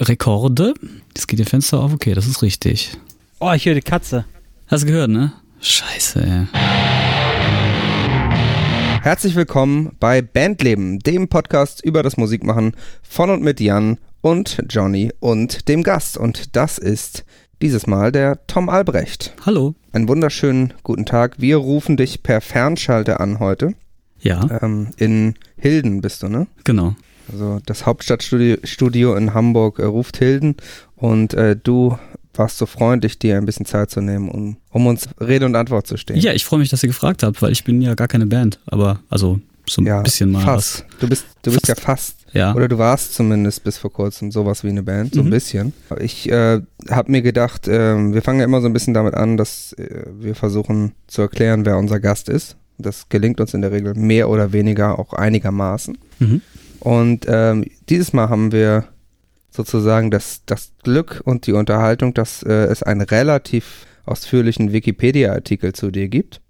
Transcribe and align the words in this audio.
Rekorde. 0.00 0.72
Jetzt 1.14 1.28
geht 1.28 1.38
ihr 1.38 1.46
Fenster 1.46 1.78
auf. 1.80 1.92
Okay, 1.92 2.14
das 2.14 2.26
ist 2.26 2.40
richtig. 2.40 2.96
Oh, 3.38 3.52
ich 3.52 3.66
höre 3.66 3.74
die 3.74 3.82
Katze. 3.82 4.24
Hast 4.66 4.82
du 4.84 4.86
gehört, 4.86 5.10
ne? 5.10 5.32
Scheiße, 5.60 6.22
ey. 6.22 6.46
Herzlich 9.02 9.34
willkommen 9.34 9.90
bei 10.00 10.22
Bandleben, 10.22 11.00
dem 11.00 11.28
Podcast 11.28 11.84
über 11.84 12.02
das 12.02 12.16
Musikmachen 12.16 12.72
von 13.02 13.28
und 13.28 13.42
mit 13.42 13.60
Jan 13.60 13.98
und 14.22 14.62
Johnny 14.70 15.12
und 15.20 15.68
dem 15.68 15.82
Gast. 15.82 16.16
Und 16.16 16.56
das 16.56 16.78
ist 16.78 17.24
dieses 17.60 17.86
Mal 17.86 18.10
der 18.10 18.46
Tom 18.46 18.70
Albrecht. 18.70 19.34
Hallo. 19.44 19.74
Einen 19.92 20.08
wunderschönen 20.08 20.72
guten 20.82 21.04
Tag. 21.04 21.36
Wir 21.40 21.58
rufen 21.58 21.98
dich 21.98 22.22
per 22.22 22.40
Fernschalter 22.40 23.20
an 23.20 23.38
heute. 23.38 23.74
Ja, 24.22 24.60
Ähm, 24.62 24.88
in 24.96 25.34
Hilden 25.56 26.00
bist 26.00 26.22
du, 26.22 26.28
ne? 26.28 26.46
genau. 26.64 26.94
Also 27.32 27.60
das 27.66 27.86
Hauptstadtstudio 27.86 28.56
Studio 28.64 29.14
in 29.14 29.34
Hamburg 29.34 29.78
äh, 29.78 29.84
ruft 29.84 30.16
Hilden 30.18 30.56
und 30.96 31.34
äh, 31.34 31.56
du 31.56 31.98
warst 32.34 32.58
so 32.58 32.66
freundlich, 32.66 33.18
dir 33.18 33.36
ein 33.36 33.44
bisschen 33.46 33.66
Zeit 33.66 33.90
zu 33.90 34.00
nehmen, 34.00 34.28
um, 34.30 34.56
um 34.70 34.86
uns 34.86 35.08
Rede 35.20 35.46
und 35.46 35.56
Antwort 35.56 35.86
zu 35.86 35.96
stehen. 35.96 36.16
Ja, 36.16 36.32
ich 36.32 36.44
freue 36.44 36.60
mich, 36.60 36.68
dass 36.70 36.82
ihr 36.82 36.88
gefragt 36.88 37.22
habt, 37.22 37.42
weil 37.42 37.52
ich 37.52 37.64
bin 37.64 37.82
ja 37.82 37.94
gar 37.94 38.08
keine 38.08 38.26
Band, 38.26 38.58
aber 38.66 39.00
also 39.10 39.40
so 39.68 39.82
ein 39.82 39.86
Ja, 39.86 40.00
bisschen 40.02 40.30
mal 40.30 40.42
fast. 40.42 40.84
Du 41.00 41.08
bist, 41.08 41.26
du 41.42 41.52
bist 41.52 41.68
ja 41.68 41.74
fast. 41.74 42.16
Ja. 42.32 42.54
Oder 42.54 42.68
du 42.68 42.78
warst 42.78 43.14
zumindest 43.14 43.64
bis 43.64 43.76
vor 43.78 43.92
kurzem 43.92 44.30
sowas 44.30 44.62
wie 44.64 44.68
eine 44.68 44.82
Band, 44.84 45.14
so 45.14 45.20
ein 45.20 45.26
Mhm. 45.26 45.30
bisschen. 45.30 45.72
Ich 46.00 46.30
äh, 46.30 46.60
habe 46.88 47.10
mir 47.10 47.22
gedacht, 47.22 47.66
ähm, 47.68 48.14
wir 48.14 48.22
fangen 48.22 48.38
ja 48.38 48.44
immer 48.44 48.60
so 48.60 48.68
ein 48.68 48.72
bisschen 48.72 48.94
damit 48.94 49.14
an, 49.14 49.36
dass 49.36 49.72
äh, 49.74 50.04
wir 50.18 50.34
versuchen 50.36 50.92
zu 51.08 51.22
erklären, 51.22 51.66
wer 51.66 51.76
unser 51.76 51.98
Gast 52.00 52.28
ist. 52.28 52.56
Das 52.78 53.08
gelingt 53.10 53.40
uns 53.40 53.52
in 53.52 53.60
der 53.60 53.72
Regel 53.72 53.94
mehr 53.94 54.30
oder 54.30 54.52
weniger 54.52 54.98
auch 54.98 55.12
einigermaßen. 55.12 55.98
Mhm. 56.20 56.40
Und 56.80 57.26
ähm, 57.28 57.64
dieses 57.88 58.12
Mal 58.12 58.28
haben 58.28 58.52
wir 58.52 58.84
sozusagen 59.50 60.10
das, 60.10 60.42
das 60.46 60.72
Glück 60.82 61.20
und 61.24 61.46
die 61.46 61.52
Unterhaltung, 61.52 62.14
dass 62.14 62.42
äh, 62.42 62.52
es 62.52 62.82
einen 62.82 63.02
relativ 63.02 63.86
ausführlichen 64.06 64.72
Wikipedia-Artikel 64.72 65.72
zu 65.72 65.90
dir 65.90 66.08
gibt, 66.08 66.40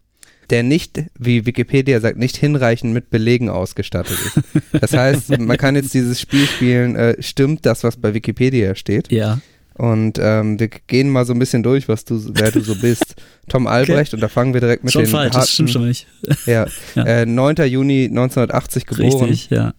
der 0.50 0.62
nicht, 0.62 1.04
wie 1.18 1.46
Wikipedia 1.46 2.00
sagt, 2.00 2.18
nicht 2.18 2.36
hinreichend 2.36 2.92
mit 2.92 3.10
Belegen 3.10 3.48
ausgestattet 3.48 4.18
ist. 4.18 4.62
Das 4.72 4.92
heißt, 4.92 5.38
man 5.38 5.56
kann 5.56 5.76
jetzt 5.76 5.94
dieses 5.94 6.20
Spiel 6.20 6.46
spielen, 6.46 6.96
äh, 6.96 7.22
stimmt 7.22 7.66
das, 7.66 7.84
was 7.84 7.96
bei 7.96 8.14
Wikipedia 8.14 8.74
steht? 8.74 9.10
Ja. 9.10 9.40
Und 9.74 10.18
ähm, 10.20 10.60
wir 10.60 10.68
gehen 10.68 11.08
mal 11.08 11.24
so 11.24 11.32
ein 11.32 11.38
bisschen 11.38 11.62
durch, 11.62 11.88
was 11.88 12.04
du, 12.04 12.20
wer 12.34 12.50
du 12.50 12.60
so 12.60 12.74
bist. 12.74 13.14
Tom 13.48 13.66
Albrecht, 13.66 14.12
und 14.12 14.20
da 14.20 14.28
fangen 14.28 14.52
wir 14.52 14.60
direkt 14.60 14.84
mit 14.84 14.92
schon 14.92 15.04
den 15.04 15.10
falsch, 15.10 15.32
harten, 15.32 15.40
das 15.40 15.50
stimmt 15.50 15.70
schon 15.70 15.88
nicht. 15.88 16.06
Ja, 16.44 16.66
Ja. 16.94 17.04
Äh, 17.04 17.24
9. 17.26 17.56
Juni 17.66 18.04
1980 18.04 18.84
geboren. 18.84 19.30
Richtig, 19.30 19.48
ja. 19.48 19.72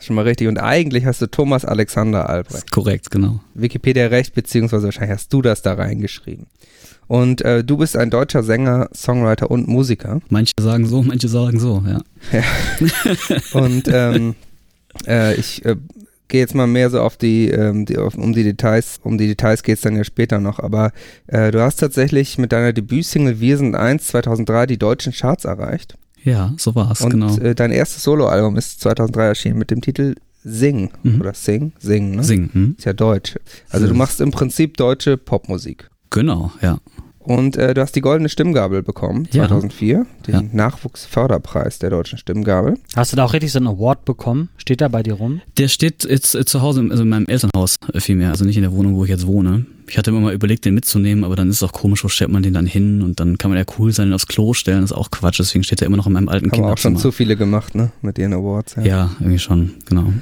Schon 0.00 0.16
mal 0.16 0.22
richtig. 0.22 0.48
Und 0.48 0.58
eigentlich 0.58 1.04
hast 1.04 1.20
du 1.20 1.26
Thomas 1.26 1.64
Alexander 1.64 2.28
Albrecht. 2.28 2.70
Korrekt, 2.70 3.10
genau. 3.10 3.40
Wikipedia 3.54 4.06
recht, 4.06 4.34
beziehungsweise 4.34 4.84
wahrscheinlich 4.84 5.12
hast 5.12 5.32
du 5.32 5.42
das 5.42 5.62
da 5.62 5.74
reingeschrieben. 5.74 6.46
Und 7.06 7.42
äh, 7.42 7.64
du 7.64 7.76
bist 7.76 7.96
ein 7.96 8.08
deutscher 8.08 8.42
Sänger, 8.42 8.88
Songwriter 8.94 9.50
und 9.50 9.66
Musiker. 9.66 10.20
Manche 10.28 10.52
sagen 10.60 10.86
so, 10.86 11.02
manche 11.02 11.28
sagen 11.28 11.58
so, 11.58 11.84
ja. 11.86 12.00
Und 13.52 13.88
ähm, 13.92 14.36
äh, 15.08 15.34
ich 15.34 15.64
äh, 15.64 15.74
gehe 16.28 16.40
jetzt 16.40 16.54
mal 16.54 16.66
mehr 16.66 16.88
so 16.88 17.00
auf 17.00 17.16
die, 17.16 17.48
ähm, 17.48 17.84
die 17.84 17.98
auf, 17.98 18.14
um 18.14 18.32
die 18.32 18.44
Details, 18.44 19.00
um 19.02 19.18
die 19.18 19.26
Details 19.26 19.62
geht's 19.62 19.82
dann 19.82 19.96
ja 19.96 20.04
später 20.04 20.38
noch, 20.38 20.60
aber 20.60 20.92
äh, 21.26 21.50
du 21.50 21.60
hast 21.60 21.76
tatsächlich 21.76 22.38
mit 22.38 22.52
deiner 22.52 22.72
Debütsingle 22.72 23.40
Wir 23.40 23.58
sind 23.58 23.74
eins 23.74 24.06
2003 24.06 24.66
die 24.66 24.78
deutschen 24.78 25.12
Charts 25.12 25.44
erreicht. 25.44 25.96
Ja, 26.24 26.52
so 26.58 26.74
war's, 26.74 27.00
und 27.00 27.10
genau. 27.10 27.36
äh, 27.38 27.54
dein 27.54 27.70
erstes 27.72 28.02
Soloalbum 28.02 28.56
ist 28.56 28.80
2003 28.80 29.24
erschienen 29.26 29.58
mit 29.58 29.70
dem 29.70 29.80
Titel 29.80 30.14
Sing 30.42 30.90
Mhm. 31.02 31.20
oder 31.20 31.34
Sing, 31.34 31.72
Sing, 31.78 32.16
ne? 32.16 32.24
Singen. 32.24 32.50
Hm? 32.52 32.74
Ist 32.78 32.84
ja 32.84 32.92
deutsch. 32.92 33.36
Also 33.68 33.86
du 33.86 33.94
machst 33.94 34.20
im 34.20 34.30
Prinzip 34.30 34.76
deutsche 34.76 35.16
Popmusik. 35.18 35.90
Genau, 36.10 36.50
ja. 36.62 36.78
Und 37.30 37.56
äh, 37.56 37.74
du 37.74 37.80
hast 37.80 37.94
die 37.94 38.00
Goldene 38.00 38.28
Stimmgabel 38.28 38.82
bekommen, 38.82 39.28
Ja. 39.32 39.46
2004, 39.46 40.04
den 40.26 40.34
Ja. 40.34 40.42
Nachwuchsförderpreis 40.52 41.78
der 41.78 41.90
Deutschen 41.90 42.18
Stimmgabel. 42.18 42.74
Hast 42.96 43.12
du 43.12 43.16
da 43.16 43.24
auch 43.24 43.32
richtig 43.32 43.52
so 43.52 43.58
einen 43.60 43.68
Award 43.68 44.04
bekommen? 44.04 44.48
Steht 44.56 44.80
da 44.80 44.88
bei 44.88 45.04
dir 45.04 45.14
rum? 45.14 45.40
Der 45.56 45.68
steht 45.68 46.04
jetzt 46.04 46.34
äh, 46.34 46.44
zu 46.44 46.60
Hause, 46.60 46.84
also 46.90 47.04
in 47.04 47.08
meinem 47.08 47.26
Elternhaus 47.26 47.76
äh, 47.92 48.00
vielmehr, 48.00 48.30
also 48.30 48.44
nicht 48.44 48.56
in 48.56 48.62
der 48.62 48.72
Wohnung, 48.72 48.96
wo 48.96 49.04
ich 49.04 49.10
jetzt 49.10 49.28
wohne. 49.28 49.64
Ich 49.88 49.96
hatte 49.98 50.10
immer 50.10 50.20
mal 50.20 50.34
überlegt, 50.34 50.64
den 50.64 50.74
mitzunehmen, 50.74 51.22
aber 51.24 51.36
dann 51.36 51.48
ist 51.50 51.56
es 51.56 51.62
auch 51.62 51.72
komisch, 51.72 52.02
wo 52.04 52.08
stellt 52.08 52.30
man 52.32 52.42
den 52.42 52.52
dann 52.54 52.66
hin 52.66 53.02
und 53.02 53.20
dann 53.20 53.38
kann 53.38 53.50
man 53.50 53.58
ja 53.58 53.64
cool 53.78 53.92
sein, 53.92 54.08
den 54.08 54.14
aufs 54.14 54.26
Klo 54.26 54.52
stellen, 54.52 54.80
das 54.82 54.90
ist 54.90 54.96
auch 54.96 55.10
Quatsch, 55.12 55.38
deswegen 55.38 55.62
steht 55.64 55.80
er 55.82 55.86
immer 55.86 55.96
noch 55.96 56.06
in 56.08 56.12
meinem 56.12 56.28
alten 56.28 56.46
Haben 56.50 56.60
auch 56.64 56.78
schon 56.78 56.94
Kinderzimmer. 56.94 56.98
zu 56.98 57.12
viele 57.12 57.36
gemacht, 57.36 57.74
ne? 57.76 57.90
Mit 58.02 58.18
ihren 58.18 58.32
Awards. 58.32 58.74
Ja. 58.76 58.82
ja, 58.84 59.10
irgendwie 59.20 59.38
schon, 59.38 59.72
genau. 59.88 60.12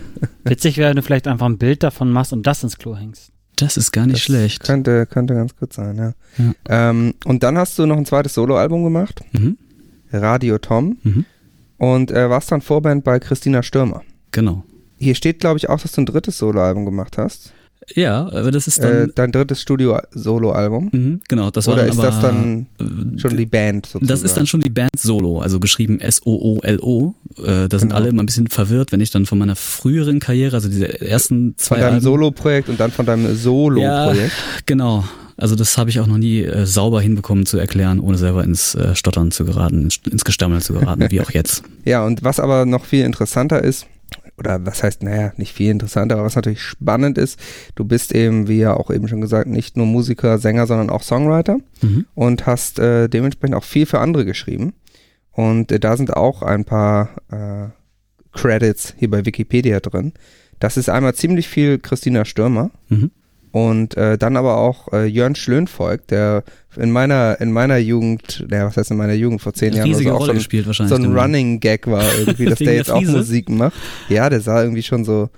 Witzig 0.45 0.77
wäre, 0.77 0.91
wenn 0.91 0.97
du 0.97 1.03
vielleicht 1.03 1.27
einfach 1.27 1.47
ein 1.47 1.59
Bild 1.59 1.83
davon 1.83 2.11
machst 2.11 2.33
und 2.33 2.47
das 2.47 2.63
ins 2.63 2.77
Klo 2.79 2.97
hängst. 2.97 3.31
Das 3.59 3.77
ist 3.77 3.93
gar 3.93 4.07
nicht 4.07 4.15
Das 4.17 4.23
schlecht. 4.23 4.65
Könnte, 4.65 5.07
könnte 5.07 5.35
ganz 5.35 5.55
gut 5.57 5.73
sein, 5.73 5.97
ja. 5.97 6.13
Ja. 6.39 6.91
Ähm, 6.91 7.15
und 7.25 7.43
dann 7.43 7.59
hast 7.59 7.79
du 7.79 7.87
noch 7.87 7.97
ein 7.97 8.07
zweites 8.07 8.35
Soloalbum 8.35 8.85
gemacht, 8.85 9.21
Mhm. 9.33 9.57
Radio 10.13 10.59
Tom, 10.59 10.97
Mhm. 11.03 11.25
und 11.77 12.11
äh, 12.11 12.31
warst 12.31 12.51
dann 12.53 12.61
Vorband 12.61 13.05
bei 13.05 13.19
Christina 13.19 13.63
Stürmer. 13.63 14.03
Genau. 14.33 14.65
Hier 14.97 15.15
steht, 15.15 15.41
glaube 15.41 15.59
ich, 15.59 15.69
auch, 15.69 15.81
dass 15.81 15.93
du 15.93 16.01
ein 16.03 16.07
drittes 16.07 16.39
Soloalbum 16.39 16.85
gemacht 16.85 17.19
hast. 17.19 17.53
Ja, 17.95 18.27
aber 18.33 18.51
das 18.51 18.67
ist 18.67 18.79
Äh, 18.79 18.83
dann, 18.83 19.13
dein 19.15 19.33
drittes 19.33 19.61
Studio-Soloalbum. 19.63 20.89
mhm, 20.93 21.21
genau, 21.29 21.51
das 21.51 21.67
war 21.67 21.75
Oder 21.75 21.83
dann 21.85 21.93
ist 21.93 21.99
aber, 21.99 22.09
das 22.09 22.21
dann 22.21 22.67
äh, 22.81 23.19
schon 23.19 23.37
die 23.37 23.47
Band 23.47 23.87
sozusagen? 23.87 24.07
Das 24.09 24.23
ist 24.23 24.37
dann 24.37 24.47
schon 24.47 24.61
die 24.61 24.71
Band 24.71 24.91
Solo, 24.97 25.41
also 25.41 25.59
geschrieben 25.61 26.01
S-O-O-L-O. 26.01 27.15
Äh, 27.45 27.69
da 27.69 27.79
sind 27.79 27.89
Genau. 27.89 27.97
alle 27.97 28.09
immer 28.09 28.23
ein 28.23 28.27
bisschen 28.27 28.49
verwirrt, 28.49 28.93
wenn 28.93 29.01
ich 29.01 29.11
dann 29.11 29.27
von 29.27 29.39
meiner 29.39 29.57
früheren 29.57 30.21
Karriere, 30.21 30.57
also 30.57 30.69
diese 30.69 31.01
ersten 31.01 31.55
zwei 31.57 31.77
Von 31.77 31.85
deinem 31.85 32.01
Solo-Projekt 32.01 32.69
und 32.69 32.79
dann 32.81 32.91
von 32.91 33.07
deinem 33.07 33.35
Solo-Projekt. 33.37 34.33
Genau. 34.67 35.05
Also 35.37 35.55
das 35.55 35.79
habe 35.79 35.89
ich 35.89 36.01
auch 36.01 36.09
noch 36.09 36.19
nie 36.19 36.43
äh, 36.43 36.67
sauber 36.67 37.01
hinbekommen 37.01 37.47
zu 37.47 37.59
erklären, 37.59 38.01
ohne 38.01 38.19
selber 38.19 38.43
ins 38.43 38.75
äh, 38.75 38.97
Stottern 38.97 39.31
zu 39.31 39.45
geraten, 39.45 39.83
ins, 39.83 40.01
ins 40.11 40.25
Gestammel 40.25 40.61
zu 40.61 40.73
geraten, 40.73 41.07
wie 41.11 41.21
auch 41.21 41.31
jetzt. 41.31 41.63
Ja, 41.85 42.05
und 42.05 42.23
was 42.25 42.39
aber 42.41 42.67
noch 42.67 42.85
viel 42.85 43.05
interessanter 43.05 43.63
ist, 43.65 43.87
oder 44.39 44.65
was 44.65 44.83
heißt, 44.83 45.03
naja, 45.03 45.33
nicht 45.37 45.53
viel 45.53 45.71
interessanter, 45.71 46.15
aber 46.17 46.25
was 46.25 46.37
natürlich 46.37 46.63
spannend 46.63 47.19
ist, 47.19 47.39
du 47.75 47.85
bist 47.85 48.15
eben, 48.15 48.49
wie 48.49 48.59
ja 48.59 48.75
auch 48.75 48.91
eben 48.91 49.09
schon 49.09 49.21
gesagt, 49.21 49.49
nicht 49.49 49.77
nur 49.77 49.87
Musiker, 49.87 50.39
Sänger, 50.39 50.67
sondern 50.67 50.91
auch 50.91 51.03
Songwriter 51.03 51.59
Mhm. 51.83 52.07
und 52.15 52.47
hast 52.47 52.79
äh, 52.79 53.09
dementsprechend 53.09 53.57
auch 53.57 53.65
viel 53.65 53.87
für 53.87 53.99
andere 54.01 54.25
geschrieben. 54.25 54.73
Und 55.33 55.71
äh, 55.73 55.79
da 55.81 55.97
sind 55.97 56.17
auch 56.17 56.43
ein 56.43 56.65
paar 56.65 57.11
äh, 57.31 57.69
Credits 58.37 58.95
hier 58.99 59.11
bei 59.11 59.25
Wikipedia 59.25 59.81
drin. 59.81 60.13
Das 60.61 60.77
ist 60.77 60.89
einmal 60.89 61.15
ziemlich 61.15 61.49
viel 61.49 61.79
Christina 61.79 62.25
Stürmer 62.25 62.71
Mhm. 62.89 63.11
und 63.53 63.97
äh, 63.97 64.19
dann 64.19 64.37
aber 64.37 64.57
auch 64.59 64.93
äh, 64.93 65.05
Jörn 65.07 65.35
Schlönvolk, 65.35 66.07
der 66.09 66.43
in 66.79 66.91
meiner 66.91 67.41
in 67.41 67.53
meiner 67.53 67.77
Jugend, 67.79 68.47
ja, 68.51 68.67
was 68.67 68.77
heißt 68.77 68.91
in 68.91 68.97
meiner 68.97 69.15
Jugend 69.15 69.43
vor 69.43 69.53
zehn 69.55 69.75
Jahren 69.75 69.93
so 69.95 70.01
auch 70.11 70.21
Rolle 70.21 70.27
so 70.27 70.31
ein, 70.33 70.37
gespielt 70.39 70.67
wahrscheinlich. 70.67 70.97
so 70.97 71.03
ein. 71.03 71.17
Running 71.19 71.61
Gag 71.61 71.87
war 71.87 72.03
irgendwie, 72.19 72.45
dass 72.47 72.59
der 72.59 72.67
der 72.69 72.77
jetzt 72.77 72.91
auch? 72.91 73.03
Musik 73.03 73.49
macht. 73.49 73.75
Ja, 74.09 74.31
der 74.31 74.41
sah 74.41 74.63
irgendwie 74.63 74.83
schon 74.83 75.05
so 75.05 75.31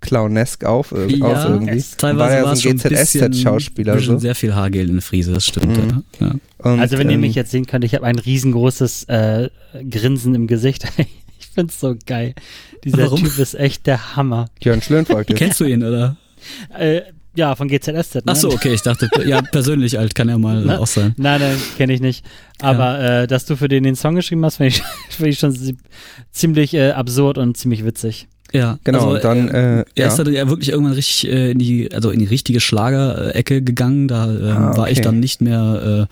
clownesk 0.00 0.64
auf, 0.64 0.92
äh, 0.92 1.06
Ja, 1.06 1.26
aus 1.26 1.44
irgendwie. 1.48 1.82
Teilweise 1.96 2.18
war 2.18 2.30
ja 2.44 2.52
es 2.52 2.60
so 2.60 2.68
schon 2.68 2.72
ein 2.72 2.78
GZSZ-Schauspieler. 2.90 3.94
bisschen 3.94 4.14
So. 4.16 4.18
sehr 4.18 4.34
viel 4.34 4.54
Haargel 4.54 4.86
in 4.88 4.92
der 4.94 5.02
Friese, 5.02 5.32
das 5.32 5.46
stimmt. 5.46 5.76
Mhm. 5.76 6.02
Ja. 6.20 6.26
Ja. 6.26 6.34
Und, 6.58 6.80
also 6.80 6.98
wenn 6.98 7.08
ihr 7.08 7.14
ähm, 7.14 7.20
mich 7.22 7.34
jetzt 7.34 7.50
sehen 7.50 7.66
könnt, 7.66 7.84
ich 7.84 7.94
habe 7.94 8.04
ein 8.04 8.18
riesengroßes 8.18 9.04
äh, 9.04 9.48
Grinsen 9.90 10.34
im 10.34 10.46
Gesicht. 10.46 10.86
ich 10.98 11.46
find's 11.54 11.80
so 11.80 11.96
geil. 12.06 12.34
Dieser 12.84 12.98
Warum? 12.98 13.20
Typ 13.20 13.38
ist 13.38 13.54
echt 13.54 13.86
der 13.86 14.14
Hammer. 14.16 14.50
Jörn 14.60 14.82
Schlönvolk. 14.82 15.30
jetzt. 15.30 15.38
Kennst 15.38 15.60
du 15.60 15.64
ihn, 15.64 15.82
oder? 15.82 16.16
Äh, 16.78 17.00
ja, 17.36 17.54
von 17.56 17.68
GZSZ. 17.68 18.14
Ne? 18.16 18.22
Ach 18.26 18.36
so, 18.36 18.50
okay, 18.50 18.72
ich 18.74 18.82
dachte, 18.82 19.08
ja, 19.26 19.42
persönlich 19.42 19.98
alt 19.98 20.14
kann 20.14 20.28
er 20.28 20.38
mal 20.38 20.62
Na, 20.66 20.78
auch 20.78 20.86
sein. 20.86 21.14
Nein, 21.16 21.40
nein, 21.40 21.56
kenne 21.76 21.92
ich 21.92 22.00
nicht. 22.00 22.24
Aber 22.60 23.00
äh, 23.00 23.26
dass 23.26 23.44
du 23.44 23.56
für 23.56 23.68
den 23.68 23.82
den 23.84 23.96
Song 23.96 24.14
geschrieben 24.14 24.44
hast, 24.44 24.56
finde 24.58 24.68
ich, 24.68 24.82
find 25.10 25.28
ich 25.30 25.38
schon 25.38 25.52
zi- 25.52 25.76
ziemlich 26.32 26.74
äh, 26.74 26.90
absurd 26.92 27.38
und 27.38 27.56
ziemlich 27.56 27.84
witzig. 27.84 28.28
Ja, 28.52 28.78
Genau, 28.84 28.98
also, 28.98 29.10
und 29.16 29.24
dann, 29.24 29.48
äh, 29.48 29.78
Er 29.80 29.84
ja. 29.96 30.06
ist 30.06 30.16
dann 30.16 30.32
ja 30.32 30.48
wirklich 30.48 30.68
irgendwann 30.70 30.92
richtig 30.94 31.28
äh, 31.28 31.50
in 31.50 31.58
die, 31.58 31.92
also 31.92 32.10
in 32.10 32.20
die 32.20 32.24
richtige 32.26 32.60
Schlagerecke 32.60 33.62
gegangen. 33.62 34.06
Da 34.06 34.26
ähm, 34.26 34.56
Ah, 34.56 34.76
war 34.76 34.88
ich 34.90 34.98
okay. 34.98 35.06
dann 35.06 35.18
nicht 35.18 35.40
mehr, 35.40 35.82
äh, 35.82 36.00
äh, 36.02 36.06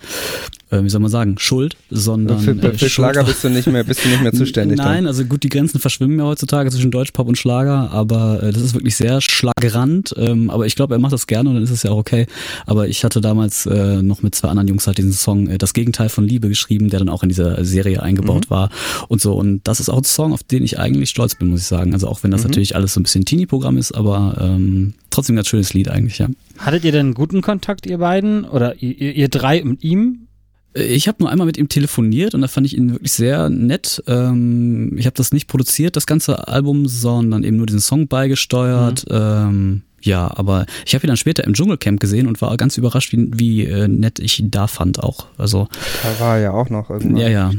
wie 0.81 0.89
soll 0.89 1.01
man 1.01 1.11
sagen, 1.11 1.35
schuld, 1.37 1.75
sondern 1.89 2.39
für, 2.39 2.51
äh, 2.51 2.77
für 2.77 2.89
Schlager 2.89 3.23
bist 3.23 3.43
du 3.43 3.49
nicht 3.49 3.67
mehr, 3.67 3.83
bist 3.83 4.03
du 4.05 4.09
nicht 4.09 4.21
mehr 4.23 4.33
zuständig. 4.33 4.77
Nein, 4.77 5.07
also 5.07 5.25
gut, 5.25 5.43
die 5.43 5.49
Grenzen 5.49 5.79
verschwimmen 5.79 6.17
ja 6.17 6.25
heutzutage 6.25 6.71
zwischen 6.71 6.91
Deutschpop 6.91 7.27
und 7.27 7.37
Schlager, 7.37 7.91
aber 7.91 8.41
äh, 8.41 8.53
das 8.53 8.61
ist 8.61 8.73
wirklich 8.73 8.95
sehr 8.95 9.21
schlagerant. 9.21 10.13
Ähm, 10.17 10.49
aber 10.49 10.65
ich 10.65 10.75
glaube, 10.75 10.95
er 10.95 10.99
macht 10.99 11.13
das 11.13 11.27
gerne 11.27 11.49
und 11.49 11.55
dann 11.55 11.63
ist 11.63 11.71
es 11.71 11.83
ja 11.83 11.91
auch 11.91 11.97
okay. 11.97 12.27
Aber 12.65 12.87
ich 12.87 13.03
hatte 13.03 13.19
damals 13.19 13.65
äh, 13.65 14.01
noch 14.01 14.21
mit 14.21 14.35
zwei 14.35 14.47
anderen 14.47 14.67
Jungs 14.67 14.87
halt 14.87 14.97
diesen 14.97 15.13
Song 15.13 15.47
äh, 15.47 15.57
Das 15.57 15.73
Gegenteil 15.73 16.09
von 16.09 16.25
Liebe 16.25 16.47
geschrieben, 16.47 16.89
der 16.89 16.99
dann 16.99 17.09
auch 17.09 17.23
in 17.23 17.29
dieser 17.29 17.63
Serie 17.65 18.01
eingebaut 18.01 18.49
war 18.49 18.69
und 19.07 19.21
so. 19.21 19.33
Und 19.33 19.61
das 19.67 19.79
ist 19.79 19.89
auch 19.89 19.97
ein 19.97 20.03
Song, 20.03 20.33
auf 20.33 20.43
den 20.43 20.63
ich 20.63 20.79
eigentlich 20.79 21.09
stolz 21.09 21.35
bin, 21.35 21.49
muss 21.49 21.61
ich 21.61 21.67
sagen. 21.67 21.93
Also 21.93 22.07
auch 22.07 22.23
wenn 22.23 22.31
das 22.31 22.43
natürlich 22.43 22.75
alles 22.75 22.93
so 22.93 22.99
ein 22.99 23.03
bisschen 23.03 23.25
Teenie-Programm 23.25 23.77
ist, 23.77 23.91
aber 23.91 24.37
ähm, 24.39 24.93
trotzdem 25.09 25.33
ein 25.33 25.37
ganz 25.37 25.47
schönes 25.47 25.73
Lied 25.73 25.89
eigentlich, 25.89 26.17
ja. 26.19 26.27
Hattet 26.57 26.83
ihr 26.83 26.91
denn 26.91 27.13
guten 27.13 27.41
Kontakt, 27.41 27.85
ihr 27.85 27.97
beiden? 27.97 28.45
Oder 28.45 28.81
ihr, 28.81 28.97
ihr 28.99 29.23
ihr 29.23 29.29
drei 29.29 29.63
mit 29.63 29.83
ihm? 29.83 30.27
Ich 30.75 31.07
habe 31.07 31.17
nur 31.21 31.29
einmal 31.29 31.45
mit 31.47 31.57
ihm 31.57 31.69
telefoniert 31.69 32.33
und 32.33 32.41
da 32.41 32.47
fand 32.47 32.65
ich 32.65 32.75
ihn 32.75 32.91
wirklich 32.91 33.11
sehr 33.13 33.49
nett. 33.49 34.01
Ähm, 34.07 34.95
ich 34.97 35.05
habe 35.05 35.15
das 35.15 35.31
nicht 35.31 35.47
produziert, 35.47 35.95
das 35.95 36.05
ganze 36.07 36.47
Album, 36.47 36.87
sondern 36.87 37.43
eben 37.43 37.57
nur 37.57 37.65
diesen 37.67 37.81
Song 37.81 38.07
beigesteuert. 38.07 39.05
Ähm, 39.09 39.83
Ja, 40.01 40.29
aber 40.35 40.65
ich 40.85 40.95
habe 40.95 41.05
ihn 41.05 41.09
dann 41.09 41.17
später 41.17 41.43
im 41.45 41.53
Dschungelcamp 41.53 41.99
gesehen 41.99 42.27
und 42.27 42.41
war 42.41 42.57
ganz 42.57 42.77
überrascht, 42.77 43.13
wie, 43.13 43.29
wie 43.35 43.65
äh, 43.65 43.87
nett 43.87 44.19
ich 44.19 44.39
ihn 44.39 44.51
da 44.51 44.67
fand 44.67 44.99
auch. 45.01 45.27
Also 45.37 45.67
Da 46.03 46.19
war 46.25 46.35
er 46.37 46.41
ja 46.43 46.51
auch 46.51 46.69
noch 46.69 46.89
irgendwann. 46.89 47.17
ja, 47.17 47.29
ja, 47.29 47.51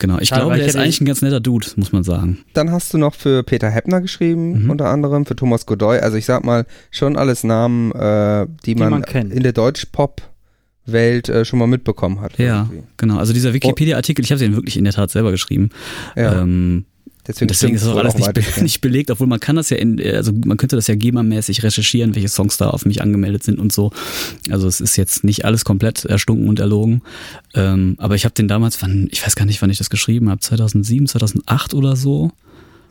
genau. 0.00 0.18
Ich 0.18 0.30
Schade, 0.30 0.40
glaube, 0.40 0.56
der 0.56 0.64
ich 0.64 0.70
ist 0.70 0.76
eigentlich 0.76 1.00
ein 1.00 1.04
ganz 1.06 1.22
netter 1.22 1.38
Dude, 1.40 1.66
muss 1.76 1.92
man 1.92 2.02
sagen. 2.02 2.38
Dann 2.54 2.72
hast 2.72 2.92
du 2.92 2.98
noch 2.98 3.14
für 3.14 3.42
Peter 3.44 3.70
Heppner 3.70 4.00
geschrieben, 4.00 4.64
Mhm. 4.64 4.70
unter 4.70 4.86
anderem, 4.88 5.26
für 5.26 5.36
Thomas 5.36 5.64
Godoy. 5.66 5.98
Also 5.98 6.16
ich 6.16 6.24
sag 6.24 6.42
mal, 6.44 6.64
schon 6.90 7.16
alles 7.16 7.44
Namen, 7.44 7.92
äh, 7.92 8.46
die, 8.66 8.74
man, 8.74 8.90
man 8.90 9.02
kennt. 9.02 9.32
in 9.32 9.42
der 9.44 9.52
Deutsch-Pop-Welt 10.92 11.28
äh, 11.28 11.44
schon 11.44 11.58
mal 11.58 11.66
mitbekommen 11.66 12.20
hat. 12.20 12.38
Ja, 12.38 12.68
irgendwie. 12.70 12.86
genau. 12.96 13.18
Also 13.18 13.32
dieser 13.32 13.52
Wikipedia-Artikel, 13.52 14.24
ich 14.24 14.30
habe 14.30 14.38
den 14.38 14.54
wirklich 14.54 14.76
in 14.76 14.84
der 14.84 14.92
Tat 14.92 15.10
selber 15.10 15.30
geschrieben. 15.30 15.70
Ja, 16.16 16.42
Ähm, 16.42 16.84
deswegen, 17.26 17.48
Deswegen 17.48 17.74
ist 17.74 17.84
das 17.84 17.92
auch 17.92 17.98
alles 17.98 18.14
nicht, 18.14 18.32
be 18.32 18.62
nicht 18.62 18.80
belegt, 18.80 19.10
obwohl 19.10 19.26
man 19.26 19.40
kann 19.40 19.56
das 19.56 19.70
ja 19.70 19.76
in, 19.76 20.00
also 20.00 20.32
man 20.32 20.56
könnte 20.56 20.76
das 20.76 20.86
ja 20.86 20.94
GEMA-mäßig 20.94 21.62
recherchieren, 21.62 22.14
welche 22.14 22.28
Songs 22.28 22.56
da 22.56 22.70
auf 22.70 22.84
mich 22.84 23.02
angemeldet 23.02 23.42
sind 23.42 23.58
und 23.58 23.72
so. 23.72 23.92
Also 24.50 24.68
es 24.68 24.80
ist 24.80 24.96
jetzt 24.96 25.24
nicht 25.24 25.44
alles 25.44 25.64
komplett 25.64 26.04
erstunken 26.04 26.48
und 26.48 26.60
erlogen. 26.60 27.02
Ähm, 27.54 27.96
aber 27.98 28.14
ich 28.14 28.24
habe 28.24 28.34
den 28.34 28.48
damals, 28.48 28.80
wann, 28.82 29.08
ich 29.10 29.24
weiß 29.24 29.36
gar 29.36 29.46
nicht, 29.46 29.60
wann 29.62 29.70
ich 29.70 29.78
das 29.78 29.90
geschrieben 29.90 30.30
habe, 30.30 30.40
2007, 30.40 31.06
2008 31.06 31.74
oder 31.74 31.96
so. 31.96 32.32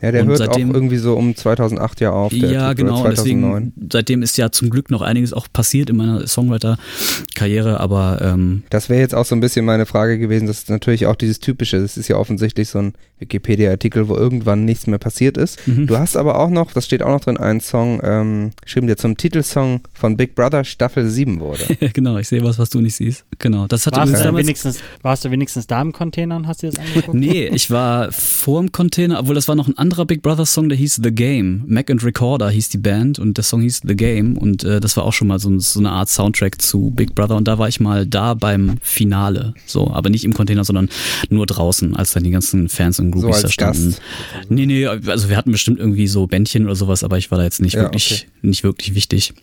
Ja, 0.02 0.10
der 0.12 0.22
und 0.22 0.28
hört 0.28 0.38
seitdem- 0.38 0.70
auch 0.70 0.74
irgendwie 0.74 0.98
so 0.98 1.14
um 1.14 1.34
2008 1.36 2.00
ja 2.00 2.10
auf. 2.10 2.32
Der 2.32 2.40
ja, 2.50 2.74
Typ, 2.74 2.84
oder 2.86 2.90
genau. 2.96 3.02
2009. 3.02 3.72
Deswegen, 3.76 3.90
seitdem 3.92 4.22
ist 4.22 4.36
ja 4.36 4.50
zum 4.50 4.68
Glück 4.68 4.90
noch 4.90 5.00
einiges 5.00 5.32
auch 5.32 5.46
passiert 5.52 5.90
in 5.90 5.96
meiner 5.96 6.26
Songwriter-Karriere, 6.26 7.80
aber 7.80 8.20
ähm, 8.22 8.62
Das 8.70 8.88
wäre 8.88 9.00
jetzt 9.00 9.14
auch 9.14 9.24
so 9.24 9.34
ein 9.34 9.40
bisschen 9.40 9.64
meine 9.64 9.86
Frage 9.86 10.18
gewesen. 10.18 10.46
Das 10.46 10.58
ist 10.58 10.70
natürlich 10.70 11.06
auch 11.06 11.16
dieses 11.16 11.40
Typische. 11.40 11.80
Das 11.80 11.96
ist 11.96 12.08
ja 12.08 12.16
offensichtlich 12.16 12.68
so 12.68 12.78
ein 12.78 12.94
Wikipedia-Artikel, 13.18 14.08
wo 14.08 14.16
irgendwann 14.16 14.64
nichts 14.64 14.86
mehr 14.86 14.98
passiert 14.98 15.36
ist. 15.36 15.66
mhm. 15.66 15.86
Du 15.86 15.96
hast 15.98 16.16
aber 16.16 16.38
auch 16.38 16.50
noch, 16.50 16.72
das 16.72 16.84
steht 16.84 17.02
auch 17.02 17.10
noch 17.10 17.20
drin, 17.20 17.36
einen 17.36 17.60
Song 17.60 18.00
ähm, 18.02 18.50
geschrieben, 18.60 18.86
der 18.88 18.96
zum 18.96 19.16
Titelsong 19.16 19.80
von 19.92 20.16
Big 20.16 20.34
Brother 20.34 20.64
Staffel 20.64 21.08
7 21.08 21.40
wurde. 21.40 21.64
genau, 21.92 22.18
ich 22.18 22.28
sehe 22.28 22.42
was, 22.42 22.58
was 22.58 22.70
du 22.70 22.80
nicht 22.80 22.96
siehst. 22.96 23.24
Genau. 23.38 23.66
Das 23.68 23.86
hat 23.86 23.96
Warst, 23.96 24.12
du 24.14 24.18
damals 24.18 24.44
wenigstens, 24.44 24.80
warst 25.02 25.24
du 25.24 25.30
wenigstens 25.30 25.66
da 25.66 25.80
im 25.80 25.92
Container 25.92 26.36
und 26.36 26.46
hast 26.46 26.62
dir 26.62 26.70
das 26.70 26.78
angeguckt? 26.78 27.14
Nee, 27.14 27.46
ich 27.46 27.70
war 27.70 28.10
vorm 28.12 28.72
Container, 28.72 29.20
obwohl 29.20 29.34
das 29.34 29.46
war 29.48 29.54
noch 29.54 29.68
ein 29.68 29.78
anderer 29.92 30.06
Big 30.06 30.22
Brother 30.22 30.46
Song, 30.46 30.70
der 30.70 30.78
hieß 30.78 31.00
The 31.02 31.12
Game. 31.12 31.64
Mac 31.66 31.90
and 31.90 32.02
Recorder 32.02 32.48
hieß 32.48 32.70
die 32.70 32.78
Band 32.78 33.18
und 33.18 33.36
der 33.36 33.44
Song 33.44 33.60
hieß 33.60 33.82
The 33.86 33.94
Game 33.94 34.38
und 34.38 34.64
äh, 34.64 34.80
das 34.80 34.96
war 34.96 35.04
auch 35.04 35.12
schon 35.12 35.28
mal 35.28 35.38
so, 35.38 35.58
so 35.58 35.80
eine 35.80 35.90
Art 35.90 36.08
Soundtrack 36.08 36.62
zu 36.62 36.90
Big 36.90 37.14
Brother 37.14 37.36
und 37.36 37.46
da 37.46 37.58
war 37.58 37.68
ich 37.68 37.78
mal 37.78 38.06
da 38.06 38.32
beim 38.32 38.78
Finale. 38.80 39.52
So, 39.66 39.90
aber 39.90 40.08
nicht 40.08 40.24
im 40.24 40.32
Container, 40.32 40.64
sondern 40.64 40.88
nur 41.28 41.44
draußen, 41.44 41.94
als 41.94 42.12
dann 42.12 42.24
die 42.24 42.30
ganzen 42.30 42.70
Fans 42.70 42.98
und 43.00 43.12
So 43.14 43.20
Groupies 43.20 43.40
da 43.40 43.44
als 43.44 43.52
standen. 43.52 43.90
Gast. 43.90 44.00
Nee, 44.48 44.64
nee, 44.64 44.86
also 44.86 45.28
wir 45.28 45.36
hatten 45.36 45.52
bestimmt 45.52 45.78
irgendwie 45.78 46.06
so 46.06 46.26
Bändchen 46.26 46.64
oder 46.64 46.74
sowas, 46.74 47.04
aber 47.04 47.18
ich 47.18 47.30
war 47.30 47.36
da 47.36 47.44
jetzt 47.44 47.60
nicht 47.60 47.74
Ja, 47.74 47.82
wirklich, 47.82 48.28
nicht 48.40 48.64
wirklich 48.64 48.94
wichtig. 48.94 49.34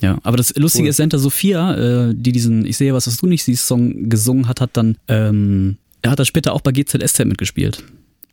Ja, 0.00 0.18
aber 0.22 0.38
das 0.38 0.54
Lustige 0.56 0.84
Cool. 0.84 0.90
ist, 0.90 0.96
Santa 0.96 1.18
Sophia, 1.18 1.74
äh, 2.08 2.14
die 2.16 2.32
diesen 2.32 2.64
Ich 2.64 2.78
sehe 2.78 2.94
was, 2.94 3.06
was 3.06 3.18
du 3.18 3.26
nicht 3.26 3.44
siehst, 3.44 3.66
Song 3.66 4.08
gesungen 4.08 4.48
hat, 4.48 4.62
hat 4.62 4.70
dann, 4.72 4.96
ähm, 5.08 5.76
er 6.00 6.12
hat 6.12 6.18
dann 6.18 6.24
später 6.26 6.54
auch 6.54 6.62
bei 6.62 6.72
GZSZ 6.72 7.26
mitgespielt. 7.26 7.82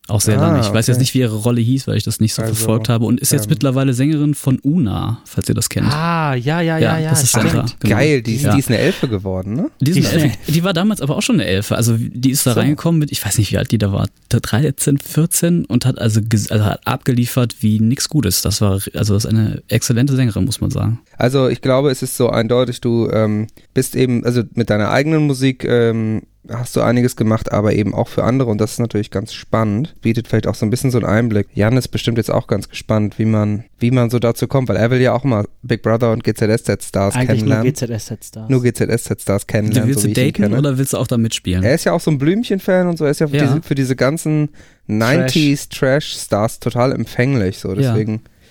Auch 0.07 0.21
sehr 0.21 0.37
Ah, 0.39 0.41
lange. 0.41 0.59
Ich 0.59 0.65
weiß 0.67 0.85
okay. 0.85 0.91
jetzt 0.91 0.99
nicht, 0.99 1.13
wie 1.15 1.19
ihre 1.19 1.35
Rolle 1.35 1.61
hieß, 1.61 1.87
weil 1.87 1.97
ich 1.97 2.03
das 2.03 2.19
nicht 2.19 2.33
so 2.35 2.43
Also, 2.43 2.53
verfolgt 2.53 2.89
habe 2.89 3.05
und 3.05 3.19
ist 3.19 3.31
jetzt 3.31 3.45
ähm, 3.45 3.49
mittlerweile 3.51 3.93
Sängerin 3.95 4.35
von 4.35 4.59
Una, 4.61 5.19
falls 5.25 5.49
ihr 5.49 5.55
das 5.55 5.67
kennt. 5.67 5.87
Ah, 5.91 6.35
ja, 6.35 6.61
ja, 6.61 6.77
ja, 6.77 6.99
ja. 6.99 7.09
das 7.09 7.23
ist. 7.23 7.31
Santa. 7.31 7.65
Genau. 7.79 7.95
Geil, 7.95 8.21
die, 8.21 8.35
ist- 8.35 8.43
Ja. 8.43 8.53
die 8.53 8.59
ist 8.59 8.67
eine 8.69 8.77
Elfe 8.77 9.07
geworden, 9.07 9.53
ne? 9.55 9.71
Die, 9.79 9.91
ist 9.91 9.97
Die 9.97 10.07
eine 10.07 10.23
Elfe. 10.25 10.37
die 10.51 10.63
war 10.63 10.73
damals 10.73 11.01
aber 11.01 11.17
auch 11.17 11.21
schon 11.23 11.35
eine 11.37 11.45
Elfe. 11.45 11.75
Also 11.75 11.95
die 11.97 12.29
ist 12.29 12.45
da 12.45 12.53
So. 12.53 12.59
reingekommen 12.59 12.99
mit, 12.99 13.11
ich 13.11 13.25
weiß 13.25 13.37
nicht, 13.39 13.51
wie 13.51 13.57
alt 13.57 13.71
die 13.71 13.79
da 13.79 13.91
war, 13.91 14.07
13, 14.29 14.97
14 14.99 15.65
und 15.65 15.85
hat 15.85 15.97
also, 15.97 16.21
also 16.49 16.65
hat 16.65 16.85
abgeliefert 16.85 17.55
wie 17.61 17.79
nix 17.79 18.07
Gutes. 18.07 18.43
Das 18.43 18.61
war, 18.61 18.79
also 18.93 19.13
das 19.15 19.25
ist 19.25 19.29
eine 19.31 19.63
exzellente 19.69 20.15
Sängerin, 20.15 20.45
muss 20.45 20.61
man 20.61 20.69
sagen. 20.69 20.99
Also 21.17 21.47
ich 21.49 21.61
glaube, 21.61 21.89
es 21.89 22.03
ist 22.03 22.15
so 22.15 22.29
eindeutig, 22.29 22.79
du 22.81 23.09
ähm, 23.09 23.47
bist 23.73 23.95
eben, 23.95 24.23
also 24.23 24.43
mit 24.53 24.69
deiner 24.69 24.91
eigenen 24.91 25.25
Musik 25.25 25.63
ähm, 25.63 26.23
hast 26.51 26.75
du 26.75 26.81
einiges 26.81 27.15
gemacht, 27.15 27.51
aber 27.51 27.73
eben 27.73 27.93
auch 27.93 28.07
für 28.07 28.23
andere 28.23 28.49
und 28.49 28.59
das 28.59 28.73
ist 28.73 28.79
natürlich 28.79 29.11
ganz 29.11 29.33
spannend. 29.33 29.95
Bietet 30.01 30.27
vielleicht 30.27 30.47
auch 30.47 30.55
so 30.55 30.65
ein 30.65 30.69
bisschen 30.69 30.91
so 30.91 30.97
einen 30.97 31.07
Einblick. 31.07 31.47
Jan 31.53 31.75
ist 31.77 31.87
bestimmt 31.89 32.17
jetzt 32.17 32.31
auch 32.31 32.47
ganz 32.47 32.69
gespannt, 32.69 33.17
wie 33.19 33.25
man, 33.25 33.63
wie 33.79 33.91
man 33.91 34.09
so 34.09 34.19
dazu 34.19 34.47
kommt, 34.47 34.69
weil 34.69 34.77
er 34.77 34.91
will 34.91 35.01
ja 35.01 35.13
auch 35.13 35.23
mal 35.23 35.45
Big 35.63 35.81
Brother 35.81 36.11
und 36.11 36.23
GZSZ-Stars 36.23 37.15
Eigentlich 37.15 37.43
nur 37.43 37.55
kennenlernen. 37.55 37.73
GZSZ-Stars. 37.73 38.49
Nur 38.49 38.63
GZSZ-Stars 38.63 39.47
kennenlernen, 39.47 39.89
willst 39.89 40.01
so 40.01 40.07
du 40.07 40.13
daten 40.13 40.33
kenne. 40.33 40.57
oder 40.57 40.77
willst 40.77 40.93
du 40.93 40.97
auch 40.97 41.07
da 41.07 41.17
mitspielen? 41.17 41.63
Er 41.63 41.75
ist 41.75 41.83
ja 41.85 41.93
auch 41.93 42.01
so 42.01 42.11
ein 42.11 42.17
Blümchen-Fan 42.17 42.87
und 42.87 42.97
so, 42.97 43.05
er 43.05 43.11
ist 43.11 43.19
ja 43.19 43.27
für, 43.27 43.37
Ja. 43.37 43.43
Diese, 43.45 43.61
für 43.61 43.75
diese 43.75 43.95
ganzen 43.95 44.49
90s 44.89 45.69
Trash-Stars 45.69 46.59
total 46.59 46.91
empfänglich, 46.91 47.59
so 47.59 47.73
Ja. 47.73 47.95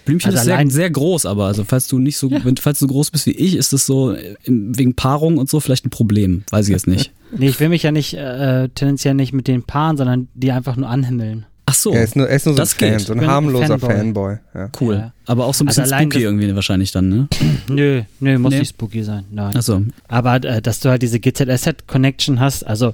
Blümchen 0.05 0.29
Also 0.31 0.39
ist 0.39 0.45
sehr, 0.45 0.55
allein- 0.57 0.71
sehr 0.71 0.91
groß, 0.91 1.27
aber 1.27 1.47
also 1.47 1.65
falls 1.65 1.89
du 1.89 1.99
nicht 1.99 2.17
so, 2.17 2.31
wenn, 2.31 2.57
falls 2.57 2.79
du 2.79 2.87
groß 2.87 3.11
bist 3.11 3.27
wie 3.27 3.31
ich, 3.33 3.57
ist 3.57 3.73
das 3.73 3.87
so 3.87 4.13
äh, 4.13 4.35
im- 4.45 4.77
wegen 4.79 4.95
Paarung 4.95 5.39
und 5.39 5.49
so 5.49 5.61
vielleicht 5.61 5.87
ein 5.87 5.91
Problem. 5.91 6.45
Weiß 6.51 6.67
ich 6.69 6.73
jetzt 6.73 6.87
nicht. 6.87 7.13
Nee, 7.37 7.49
ich 7.49 7.59
will 7.61 7.69
mich 7.69 7.83
ja 7.83 7.91
nicht, 7.93 8.15
äh, 8.15 8.69
tendenziell 8.69 9.15
nicht 9.15 9.33
mit 9.33 9.49
den 9.49 9.63
Paaren, 9.63 9.97
sondern 9.97 10.29
die 10.35 10.53
einfach 10.53 10.77
nur 10.77 10.89
anhimmeln. 10.89 11.47
Ach 11.67 11.75
so, 11.75 11.93
Er 11.93 12.05
ist 12.05 12.15
nur, 12.15 12.29
er 12.29 12.37
ist 12.37 12.45
nur 12.45 12.55
so 12.55 12.61
ein 12.61 12.63
Das 12.63 12.75
Fan, 12.75 12.91
geht. 12.99 13.01
so 13.07 13.15
ein 13.15 13.27
harmloser 13.27 13.79
Fanboy. 13.79 13.97
Fanboy. 13.97 14.37
ja. 14.55 14.71
cool. 14.81 14.95
Ja. 14.97 15.13
Aber 15.27 15.47
auch 15.47 15.55
so 15.55 15.65
ein 15.65 15.69
Also 15.69 15.81
bisschen 15.81 15.95
allein 15.95 16.11
spooky 16.11 16.23
das- 16.25 16.31
irgendwie 16.31 16.55
wahrscheinlich 16.55 16.93
dann, 16.93 17.09
ne? 17.09 17.29
Nö, 17.69 18.03
nö, 18.21 18.39
muss 18.39 18.53
Nee. 18.53 18.59
nicht 18.61 18.69
spooky 18.69 19.03
sein. 19.03 19.25
Nein. 19.31 19.57
Achso, 19.57 19.81
Aber 20.07 20.35
äh, 20.45 20.61
dass 20.61 20.81
du 20.81 20.91
halt 20.91 21.01
diese 21.03 21.19
GZSZ-Connection 21.21 22.39
hast, 22.39 22.65
also 22.67 22.93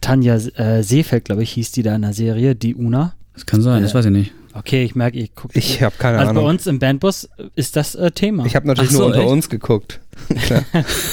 Tanja 0.00 0.36
äh, 0.36 0.82
Seefeld, 0.82 1.24
glaube 1.24 1.42
ich, 1.42 1.50
hieß 1.52 1.72
die 1.72 1.82
da 1.82 1.96
in 1.96 2.02
der 2.02 2.12
Serie, 2.12 2.54
die 2.54 2.74
Una. 2.76 3.14
das 3.34 3.46
kann 3.46 3.62
sein, 3.62 3.82
das 3.82 3.92
Äh, 3.92 3.94
weiß 3.96 4.04
ich 4.06 4.10
nicht. 4.12 4.32
Okay, 4.54 4.84
ich 4.84 4.94
merke, 4.94 5.18
ich 5.18 5.34
gucke. 5.34 5.58
Ich 5.58 5.82
habe 5.82 5.94
keine 5.98 6.18
also 6.18 6.32
bei 6.32 6.40
Ahnung. 6.40 6.50
uns 6.50 6.66
im 6.66 6.78
Bandbus 6.78 7.28
ist 7.54 7.76
das 7.76 7.94
äh, 7.94 8.10
Thema. 8.10 8.46
Ich 8.46 8.56
habe 8.56 8.66
natürlich 8.66 8.90
so, 8.90 8.98
nur 8.98 9.06
unter 9.08 9.20
echt? 9.20 9.28
uns 9.28 9.48
geguckt. 9.48 10.00
Klar. 10.46 10.64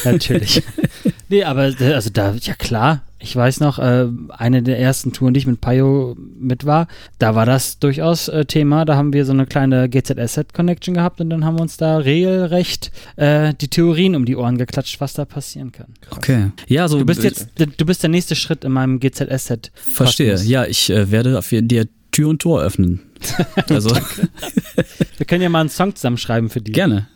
Natürlich. 0.03 0.63
nee, 1.29 1.43
aber 1.43 1.79
äh, 1.79 1.93
also 1.93 2.09
da, 2.11 2.33
ja 2.33 2.53
klar, 2.55 3.03
ich 3.19 3.35
weiß 3.35 3.59
noch, 3.59 3.79
äh, 3.79 4.07
eine 4.29 4.61
der 4.61 4.79
ersten 4.79 5.11
Touren, 5.11 5.33
die 5.33 5.39
ich 5.39 5.47
mit 5.47 5.61
Payo 5.61 6.15
mit 6.39 6.65
war, 6.65 6.87
da 7.17 7.33
war 7.35 7.45
das 7.45 7.79
durchaus 7.79 8.27
äh, 8.27 8.45
Thema. 8.45 8.85
Da 8.85 8.95
haben 8.95 9.13
wir 9.13 9.25
so 9.25 9.31
eine 9.31 9.45
kleine 9.45 9.89
GZSZ-Connection 9.89 10.93
gehabt 10.93 11.21
und 11.21 11.29
dann 11.29 11.43
haben 11.43 11.57
wir 11.57 11.61
uns 11.61 11.77
da 11.77 11.97
regelrecht 11.97 12.91
äh, 13.15 13.53
die 13.59 13.67
Theorien 13.67 14.15
um 14.15 14.25
die 14.25 14.35
Ohren 14.35 14.57
geklatscht, 14.57 15.01
was 15.01 15.13
da 15.13 15.25
passieren 15.25 15.71
kann. 15.71 15.93
Okay. 16.11 16.51
Ja, 16.67 16.87
so 16.87 16.99
Du 16.99 17.05
bist 17.05 17.21
äh, 17.21 17.27
jetzt, 17.27 17.49
du 17.55 17.85
bist 17.85 18.03
der 18.03 18.09
nächste 18.09 18.35
Schritt 18.35 18.63
in 18.63 18.71
meinem 18.71 18.99
GZSZ. 18.99 19.71
Verstehe. 19.73 20.35
Ja, 20.43 20.65
ich 20.65 20.89
äh, 20.89 21.11
werde 21.11 21.41
für 21.41 21.61
dir 21.61 21.87
Tür 22.15 22.29
und 22.29 22.41
Tor 22.41 22.61
öffnen. 22.61 23.01
Also 23.69 23.89
Wir 25.17 25.25
können 25.25 25.41
ja 25.41 25.49
mal 25.49 25.61
einen 25.61 25.69
Song 25.69 25.95
zusammenschreiben 25.95 26.49
für 26.49 26.61
die. 26.61 26.71
gerne. 26.71 27.07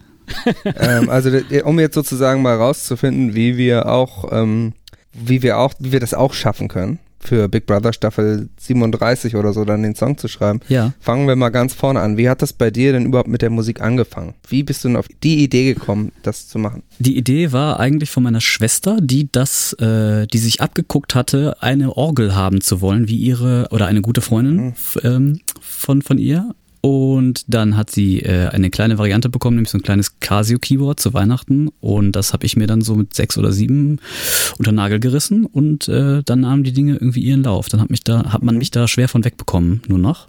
ähm, 0.66 1.10
also 1.10 1.31
um 1.63 1.80
jetzt 1.80 1.96
sozusagen 1.96 2.42
mal 2.42 2.56
rauszufinden, 2.56 3.34
wie 3.34 3.56
wir 3.56 3.88
auch, 3.88 4.32
ähm, 4.32 4.74
wie 5.13 5.41
wir 5.41 5.58
auch, 5.58 5.74
wie 5.79 5.91
wir 5.91 6.00
das 6.00 6.13
auch 6.13 6.34
schaffen 6.34 6.68
können, 6.68 7.00
für 7.20 7.48
Big 7.50 7.66
Brother 7.66 7.94
Staffel 7.94 8.50
37 8.60 9.36
oder 9.36 9.54
so 9.54 9.66
dann 9.66 9.84
den 9.84 9.96
Song 9.96 10.18
zu 10.18 10.28
schreiben. 10.28 10.62
Ja. 10.70 10.94
Fangen 11.00 11.28
wir 11.28 11.36
mal 11.36 11.50
ganz 11.50 11.74
vorne 11.74 12.00
an. 12.00 12.18
Wie 12.18 12.30
hat 12.30 12.42
das 12.42 12.54
bei 12.54 12.72
dir 12.72 12.94
denn 12.94 13.06
überhaupt 13.06 13.28
mit 13.30 13.42
der 13.42 13.50
Musik 13.50 13.82
angefangen? 13.82 14.36
Wie 14.48 14.64
bist 14.64 14.84
du 14.84 14.88
denn 14.90 14.98
auf 14.98 15.08
die 15.24 15.44
Idee 15.44 15.74
gekommen, 15.74 16.12
das 16.24 16.48
zu 16.48 16.60
machen? 16.60 16.84
Die 17.00 17.18
Idee 17.18 17.52
war 17.52 17.80
eigentlich 17.80 18.10
von 18.10 18.24
meiner 18.24 18.42
Schwester, 18.42 19.00
die 19.02 19.30
das, 19.32 19.74
äh, 19.74 20.28
die 20.28 20.38
sich 20.38 20.62
abgeguckt 20.62 21.16
hatte, 21.16 21.62
eine 21.62 21.96
Orgel 21.98 22.36
haben 22.36 22.62
zu 22.62 22.82
wollen, 22.82 23.08
wie 23.08 23.18
ihre 23.18 23.68
oder 23.72 23.88
eine 23.88 24.02
gute 24.02 24.22
Freundin 24.22 24.56
Mhm. 24.60 24.74
ähm, 25.04 25.40
von 25.62 26.02
von 26.02 26.18
ihr. 26.18 26.56
Und 26.81 27.53
dann 27.53 27.75
hat 27.75 27.89
sie 27.89 28.21
äh, 28.21 28.48
eine 28.48 28.69
kleine 28.69 28.98
Variante 28.98 29.29
bekommen, 29.29 29.57
nämlich 29.57 29.71
so 29.71 29.77
ein 29.77 29.83
kleines 29.83 30.19
Casio-Keyboard 30.19 31.00
zu 31.00 31.13
Weihnachten. 31.13 31.69
Und 31.81 32.13
das 32.13 32.31
habe 32.33 32.45
ich 32.45 32.55
mir 32.55 32.67
dann 32.67 32.81
so 32.81 32.95
mit 32.95 33.13
sechs 33.13 33.38
oder 33.38 33.51
sieben 33.51 34.00
unter 34.57 34.71
Nagel 34.71 35.00
gerissen. 35.00 35.45
Und 35.45 35.88
äh, 35.89 36.24
dann 36.24 36.41
nahmen 36.41 36.63
die 36.63 36.71
Dinge 36.71 36.93
irgendwie 36.93 37.21
ihren 37.21 37.43
Lauf. 37.43 37.69
Dann 37.69 37.81
hat 37.81 37.89
mich 37.89 38.03
da, 38.03 38.31
hat 38.31 38.43
man 38.43 38.57
mich 38.57 38.71
da 38.71 38.88
schwer 38.88 39.09
von 39.09 39.25
wegbekommen, 39.25 39.81
nur 39.88 40.00
noch. 40.00 40.27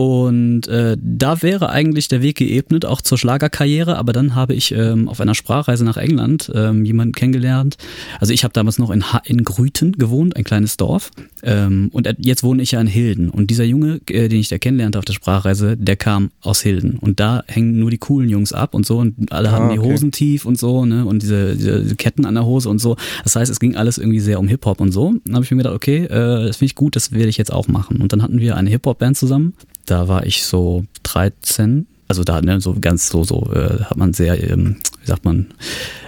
Und 0.00 0.66
äh, 0.68 0.96
da 0.98 1.42
wäre 1.42 1.68
eigentlich 1.68 2.08
der 2.08 2.22
Weg 2.22 2.38
geebnet, 2.38 2.86
auch 2.86 3.02
zur 3.02 3.18
Schlagerkarriere, 3.18 3.98
aber 3.98 4.14
dann 4.14 4.34
habe 4.34 4.54
ich 4.54 4.72
ähm, 4.72 5.10
auf 5.10 5.20
einer 5.20 5.34
Sprachreise 5.34 5.84
nach 5.84 5.98
England 5.98 6.50
ähm, 6.54 6.86
jemanden 6.86 7.12
kennengelernt. 7.12 7.76
Also 8.18 8.32
ich 8.32 8.42
habe 8.42 8.54
damals 8.54 8.78
noch 8.78 8.88
in, 8.88 9.12
ha 9.12 9.20
in 9.26 9.44
Grüten 9.44 9.92
gewohnt, 9.92 10.36
ein 10.36 10.44
kleines 10.44 10.78
Dorf. 10.78 11.10
Ähm, 11.42 11.90
und 11.92 12.08
jetzt 12.16 12.42
wohne 12.42 12.62
ich 12.62 12.70
ja 12.70 12.80
in 12.80 12.86
Hilden. 12.86 13.28
Und 13.28 13.50
dieser 13.50 13.64
Junge, 13.64 14.00
äh, 14.08 14.28
den 14.28 14.40
ich 14.40 14.48
da 14.48 14.56
kennenlernte 14.56 14.98
auf 14.98 15.04
der 15.04 15.12
Sprachreise, 15.12 15.76
der 15.76 15.96
kam 15.96 16.30
aus 16.40 16.62
Hilden. 16.62 16.96
Und 16.98 17.20
da 17.20 17.44
hängen 17.46 17.78
nur 17.78 17.90
die 17.90 17.98
coolen 17.98 18.30
Jungs 18.30 18.54
ab 18.54 18.74
und 18.74 18.86
so. 18.86 18.96
Und 19.00 19.30
alle 19.32 19.50
Ah, 19.50 19.52
haben 19.52 19.68
die 19.68 19.78
okay. 19.80 19.92
Hosen 19.92 20.12
tief 20.12 20.46
und 20.46 20.58
so, 20.58 20.86
ne? 20.86 21.04
Und 21.04 21.20
diese, 21.20 21.56
diese 21.56 21.94
Ketten 21.96 22.24
an 22.24 22.36
der 22.36 22.46
Hose 22.46 22.70
und 22.70 22.78
so. 22.78 22.96
Das 23.22 23.36
heißt, 23.36 23.50
es 23.50 23.60
ging 23.60 23.76
alles 23.76 23.98
irgendwie 23.98 24.20
sehr 24.20 24.38
um 24.40 24.48
Hip-Hop 24.48 24.80
und 24.80 24.92
so. 24.92 25.12
Dann 25.26 25.34
habe 25.34 25.44
ich 25.44 25.50
mir 25.50 25.58
gedacht, 25.58 25.74
okay, 25.74 26.04
äh, 26.04 26.46
das 26.46 26.56
finde 26.56 26.70
ich 26.70 26.74
gut, 26.74 26.96
das 26.96 27.12
will 27.12 27.28
ich 27.28 27.36
jetzt 27.36 27.52
auch 27.52 27.68
machen. 27.68 28.00
Und 28.00 28.14
dann 28.14 28.22
hatten 28.22 28.40
wir 28.40 28.56
eine 28.56 28.70
Hip-Hop-Band 28.70 29.18
zusammen. 29.18 29.52
Da 29.90 30.06
war 30.06 30.24
ich 30.24 30.44
so 30.44 30.84
13. 31.02 31.86
Also 32.06 32.22
da, 32.22 32.40
ne, 32.40 32.60
so 32.60 32.76
ganz 32.80 33.08
so, 33.08 33.24
so 33.24 33.50
äh, 33.52 33.82
hat 33.82 33.96
man 33.96 34.12
sehr, 34.12 34.50
ähm, 34.50 34.76
wie 35.00 35.06
sagt 35.06 35.24
man, 35.24 35.46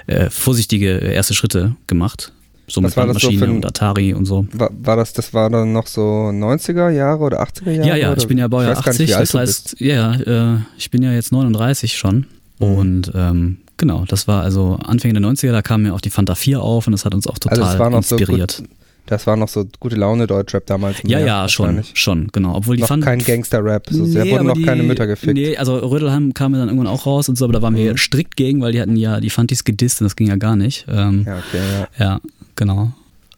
äh, 0.06 0.30
vorsichtige 0.30 0.98
erste 0.98 1.34
Schritte 1.34 1.74
gemacht. 1.88 2.32
So 2.68 2.80
mit 2.80 2.94
Bandmaschine 2.94 3.46
so 3.46 3.52
und 3.52 3.66
Atari 3.66 4.14
und 4.14 4.24
so. 4.24 4.46
War, 4.52 4.70
war, 4.72 4.96
das, 4.96 5.12
das 5.12 5.34
war 5.34 5.50
dann 5.50 5.72
noch 5.72 5.88
so 5.88 6.00
90er 6.00 6.90
Jahre 6.90 7.24
oder 7.24 7.42
80er 7.42 7.72
Jahre? 7.72 7.88
Ja, 7.88 7.96
ja, 7.96 8.16
ich 8.16 8.28
bin 8.28 8.38
ja 8.38 8.46
Baujahr 8.46 8.78
80, 8.78 9.00
nicht, 9.00 9.18
das 9.18 9.34
heißt, 9.34 9.76
ja, 9.80 10.14
äh, 10.14 10.58
ich 10.78 10.90
bin 10.90 11.02
ja 11.02 11.12
jetzt 11.12 11.32
39 11.32 11.96
schon. 11.96 12.26
Mhm. 12.60 12.66
Und 12.66 13.12
ähm, 13.14 13.58
genau, 13.78 14.04
das 14.06 14.28
war 14.28 14.42
also 14.42 14.78
Anfang 14.84 15.12
der 15.12 15.22
90er, 15.22 15.50
da 15.50 15.62
kam 15.62 15.84
ja 15.84 15.92
auch 15.92 16.00
die 16.00 16.10
Fanta 16.10 16.36
4 16.36 16.62
auf 16.62 16.86
und 16.86 16.92
das 16.92 17.04
hat 17.04 17.14
uns 17.14 17.26
auch 17.26 17.38
total 17.38 17.80
also 17.80 17.96
inspiriert. 17.96 18.52
So 18.52 18.62
gut, 18.62 18.70
das 19.06 19.26
war 19.26 19.36
noch 19.36 19.48
so 19.48 19.66
gute 19.80 19.96
Laune 19.96 20.26
Deutschrap 20.26 20.66
damals. 20.66 20.98
Ja, 21.04 21.18
ja, 21.18 21.48
schon, 21.48 21.82
schon, 21.94 22.28
genau. 22.32 22.54
Obwohl 22.56 22.76
die 22.76 22.82
noch 22.82 22.88
fand, 22.88 23.04
kein 23.04 23.18
Gangster-Rap, 23.18 23.86
so 23.90 24.04
nee, 24.04 24.30
wurden 24.30 24.46
noch 24.46 24.54
die, 24.54 24.62
keine 24.62 24.82
Mütter 24.82 25.06
gefickt. 25.06 25.34
Nee, 25.34 25.56
also 25.56 25.76
Rödelheim 25.76 26.34
kam 26.34 26.52
ja 26.52 26.60
dann 26.60 26.68
irgendwann 26.68 26.86
auch 26.86 27.04
raus 27.04 27.28
und 27.28 27.36
so, 27.36 27.44
aber 27.44 27.52
da 27.52 27.62
waren 27.62 27.74
mhm. 27.74 27.78
wir 27.78 27.98
strikt 27.98 28.36
gegen, 28.36 28.60
weil 28.60 28.72
die 28.72 28.80
hatten 28.80 28.96
ja 28.96 29.20
die 29.20 29.30
Fantis 29.30 29.64
gedisst 29.64 30.00
und 30.00 30.06
das 30.06 30.16
ging 30.16 30.28
ja 30.28 30.36
gar 30.36 30.56
nicht. 30.56 30.86
Ähm, 30.88 31.24
ja, 31.26 31.38
okay, 31.38 31.88
ja. 31.98 32.04
Ja, 32.04 32.20
genau. 32.54 32.92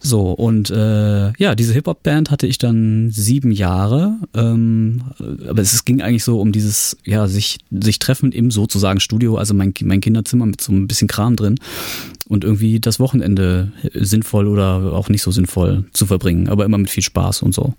So, 0.07 0.33
und 0.33 0.69
äh, 0.69 1.33
ja, 1.39 1.55
diese 1.55 1.73
Hip-Hop-Band 1.73 2.31
hatte 2.31 2.47
ich 2.47 2.59
dann 2.59 3.11
sieben 3.11 3.51
Jahre. 3.51 4.19
Ähm, 4.35 5.03
aber 5.49 5.63
es 5.63 5.87
ging 5.87 6.03
eigentlich 6.03 6.25
so 6.25 6.41
um 6.43 6.53
dieses, 6.53 6.99
ja, 7.05 7.27
sich, 7.27 7.59
sich 7.71 7.99
treffen 7.99 8.31
im 8.31 8.51
sozusagen 8.51 9.01
Studio, 9.01 9.37
also 9.37 9.55
mein, 9.55 9.73
mein 9.83 10.03
Kinderzimmer 10.03 10.45
mit 10.45 10.61
so 10.61 10.73
ein 10.73 10.87
bisschen 10.87 11.09
Kram 11.09 11.37
drin 11.37 11.55
und 12.29 12.45
irgendwie 12.45 12.81
das 12.81 13.01
Wochenende 13.01 13.73
sinnvoll 13.95 14.47
oder 14.47 14.93
auch 14.93 15.09
nicht 15.09 15.23
so 15.23 15.31
sinnvoll 15.31 15.85
zu 15.95 16.05
verbringen, 16.05 16.51
aber 16.51 16.67
immer 16.67 16.77
mit 16.77 16.91
viel 16.91 17.03
Spaß 17.03 17.41
und 17.41 17.55
so. 17.55 17.73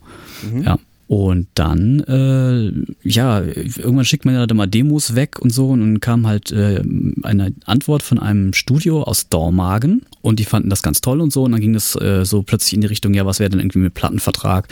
Mhm. 0.51 0.63
Ja. 0.63 0.79
Und 1.07 1.47
dann, 1.53 1.99
äh, 2.01 2.71
ja, 3.07 3.41
irgendwann 3.41 4.05
schickt 4.05 4.25
man 4.25 4.33
ja 4.33 4.47
da 4.47 4.55
mal 4.55 4.65
Demos 4.65 5.13
weg 5.13 5.39
und 5.39 5.51
so. 5.51 5.69
Und 5.69 5.81
dann 5.81 5.99
kam 5.99 6.25
halt 6.25 6.51
äh, 6.51 6.81
eine 7.21 7.53
Antwort 7.65 8.01
von 8.01 8.17
einem 8.17 8.53
Studio 8.53 9.03
aus 9.03 9.29
Dormagen. 9.29 10.01
Und 10.21 10.39
die 10.39 10.45
fanden 10.45 10.69
das 10.69 10.81
ganz 10.81 11.01
toll 11.01 11.21
und 11.21 11.31
so. 11.31 11.43
Und 11.43 11.51
dann 11.51 11.61
ging 11.61 11.73
das 11.73 11.95
äh, 11.95 12.25
so 12.25 12.41
plötzlich 12.41 12.73
in 12.73 12.81
die 12.81 12.87
Richtung, 12.87 13.13
ja, 13.13 13.25
was 13.25 13.39
wäre 13.39 13.51
denn 13.51 13.59
irgendwie 13.59 13.79
mit 13.79 13.93
Plattenvertrag? 13.93 14.67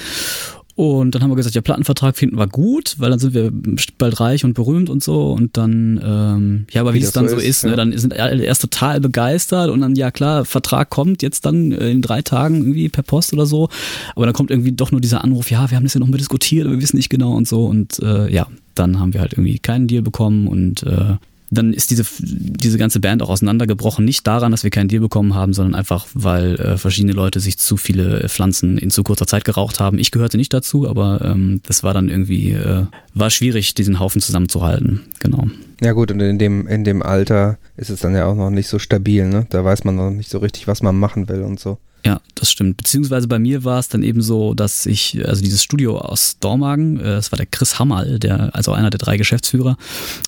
Und 0.76 1.14
dann 1.14 1.22
haben 1.22 1.30
wir 1.30 1.36
gesagt, 1.36 1.54
ja, 1.54 1.62
Plattenvertrag 1.62 2.18
finden 2.18 2.38
wir 2.38 2.48
gut, 2.48 2.96
weil 2.98 3.12
dann 3.12 3.20
sind 3.20 3.36
wir 3.36 3.52
bald 4.00 4.20
reich 4.20 4.44
und 4.44 4.56
berühmt 4.56 4.90
und 4.90 5.04
so. 5.04 5.32
Und 5.32 5.56
dann, 5.56 6.02
ähm, 6.04 6.66
ja, 6.72 6.82
aber 6.82 6.96
wie, 6.96 7.02
wie 7.02 7.04
es 7.04 7.12
dann 7.12 7.30
so 7.30 7.36
ist, 7.36 7.46
ist 7.46 7.64
ne, 7.64 7.72
ja. 7.72 7.76
ne, 7.76 7.92
dann 7.92 7.98
sind 7.98 8.20
alle 8.20 8.44
erst 8.44 8.62
total 8.62 9.00
begeistert 9.00 9.70
und 9.70 9.82
dann, 9.82 9.96
ja 9.96 10.10
klar, 10.10 10.46
Vertrag 10.46 10.90
kommt 10.90 11.22
jetzt 11.22 11.46
dann 11.46 11.72
äh, 11.72 11.92
in 11.92 12.02
drei 12.02 12.24
Tagen 12.24 12.58
irgendwie 12.58 12.90
per 12.90 13.04
Post 13.04 13.34
oder 13.34 13.46
so. 13.46 13.70
Aber 14.16 14.26
dann 14.26 14.34
kommt 14.34 14.50
irgendwie 14.50 14.72
doch 14.72 14.92
nur 14.92 15.00
dieser 15.00 15.24
Anruf, 15.24 15.52
ja, 15.52 15.70
wir 15.70 15.78
haben 15.78 15.84
das 15.84 15.94
ja 15.94 16.00
nochmal 16.00 16.18
diskutiert, 16.18 16.66
aber 16.66 16.76
wir 16.76 16.82
wissen 16.82 16.98
nicht 16.98 17.10
genau 17.10 17.34
und 17.34 17.48
so. 17.48 17.66
Und 17.66 18.00
äh, 18.00 18.34
ja, 18.34 18.48
dann 18.74 19.00
haben 19.00 19.14
wir 19.14 19.22
halt 19.22 19.34
irgendwie 19.34 19.60
keinen 19.60 19.88
Deal 19.88 20.02
bekommen 20.02 20.48
und 20.48 20.82
äh, 20.84 21.18
dann 21.54 21.74
ist 21.74 21.92
diese, 21.92 22.04
diese 22.20 22.78
ganze 22.78 23.00
Band 23.00 23.22
auch 23.22 23.30
auseinandergebrochen. 23.30 24.06
Nicht 24.06 24.26
daran, 24.28 24.52
dass 24.52 24.64
wir 24.64 24.72
keinen 24.72 24.88
Deal 24.88 25.02
bekommen 25.02 25.36
haben, 25.36 25.54
sondern 25.54 25.76
einfach, 25.76 26.08
weil 26.14 26.56
äh, 26.56 26.78
verschiedene 26.78 27.14
Leute 27.14 27.40
sich 27.40 27.58
zu 27.58 27.78
viele 27.78 28.28
Pflanzen 28.30 28.78
in 28.78 28.92
zu 28.92 29.04
kurzer 29.04 29.28
Zeit 29.28 29.46
geraucht 29.46 29.80
haben. 29.80 29.98
Ich 29.98 30.12
gehörte 30.12 30.38
nicht 30.38 30.54
dazu, 30.54 30.88
aber 30.88 31.22
ähm, 31.24 31.62
das 31.66 31.84
war 31.84 31.94
dann 31.94 32.10
irgendwie, 32.10 32.52
äh, 32.52 32.86
war 33.14 33.30
schwierig, 33.30 33.74
diesen 33.74 34.00
Haufen 34.00 34.22
zusammenzuhalten. 34.22 35.02
Genau. 35.20 35.48
Ja 35.82 35.92
gut, 35.92 36.12
und 36.12 36.20
in 36.20 36.40
dem, 36.40 36.68
in 36.68 36.84
dem 36.84 37.02
Alter 37.02 37.58
ist 37.76 37.90
es 37.90 38.00
dann 38.00 38.16
ja 38.16 38.26
auch 38.26 38.36
noch 38.36 38.50
nicht 38.50 38.68
so 38.68 38.80
stabil, 38.80 39.28
ne? 39.28 39.48
Da 39.50 39.66
weiß 39.66 39.84
man 39.84 39.96
noch 39.96 40.12
nicht 40.12 40.30
so 40.30 40.38
richtig, 40.38 40.68
was 40.68 40.82
man 40.82 40.98
machen 40.98 41.28
will 41.28 41.42
und 41.42 41.60
so. 41.60 41.78
Ja, 42.06 42.20
das 42.36 42.52
stimmt. 42.52 42.78
Beziehungsweise 42.78 43.28
bei 43.28 43.40
mir 43.40 43.64
war 43.64 43.80
es 43.80 43.88
dann 43.88 44.04
eben 44.04 44.22
so, 44.22 44.54
dass 44.54 44.86
ich, 44.86 45.26
also 45.26 45.42
dieses 45.42 45.64
Studio 45.64 45.98
aus 45.98 46.38
Dormagen, 46.40 47.00
äh, 47.00 47.04
das 47.04 47.32
war 47.32 47.38
der 47.38 47.46
Chris 47.46 47.80
Hammerl, 47.80 48.20
der, 48.20 48.54
also 48.54 48.74
einer 48.74 48.90
der 48.90 48.98
drei 48.98 49.18
Geschäftsführer, 49.18 49.78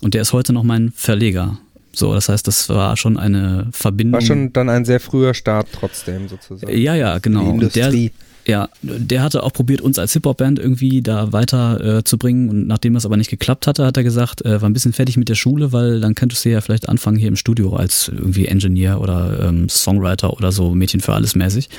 und 0.01 0.13
der 0.13 0.22
ist 0.22 0.32
heute 0.32 0.53
noch 0.53 0.63
mein 0.63 0.94
Verleger. 0.96 1.58
So, 1.91 2.13
das 2.13 2.29
heißt, 2.29 2.48
das 2.48 2.70
war 2.70 2.98
schon 2.98 3.17
eine 3.17 3.67
Verbindung. 3.72 4.22
War 4.22 4.25
schon 4.25 4.51
dann 4.51 4.70
ein 4.70 4.86
sehr 4.86 5.00
früher 5.00 5.34
Start 5.34 5.67
trotzdem 5.72 6.27
sozusagen. 6.27 6.77
Ja, 6.77 6.94
ja, 6.94 7.20
genau. 7.20 7.51
Und 7.51 7.75
der, 7.75 7.91
ja, 8.48 8.70
der 8.82 9.24
hatte 9.24 9.44
auch 9.44 9.54
probiert, 9.54 9.82
uns 9.82 9.98
als 9.98 10.14
Hip-Hop-Band 10.14 10.60
irgendwie 10.60 11.02
da 11.02 11.34
weiter 11.34 11.98
äh, 11.98 12.04
zu 12.04 12.18
bringen. 12.18 12.50
Und 12.50 12.68
nachdem 12.68 12.94
das 12.94 13.06
aber 13.06 13.18
nicht 13.18 13.30
geklappt 13.30 13.66
hatte, 13.66 13.86
hat 13.86 13.98
er 13.98 14.04
gesagt, 14.04 14.46
äh, 14.46 14.62
war 14.62 14.70
ein 14.70 14.74
bisschen 14.74 14.94
fertig 14.94 15.18
mit 15.18 15.30
der 15.30 15.36
Schule, 15.36 15.72
weil 15.72 16.00
dann 16.00 16.14
könntest 16.14 16.46
du 16.46 16.50
ja 16.50 16.62
vielleicht 16.62 16.88
anfangen 16.88 17.18
hier 17.18 17.28
im 17.28 17.36
Studio 17.36 17.75
als 17.75 18.10
irgendwie 18.10 18.46
Engineer 18.46 19.02
oder 19.02 19.48
ähm, 19.48 19.68
Songwriter 19.68 20.34
oder 20.34 20.52
so 20.52 20.75
Mädchen 20.75 21.02
für 21.02 21.14
alles 21.14 21.36
mäßig. 21.36 21.70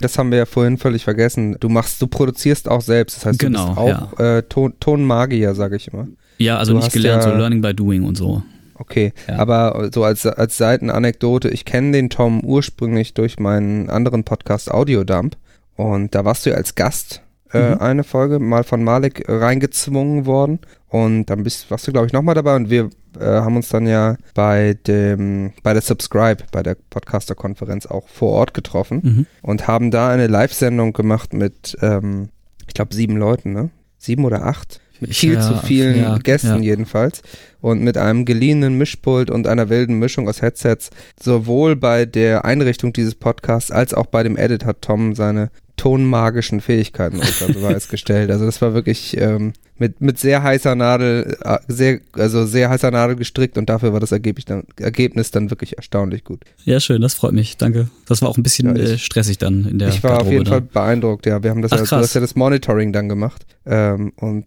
Das 0.00 0.18
haben 0.18 0.30
wir 0.30 0.38
ja 0.38 0.46
vorhin 0.46 0.78
völlig 0.78 1.04
vergessen. 1.04 1.56
Du 1.60 1.68
machst, 1.68 2.02
du 2.02 2.06
produzierst 2.06 2.68
auch 2.68 2.80
selbst. 2.80 3.18
Das 3.18 3.26
heißt, 3.26 3.38
genau, 3.38 3.62
du 3.62 3.68
bist 3.68 3.78
auch 3.78 4.18
ja. 4.18 4.38
äh, 4.38 4.42
Ton, 4.42 4.74
Tonmagier, 4.80 5.54
sage 5.54 5.76
ich 5.76 5.88
immer. 5.88 6.08
Ja, 6.38 6.56
also 6.58 6.72
du 6.72 6.78
nicht 6.78 6.92
gelernt, 6.92 7.22
ja, 7.22 7.30
so 7.30 7.36
Learning 7.36 7.60
by 7.60 7.74
Doing 7.74 8.02
und 8.02 8.16
so. 8.16 8.42
Okay, 8.74 9.12
ja. 9.28 9.36
aber 9.36 9.90
so 9.92 10.04
als, 10.04 10.24
als 10.24 10.56
Seitenanekdote, 10.56 11.50
ich 11.50 11.66
kenne 11.66 11.92
den 11.92 12.08
Tom 12.08 12.40
ursprünglich 12.42 13.12
durch 13.12 13.38
meinen 13.38 13.90
anderen 13.90 14.24
Podcast 14.24 14.70
Audiodump. 14.70 15.36
Und 15.80 16.14
da 16.14 16.26
warst 16.26 16.44
du 16.44 16.50
ja 16.50 16.56
als 16.56 16.74
Gast 16.74 17.22
äh, 17.54 17.70
mhm. 17.70 17.80
eine 17.80 18.04
Folge 18.04 18.38
mal 18.38 18.64
von 18.64 18.84
Malik 18.84 19.24
reingezwungen 19.26 20.26
worden. 20.26 20.58
Und 20.88 21.26
dann 21.26 21.42
bist, 21.42 21.70
warst 21.70 21.86
du, 21.86 21.92
glaube 21.92 22.06
ich, 22.06 22.12
nochmal 22.12 22.34
dabei. 22.34 22.54
Und 22.56 22.68
wir 22.68 22.90
äh, 23.18 23.24
haben 23.24 23.56
uns 23.56 23.70
dann 23.70 23.86
ja 23.86 24.16
bei 24.34 24.76
dem, 24.86 25.52
bei 25.62 25.72
der 25.72 25.80
Subscribe, 25.80 26.44
bei 26.52 26.62
der 26.62 26.76
Podcaster-Konferenz 26.90 27.86
auch 27.86 28.08
vor 28.08 28.32
Ort 28.32 28.52
getroffen 28.52 29.00
mhm. 29.02 29.26
und 29.40 29.68
haben 29.68 29.90
da 29.90 30.10
eine 30.10 30.26
Live-Sendung 30.26 30.92
gemacht 30.92 31.32
mit, 31.32 31.78
ähm, 31.80 32.28
ich 32.66 32.74
glaube, 32.74 32.94
sieben 32.94 33.16
Leuten, 33.16 33.54
ne? 33.54 33.70
Sieben 33.96 34.24
oder 34.24 34.44
acht? 34.44 34.80
Mit 35.00 35.14
viel 35.14 35.34
ja, 35.34 35.40
zu 35.40 35.66
vielen 35.66 35.98
ja, 35.98 36.18
Gästen 36.18 36.62
ja. 36.62 36.70
jedenfalls. 36.70 37.22
Und 37.62 37.82
mit 37.82 37.96
einem 37.96 38.26
geliehenen 38.26 38.76
Mischpult 38.76 39.30
und 39.30 39.46
einer 39.46 39.70
wilden 39.70 39.98
Mischung 39.98 40.28
aus 40.28 40.42
Headsets. 40.42 40.90
Sowohl 41.18 41.74
bei 41.74 42.04
der 42.04 42.44
Einrichtung 42.44 42.92
dieses 42.92 43.14
Podcasts 43.14 43.70
als 43.70 43.94
auch 43.94 44.06
bei 44.06 44.22
dem 44.22 44.36
Edit 44.36 44.66
hat 44.66 44.82
Tom 44.82 45.14
seine 45.14 45.50
tonmagischen 45.80 46.60
Fähigkeiten 46.60 47.20
unter 47.20 47.46
Beweis 47.46 47.88
gestellt. 47.88 48.30
Also 48.30 48.44
das 48.44 48.60
war 48.60 48.74
wirklich 48.74 49.16
ähm, 49.16 49.54
mit, 49.78 50.02
mit 50.02 50.18
sehr 50.18 50.42
heißer 50.42 50.74
Nadel, 50.74 51.38
äh, 51.42 51.56
sehr, 51.68 52.00
also 52.12 52.44
sehr 52.44 52.68
heißer 52.68 52.90
Nadel 52.90 53.16
gestrickt 53.16 53.56
und 53.56 53.70
dafür 53.70 53.94
war 53.94 54.00
das 54.00 54.12
Ergebnis 54.12 54.44
dann, 54.44 54.64
Ergebnis 54.78 55.30
dann 55.30 55.48
wirklich 55.48 55.78
erstaunlich 55.78 56.22
gut. 56.24 56.42
Ja, 56.66 56.80
schön, 56.80 57.00
das 57.00 57.14
freut 57.14 57.32
mich, 57.32 57.56
danke. 57.56 57.88
Das 58.06 58.20
war 58.20 58.28
auch 58.28 58.36
ein 58.36 58.42
bisschen 58.42 58.76
ja, 58.76 58.82
ich, 58.82 58.90
äh, 58.90 58.98
stressig 58.98 59.38
dann 59.38 59.64
in 59.64 59.78
der 59.78 59.88
Ich 59.88 60.04
war 60.04 60.20
auf 60.20 60.30
jeden 60.30 60.44
da. 60.44 60.50
Fall 60.50 60.60
beeindruckt, 60.60 61.24
ja. 61.24 61.42
Wir 61.42 61.48
haben 61.48 61.62
das 61.62 61.72
Ach, 61.72 61.78
ja, 61.78 61.84
du 61.84 61.96
hast 61.96 62.14
ja 62.14 62.20
das 62.20 62.34
Monitoring 62.34 62.92
dann 62.92 63.08
gemacht 63.08 63.46
ähm, 63.64 64.12
und 64.16 64.44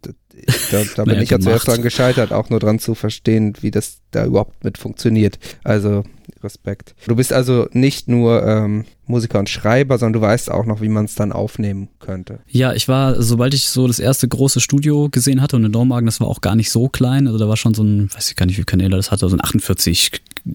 da, 0.71 0.83
da 0.95 1.03
bin 1.03 1.13
naja, 1.13 1.21
ich 1.23 1.31
ja 1.31 1.39
zuerst 1.39 1.67
dran 1.67 1.81
gescheitert, 1.81 2.31
auch 2.31 2.51
nur 2.51 2.59
dran 2.59 2.77
zu 2.77 2.93
verstehen, 2.93 3.55
wie 3.61 3.71
das 3.71 4.01
da 4.11 4.25
überhaupt 4.25 4.63
mit 4.63 4.77
funktioniert. 4.77 5.39
Also 5.63 6.03
Respekt. 6.43 6.93
Du 7.07 7.15
bist 7.15 7.33
also 7.33 7.67
nicht 7.71 8.07
nur 8.07 8.45
ähm, 8.45 8.85
Musiker 9.05 9.39
und 9.39 9.49
Schreiber, 9.49 9.97
sondern 9.97 10.21
du 10.21 10.27
weißt 10.27 10.49
auch 10.49 10.65
noch, 10.65 10.81
wie 10.81 10.89
man 10.89 11.05
es 11.05 11.15
dann 11.15 11.31
aufnehmen 11.31 11.89
könnte. 11.99 12.39
Ja, 12.47 12.73
ich 12.73 12.87
war, 12.87 13.21
sobald 13.21 13.53
ich 13.53 13.67
so 13.67 13.87
das 13.87 13.99
erste 13.99 14.27
große 14.27 14.61
Studio 14.61 15.09
gesehen 15.09 15.41
hatte 15.41 15.55
und 15.57 15.65
in 15.65 15.71
Dormagen, 15.71 16.05
das 16.05 16.19
war 16.19 16.27
auch 16.27 16.41
gar 16.41 16.55
nicht 16.55 16.71
so 16.71 16.87
klein, 16.87 17.27
also 17.27 17.37
da 17.37 17.47
war 17.49 17.57
schon 17.57 17.73
so 17.73 17.83
ein, 17.83 18.09
weiß 18.13 18.29
ich 18.29 18.35
gar 18.35 18.45
nicht, 18.45 18.57
wie 18.57 18.63
Kanäle 18.63 18.95
das 18.95 19.11
hatte, 19.11 19.27
so 19.27 19.35
ein 19.35 19.43
48 19.43 20.11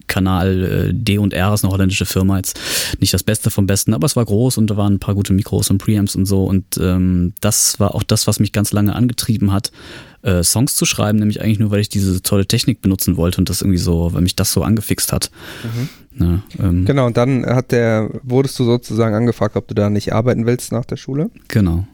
Kanal 0.07 0.89
äh, 0.89 0.93
D&R 0.93 1.53
ist 1.53 1.63
eine 1.63 1.73
holländische 1.73 2.05
Firma, 2.05 2.37
jetzt. 2.37 2.59
Nicht 2.99 3.13
das 3.13 3.23
Beste 3.23 3.49
vom 3.49 3.65
Besten, 3.65 3.93
aber 3.93 4.05
es 4.05 4.15
war 4.15 4.25
groß 4.25 4.57
und 4.57 4.69
da 4.69 4.77
waren 4.77 4.93
ein 4.93 4.99
paar 4.99 5.15
gute 5.15 5.33
Mikros 5.33 5.69
und 5.69 5.79
Preamps 5.79 6.15
und 6.15 6.25
so. 6.25 6.45
Und 6.45 6.77
ähm, 6.79 7.33
das 7.41 7.79
war 7.79 7.95
auch 7.95 8.03
das, 8.03 8.27
was 8.27 8.39
mich 8.39 8.51
ganz 8.51 8.71
lange 8.71 8.95
angetrieben 8.95 9.51
hat, 9.51 9.71
äh, 10.21 10.43
Songs 10.43 10.75
zu 10.75 10.85
schreiben, 10.85 11.19
nämlich 11.19 11.41
eigentlich 11.41 11.59
nur, 11.59 11.71
weil 11.71 11.79
ich 11.79 11.89
diese 11.89 12.21
tolle 12.21 12.45
Technik 12.45 12.81
benutzen 12.81 13.17
wollte 13.17 13.39
und 13.39 13.49
das 13.49 13.61
irgendwie 13.61 13.79
so, 13.79 14.13
weil 14.13 14.21
mich 14.21 14.35
das 14.35 14.51
so 14.51 14.63
angefixt 14.63 15.13
hat. 15.13 15.31
Mhm. 15.63 15.89
Ja, 16.19 16.43
ähm, 16.59 16.85
genau, 16.85 17.05
und 17.05 17.17
dann 17.17 17.45
hat 17.45 17.71
der, 17.71 18.09
wurdest 18.23 18.59
du 18.59 18.65
sozusagen 18.65 19.15
angefragt, 19.15 19.55
ob 19.55 19.67
du 19.67 19.73
da 19.73 19.89
nicht 19.89 20.13
arbeiten 20.13 20.45
willst 20.45 20.71
nach 20.71 20.85
der 20.85 20.97
Schule? 20.97 21.29
Genau. 21.47 21.87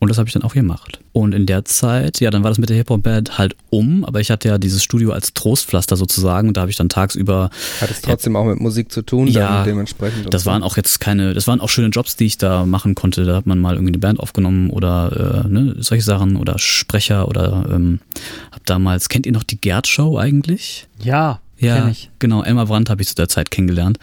Und 0.00 0.08
das 0.08 0.16
habe 0.16 0.26
ich 0.28 0.32
dann 0.32 0.42
auch 0.42 0.54
gemacht. 0.54 0.98
Und 1.12 1.34
in 1.34 1.44
der 1.44 1.66
Zeit, 1.66 2.20
ja, 2.20 2.30
dann 2.30 2.42
war 2.42 2.50
das 2.50 2.56
mit 2.56 2.70
der 2.70 2.76
Hip-Hop-Band 2.78 3.36
halt 3.36 3.54
um, 3.68 4.02
aber 4.06 4.20
ich 4.20 4.30
hatte 4.30 4.48
ja 4.48 4.56
dieses 4.56 4.82
Studio 4.82 5.12
als 5.12 5.34
Trostpflaster 5.34 5.94
sozusagen 5.94 6.48
und 6.48 6.56
da 6.56 6.62
habe 6.62 6.70
ich 6.70 6.78
dann 6.78 6.88
tagsüber. 6.88 7.50
Hat 7.82 7.90
es 7.90 8.00
trotzdem 8.00 8.32
ja, 8.32 8.40
auch 8.40 8.46
mit 8.46 8.60
Musik 8.60 8.90
zu 8.90 9.02
tun, 9.02 9.26
ja, 9.26 9.62
dementsprechend. 9.62 10.32
Das 10.32 10.46
waren 10.46 10.62
auch 10.62 10.78
jetzt 10.78 11.00
keine, 11.00 11.34
das 11.34 11.46
waren 11.46 11.60
auch 11.60 11.68
schöne 11.68 11.88
Jobs, 11.88 12.16
die 12.16 12.24
ich 12.24 12.38
da 12.38 12.64
machen 12.64 12.94
konnte. 12.94 13.26
Da 13.26 13.36
hat 13.36 13.46
man 13.46 13.58
mal 13.58 13.74
irgendwie 13.74 13.92
eine 13.92 13.98
Band 13.98 14.20
aufgenommen 14.20 14.70
oder 14.70 15.44
äh, 15.44 15.48
ne, 15.48 15.76
solche 15.80 16.02
Sachen 16.02 16.36
oder 16.36 16.58
Sprecher 16.58 17.28
oder 17.28 17.66
ähm, 17.70 18.00
hab 18.52 18.64
damals, 18.64 19.10
kennt 19.10 19.26
ihr 19.26 19.32
noch 19.32 19.44
die 19.44 19.60
Gerd-Show 19.60 20.16
eigentlich? 20.16 20.86
Ja, 21.02 21.40
ja, 21.60 21.92
genau. 22.18 22.42
Elmar 22.42 22.66
Brandt 22.66 22.90
habe 22.90 23.02
ich 23.02 23.08
zu 23.08 23.14
der 23.14 23.28
Zeit 23.28 23.50
kennengelernt. 23.50 23.98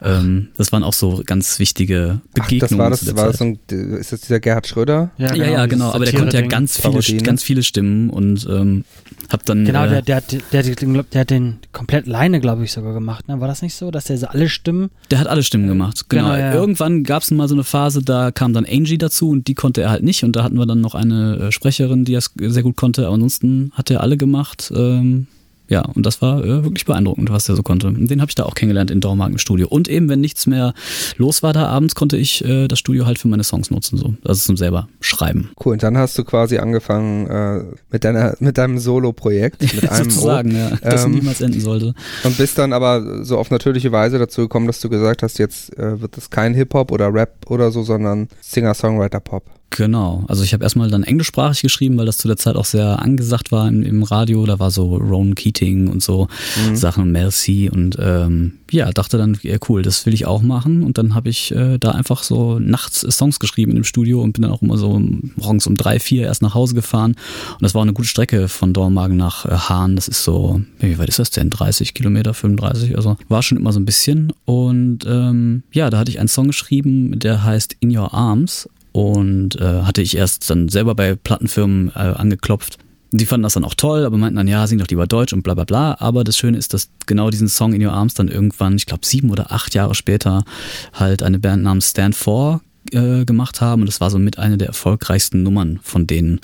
Ähm, 0.00 0.48
das 0.56 0.70
waren 0.70 0.84
auch 0.84 0.92
so 0.92 1.22
ganz 1.26 1.58
wichtige 1.58 2.20
Begegnungen. 2.32 2.80
Ach, 2.80 2.90
das 2.90 3.06
war 3.06 3.14
das, 3.14 3.16
war 3.16 3.26
das 3.26 3.38
so 3.38 3.44
ein, 3.44 3.58
ist 3.96 4.12
das 4.12 4.20
dieser 4.20 4.38
Gerhard 4.38 4.68
Schröder? 4.68 5.10
Ja, 5.18 5.32
genau, 5.32 5.44
ja, 5.44 5.50
ja, 5.50 5.66
genau. 5.66 5.90
Aber 5.90 6.04
der 6.04 6.14
konnte 6.14 6.36
ja 6.36 6.46
ganz 6.46 6.76
viele, 6.76 6.92
Parodie, 6.92 7.16
ganz 7.18 7.42
viele 7.42 7.64
Stimmen 7.64 8.08
und 8.10 8.46
ähm, 8.48 8.84
hab 9.28 9.44
dann. 9.44 9.64
Genau, 9.64 9.86
äh, 9.86 10.02
der, 10.02 10.20
der, 10.20 10.22
der, 10.52 10.62
der, 10.62 11.02
der 11.02 11.20
hat 11.20 11.30
den 11.30 11.56
komplett 11.72 12.06
Leine, 12.06 12.40
glaube 12.40 12.62
ich, 12.62 12.70
sogar 12.70 12.92
gemacht. 12.92 13.26
Ne? 13.26 13.40
War 13.40 13.48
das 13.48 13.60
nicht 13.60 13.74
so, 13.74 13.90
dass 13.90 14.04
der 14.04 14.18
so 14.18 14.28
alle 14.28 14.48
Stimmen? 14.48 14.90
Der 15.10 15.18
hat 15.18 15.26
alle 15.26 15.42
Stimmen 15.42 15.66
gemacht. 15.66 16.08
Genau. 16.08 16.26
genau 16.26 16.36
ja, 16.36 16.54
Irgendwann 16.54 17.02
gab 17.02 17.24
es 17.24 17.32
mal 17.32 17.48
so 17.48 17.54
eine 17.54 17.64
Phase, 17.64 18.02
da 18.02 18.30
kam 18.30 18.52
dann 18.52 18.66
Angie 18.66 18.98
dazu 18.98 19.30
und 19.30 19.48
die 19.48 19.54
konnte 19.54 19.82
er 19.82 19.90
halt 19.90 20.04
nicht. 20.04 20.22
Und 20.22 20.36
da 20.36 20.44
hatten 20.44 20.58
wir 20.58 20.66
dann 20.66 20.80
noch 20.80 20.94
eine 20.94 21.48
äh, 21.48 21.52
Sprecherin, 21.52 22.04
die 22.04 22.12
das 22.12 22.30
sehr 22.38 22.62
gut 22.62 22.76
konnte. 22.76 23.06
Aber 23.06 23.14
ansonsten 23.14 23.72
hat 23.74 23.90
er 23.90 24.00
alle 24.00 24.16
gemacht. 24.16 24.72
Ähm, 24.74 25.26
ja, 25.68 25.82
und 25.82 26.06
das 26.06 26.22
war 26.22 26.42
äh, 26.42 26.64
wirklich 26.64 26.86
beeindruckend, 26.86 27.30
was 27.30 27.44
der 27.44 27.54
so 27.54 27.62
konnte. 27.62 27.92
Den 27.92 28.20
habe 28.20 28.30
ich 28.30 28.34
da 28.34 28.44
auch 28.44 28.54
kennengelernt 28.54 28.90
in 28.90 29.00
Dormagen 29.00 29.34
im 29.34 29.38
Studio. 29.38 29.68
Und 29.68 29.88
eben, 29.88 30.08
wenn 30.08 30.20
nichts 30.20 30.46
mehr 30.46 30.72
los 31.16 31.42
war 31.42 31.52
da 31.52 31.66
abends, 31.66 31.94
konnte 31.94 32.16
ich 32.16 32.44
äh, 32.44 32.68
das 32.68 32.78
Studio 32.78 33.04
halt 33.06 33.18
für 33.18 33.28
meine 33.28 33.44
Songs 33.44 33.70
nutzen, 33.70 33.98
so. 33.98 34.14
Also 34.24 34.46
zum 34.46 34.56
selber 34.56 34.88
schreiben. 35.00 35.50
Cool, 35.62 35.74
und 35.74 35.82
dann 35.82 35.98
hast 35.98 36.16
du 36.16 36.24
quasi 36.24 36.58
angefangen 36.58 37.26
äh, 37.26 37.64
mit 37.90 38.04
deiner 38.04 38.34
mit 38.40 38.56
deinem 38.56 38.78
Solo-Projekt, 38.78 39.60
mit 39.74 39.90
einem 39.90 40.10
Sozusagen, 40.10 40.56
ja, 40.56 40.70
das 40.82 41.04
Ähm, 41.04 41.12
niemals 41.12 41.40
enden 41.40 41.60
sollte. 41.60 41.94
und 42.24 42.38
bist 42.38 42.56
dann 42.58 42.72
aber 42.72 43.24
so 43.24 43.36
auf 43.38 43.50
natürliche 43.50 43.92
Weise 43.92 44.18
dazu 44.18 44.42
gekommen, 44.42 44.66
dass 44.66 44.80
du 44.80 44.88
gesagt 44.88 45.22
hast, 45.22 45.38
jetzt 45.38 45.76
äh, 45.78 46.00
wird 46.00 46.16
es 46.16 46.30
kein 46.30 46.54
Hip-Hop 46.54 46.90
oder 46.90 47.12
Rap 47.12 47.44
oder 47.48 47.70
so, 47.70 47.82
sondern 47.82 48.28
Singer-Songwriter-Pop. 48.40 49.44
Genau. 49.70 50.24
Also 50.28 50.42
ich 50.44 50.54
habe 50.54 50.64
erstmal 50.64 50.90
dann 50.90 51.02
englischsprachig 51.02 51.62
geschrieben, 51.62 51.98
weil 51.98 52.06
das 52.06 52.18
zu 52.18 52.26
der 52.26 52.36
Zeit 52.36 52.56
auch 52.56 52.64
sehr 52.64 53.00
angesagt 53.02 53.52
war 53.52 53.68
im, 53.68 53.82
im 53.82 54.02
Radio. 54.02 54.46
Da 54.46 54.58
war 54.58 54.70
so 54.70 54.96
Ronan 54.96 55.34
Keating 55.34 55.88
und 55.88 56.02
so 56.02 56.28
Mhm. 56.68 56.76
Sachen, 56.76 57.12
Mel 57.12 57.30
C 57.30 57.68
und 57.70 57.96
ähm, 58.00 58.54
ja, 58.70 58.90
dachte 58.90 59.18
dann, 59.18 59.38
ja, 59.42 59.56
cool, 59.68 59.82
das 59.82 60.04
will 60.06 60.14
ich 60.14 60.26
auch 60.26 60.42
machen. 60.42 60.82
Und 60.82 60.98
dann 60.98 61.14
habe 61.14 61.28
ich 61.28 61.52
äh, 61.54 61.78
da 61.78 61.92
einfach 61.92 62.22
so 62.22 62.58
nachts 62.58 63.00
Songs 63.00 63.38
geschrieben 63.40 63.76
im 63.76 63.84
Studio 63.84 64.22
und 64.22 64.32
bin 64.32 64.42
dann 64.42 64.50
auch 64.50 64.62
immer 64.62 64.76
so 64.78 65.00
morgens 65.36 65.66
um 65.66 65.76
drei, 65.76 65.98
vier 66.00 66.24
erst 66.24 66.42
nach 66.42 66.54
Hause 66.54 66.74
gefahren. 66.74 67.12
Und 67.52 67.62
das 67.62 67.74
war 67.74 67.82
eine 67.82 67.92
gute 67.92 68.08
Strecke 68.08 68.48
von 68.48 68.72
Dormagen 68.72 69.16
nach 69.16 69.44
äh, 69.46 69.50
Hahn. 69.50 69.96
Das 69.96 70.08
ist 70.08 70.24
so, 70.24 70.60
wie 70.80 70.98
weit 70.98 71.08
ist 71.08 71.18
das 71.18 71.30
denn? 71.30 71.50
30 71.50 71.94
Kilometer, 71.94 72.34
35? 72.34 72.96
Also 72.96 73.16
war 73.28 73.42
schon 73.42 73.58
immer 73.58 73.72
so 73.72 73.80
ein 73.80 73.84
bisschen. 73.86 74.32
Und 74.44 75.00
ähm, 75.06 75.62
ja, 75.72 75.90
da 75.90 75.98
hatte 75.98 76.10
ich 76.10 76.18
einen 76.18 76.28
Song 76.28 76.48
geschrieben, 76.48 77.18
der 77.18 77.44
heißt 77.44 77.76
In 77.80 77.96
Your 77.96 78.12
Arms 78.14 78.68
und 78.92 79.56
äh, 79.60 79.82
hatte 79.82 80.02
ich 80.02 80.16
erst 80.16 80.48
dann 80.50 80.68
selber 80.68 80.94
bei 80.94 81.14
Plattenfirmen 81.14 81.90
äh, 81.94 81.98
angeklopft. 81.98 82.78
Die 83.10 83.24
fanden 83.24 83.44
das 83.44 83.54
dann 83.54 83.64
auch 83.64 83.74
toll, 83.74 84.04
aber 84.04 84.18
meinten 84.18 84.36
dann, 84.36 84.48
ja, 84.48 84.66
sing 84.66 84.78
doch 84.78 84.88
lieber 84.88 85.06
Deutsch 85.06 85.32
und 85.32 85.42
bla 85.42 85.54
bla 85.54 85.64
bla. 85.64 85.96
Aber 85.98 86.24
das 86.24 86.36
Schöne 86.36 86.58
ist, 86.58 86.74
dass 86.74 86.90
genau 87.06 87.30
diesen 87.30 87.48
Song 87.48 87.72
In 87.72 87.84
Your 87.84 87.92
Arms 87.92 88.14
dann 88.14 88.28
irgendwann, 88.28 88.76
ich 88.76 88.84
glaube 88.84 89.06
sieben 89.06 89.30
oder 89.30 89.50
acht 89.50 89.74
Jahre 89.74 89.94
später, 89.94 90.44
halt 90.92 91.22
eine 91.22 91.38
Band 91.38 91.62
namens 91.62 91.90
Stand 91.90 92.16
For 92.16 92.60
äh, 92.92 93.24
gemacht 93.24 93.62
haben. 93.62 93.82
Und 93.82 93.86
das 93.86 94.02
war 94.02 94.10
so 94.10 94.18
mit 94.18 94.38
einer 94.38 94.58
der 94.58 94.68
erfolgreichsten 94.68 95.42
Nummern 95.42 95.80
von 95.82 96.06
denen. 96.06 96.40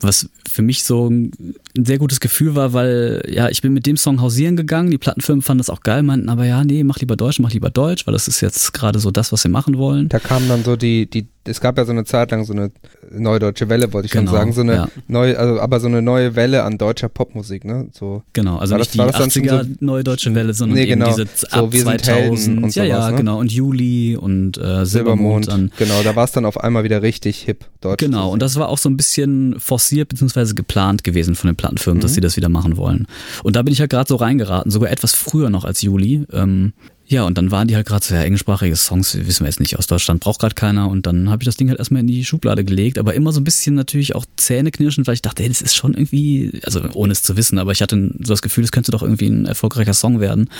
Was 0.00 0.28
für 0.56 0.62
mich 0.62 0.84
so 0.84 1.08
ein 1.10 1.30
sehr 1.76 1.98
gutes 1.98 2.18
Gefühl 2.20 2.54
war, 2.54 2.72
weil 2.72 3.22
ja, 3.28 3.50
ich 3.50 3.60
bin 3.60 3.74
mit 3.74 3.84
dem 3.86 3.98
Song 3.98 4.22
hausieren 4.22 4.56
gegangen. 4.56 4.90
Die 4.90 4.96
Plattenfirmen 4.96 5.42
fanden 5.42 5.58
das 5.58 5.68
auch 5.68 5.80
geil, 5.80 6.02
meinten 6.02 6.30
aber 6.30 6.46
ja, 6.46 6.64
nee, 6.64 6.82
mach 6.82 6.98
lieber 6.98 7.14
Deutsch, 7.14 7.38
mach 7.40 7.52
lieber 7.52 7.68
Deutsch, 7.68 8.06
weil 8.06 8.12
das 8.12 8.26
ist 8.26 8.40
jetzt 8.40 8.72
gerade 8.72 8.98
so 8.98 9.10
das, 9.10 9.32
was 9.32 9.44
wir 9.44 9.50
machen 9.50 9.76
wollen. 9.76 10.08
Da 10.08 10.18
kam 10.18 10.48
dann 10.48 10.64
so 10.64 10.76
die, 10.76 11.08
die, 11.10 11.26
es 11.44 11.60
gab 11.60 11.76
ja 11.76 11.84
so 11.84 11.92
eine 11.92 12.04
Zeit 12.06 12.30
lang 12.30 12.44
so 12.46 12.54
eine 12.54 12.72
neue 13.12 13.38
deutsche 13.38 13.68
Welle, 13.68 13.92
wollte 13.92 14.06
ich 14.06 14.12
Genau, 14.12 14.30
schon 14.30 14.38
sagen, 14.38 14.52
so 14.54 14.62
eine 14.62 14.74
ja. 14.74 14.88
neue, 15.08 15.38
also 15.38 15.60
aber 15.60 15.78
so 15.78 15.86
eine 15.88 16.00
neue 16.02 16.34
Welle 16.34 16.64
an 16.64 16.78
deutscher 16.78 17.08
Popmusik, 17.10 17.64
ne? 17.66 17.88
So 17.92 18.22
Genau, 18.32 18.56
also 18.56 18.72
War 18.72 18.78
nicht 18.78 18.88
das- 18.88 18.92
die 18.94 18.98
war 18.98 19.06
das 19.08 19.16
dann 19.18 19.30
schon 19.30 19.42
80er 19.44 19.64
so- 19.64 19.70
neue 19.80 20.02
deutsche 20.04 20.34
Welle, 20.34 20.54
sondern 20.54 20.76
Nee, 20.78 20.84
eben 20.84 21.00
genau. 21.00 21.14
diese 21.14 21.26
So, 21.34 21.46
ab 21.48 21.72
Wir 21.72 21.80
sind 21.82 22.00
2000. 22.00 22.16
Helden 22.16 22.64
und 22.64 22.74
ja, 22.74 22.84
ja, 22.84 22.96
sowas, 22.96 23.10
ne? 23.10 23.16
genau. 23.18 23.38
Und 23.38 23.52
Juli 23.52 24.16
und 24.16 24.56
äh, 24.58 24.86
Silbermond. 24.86 25.44
Silbermond, 25.44 25.76
genau, 25.76 26.02
da 26.02 26.16
war 26.16 26.24
es 26.24 26.32
dann 26.32 26.46
auf 26.46 26.58
einmal 26.58 26.82
wieder 26.84 27.02
richtig 27.02 27.42
hip, 27.42 27.66
deutsch. 27.82 27.98
Genau, 28.02 28.30
und 28.32 28.40
das 28.40 28.56
war 28.56 28.68
auch 28.68 28.78
so 28.78 28.88
ein 28.88 28.96
bisschen 28.96 29.54
forciert 29.60 30.08
bzw. 30.46 30.54
geplant 30.54 31.04
gewesen 31.04 31.34
von 31.34 31.48
den 31.48 31.56
Plattenfirmen, 31.56 32.00
dass 32.00 32.14
sie 32.14 32.20
das 32.20 32.36
wieder 32.36 32.48
machen 32.48 32.76
wollen. 32.76 33.06
Und 33.42 33.56
da 33.56 33.62
bin 33.62 33.72
ich 33.72 33.80
halt 33.80 33.90
gerade 33.90 34.08
so 34.08 34.16
reingeraten, 34.16 34.70
sogar 34.70 34.90
etwas 34.90 35.14
früher 35.14 35.50
noch 35.50 35.64
als 35.64 35.82
Juli. 35.82 36.26
Ähm, 36.32 36.72
ja, 37.08 37.22
und 37.22 37.38
dann 37.38 37.52
waren 37.52 37.68
die 37.68 37.76
halt 37.76 37.86
gerade 37.86 38.04
so, 38.04 38.14
ja, 38.14 38.22
englischsprachige 38.22 38.74
Songs, 38.74 39.16
wissen 39.16 39.40
wir 39.40 39.46
jetzt 39.46 39.60
nicht, 39.60 39.78
aus 39.78 39.86
Deutschland 39.86 40.20
braucht 40.20 40.40
gerade 40.40 40.56
keiner. 40.56 40.90
Und 40.90 41.06
dann 41.06 41.30
habe 41.30 41.42
ich 41.42 41.46
das 41.46 41.56
Ding 41.56 41.68
halt 41.68 41.78
erstmal 41.78 42.00
in 42.00 42.08
die 42.08 42.24
Schublade 42.24 42.64
gelegt, 42.64 42.98
aber 42.98 43.14
immer 43.14 43.32
so 43.32 43.40
ein 43.40 43.44
bisschen 43.44 43.76
natürlich 43.76 44.14
auch 44.14 44.24
zähneknirschend, 44.36 45.06
weil 45.06 45.14
ich 45.14 45.22
dachte, 45.22 45.42
hey, 45.42 45.48
das 45.48 45.62
ist 45.62 45.76
schon 45.76 45.94
irgendwie, 45.94 46.60
also 46.64 46.80
ohne 46.94 47.12
es 47.12 47.22
zu 47.22 47.36
wissen, 47.36 47.58
aber 47.58 47.72
ich 47.72 47.80
hatte 47.80 48.12
so 48.18 48.32
das 48.32 48.42
Gefühl, 48.42 48.64
es 48.64 48.72
könnte 48.72 48.90
doch 48.90 49.02
irgendwie 49.02 49.28
ein 49.28 49.46
erfolgreicher 49.46 49.94
Song 49.94 50.20
werden. 50.20 50.50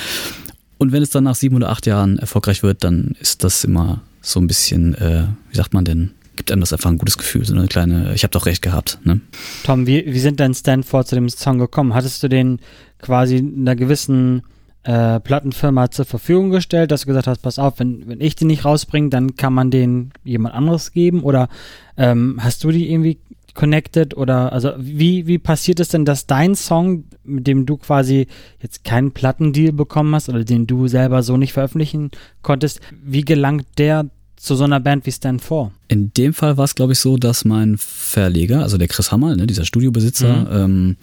Und 0.78 0.92
wenn 0.92 1.02
es 1.02 1.10
dann 1.10 1.24
nach 1.24 1.34
sieben 1.34 1.56
oder 1.56 1.70
acht 1.70 1.86
Jahren 1.86 2.18
erfolgreich 2.18 2.62
wird, 2.62 2.84
dann 2.84 3.16
ist 3.18 3.42
das 3.42 3.64
immer 3.64 4.02
so 4.20 4.38
ein 4.38 4.46
bisschen, 4.46 4.94
äh, 4.94 5.24
wie 5.50 5.56
sagt 5.56 5.72
man 5.74 5.84
denn, 5.84 6.10
gibt 6.36 6.52
einem 6.52 6.60
das 6.60 6.72
einfach 6.72 6.90
ein 6.90 6.98
gutes 6.98 7.18
Gefühl, 7.18 7.44
so 7.44 7.54
eine 7.54 7.66
kleine, 7.66 8.14
ich 8.14 8.22
habe 8.22 8.30
doch 8.30 8.46
recht 8.46 8.62
gehabt. 8.62 8.98
Ne? 9.04 9.20
Tom, 9.64 9.86
wie, 9.86 10.04
wie 10.06 10.18
sind 10.18 10.38
denn 10.40 10.54
Stanford 10.54 11.08
zu 11.08 11.14
dem 11.14 11.28
Song 11.28 11.58
gekommen? 11.58 11.94
Hattest 11.94 12.22
du 12.22 12.28
den 12.28 12.60
quasi 12.98 13.38
einer 13.38 13.76
gewissen 13.76 14.42
äh, 14.84 15.18
Plattenfirma 15.18 15.90
zur 15.90 16.04
Verfügung 16.04 16.50
gestellt, 16.50 16.90
dass 16.90 17.02
du 17.02 17.06
gesagt 17.08 17.26
hast, 17.26 17.42
pass 17.42 17.58
auf, 17.58 17.80
wenn, 17.80 18.06
wenn 18.06 18.20
ich 18.20 18.36
den 18.36 18.46
nicht 18.46 18.64
rausbringe, 18.64 19.10
dann 19.10 19.34
kann 19.34 19.52
man 19.52 19.70
den 19.70 20.12
jemand 20.22 20.54
anderes 20.54 20.92
geben? 20.92 21.22
Oder 21.22 21.48
ähm, 21.96 22.38
hast 22.40 22.62
du 22.62 22.70
die 22.70 22.90
irgendwie 22.90 23.18
connected? 23.54 24.16
Oder 24.16 24.52
also 24.52 24.72
wie, 24.78 25.26
wie 25.26 25.38
passiert 25.38 25.80
es 25.80 25.88
denn, 25.88 26.04
dass 26.04 26.26
dein 26.26 26.54
Song, 26.54 27.04
mit 27.24 27.48
dem 27.48 27.66
du 27.66 27.76
quasi 27.78 28.28
jetzt 28.60 28.84
keinen 28.84 29.10
Plattendeal 29.10 29.72
bekommen 29.72 30.14
hast 30.14 30.28
oder 30.28 30.44
den 30.44 30.68
du 30.68 30.86
selber 30.86 31.24
so 31.24 31.36
nicht 31.36 31.52
veröffentlichen 31.52 32.12
konntest, 32.42 32.80
wie 33.04 33.22
gelangt 33.22 33.66
der 33.78 34.06
zu 34.46 34.54
so 34.54 34.64
einer 34.64 34.80
Band 34.80 35.04
wie 35.06 35.12
Stand 35.12 35.42
For? 35.42 35.72
In 35.88 36.12
dem 36.14 36.32
Fall 36.32 36.56
war 36.56 36.64
es, 36.64 36.76
glaube 36.76 36.92
ich, 36.92 37.00
so, 37.00 37.16
dass 37.16 37.44
mein 37.44 37.76
Verleger, 37.78 38.62
also 38.62 38.78
der 38.78 38.86
Chris 38.86 39.10
Hammer, 39.10 39.34
ne, 39.34 39.46
dieser 39.46 39.64
Studiobesitzer, 39.64 40.48
ähm, 40.50 40.96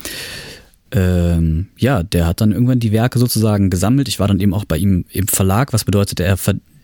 ähm, 0.92 1.68
ja, 1.78 2.04
der 2.04 2.26
hat 2.26 2.40
dann 2.40 2.54
irgendwann 2.54 2.80
die 2.80 2.94
Werke 2.94 3.20
sozusagen 3.20 3.70
gesammelt. 3.70 4.08
Ich 4.08 4.20
war 4.20 4.28
dann 4.30 4.40
eben 4.40 4.54
auch 4.54 4.64
bei 4.64 4.78
ihm 4.78 5.06
im 5.12 5.28
Verlag, 5.28 5.74
was 5.74 5.84
bedeutet, 5.84 6.22
er 6.22 6.38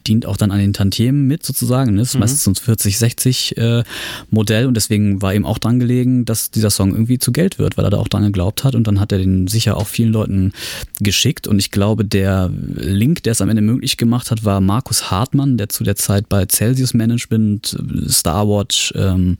verdient 0.09 0.25
auch 0.25 0.37
dann 0.37 0.49
an 0.49 0.57
den 0.57 0.73
Tantiemen 0.73 1.27
mit 1.27 1.45
sozusagen. 1.45 1.91
Ne? 1.91 1.99
Das 1.99 2.09
ist 2.09 2.19
meistens 2.19 2.43
so 2.43 2.49
ein 2.49 2.55
40-60 2.55 3.57
äh, 3.57 3.83
Modell 4.31 4.65
und 4.65 4.73
deswegen 4.73 5.21
war 5.21 5.35
ihm 5.35 5.45
auch 5.45 5.59
dran 5.59 5.79
gelegen, 5.79 6.25
dass 6.25 6.49
dieser 6.49 6.71
Song 6.71 6.91
irgendwie 6.93 7.19
zu 7.19 7.31
Geld 7.31 7.59
wird, 7.59 7.77
weil 7.77 7.85
er 7.85 7.91
da 7.91 7.97
auch 7.97 8.07
dran 8.07 8.23
geglaubt 8.23 8.63
hat 8.63 8.73
und 8.73 8.87
dann 8.87 8.99
hat 8.99 9.11
er 9.11 9.19
den 9.19 9.47
sicher 9.47 9.77
auch 9.77 9.85
vielen 9.85 10.11
Leuten 10.11 10.51
geschickt 10.99 11.47
und 11.47 11.59
ich 11.59 11.69
glaube, 11.69 12.05
der 12.05 12.49
Link, 12.49 13.21
der 13.21 13.33
es 13.33 13.41
am 13.41 13.49
Ende 13.49 13.61
möglich 13.61 13.97
gemacht 13.97 14.31
hat, 14.31 14.43
war 14.43 14.61
Markus 14.61 15.11
Hartmann, 15.11 15.57
der 15.57 15.69
zu 15.69 15.83
der 15.83 15.95
Zeit 15.95 16.27
bei 16.27 16.47
Celsius 16.47 16.95
Management, 16.95 17.77
Starwatch 18.07 18.91
ähm, 18.95 19.37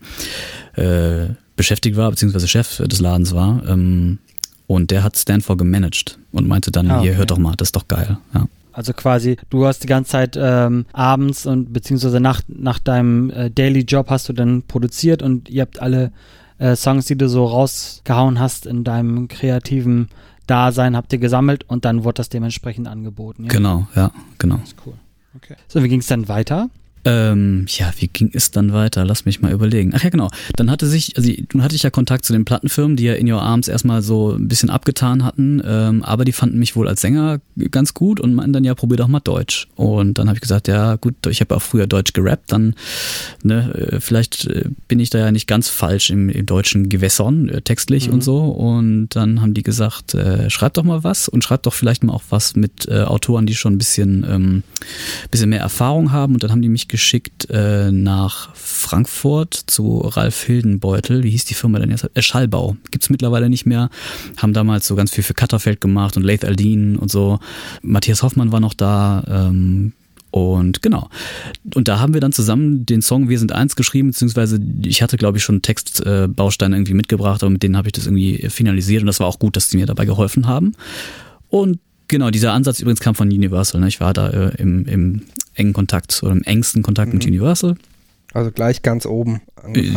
äh, 0.75 1.33
beschäftigt 1.55 1.97
war, 1.97 2.11
beziehungsweise 2.11 2.47
Chef 2.47 2.77
des 2.77 2.99
Ladens 2.99 3.33
war. 3.33 3.63
Ähm, 3.67 4.19
und 4.67 4.91
der 4.91 5.01
hat 5.01 5.17
Stanford 5.17 5.57
gemanagt 5.57 6.19
und 6.31 6.47
meinte 6.47 6.71
dann, 6.71 6.91
Ah, 6.91 7.01
hier, 7.01 7.11
okay. 7.11 7.17
hört 7.17 7.31
doch 7.31 7.39
mal, 7.39 7.55
das 7.57 7.69
ist 7.69 7.75
doch 7.75 7.87
geil. 7.87 8.19
Ja. 8.35 8.47
Also 8.71 8.93
quasi, 8.93 9.37
du 9.49 9.65
hast 9.65 9.83
die 9.83 9.87
ganze 9.87 10.11
Zeit 10.11 10.37
ähm, 10.39 10.85
abends 10.93 11.45
und 11.45 11.73
beziehungsweise 11.73 12.19
nach, 12.19 12.41
nach 12.47 12.79
deinem 12.79 13.29
äh, 13.31 13.49
Daily 13.49 13.81
Job 13.81 14.09
hast 14.09 14.29
du 14.29 14.33
dann 14.33 14.63
produziert 14.63 15.21
und 15.21 15.49
ihr 15.49 15.63
habt 15.63 15.81
alle 15.81 16.11
äh, 16.59 16.75
Songs, 16.75 17.05
die 17.05 17.17
du 17.17 17.27
so 17.27 17.45
rausgehauen 17.45 18.39
hast 18.39 18.65
in 18.65 18.83
deinem 18.83 19.27
kreativen 19.27 20.09
Dasein, 20.47 20.95
habt 20.95 21.13
ihr 21.13 21.19
gesammelt 21.19 21.63
und 21.67 21.85
dann 21.85 22.03
wurde 22.03 22.15
das 22.15 22.29
dementsprechend 22.29 22.87
angeboten. 22.87 23.45
Ja? 23.45 23.49
Genau, 23.49 23.87
ja, 23.95 24.11
genau. 24.37 24.57
Das 24.57 24.69
ist 24.69 24.77
cool. 24.85 24.93
Okay. 25.35 25.55
So, 25.67 25.83
wie 25.83 25.87
ging 25.87 25.99
es 25.99 26.07
dann 26.07 26.27
weiter? 26.27 26.69
Ähm, 27.09 27.65
ja, 27.67 27.91
wie 27.97 28.07
ging 28.07 28.29
es 28.33 28.51
dann 28.51 28.71
weiter? 28.71 29.03
Lass 29.03 29.25
mich 29.25 29.41
mal 29.41 29.51
überlegen. 29.51 29.93
Ach 29.95 30.03
ja, 30.03 30.09
genau. 30.09 30.29
Dann 30.55 30.69
hatte 30.69 30.85
sich, 30.85 31.17
also 31.17 31.31
nun 31.53 31.63
hatte 31.63 31.73
ich 31.73 31.81
ja 31.81 31.89
Kontakt 31.89 32.23
zu 32.23 32.33
den 32.33 32.45
Plattenfirmen, 32.45 32.97
die 32.97 33.05
ja 33.05 33.13
In 33.13 33.31
Your 33.31 33.41
Arms 33.41 33.67
erstmal 33.67 34.03
so 34.03 34.33
ein 34.33 34.47
bisschen 34.47 34.69
abgetan 34.69 35.23
hatten, 35.23 35.59
ähm, 35.65 36.03
aber 36.03 36.23
die 36.23 36.31
fanden 36.31 36.59
mich 36.59 36.75
wohl 36.75 36.87
als 36.87 37.01
Sänger 37.01 37.41
ganz 37.71 37.95
gut 37.95 38.19
und 38.19 38.35
meinten 38.35 38.53
dann, 38.53 38.63
ja, 38.63 38.75
probier 38.75 38.97
doch 38.97 39.07
mal 39.07 39.21
Deutsch. 39.21 39.67
Und 39.75 40.19
dann 40.19 40.27
habe 40.27 40.37
ich 40.37 40.41
gesagt, 40.41 40.67
ja, 40.67 40.97
gut, 40.97 41.25
ich 41.27 41.41
habe 41.41 41.55
auch 41.55 41.61
früher 41.63 41.87
Deutsch 41.87 42.13
gerappt, 42.13 42.51
dann, 42.51 42.75
ne, 43.41 43.73
äh, 43.73 43.99
vielleicht 43.99 44.45
äh, 44.45 44.65
bin 44.87 44.99
ich 44.99 45.09
da 45.09 45.17
ja 45.17 45.31
nicht 45.31 45.47
ganz 45.47 45.67
falsch 45.67 46.11
im, 46.11 46.29
im 46.29 46.45
deutschen 46.45 46.89
Gewässern, 46.89 47.49
äh, 47.49 47.61
textlich 47.61 48.11
und 48.11 48.23
so. 48.23 48.37
Und 48.49 49.09
dann 49.15 49.41
haben 49.41 49.55
die 49.55 49.63
gesagt, 49.63 50.13
äh, 50.13 50.49
schreib 50.51 50.75
doch 50.75 50.83
mal 50.83 51.03
was 51.03 51.27
und 51.27 51.43
schreib 51.43 51.63
doch 51.63 51.73
vielleicht 51.73 52.03
mal 52.03 52.13
auch 52.13 52.23
was 52.29 52.55
mit 52.55 52.87
äh, 52.87 53.01
Autoren, 53.01 53.47
die 53.47 53.55
schon 53.55 53.73
ein 53.73 53.77
bisschen, 53.79 54.25
ähm, 54.29 54.63
bisschen 55.31 55.49
mehr 55.49 55.61
Erfahrung 55.61 56.11
haben. 56.11 56.33
Und 56.33 56.43
dann 56.43 56.51
haben 56.51 56.61
die 56.61 56.69
mich 56.69 56.87
geschickt 56.99 57.49
äh, 57.49 57.93
nach 57.93 58.53
Frankfurt 58.55 59.53
zu 59.53 59.99
Ralf 59.99 60.43
Hildenbeutel. 60.43 61.23
Wie 61.23 61.29
hieß 61.29 61.45
die 61.45 61.53
Firma 61.53 61.79
denn 61.79 61.91
jetzt? 61.91 62.09
Äh, 62.13 62.21
Schallbau. 62.21 62.75
Gibt's 62.91 63.09
mittlerweile 63.09 63.49
nicht 63.49 63.65
mehr. 63.65 63.89
Haben 64.35 64.51
damals 64.51 64.85
so 64.85 64.97
ganz 64.97 65.11
viel 65.11 65.23
für 65.23 65.33
Katterfeld 65.33 65.79
gemacht 65.79 66.17
und 66.17 66.23
Laith 66.23 66.43
Aldin 66.43 66.97
und 66.97 67.09
so. 67.09 67.39
Matthias 67.81 68.21
Hoffmann 68.21 68.51
war 68.51 68.59
noch 68.59 68.73
da. 68.73 69.23
Ähm, 69.29 69.93
und 70.31 70.81
genau. 70.81 71.09
Und 71.73 71.87
da 71.87 72.01
haben 72.01 72.13
wir 72.13 72.19
dann 72.19 72.33
zusammen 72.33 72.85
den 72.85 73.01
Song 73.01 73.29
Wir 73.29 73.39
sind 73.39 73.53
eins 73.53 73.77
geschrieben, 73.77 74.09
beziehungsweise 74.09 74.59
ich 74.83 75.01
hatte, 75.01 75.15
glaube 75.15 75.37
ich, 75.37 75.43
schon 75.45 75.61
Textbausteine 75.61 76.75
äh, 76.75 76.79
irgendwie 76.79 76.95
mitgebracht, 76.95 77.41
aber 77.43 77.49
mit 77.49 77.63
denen 77.63 77.77
habe 77.77 77.87
ich 77.87 77.93
das 77.93 78.07
irgendwie 78.07 78.45
finalisiert 78.49 79.03
und 79.03 79.07
das 79.07 79.21
war 79.21 79.27
auch 79.27 79.39
gut, 79.39 79.55
dass 79.55 79.69
die 79.69 79.77
mir 79.77 79.85
dabei 79.85 80.03
geholfen 80.03 80.47
haben. 80.47 80.73
Und 81.47 81.79
genau, 82.09 82.29
dieser 82.29 82.51
Ansatz 82.51 82.81
übrigens 82.81 82.99
kam 82.99 83.15
von 83.15 83.29
Universal. 83.29 83.79
Ne? 83.79 83.87
Ich 83.87 84.01
war 84.01 84.13
da 84.13 84.29
äh, 84.29 84.61
im, 84.61 84.85
im 84.85 85.21
engen 85.53 85.73
Kontakt 85.73 86.21
oder 86.23 86.31
im 86.31 86.43
engsten 86.43 86.83
Kontakt 86.83 87.13
mit 87.13 87.25
Universal. 87.25 87.75
Also 88.33 88.51
gleich 88.51 88.83
ganz 88.83 89.05
oben 89.05 89.41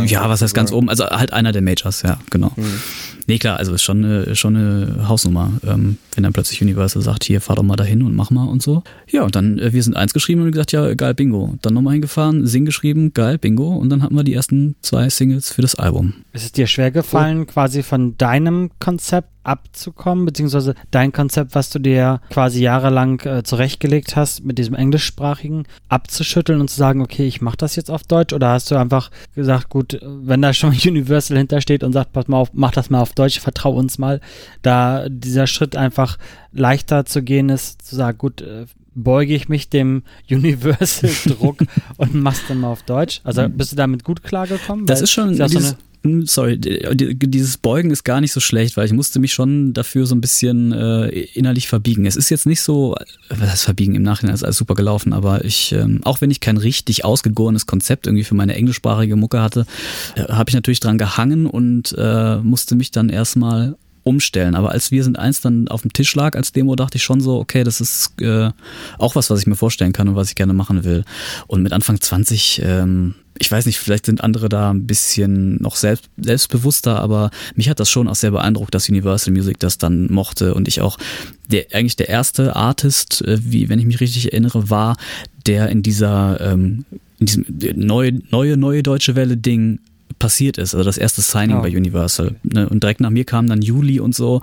Ja, 0.07 0.29
was 0.29 0.41
heißt 0.43 0.55
ganz 0.55 0.73
oben? 0.73 0.89
Also 0.89 1.05
halt 1.05 1.33
einer 1.33 1.53
der 1.53 1.63
Majors, 1.63 2.03
ja, 2.03 2.19
genau. 2.31 2.53
Mhm. 2.57 2.81
Nee, 3.27 3.39
klar, 3.39 3.59
also 3.59 3.75
ist 3.75 3.83
schon 3.83 4.05
eine, 4.05 4.35
schon 4.35 4.57
eine 4.57 5.09
Hausnummer, 5.09 5.53
ähm, 5.65 5.99
wenn 6.15 6.25
dann 6.25 6.33
plötzlich 6.33 6.61
Universal 6.61 7.03
sagt, 7.03 7.25
hier, 7.25 7.41
fahr 7.41 7.57
doch 7.57 7.63
mal 7.63 7.77
dahin 7.77 8.03
und 8.03 8.17
mach 8.17 8.31
mal 8.31 8.49
und 8.49 8.63
so. 8.63 8.83
Ja, 9.09 9.23
und 9.23 9.37
dann, 9.37 9.59
äh, 9.59 9.73
wir 9.73 9.83
sind 9.83 9.97
eins 9.97 10.13
geschrieben 10.13 10.43
und 10.43 10.51
gesagt, 10.51 10.73
ja, 10.73 10.93
geil, 10.95 11.15
Bingo. 11.15 11.55
Dann 11.63 11.75
nochmal 11.75 11.93
hingefahren, 11.93 12.47
Sing 12.47 12.65
geschrieben, 12.65 13.13
geil, 13.15 13.39
Bingo. 13.39 13.69
Und 13.77 13.91
dann 13.91 14.03
hatten 14.03 14.15
wir 14.15 14.25
die 14.25 14.35
ersten 14.35 14.75
zwei 14.83 15.09
Singles 15.09 15.53
für 15.53 15.63
das 15.63 15.75
Album. 15.75 16.15
Ist 16.33 16.45
es 16.45 16.53
dir 16.53 16.67
schwer 16.67 16.91
gefallen, 16.91 17.47
quasi 17.47 17.83
von 17.83 18.17
deinem 18.19 18.71
Konzept 18.81 19.29
abzukommen, 19.45 20.25
beziehungsweise 20.25 20.75
dein 20.91 21.13
Konzept, 21.13 21.55
was 21.55 21.71
du 21.71 21.79
dir 21.79 22.21
quasi 22.31 22.63
jahrelang 22.63 23.21
äh, 23.21 23.43
zurechtgelegt 23.43 24.17
hast, 24.17 24.45
mit 24.45 24.59
diesem 24.59 24.75
englischsprachigen 24.75 25.65
abzuschütteln 25.89 26.61
und 26.61 26.69
zu 26.69 26.77
sagen, 26.77 27.03
okay, 27.03 27.27
ich 27.27 27.41
mache 27.41 27.57
das 27.57 27.77
jetzt 27.77 27.91
auf 27.91 28.05
Deutsch? 28.05 28.33
Oder 28.33 28.51
hast 28.51 28.71
du 28.71 28.77
einfach 28.77 29.11
gesagt, 29.35 29.69
gut, 29.69 29.99
wenn 30.03 30.43
da 30.43 30.53
schon 30.53 30.71
Universal 30.87 31.39
hintersteht 31.39 31.85
und 31.85 31.93
sagt, 31.93 32.13
pass 32.13 32.29
mal 32.29 32.39
auf, 32.39 32.51
mach 32.53 32.73
das 32.73 32.91
mal 32.91 33.01
auf 33.01 33.13
Deutsch, 33.13 33.41
vertrau 33.41 33.73
uns 33.73 33.99
mal, 33.99 34.21
da 34.63 35.09
dieser 35.09 35.47
Schritt 35.47 35.77
einfach 35.77 36.19
leichter 36.53 37.05
zu 37.05 37.23
gehen 37.23 37.49
ist, 37.49 37.83
zu 37.83 37.97
sagen, 37.97 38.19
gut, 38.19 38.41
äh, 38.43 38.67
beuge 38.95 39.35
ich 39.35 39.49
mich 39.49 39.69
dem 39.69 40.03
Universal-Druck 40.31 41.65
und 41.97 42.15
mach's 42.15 42.43
dann 42.49 42.61
mal 42.61 42.69
auf 42.69 42.83
Deutsch? 42.83 43.21
Also 43.25 43.49
bist 43.49 43.73
du 43.73 43.77
damit 43.77 44.05
gut 44.05 44.23
klargekommen? 44.23 44.87
Das 44.87 44.99
Weil 44.99 45.05
ist 45.05 45.11
schon 45.13 45.31
hm, 45.31 45.77
sorry, 46.25 46.59
die- 46.59 46.85
die- 46.95 47.31
dieses 47.31 47.57
Beugen 47.59 47.91
ist 47.91 48.05
gar 48.05 48.21
nicht 48.21 48.33
so 48.33 48.41
schlecht, 48.41 48.77
weil 48.77 48.87
ich 48.87 48.93
musste 48.93 49.21
mich 49.21 49.33
schon 49.33 49.73
dafür 49.73 50.07
so 50.07 50.15
ein 50.15 50.21
bisschen 50.21 50.73
äh, 50.73 51.09
innerlich 51.35 51.69
verbiegen. 51.69 52.07
Es 52.07 52.17
ist 52.17 52.29
jetzt 52.31 52.47
nicht 52.47 52.61
so, 52.61 52.95
was 53.29 53.41
heißt 53.51 53.65
verbiegen 53.65 53.95
im 53.95 54.03
Nachhinein 54.03 54.35
ist 54.35 54.43
alles 54.43 54.57
super 54.57 54.75
gelaufen, 54.75 55.13
aber 55.13 55.45
ich, 55.45 55.73
ähm, 55.73 56.01
auch 56.05 56.21
wenn 56.21 56.31
ich 56.31 56.41
kein 56.41 56.57
richtig 56.57 57.05
ausgegorenes 57.05 57.67
Konzept 57.67 58.07
irgendwie 58.07 58.25
für 58.25 58.35
meine 58.35 58.55
englischsprachige 58.55 59.17
Mucke 59.17 59.41
hatte, 59.41 59.67
äh, 60.17 60.25
habe 60.25 60.51
ich 60.51 60.55
natürlich 60.55 60.81
dran 60.81 60.99
gehangen 60.99 61.47
und 61.47 61.95
äh, 61.97 62.39
musste 62.39 62.75
mich 62.75 62.91
dann 62.91 63.09
erstmal 63.09 63.77
umstellen. 64.05 64.55
Aber 64.55 64.71
als 64.71 64.91
wir 64.91 65.05
sind 65.05 65.19
eins 65.19 65.41
dann 65.41 65.69
auf 65.69 65.83
dem 65.83 65.93
Tisch 65.93 66.15
lag 66.15 66.37
als 66.37 66.53
Demo, 66.53 66.77
dachte 66.77 66.97
ich 66.97 67.05
schon 67.05 67.21
so, 67.21 67.39
okay, 67.39 67.65
das 67.65 67.81
ist 67.81 68.21
äh, 68.21 68.51
auch 68.99 69.15
was, 69.15 69.31
was 69.31 69.41
ich 69.41 69.47
mir 69.47 69.57
vorstellen 69.57 69.93
kann 69.93 70.09
und 70.09 70.17
was 70.17 70.29
ich 70.29 70.35
gerne 70.35 70.53
machen 70.53 70.85
will. 70.85 71.05
Und 71.47 71.63
mit 71.63 71.73
Anfang 71.73 72.01
20, 72.01 72.63
ähm, 72.65 73.15
ich 73.39 73.51
weiß 73.51 73.67
nicht, 73.67 73.79
vielleicht 73.79 74.07
sind 74.07 74.23
andere 74.23 74.49
da 74.49 74.71
ein 74.71 74.87
bisschen 74.87 75.57
noch 75.63 75.77
selbst, 75.77 76.09
selbstbewusster, 76.17 77.01
aber 77.01 77.31
mich 77.55 77.69
hat 77.69 77.81
das 77.81 77.91
schon 77.91 78.09
auch 78.09 78.15
sehr 78.15 78.31
beeindruckt, 78.31 78.75
dass 78.75 78.89
Universal 78.89 79.33
Music 79.33 79.59
das 79.59 79.79
dann 79.79 80.13
mochte 80.13 80.55
und 80.55 80.69
ich 80.69 80.81
auch 80.81 80.99
der 81.51 81.67
eigentlich 81.73 81.97
der 81.97 82.09
erste 82.09 82.57
Artist, 82.57 83.23
äh, 83.23 83.39
wie 83.43 83.69
wenn 83.69 83.79
ich 83.79 83.87
mich 83.87 84.01
richtig 84.01 84.33
erinnere, 84.33 84.71
war, 84.71 84.97
der 85.47 85.69
in 85.69 85.83
dieser 85.83 86.41
ähm, 86.41 86.85
in 87.19 87.27
diesem 87.27 87.45
äh, 87.63 87.73
neue 87.75 88.21
neue 88.31 88.57
neue 88.57 88.83
deutsche 88.83 89.15
Welle 89.15 89.37
Ding 89.37 89.81
passiert 90.23 90.57
ist, 90.57 90.75
also 90.75 90.85
das 90.85 90.97
erste 90.99 91.21
Signing 91.21 91.57
Ja. 91.57 91.63
bei 91.63 91.69
Universal. 91.77 92.37
Ne? 92.45 92.69
Und 92.69 92.83
direkt 92.83 93.01
nach 93.01 93.11
mir 93.11 93.25
kam 93.25 93.47
dann 93.49 93.61
Juli 93.61 94.01
und 94.01 94.15
so. 94.15 94.41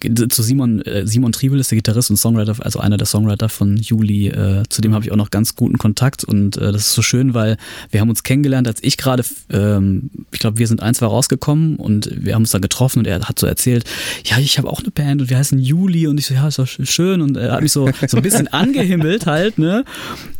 Zu 0.00 0.42
Simon, 0.42 0.82
äh, 0.82 1.06
Simon 1.06 1.32
Triebel 1.32 1.60
ist 1.60 1.70
der 1.70 1.76
Gitarrist 1.76 2.10
und 2.10 2.16
Songwriter, 2.16 2.56
also 2.60 2.80
einer 2.80 2.96
der 2.96 3.06
Songwriter 3.06 3.48
von 3.48 3.76
Juli. 3.76 4.28
Äh, 4.28 4.64
zu 4.68 4.82
dem 4.82 4.94
habe 4.94 5.04
ich 5.04 5.12
auch 5.12 5.16
noch 5.16 5.30
ganz 5.30 5.54
guten 5.54 5.78
Kontakt 5.78 6.24
und 6.24 6.56
äh, 6.56 6.72
das 6.72 6.82
ist 6.82 6.94
so 6.94 7.02
schön, 7.02 7.34
weil 7.34 7.56
wir 7.90 8.00
haben 8.00 8.10
uns 8.10 8.22
kennengelernt, 8.22 8.66
als 8.66 8.82
ich 8.82 8.96
gerade, 8.96 9.24
ähm, 9.50 10.10
ich 10.32 10.40
glaube, 10.40 10.58
wir 10.58 10.66
sind 10.66 10.82
ein, 10.82 10.94
zwei 10.94 11.06
rausgekommen 11.06 11.76
und 11.76 12.10
wir 12.12 12.34
haben 12.34 12.42
uns 12.42 12.50
dann 12.50 12.62
getroffen 12.62 13.00
und 13.00 13.06
er 13.06 13.20
hat 13.20 13.38
so 13.38 13.46
erzählt, 13.46 13.84
ja, 14.24 14.38
ich 14.38 14.58
habe 14.58 14.68
auch 14.68 14.80
eine 14.80 14.90
Band 14.90 15.22
und 15.22 15.30
wir 15.30 15.38
heißen 15.38 15.58
Juli 15.58 16.06
und 16.06 16.18
ich 16.18 16.26
so, 16.26 16.34
ja, 16.34 16.48
ist 16.48 16.58
doch 16.58 16.66
schön 16.66 17.20
und 17.20 17.36
er 17.36 17.52
hat 17.52 17.62
mich 17.62 17.72
so, 17.72 17.88
so 18.06 18.16
ein 18.16 18.22
bisschen 18.22 18.48
angehimmelt 18.48 19.26
halt, 19.26 19.58
ne? 19.58 19.84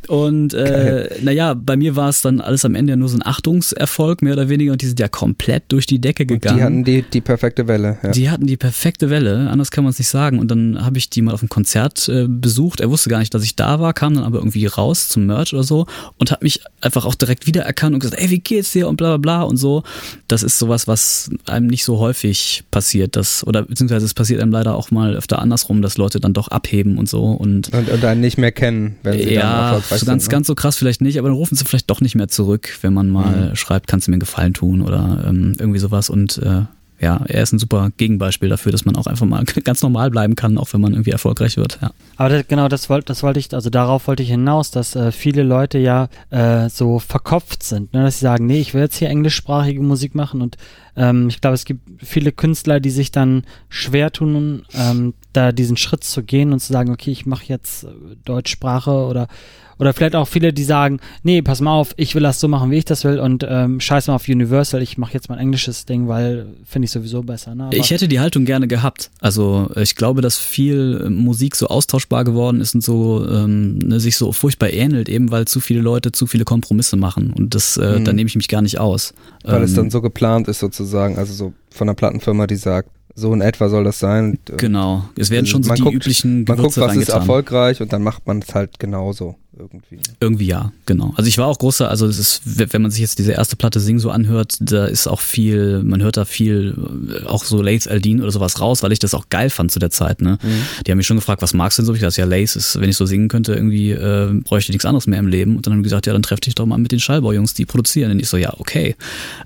Und 0.08 0.52
äh, 0.52 1.08
naja, 1.22 1.54
bei 1.54 1.76
mir 1.76 1.96
war 1.96 2.10
es 2.10 2.22
dann 2.22 2.40
alles 2.40 2.64
am 2.64 2.74
Ende 2.74 2.92
ja 2.92 2.96
nur 2.96 3.08
so 3.08 3.16
ein 3.16 3.24
Achtungserfolg, 3.24 4.22
mehr 4.22 4.34
oder 4.34 4.48
weniger, 4.48 4.72
und 4.72 4.82
die 4.82 4.86
sind 4.86 5.00
ja 5.00 5.08
komplett 5.08 5.64
durch 5.68 5.86
die 5.86 5.98
Decke 5.98 6.26
gegangen. 6.26 6.58
Die 6.58 6.62
hatten 6.62 6.84
die, 6.84 7.02
die 7.02 7.20
perfekte 7.20 7.68
Welle. 7.68 7.98
Ja. 8.02 8.10
Die 8.10 8.30
hatten 8.30 8.46
die 8.46 8.56
perfekte 8.56 9.10
Welle, 9.10 9.43
anders 9.48 9.70
kann 9.70 9.84
man 9.84 9.90
es 9.90 9.98
nicht 9.98 10.08
sagen. 10.08 10.38
Und 10.38 10.50
dann 10.50 10.84
habe 10.84 10.98
ich 10.98 11.10
die 11.10 11.22
mal 11.22 11.32
auf 11.32 11.42
einem 11.42 11.48
Konzert 11.48 12.08
äh, 12.08 12.26
besucht. 12.28 12.80
Er 12.80 12.90
wusste 12.90 13.10
gar 13.10 13.18
nicht, 13.18 13.34
dass 13.34 13.44
ich 13.44 13.56
da 13.56 13.80
war, 13.80 13.92
kam 13.92 14.14
dann 14.14 14.24
aber 14.24 14.38
irgendwie 14.38 14.66
raus 14.66 15.08
zum 15.08 15.26
Merch 15.26 15.52
oder 15.52 15.64
so 15.64 15.86
und 16.18 16.30
hat 16.30 16.42
mich 16.42 16.60
einfach 16.80 17.04
auch 17.04 17.14
direkt 17.14 17.46
wiedererkannt 17.46 17.94
und 17.94 18.00
gesagt, 18.00 18.20
ey, 18.20 18.30
wie 18.30 18.38
geht's 18.38 18.72
dir 18.72 18.88
und 18.88 18.96
bla 18.96 19.16
bla 19.16 19.38
bla 19.38 19.42
und 19.42 19.56
so. 19.56 19.82
Das 20.28 20.42
ist 20.42 20.58
sowas, 20.58 20.86
was 20.86 21.30
einem 21.46 21.66
nicht 21.66 21.84
so 21.84 21.98
häufig 21.98 22.64
passiert, 22.70 23.16
das, 23.16 23.46
oder 23.46 23.62
beziehungsweise 23.62 24.06
es 24.06 24.14
passiert 24.14 24.40
einem 24.40 24.52
leider 24.52 24.74
auch 24.74 24.90
mal 24.90 25.14
öfter 25.14 25.40
andersrum, 25.40 25.82
dass 25.82 25.96
Leute 25.96 26.20
dann 26.20 26.32
doch 26.32 26.48
abheben 26.48 26.98
und 26.98 27.08
so. 27.08 27.24
Und 27.24 27.72
und, 27.72 27.90
und 27.90 28.04
einen 28.04 28.20
nicht 28.20 28.38
mehr 28.38 28.52
kennen, 28.52 28.96
wenn 29.02 29.18
sie 29.18 29.24
dann 29.24 29.34
ja, 29.34 29.66
erfolgreich 29.72 30.00
so 30.00 30.06
ganz, 30.06 30.24
sind. 30.24 30.30
ne? 30.30 30.36
ganz 30.36 30.46
so 30.46 30.54
krass 30.54 30.76
vielleicht 30.76 31.00
nicht, 31.00 31.18
aber 31.18 31.28
dann 31.28 31.36
rufen 31.36 31.56
sie 31.56 31.64
vielleicht 31.64 31.90
doch 31.90 32.00
nicht 32.00 32.14
mehr 32.14 32.28
zurück, 32.28 32.78
wenn 32.82 32.92
man 32.92 33.10
mal 33.10 33.54
schreibt, 33.54 33.86
kannst 33.86 34.06
du 34.06 34.10
mir 34.10 34.16
einen 34.16 34.20
Gefallen 34.20 34.54
tun 34.54 34.82
oder 34.82 35.24
ähm, 35.26 35.54
irgendwie 35.58 35.78
sowas. 35.78 36.10
Und 36.10 36.38
äh, 36.38 36.62
ja, 37.00 37.20
er 37.26 37.42
ist 37.42 37.52
ein 37.52 37.58
super 37.58 37.90
Gegenbeispiel 37.96 38.48
dafür, 38.48 38.72
dass 38.72 38.84
man 38.84 38.96
auch 38.96 39.06
einfach 39.06 39.26
mal 39.26 39.44
ganz 39.64 39.82
normal 39.82 40.10
bleiben 40.10 40.36
kann, 40.36 40.58
auch 40.58 40.72
wenn 40.72 40.80
man 40.80 40.92
irgendwie 40.92 41.10
erfolgreich 41.10 41.56
wird. 41.56 41.78
Ja. 41.82 41.90
Aber 42.16 42.28
das, 42.28 42.48
genau, 42.48 42.68
das 42.68 42.88
wollte 42.88 43.06
das 43.06 43.22
wollte 43.22 43.40
ich, 43.40 43.52
also 43.52 43.70
darauf 43.70 44.06
wollte 44.06 44.22
ich 44.22 44.30
hinaus, 44.30 44.70
dass 44.70 44.94
äh, 44.94 45.12
viele 45.12 45.42
Leute 45.42 45.78
ja 45.78 46.08
äh, 46.30 46.68
so 46.68 46.98
verkopft 46.98 47.62
sind, 47.62 47.92
ne? 47.92 48.04
dass 48.04 48.20
sie 48.20 48.24
sagen, 48.24 48.46
nee, 48.46 48.60
ich 48.60 48.74
will 48.74 48.82
jetzt 48.82 48.96
hier 48.96 49.08
englischsprachige 49.08 49.82
Musik 49.82 50.14
machen 50.14 50.40
und 50.40 50.56
ähm, 50.96 51.28
ich 51.28 51.40
glaube, 51.40 51.54
es 51.54 51.64
gibt 51.64 51.80
viele 52.04 52.32
Künstler, 52.32 52.80
die 52.80 52.90
sich 52.90 53.10
dann 53.10 53.44
schwer 53.68 54.12
tun, 54.12 54.62
ähm, 54.74 55.14
da 55.32 55.52
diesen 55.52 55.76
Schritt 55.76 56.04
zu 56.04 56.22
gehen 56.22 56.52
und 56.52 56.60
zu 56.60 56.72
sagen, 56.72 56.90
okay, 56.92 57.10
ich 57.10 57.26
mache 57.26 57.44
jetzt 57.46 57.84
äh, 57.84 57.88
Deutschsprache 58.24 58.90
oder 59.06 59.28
oder 59.76 59.92
vielleicht 59.92 60.14
auch 60.14 60.28
viele, 60.28 60.52
die 60.52 60.62
sagen, 60.62 61.00
nee, 61.24 61.42
pass 61.42 61.60
mal 61.60 61.72
auf, 61.72 61.94
ich 61.96 62.14
will 62.14 62.22
das 62.22 62.38
so 62.38 62.46
machen, 62.46 62.70
wie 62.70 62.76
ich 62.78 62.84
das 62.84 63.02
will 63.02 63.18
und 63.18 63.44
ähm, 63.48 63.80
scheiß 63.80 64.06
mal 64.06 64.14
auf 64.14 64.28
Universal, 64.28 64.80
ich 64.80 64.98
mache 64.98 65.14
jetzt 65.14 65.28
mein 65.28 65.40
englisches 65.40 65.84
Ding, 65.84 66.06
weil 66.06 66.46
finde 66.64 66.84
ich 66.84 66.92
sowieso 66.92 67.22
besser. 67.24 67.56
Ne? 67.56 67.70
Ich 67.72 67.90
hätte 67.90 68.06
die 68.06 68.20
Haltung 68.20 68.44
gerne 68.44 68.68
gehabt. 68.68 69.10
Also 69.20 69.68
ich 69.74 69.96
glaube, 69.96 70.22
dass 70.22 70.38
viel 70.38 71.02
äh, 71.04 71.10
Musik 71.10 71.56
so 71.56 71.66
austauschbar 71.66 72.22
geworden 72.22 72.60
ist 72.60 72.76
und 72.76 72.82
so 72.84 73.26
ähm, 73.28 73.78
ne, 73.78 73.98
sich 73.98 74.16
so 74.16 74.30
furchtbar 74.30 74.70
ähnelt, 74.70 75.08
eben 75.08 75.32
weil 75.32 75.46
zu 75.48 75.58
viele 75.58 75.80
Leute 75.80 76.12
zu 76.12 76.28
viele 76.28 76.44
Kompromisse 76.44 76.96
machen. 76.96 77.32
Und 77.36 77.56
das, 77.56 77.76
äh, 77.76 77.98
Mhm. 77.98 78.04
da 78.04 78.12
nehme 78.12 78.28
ich 78.28 78.36
mich 78.36 78.46
gar 78.46 78.62
nicht 78.62 78.78
aus. 78.78 79.12
Weil 79.42 79.64
es 79.64 79.70
Ähm, 79.72 79.76
dann 79.76 79.90
so 79.90 80.00
geplant 80.02 80.46
ist 80.46 80.60
sozusagen, 80.60 80.83
also 81.16 81.32
so 81.32 81.52
von 81.70 81.88
einer 81.88 81.94
Plattenfirma, 81.94 82.46
die 82.46 82.56
sagt, 82.56 82.90
so 83.14 83.32
in 83.32 83.40
etwa 83.40 83.68
soll 83.68 83.84
das 83.84 83.98
sein. 83.98 84.30
Und, 84.32 84.50
äh, 84.50 84.56
Genau. 84.56 85.04
Es 85.16 85.30
werden 85.30 85.46
schon 85.46 85.62
so 85.62 85.72
die 85.74 85.82
guckt- 85.82 85.94
üblichen 85.94 86.38
Man 86.38 86.44
guckt, 86.44 86.58
Gewürze 86.58 86.80
was 86.80 86.96
ist 86.96 87.08
erfolgreich 87.10 87.80
und 87.80 87.92
dann 87.92 88.02
macht 88.02 88.26
man 88.26 88.40
es 88.40 88.54
halt 88.54 88.78
genauso 88.80 89.36
irgendwie. 89.58 89.98
Irgendwie 90.20 90.46
ja, 90.46 90.72
genau. 90.86 91.12
Also 91.16 91.28
ich 91.28 91.38
war 91.38 91.46
auch 91.46 91.58
großer, 91.58 91.88
also 91.88 92.06
es 92.06 92.18
ist, 92.18 92.42
wenn 92.44 92.82
man 92.82 92.90
sich 92.90 93.00
jetzt 93.00 93.18
diese 93.18 93.32
erste 93.32 93.56
Platte 93.56 93.80
Sing 93.80 93.98
so 93.98 94.10
anhört, 94.10 94.56
da 94.60 94.86
ist 94.86 95.06
auch 95.06 95.20
viel, 95.20 95.82
man 95.82 96.02
hört 96.02 96.16
da 96.16 96.24
viel, 96.24 96.74
äh, 97.08 97.26
auch 97.26 97.44
so 97.44 97.62
Lace 97.62 97.86
Aldin 97.86 98.20
oder 98.20 98.30
sowas 98.30 98.60
raus, 98.60 98.82
weil 98.82 98.92
ich 98.92 98.98
das 98.98 99.14
auch 99.14 99.28
geil 99.28 99.50
fand 99.50 99.70
zu 99.72 99.78
der 99.78 99.90
Zeit. 99.90 100.20
Ne? 100.20 100.38
Die 100.86 100.90
haben 100.90 100.98
mich 100.98 101.06
schon 101.06 101.16
gefragt, 101.16 101.42
was 101.42 101.54
magst 101.54 101.78
du 101.78 101.82
denn 101.82 101.86
so? 101.86 101.94
Ich 101.94 102.00
dachte, 102.00 102.20
ja, 102.20 102.26
Lace 102.26 102.56
ist, 102.56 102.80
wenn 102.80 102.88
ich 102.88 102.96
so 102.96 103.06
singen 103.06 103.28
könnte, 103.28 103.54
irgendwie 103.54 103.92
äh, 103.92 104.32
bräuchte 104.42 104.70
ich 104.70 104.74
nichts 104.74 104.84
anderes 104.84 105.06
mehr 105.06 105.18
im 105.18 105.28
Leben. 105.28 105.56
Und 105.56 105.66
dann 105.66 105.72
haben 105.72 105.80
die 105.80 105.84
gesagt, 105.84 106.06
ja, 106.06 106.12
dann 106.12 106.22
treff 106.22 106.40
dich 106.40 106.54
doch 106.54 106.66
mal 106.66 106.78
mit 106.78 106.92
den 106.92 107.00
Schallbaujungs, 107.00 107.54
die 107.54 107.66
produzieren. 107.66 108.10
Und 108.10 108.20
ich 108.20 108.28
so, 108.28 108.36
ja, 108.36 108.54
okay. 108.58 108.96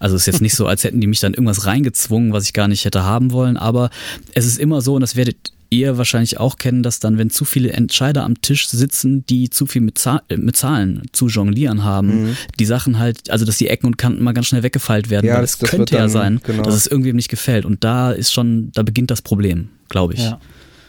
Also 0.01 0.17
es 0.17 0.23
ist 0.23 0.27
jetzt 0.27 0.43
nicht 0.43 0.55
so, 0.55 0.67
als 0.67 0.85
hätten 0.85 1.01
die 1.01 1.07
mich 1.07 1.21
dann 1.21 1.35
irgendwas 1.35 1.67
reingezwungen, 1.67 2.33
was 2.33 2.45
ich 2.45 2.53
gar 2.53 2.69
nicht 2.69 2.85
hätte 2.85 3.05
haben 3.05 3.33
wollen, 3.33 3.57
aber 3.57 3.91
es 4.35 4.47
ist 4.47 4.59
immer 4.59 4.81
so, 4.81 4.95
und 4.95 5.01
das 5.01 5.17
werdet 5.17 5.53
ihr 5.71 5.99
wahrscheinlich 5.99 6.39
auch 6.39 6.57
kennen, 6.57 6.83
dass 6.83 7.01
dann, 7.01 7.19
wenn 7.19 7.31
zu 7.31 7.45
viele 7.45 7.73
Entscheider 7.73 8.25
am 8.25 8.41
Tisch 8.41 8.69
sitzen, 8.69 9.25
die 9.27 9.51
zu 9.51 9.67
viel 9.67 9.83
mit, 9.83 9.99
Zahl, 9.99 10.23
äh, 10.29 10.37
mit 10.37 10.57
Zahlen 10.57 11.03
zu 11.13 11.29
jonglieren 11.29 11.85
haben, 11.85 12.37
die 12.59 12.65
Sachen 12.65 12.99
halt, 12.99 13.31
also 13.31 13.45
dass 13.45 13.59
die 13.59 13.69
Ecken 13.69 13.87
und 13.87 13.99
Kanten 13.99 14.23
mal 14.23 14.33
ganz 14.33 14.47
schnell 14.47 14.63
weggefeilt 14.63 15.11
werden, 15.11 15.27
Ja, 15.27 15.35
weil 15.35 15.41
das- 15.43 15.53
es 15.55 15.59
das 15.59 15.71
könnte 15.71 15.81
wird 15.81 15.91
ja 15.93 15.99
dann- 16.01 16.11
sein, 16.11 16.41
genau. 16.45 16.63
dass 16.63 16.75
es 16.75 16.87
irgendwem 16.87 17.17
nicht 17.17 17.29
gefällt. 17.29 17.65
Und 17.65 17.85
da 17.85 18.13
ist 18.13 18.33
schon, 18.33 18.71
da 18.75 18.83
beginnt 18.83 19.11
das 19.11 19.23
Problem, 19.23 19.69
glaube 19.89 20.15
ich. 20.15 20.21
ja. 20.21 20.41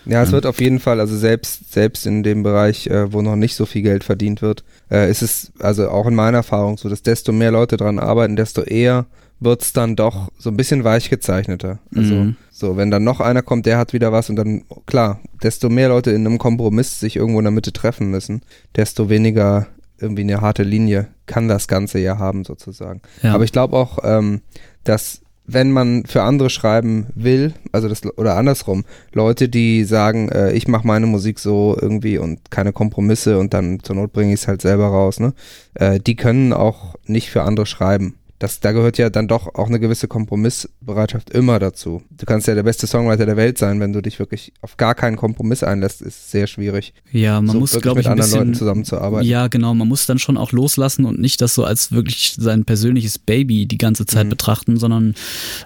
Ja, 0.06 0.24
es 0.24 0.32
wird 0.32 0.48
auf 0.48 0.60
jeden 0.60 0.80
Fall, 0.80 1.00
also 1.02 1.16
selbst, 1.16 1.72
selbst 1.72 2.08
in 2.08 2.24
dem 2.24 2.42
Bereich, 2.42 2.88
äh, 2.88 3.12
wo 3.14 3.22
noch 3.22 3.36
nicht 3.36 3.54
so 3.54 3.68
viel 3.68 3.84
Geld 3.84 4.04
verdient 4.04 4.42
wird, 4.42 4.64
äh, 4.90 5.12
ist 5.12 5.22
es, 5.22 5.52
also 5.60 5.90
auch 5.90 6.08
in 6.08 6.16
meiner 6.16 6.38
Erfahrung 6.38 6.78
so, 6.78 6.90
dass 6.90 7.04
desto 7.04 7.32
mehr 7.32 7.52
Leute 7.52 7.78
dran 7.78 8.00
arbeiten, 8.00 8.36
desto 8.36 8.62
eher 8.64 9.06
wird's 9.40 9.72
dann 9.72 9.96
doch 9.96 10.30
so 10.40 10.50
ein 10.50 10.58
bisschen 10.58 10.84
weich 10.84 11.10
gezeichneter. 11.12 11.78
Also 11.96 12.14
Mhm. 12.16 12.36
So, 12.60 12.78
wenn 12.78 12.92
dann 12.92 13.04
noch 13.04 13.20
einer 13.20 13.42
kommt, 13.42 13.66
der 13.66 13.78
hat 13.78 13.94
wieder 13.94 14.12
was 14.12 14.30
und 14.30 14.36
dann, 14.36 14.64
klar, 14.86 15.20
desto 15.42 15.70
mehr 15.70 15.90
Leute 15.90 16.12
in 16.12 16.26
einem 16.26 16.38
Kompromiss 16.38 17.00
sich 17.00 17.16
irgendwo 17.16 17.40
in 17.40 17.46
der 17.46 17.52
Mitte 17.52 17.74
treffen 17.74 18.12
müssen, 18.12 18.42
desto 18.76 19.10
weniger 19.10 19.68
irgendwie 19.98 20.24
eine 20.24 20.42
harte 20.42 20.64
Linie 20.64 21.08
kann 21.26 21.48
das 21.48 21.68
Ganze 21.68 22.00
ja 22.00 22.18
haben 22.18 22.46
sozusagen. 22.46 23.02
Ja. 23.22 23.34
Aber 23.34 23.44
ich 23.44 23.52
glaube 23.52 23.76
auch, 23.76 24.00
ähm, 24.04 24.42
dass 24.84 25.22
wenn 25.52 25.72
man 25.72 26.06
für 26.06 26.22
andere 26.22 26.50
schreiben 26.50 27.08
will, 27.16 27.54
also 27.72 27.90
das 27.90 28.06
oder 28.18 28.36
andersrum, 28.36 28.86
Leute, 29.14 29.50
die 29.50 29.84
sagen, 29.84 30.30
äh, 30.30 30.52
ich 30.54 30.68
mache 30.68 30.86
meine 30.86 31.08
Musik 31.08 31.40
so 31.40 31.76
irgendwie 31.80 32.20
und 32.20 32.52
keine 32.52 32.72
Kompromisse 32.72 33.40
und 33.40 33.54
dann 33.54 33.80
zur 33.82 33.96
Not 33.96 34.14
bringe 34.14 34.34
ich 34.34 34.42
es 34.42 34.48
halt 34.48 34.62
selber 34.62 34.88
raus, 34.88 35.20
ne? 35.20 35.34
Äh, 35.74 36.00
die 36.00 36.16
können 36.16 36.54
auch 36.54 36.96
nicht 37.06 37.32
für 37.32 37.42
andere 37.42 37.66
schreiben. 37.66 38.16
Das, 38.40 38.60
da 38.62 38.72
gehört 38.72 38.98
ja 38.98 39.10
dann 39.10 39.28
doch 39.28 39.54
auch 39.56 39.68
eine 39.68 39.80
gewisse 39.80 40.08
Kompromissbereitschaft 40.08 41.30
immer 41.30 41.60
dazu. 41.60 42.02
Du 42.10 42.26
kannst 42.26 42.48
ja 42.48 42.56
der 42.56 42.64
beste 42.64 42.88
Songwriter 42.88 43.26
der 43.26 43.38
Welt 43.38 43.58
sein, 43.58 43.80
wenn 43.80 43.94
du 43.94 44.02
dich 44.02 44.18
wirklich 44.20 44.54
auf 44.62 44.78
gar 44.78 44.96
keinen 44.96 45.16
Kompromiss 45.18 45.62
einlässt, 45.64 46.02
ist 46.02 46.32
sehr 46.32 46.48
schwierig. 46.48 46.94
Ja, 47.12 47.42
man 47.42 47.54
so 47.54 47.60
muss, 47.60 47.72
glaube 47.80 47.98
mit 47.98 48.06
ich, 48.06 48.08
ein 48.08 48.14
anderen 48.14 48.30
bisschen, 48.30 48.40
Leuten 48.40 48.54
zusammenzuarbeiten. 48.56 49.28
Ja, 49.28 49.48
genau. 49.48 49.74
Man 49.74 49.88
muss 49.88 50.06
dann 50.06 50.20
schon 50.20 50.38
auch 50.38 50.52
loslassen 50.52 51.06
und 51.06 51.20
nicht 51.20 51.42
das 51.42 51.54
so 51.54 51.64
als 51.66 51.92
wirklich 51.92 52.36
sein 52.38 52.66
persönliches 52.66 53.20
Baby 53.20 53.66
die 53.66 53.78
ganze 53.78 54.06
Zeit 54.06 54.26
Mhm. 54.26 54.30
betrachten, 54.30 54.78
sondern 54.78 55.16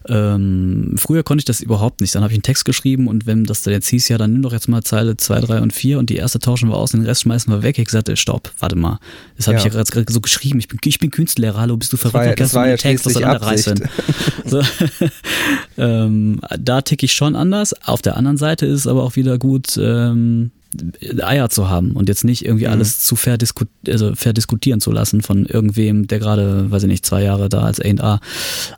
ähm, 0.08 0.96
früher 0.98 1.24
konnte 1.24 1.42
ich 1.42 1.46
das 1.46 1.62
überhaupt 1.62 2.02
nicht. 2.02 2.14
Dann 2.16 2.24
habe 2.24 2.32
ich 2.34 2.38
einen 2.38 2.44
Text 2.44 2.66
geschrieben 2.66 3.08
und 3.08 3.26
wenn 3.26 3.46
das 3.46 3.62
dann 3.62 3.74
jetzt 3.74 3.88
hieß, 3.88 4.10
ja, 4.10 4.18
dann 4.18 4.34
nimm 4.34 4.42
doch 4.42 4.54
jetzt 4.54 4.68
mal 4.68 4.84
Zeile 4.84 5.18
2, 5.18 5.42
3 5.42 5.62
und 5.62 5.74
4 5.74 6.00
und 6.00 6.10
die 6.10 6.16
erste 6.16 6.40
tauschen 6.40 6.70
wir 6.70 6.76
aus, 6.76 6.92
den 6.92 7.04
Rest 7.04 7.22
schmeißen 7.22 7.52
wir 7.54 7.64
weg. 7.64 7.78
Ich 7.78 7.86
gesagt, 7.86 8.10
stopp, 8.18 8.52
warte 8.60 8.76
mal. 8.76 9.00
Das 9.38 9.48
habe 9.48 9.56
Ja. 9.56 9.60
ich 9.60 9.74
ja 9.74 9.82
gerade 9.84 10.06
so 10.12 10.22
geschrieben. 10.22 10.60
Ich 10.60 10.68
bin, 10.68 10.80
ich 10.84 11.00
bin 11.00 11.12
Künstler, 11.12 11.56
hallo, 11.56 11.78
bist 11.78 11.94
du 11.94 11.98
verrückt? 11.98 12.40
War 12.64 12.70
ja 12.70 12.78
Text, 12.78 13.06
was 13.06 13.18
Absicht. 13.18 13.82
So. 14.46 14.62
ähm, 15.78 16.42
da 16.60 16.82
ticke 16.82 17.06
ich 17.06 17.14
schon 17.14 17.36
anders. 17.36 17.74
Auf 17.88 18.02
der 18.02 18.18
anderen 18.18 18.38
Seite 18.38 18.66
ist 18.66 18.80
es 18.82 18.88
aber 18.88 19.04
auch 19.04 19.16
wieder 19.16 19.38
gut, 19.38 19.78
ähm, 19.82 20.52
Eier 21.22 21.50
zu 21.50 21.70
haben 21.70 21.92
und 21.92 22.10
jetzt 22.10 22.24
nicht 22.24 22.46
irgendwie 22.46 22.66
Mhm. 22.66 22.72
alles 22.72 23.00
zu 23.00 23.16
verdisku 23.16 23.66
also 23.88 24.16
verdiskutieren 24.16 24.82
zu 24.82 24.92
lassen 24.92 25.22
von 25.22 25.46
irgendwem, 25.46 26.08
der 26.08 26.18
gerade, 26.18 26.72
weiß 26.72 26.84
ich 26.84 26.90
nicht, 26.90 27.06
zwei 27.06 27.22
Jahre 27.22 27.48
da 27.48 27.62
als 27.62 27.80
A&R 27.80 28.20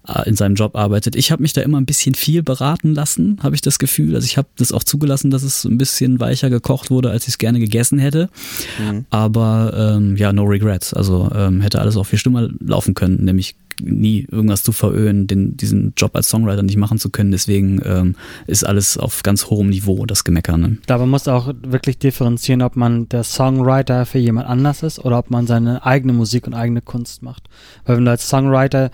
äh, 0.08 0.28
in 0.28 0.36
seinem 0.36 0.56
Job 0.56 0.76
arbeitet. 0.76 1.16
Ich 1.16 1.32
habe 1.32 1.42
mich 1.42 1.54
da 1.54 1.62
immer 1.62 1.80
ein 1.80 1.86
bisschen 1.86 2.14
viel 2.16 2.44
beraten 2.44 2.94
lassen, 2.94 3.38
habe 3.42 3.56
ich 3.56 3.62
das 3.62 3.80
Gefühl. 3.80 4.16
Also 4.16 4.26
ich 4.26 4.38
habe 4.38 4.48
das 4.58 4.72
auch 4.74 4.84
zugelassen, 4.84 5.32
dass 5.32 5.44
es 5.44 5.64
ein 5.64 5.78
bisschen 5.78 6.20
weicher 6.20 6.50
gekocht 6.50 6.90
wurde, 6.90 7.12
als 7.12 7.24
ich 7.24 7.30
es 7.30 7.38
gerne 7.38 7.60
gegessen 7.60 7.98
hätte. 7.98 8.30
Mhm. 8.78 9.06
Aber 9.10 9.96
ähm, 9.96 10.18
ja, 10.18 10.34
no 10.34 10.44
regrets. 10.44 10.94
Also 10.94 11.32
ähm, 11.34 11.62
hätte 11.62 11.80
alles 11.80 11.96
auch 11.96 12.04
viel 12.06 12.20
schlimmer 12.20 12.50
laufen 12.60 12.94
können, 12.94 13.24
nämlich 13.24 13.56
nie 13.82 14.28
irgendwas 14.32 14.64
zu 14.64 14.72
veröhen, 14.72 15.28
den, 15.28 15.58
diesen 15.58 15.94
Job 15.98 16.16
als 16.16 16.30
Songwriter 16.30 16.64
nicht 16.64 16.78
machen 16.78 16.98
zu 16.98 17.10
können. 17.10 17.32
Deswegen 17.32 17.82
ähm, 17.84 18.16
ist 18.48 18.66
alles 18.66 18.98
auf 18.98 19.24
ganz 19.24 19.50
hohem 19.50 19.70
Niveau, 19.70 20.06
das 20.06 20.24
Gemecker. 20.24 20.58
Ne? 20.58 20.78
Man 20.88 21.10
muss 21.10 21.28
auch 21.28 21.54
wirklich 21.62 22.00
differenzieren, 22.00 22.62
ob 22.62 22.76
man 22.76 23.10
der 23.10 23.24
Songwriter 23.24 24.06
für 24.06 24.20
jemand 24.20 24.48
anders 24.48 24.84
ist 24.84 25.00
oder 25.00 25.20
ob 25.20 25.30
man 25.30 25.48
seine 25.48 25.86
eigene 25.86 26.14
Musik 26.14 26.48
und 26.48 26.54
eigene 26.54 26.82
Kunst 26.82 27.22
macht. 27.22 27.50
Weil 27.86 27.98
wenn 27.98 28.06
du 28.06 28.12
als 28.12 28.30
Songwriter 28.30 28.92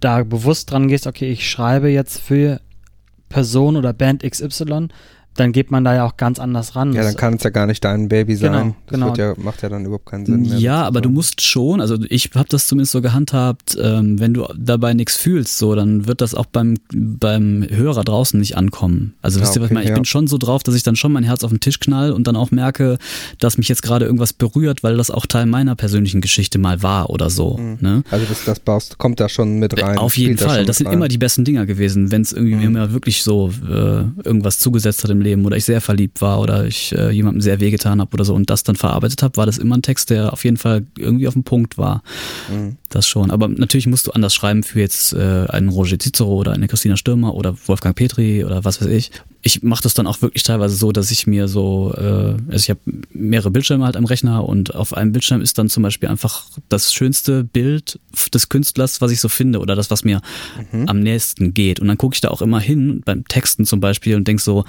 da 0.00 0.24
bewusst 0.24 0.70
dran 0.70 0.88
gehst, 0.88 1.06
okay, 1.06 1.30
ich 1.30 1.48
schreibe 1.48 1.88
jetzt 1.88 2.20
für 2.20 2.60
Person 3.28 3.76
oder 3.76 3.92
Band 3.92 4.22
XY, 4.22 4.88
dann 5.38 5.52
geht 5.52 5.70
man 5.70 5.84
da 5.84 5.94
ja 5.94 6.04
auch 6.04 6.16
ganz 6.16 6.38
anders 6.40 6.74
ran. 6.74 6.92
Ja, 6.92 7.02
dann 7.02 7.14
kann 7.16 7.34
es 7.34 7.42
ja 7.44 7.50
gar 7.50 7.66
nicht 7.66 7.84
dein 7.84 8.08
Baby 8.08 8.34
sein. 8.36 8.52
Genau, 8.52 8.74
das 8.86 8.92
genau. 8.94 9.06
Wird 9.08 9.18
ja, 9.18 9.34
macht 9.36 9.62
ja 9.62 9.68
dann 9.68 9.84
überhaupt 9.84 10.06
keinen 10.06 10.26
Sinn 10.26 10.42
mehr. 10.42 10.58
Ja, 10.58 10.82
aber 10.82 11.00
du 11.00 11.10
musst 11.10 11.40
schon, 11.42 11.80
also 11.80 11.96
ich 12.08 12.30
habe 12.34 12.48
das 12.48 12.66
zumindest 12.66 12.92
so 12.92 13.00
gehandhabt, 13.02 13.76
ähm, 13.80 14.18
wenn 14.18 14.34
du 14.34 14.46
dabei 14.56 14.94
nichts 14.94 15.16
fühlst, 15.16 15.58
so, 15.58 15.74
dann 15.74 16.06
wird 16.06 16.20
das 16.20 16.34
auch 16.34 16.46
beim, 16.46 16.74
beim 16.92 17.64
Hörer 17.68 18.02
draußen 18.02 18.38
nicht 18.40 18.56
ankommen. 18.56 19.14
Also 19.22 19.38
Ja, 19.38 19.44
wisst 19.44 19.56
ihr, 19.56 19.62
was 19.62 19.68
ich 19.68 19.74
meine? 19.74 19.84
Ich 19.84 19.90
ja. 19.90 19.94
bin 19.94 20.04
schon 20.04 20.26
so 20.26 20.38
drauf, 20.38 20.62
dass 20.64 20.74
ich 20.74 20.82
dann 20.82 20.96
schon 20.96 21.12
mein 21.12 21.22
Herz 21.24 21.44
auf 21.44 21.50
den 21.50 21.60
Tisch 21.60 21.78
knall 21.78 22.10
und 22.12 22.26
dann 22.26 22.34
auch 22.34 22.50
merke, 22.50 22.98
dass 23.38 23.58
mich 23.58 23.68
jetzt 23.68 23.82
gerade 23.82 24.04
irgendwas 24.06 24.32
berührt, 24.32 24.82
weil 24.82 24.96
das 24.96 25.10
auch 25.10 25.26
Teil 25.26 25.46
meiner 25.46 25.76
persönlichen 25.76 26.20
Geschichte 26.20 26.58
mal 26.58 26.82
war 26.82 27.10
oder 27.10 27.30
so. 27.30 27.58
Mhm. 27.58 27.78
Ne? 27.80 28.02
Also 28.10 28.26
das, 28.28 28.44
das 28.44 28.58
baust, 28.60 28.98
kommt 28.98 29.20
da 29.20 29.28
schon 29.28 29.58
mit 29.60 29.80
rein. 29.80 29.98
Auf 29.98 30.16
jeden 30.16 30.36
da 30.36 30.46
Fall. 30.46 30.56
schon 30.58 30.66
Das 30.66 30.78
sind 30.78 30.86
rein. 30.88 30.94
immer 30.94 31.06
die 31.08 31.18
besten 31.18 31.44
Dinger 31.44 31.64
gewesen, 31.64 32.10
wenn 32.10 32.22
es 32.22 32.32
irgendwie 32.32 32.66
Mhm. 32.66 32.72
mir 32.72 32.92
wirklich 32.92 33.22
so 33.22 33.52
äh, 33.68 34.02
irgendwas 34.24 34.58
zugesetzt 34.58 35.04
hat 35.04 35.10
im 35.10 35.20
Leben 35.20 35.27
oder 35.36 35.56
ich 35.56 35.64
sehr 35.64 35.80
verliebt 35.80 36.20
war 36.20 36.40
oder 36.40 36.66
ich 36.66 36.92
äh, 36.94 37.10
jemandem 37.10 37.40
sehr 37.40 37.60
wehgetan 37.60 38.00
habe 38.00 38.12
oder 38.14 38.24
so 38.24 38.34
und 38.34 38.50
das 38.50 38.62
dann 38.62 38.76
verarbeitet 38.76 39.22
habe, 39.22 39.36
war 39.36 39.46
das 39.46 39.58
immer 39.58 39.76
ein 39.76 39.82
Text, 39.82 40.10
der 40.10 40.32
auf 40.32 40.44
jeden 40.44 40.56
Fall 40.56 40.86
irgendwie 40.98 41.28
auf 41.28 41.34
dem 41.34 41.44
Punkt 41.44 41.78
war. 41.78 42.02
Mhm. 42.50 42.76
Das 42.90 43.06
schon. 43.06 43.30
Aber 43.30 43.48
natürlich 43.48 43.86
musst 43.86 44.06
du 44.06 44.12
anders 44.12 44.34
schreiben 44.34 44.62
für 44.62 44.80
jetzt 44.80 45.12
äh, 45.12 45.46
einen 45.48 45.68
Roger 45.68 45.98
Cicero 45.98 46.34
oder 46.34 46.52
eine 46.52 46.68
Christina 46.68 46.96
Stürmer 46.96 47.34
oder 47.34 47.54
Wolfgang 47.66 47.94
Petri 47.94 48.44
oder 48.44 48.64
was 48.64 48.80
weiß 48.80 48.88
ich. 48.88 49.10
Ich 49.42 49.62
mache 49.62 49.82
das 49.82 49.94
dann 49.94 50.06
auch 50.06 50.20
wirklich 50.22 50.42
teilweise 50.42 50.74
so, 50.74 50.90
dass 50.90 51.10
ich 51.10 51.26
mir 51.26 51.48
so, 51.48 51.92
äh, 51.96 52.00
also 52.50 52.56
ich 52.56 52.70
habe 52.70 52.80
mehrere 53.12 53.50
Bildschirme 53.50 53.84
halt 53.84 53.96
am 53.96 54.04
Rechner 54.06 54.48
und 54.48 54.74
auf 54.74 54.94
einem 54.94 55.12
Bildschirm 55.12 55.42
ist 55.42 55.58
dann 55.58 55.68
zum 55.68 55.82
Beispiel 55.82 56.08
einfach 56.08 56.46
das 56.70 56.92
schönste 56.94 57.44
Bild 57.44 58.00
des 58.32 58.48
Künstlers, 58.48 59.00
was 59.00 59.12
ich 59.12 59.20
so 59.20 59.28
finde 59.28 59.60
oder 59.60 59.76
das, 59.76 59.90
was 59.90 60.02
mir 60.02 60.22
Mhm. 60.72 60.88
am 60.88 61.00
nächsten 61.00 61.54
geht. 61.54 61.80
Und 61.80 61.88
dann 61.88 61.98
gucke 61.98 62.14
ich 62.14 62.20
da 62.20 62.28
auch 62.28 62.42
immer 62.42 62.58
hin, 62.60 63.02
beim 63.04 63.24
Texten 63.28 63.64
zum 63.66 63.80
Beispiel 63.80 64.16
und 64.16 64.26
denk 64.26 64.40
so, 64.40 64.64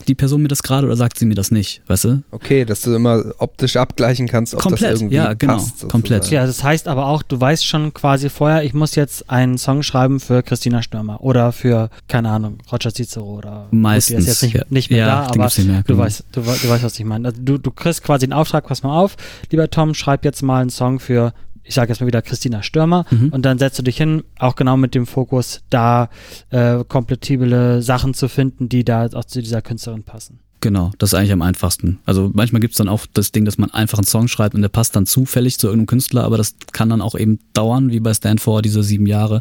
sagt 0.00 0.08
die 0.08 0.14
Person 0.14 0.42
mir 0.42 0.48
das 0.48 0.62
gerade 0.62 0.86
oder 0.86 0.96
sagt 0.96 1.18
sie 1.18 1.26
mir 1.26 1.34
das 1.34 1.50
nicht, 1.50 1.82
weißt 1.86 2.04
du? 2.04 2.22
Okay, 2.30 2.64
dass 2.64 2.80
du 2.82 2.94
immer 2.94 3.22
optisch 3.38 3.76
abgleichen 3.76 4.26
kannst, 4.26 4.54
ob 4.54 4.60
Komplett, 4.60 4.92
das 4.94 5.00
irgendwie 5.00 5.16
ja, 5.16 5.34
genau, 5.34 5.54
passt. 5.54 5.66
sozusagen. 5.68 5.90
komplett. 5.90 6.30
Ja, 6.30 6.46
das 6.46 6.64
heißt 6.64 6.88
aber 6.88 7.06
auch, 7.06 7.22
du 7.22 7.40
weißt 7.40 7.66
schon 7.66 7.92
quasi 7.92 8.28
vorher, 8.30 8.64
ich 8.64 8.74
muss 8.74 8.94
jetzt 8.94 9.28
einen 9.30 9.58
Song 9.58 9.82
schreiben 9.82 10.20
für 10.20 10.42
Christina 10.42 10.82
Stürmer 10.82 11.20
oder 11.22 11.52
für, 11.52 11.90
keine 12.08 12.30
Ahnung, 12.30 12.58
Roger 12.72 12.92
Cicero 12.92 13.24
oder 13.24 13.66
Meistens, 13.70 14.20
Gut, 14.20 14.26
jetzt 14.28 14.42
nicht, 14.42 14.54
ja. 14.54 14.62
nicht 14.70 14.90
mehr 14.90 14.98
Ja, 15.00 15.06
da, 15.06 15.26
aber 15.28 15.44
nicht 15.44 15.64
mehr, 15.64 15.78
du, 15.78 15.84
genau. 15.84 15.98
weißt, 15.98 16.24
du, 16.32 16.40
du 16.40 16.46
weißt, 16.46 16.82
was 16.82 16.98
ich 16.98 17.04
meine. 17.04 17.28
Also 17.28 17.40
du, 17.42 17.58
du 17.58 17.70
kriegst 17.70 18.02
quasi 18.02 18.24
einen 18.24 18.32
Auftrag, 18.32 18.66
pass 18.66 18.82
mal 18.82 18.98
auf, 18.98 19.16
lieber 19.50 19.68
Tom, 19.68 19.94
schreib 19.94 20.24
jetzt 20.24 20.42
mal 20.42 20.60
einen 20.60 20.70
Song 20.70 20.98
für, 21.00 21.32
ich 21.64 21.74
sage 21.74 21.90
jetzt 21.92 22.00
mal 22.00 22.06
wieder 22.06 22.22
Christina 22.22 22.62
Stürmer 22.62 23.04
Mhm. 23.10 23.28
und 23.28 23.42
dann 23.44 23.58
setzt 23.58 23.78
du 23.78 23.82
dich 23.82 23.96
hin, 23.96 24.24
auch 24.38 24.56
genau 24.56 24.76
mit 24.76 24.94
dem 24.94 25.06
Fokus, 25.06 25.60
da 25.70 26.08
äh, 26.50 26.82
kompatible 26.86 27.82
Sachen 27.82 28.14
zu 28.14 28.28
finden, 28.28 28.68
die 28.68 28.84
da 28.84 29.06
auch 29.12 29.24
zu 29.24 29.40
dieser 29.42 29.62
Künstlerin 29.62 30.02
passen. 30.02 30.40
Genau, 30.62 30.90
das 30.98 31.10
ist 31.10 31.14
eigentlich 31.14 31.32
am 31.32 31.40
einfachsten. 31.40 32.00
Also 32.04 32.30
manchmal 32.34 32.60
gibt's 32.60 32.76
dann 32.76 32.88
auch 32.88 33.06
das 33.14 33.32
Ding, 33.32 33.46
dass 33.46 33.56
man 33.56 33.70
einfach 33.70 33.96
einen 33.96 34.04
Song 34.06 34.28
schreibt 34.28 34.54
und 34.54 34.60
der 34.60 34.68
passt 34.68 34.94
dann 34.94 35.06
zufällig 35.06 35.58
zu 35.58 35.68
irgendeinem 35.68 35.86
Künstler, 35.86 36.24
aber 36.24 36.36
das 36.36 36.54
kann 36.72 36.90
dann 36.90 37.00
auch 37.00 37.14
eben 37.14 37.38
dauern, 37.54 37.90
wie 37.90 38.00
bei 38.00 38.12
Stanford, 38.12 38.66
diese 38.66 38.82
sieben 38.82 39.06
Jahre. 39.06 39.40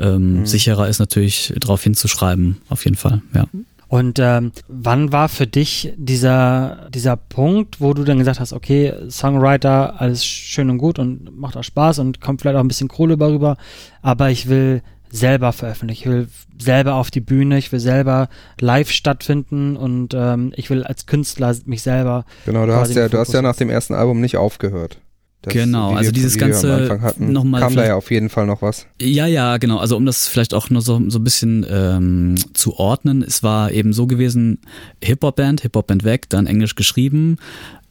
Ähm, 0.00 0.46
Sicherer 0.46 0.88
ist 0.88 0.98
natürlich 0.98 1.54
drauf 1.60 1.84
hinzuschreiben, 1.84 2.56
auf 2.70 2.84
jeden 2.84 2.96
Fall, 2.96 3.22
ja. 3.34 3.46
Und 3.88 4.18
ähm, 4.18 4.52
wann 4.68 5.12
war 5.12 5.30
für 5.30 5.46
dich 5.46 5.94
dieser, 5.96 6.88
dieser 6.92 7.16
Punkt, 7.16 7.80
wo 7.80 7.94
du 7.94 8.04
dann 8.04 8.18
gesagt 8.18 8.38
hast, 8.38 8.52
okay, 8.52 8.92
Songwriter, 9.08 9.98
alles 9.98 10.26
schön 10.26 10.68
und 10.68 10.76
gut 10.76 10.98
und 10.98 11.38
macht 11.38 11.56
auch 11.56 11.64
Spaß 11.64 11.98
und 12.00 12.20
kommt 12.20 12.42
vielleicht 12.42 12.56
auch 12.56 12.62
ein 12.62 12.68
bisschen 12.68 12.88
Kohle 12.88 13.16
darüber, 13.16 13.56
aber 14.02 14.28
ich 14.28 14.48
will 14.48 14.82
selber 15.10 15.54
veröffentlichen, 15.54 16.02
ich 16.02 16.06
will 16.06 16.28
selber 16.60 16.94
auf 16.94 17.10
die 17.10 17.22
Bühne, 17.22 17.56
ich 17.56 17.72
will 17.72 17.80
selber 17.80 18.28
live 18.60 18.90
stattfinden 18.90 19.76
und 19.76 20.12
ähm, 20.14 20.52
ich 20.54 20.68
will 20.68 20.84
als 20.84 21.06
Künstler 21.06 21.56
mich 21.64 21.80
selber 21.80 22.26
Genau, 22.44 22.66
du 22.66 22.74
hast 22.74 22.94
ja, 22.94 23.08
du 23.08 23.18
hast 23.18 23.32
ja 23.32 23.40
nach 23.40 23.56
dem 23.56 23.70
ersten 23.70 23.94
Album 23.94 24.20
nicht 24.20 24.36
aufgehört. 24.36 24.98
Das 25.42 25.54
Genau, 25.54 25.90
Video, 25.90 25.98
also 25.98 26.10
dieses 26.10 26.34
wir 26.34 26.48
ganze 26.48 27.14
nochmal 27.18 27.60
kam 27.60 27.76
da 27.76 27.86
ja 27.86 27.94
auf 27.94 28.10
jeden 28.10 28.28
Fall 28.28 28.46
noch 28.46 28.60
was. 28.60 28.86
Ja, 29.00 29.26
ja, 29.26 29.58
genau. 29.58 29.78
Also 29.78 29.96
um 29.96 30.04
das 30.04 30.26
vielleicht 30.26 30.52
auch 30.52 30.68
nur 30.68 30.82
so, 30.82 31.00
so 31.08 31.20
ein 31.20 31.24
bisschen 31.24 31.64
ähm, 31.70 32.34
zu 32.54 32.74
ordnen, 32.74 33.22
es 33.22 33.44
war 33.44 33.70
eben 33.70 33.92
so 33.92 34.08
gewesen, 34.08 34.58
Hip-Hop-Band, 35.02 35.60
Hip-Hop-Band 35.60 36.02
weg, 36.02 36.28
dann 36.28 36.46
Englisch 36.46 36.74
geschrieben, 36.74 37.36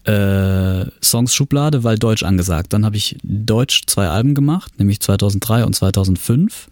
äh, 0.08 0.86
Songs 1.04 1.36
Schublade, 1.36 1.84
weil 1.84 1.98
Deutsch 1.98 2.24
angesagt. 2.24 2.72
Dann 2.74 2.86
habe 2.86 2.96
ich 2.96 3.18
Deutsch 3.24 3.84
zwei 3.88 4.08
Alben 4.08 4.36
gemacht, 4.36 4.72
nämlich 4.80 5.00
2003 5.02 5.66
und 5.66 5.76
2005. 5.76 6.68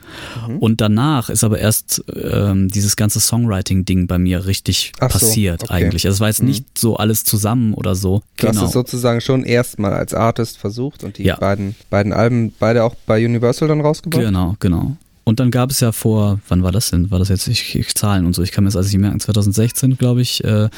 Mhm. 0.47 0.57
Und 0.59 0.81
danach 0.81 1.29
ist 1.29 1.43
aber 1.43 1.59
erst 1.59 2.03
ähm, 2.15 2.69
dieses 2.69 2.95
ganze 2.95 3.19
Songwriting-Ding 3.19 4.07
bei 4.07 4.17
mir 4.17 4.45
richtig 4.45 4.93
Ach 4.99 5.11
so, 5.11 5.19
passiert 5.19 5.63
okay. 5.63 5.73
eigentlich. 5.73 6.05
Also 6.05 6.15
es 6.15 6.19
war 6.21 6.27
jetzt 6.29 6.41
Mhm. 6.41 6.47
nicht 6.47 6.77
so 6.77 6.95
alles 6.97 7.23
zusammen 7.25 7.73
oder 7.73 7.95
so. 7.95 8.21
Du 8.37 8.47
genau. 8.47 8.61
hast 8.61 8.67
es 8.67 8.73
sozusagen 8.73 9.19
schon 9.21 9.43
erstmal 9.43 9.93
als 9.93 10.13
Artist 10.13 10.57
versucht 10.57 11.03
und 11.03 11.17
die 11.17 11.23
Ja. 11.23 11.35
beiden, 11.35 11.75
beiden 11.89 12.13
Alben, 12.13 12.53
beide 12.59 12.83
auch 12.83 12.95
bei 13.05 13.23
Universal 13.25 13.67
dann 13.67 13.81
rausgebracht? 13.81 14.23
Genau, 14.23 14.55
genau. 14.59 14.95
Und 15.25 15.39
dann 15.39 15.49
gab 15.49 15.71
es 15.71 15.79
ja 15.79 15.91
vor, 15.91 16.39
wann 16.47 16.61
war 16.61 16.71
das 16.71 16.91
denn? 16.91 17.09
War 17.09 17.17
das 17.19 17.29
jetzt, 17.29 17.47
ich, 17.47 17.75
ich 17.75 17.95
Zahlen 17.95 18.25
und 18.27 18.33
so, 18.33 18.43
ich 18.43 18.51
kann 18.51 18.63
mir 18.63 18.67
das 18.69 18.75
also 18.75 18.89
nicht 18.89 18.99
merken, 18.99 19.19
2016, 19.19 19.97
glaube 19.97 20.21
ich, 20.21 20.43
äh, 20.43 20.69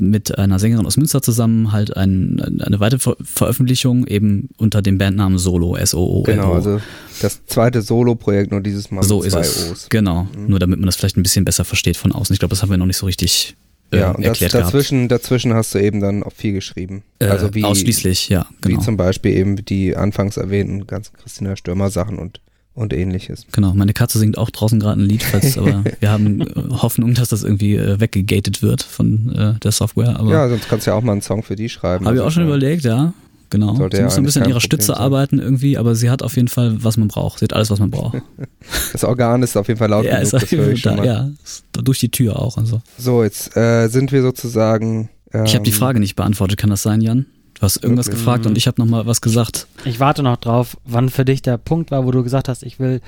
mit 0.00 0.38
einer 0.38 0.58
Sängerin 0.58 0.86
aus 0.86 0.96
Münster 0.96 1.22
zusammen 1.22 1.72
halt 1.72 1.96
ein, 1.96 2.60
eine 2.64 2.80
weitere 2.80 2.98
Ver 3.00 3.16
Veröffentlichung 3.22 4.06
eben 4.06 4.48
unter 4.56 4.82
dem 4.82 4.98
Bandnamen 4.98 5.38
Solo, 5.38 5.76
S-O-O. 5.76 6.22
Genau, 6.22 6.52
also 6.54 6.80
das 7.20 7.44
zweite 7.46 7.82
Solo-Projekt, 7.82 8.50
nur 8.52 8.60
dieses 8.60 8.90
Mal 8.90 9.02
so 9.02 9.18
mit 9.18 9.26
ist 9.26 9.32
zwei 9.32 9.40
es. 9.40 9.70
O's. 9.70 9.86
Genau, 9.90 10.24
Mhm. 10.36 10.46
nur 10.48 10.58
damit 10.58 10.78
man 10.78 10.86
das 10.86 10.96
vielleicht 10.96 11.16
ein 11.16 11.22
bisschen 11.22 11.44
besser 11.44 11.64
versteht 11.64 11.96
von 11.96 12.12
außen. 12.12 12.32
Ich 12.32 12.38
glaube, 12.38 12.50
das 12.50 12.62
haben 12.62 12.70
wir 12.70 12.76
noch 12.76 12.86
nicht 12.86 12.96
so 12.96 13.06
richtig 13.06 13.56
äh, 13.90 14.00
Ja, 14.00 14.10
und 14.12 14.24
das, 14.24 14.38
gehabt. 14.38 14.54
dazwischen, 14.54 15.08
dazwischen 15.08 15.54
hast 15.54 15.74
du 15.74 15.78
eben 15.80 16.00
dann 16.00 16.22
auch 16.22 16.32
viel 16.32 16.52
geschrieben. 16.52 17.02
Äh, 17.20 17.26
also 17.26 17.54
wie, 17.54 17.64
ausschließlich, 17.64 18.28
ja, 18.28 18.46
genau. 18.60 18.78
wie 18.78 18.84
zum 18.84 18.96
Beispiel 18.96 19.32
eben 19.36 19.64
die 19.64 19.96
anfangs 19.96 20.36
erwähnten 20.36 20.86
ganzen 20.86 21.14
Christina 21.16 21.56
Stürmer 21.56 21.90
Sachen 21.90 22.18
und, 22.18 22.40
und 22.78 22.92
ähnliches. 22.92 23.46
Genau, 23.52 23.74
meine 23.74 23.92
Katze 23.92 24.18
singt 24.18 24.38
auch 24.38 24.50
draußen 24.50 24.80
gerade 24.80 25.00
ein 25.00 25.04
Lied, 25.04 25.22
falls, 25.22 25.58
aber 25.58 25.84
wir 26.00 26.10
haben 26.10 26.40
äh, 26.40 26.46
Hoffnung, 26.70 27.14
dass 27.14 27.28
das 27.28 27.42
irgendwie 27.42 27.76
äh, 27.76 28.00
weggegatet 28.00 28.62
wird 28.62 28.82
von 28.82 29.34
äh, 29.34 29.58
der 29.60 29.72
Software. 29.72 30.18
Aber 30.18 30.30
ja, 30.30 30.48
sonst 30.48 30.68
kannst 30.68 30.86
du 30.86 30.90
ja 30.92 30.96
auch 30.96 31.02
mal 31.02 31.12
einen 31.12 31.22
Song 31.22 31.42
für 31.42 31.56
die 31.56 31.68
schreiben. 31.68 32.06
Habe 32.06 32.16
ich 32.16 32.22
auch 32.22 32.30
schon 32.30 32.44
überlegt, 32.44 32.84
ja. 32.84 33.12
Genau. 33.50 33.74
Sollte 33.74 33.96
sie 33.96 34.00
ja 34.02 34.06
muss 34.06 34.14
so 34.14 34.20
ein 34.20 34.24
bisschen 34.24 34.42
an 34.42 34.50
ihrer 34.50 34.60
Stütze 34.60 34.88
sein. 34.88 34.96
arbeiten 34.96 35.38
irgendwie, 35.38 35.78
aber 35.78 35.94
sie 35.94 36.10
hat 36.10 36.22
auf 36.22 36.36
jeden 36.36 36.48
Fall, 36.48 36.84
was 36.84 36.98
man 36.98 37.08
braucht. 37.08 37.38
Sie 37.38 37.44
hat 37.44 37.54
alles, 37.54 37.70
was 37.70 37.78
man 37.78 37.90
braucht. 37.90 38.18
Das 38.92 39.04
Organ 39.04 39.42
ist 39.42 39.56
auf 39.56 39.68
jeden 39.68 39.78
Fall 39.78 39.88
laut 39.88 40.04
ja, 40.04 40.12
genug, 40.12 40.22
ist 40.22 40.34
auf 40.34 40.48
das 40.50 40.82
da, 40.82 41.04
ja. 41.04 41.30
Ist 41.42 41.64
durch 41.72 41.98
die 41.98 42.10
Tür 42.10 42.38
auch 42.38 42.56
und 42.56 42.66
so. 42.66 42.80
So, 42.98 43.22
jetzt 43.22 43.56
äh, 43.56 43.88
sind 43.88 44.12
wir 44.12 44.22
sozusagen. 44.22 45.08
Ähm, 45.32 45.44
Ich 45.44 45.54
habe 45.54 45.64
die 45.64 45.72
Frage 45.72 46.00
nicht 46.00 46.16
beantwortet, 46.16 46.58
kann 46.58 46.70
das 46.70 46.82
sein, 46.82 47.00
Jan? 47.00 47.26
Du 47.58 47.62
hast 47.62 47.82
irgendwas 47.82 48.06
Wirklich? 48.06 48.24
gefragt 48.24 48.46
und 48.46 48.56
ich 48.56 48.66
habe 48.68 48.80
nochmal 48.80 49.06
was 49.06 49.20
gesagt. 49.20 49.66
Ich 49.84 49.98
warte 49.98 50.22
noch 50.22 50.36
drauf, 50.36 50.76
wann 50.84 51.08
für 51.08 51.24
dich 51.24 51.42
der 51.42 51.58
Punkt 51.58 51.90
war, 51.90 52.06
wo 52.06 52.12
du 52.12 52.22
gesagt 52.22 52.48
hast, 52.48 52.62
ich 52.62 52.78
will 52.78 53.00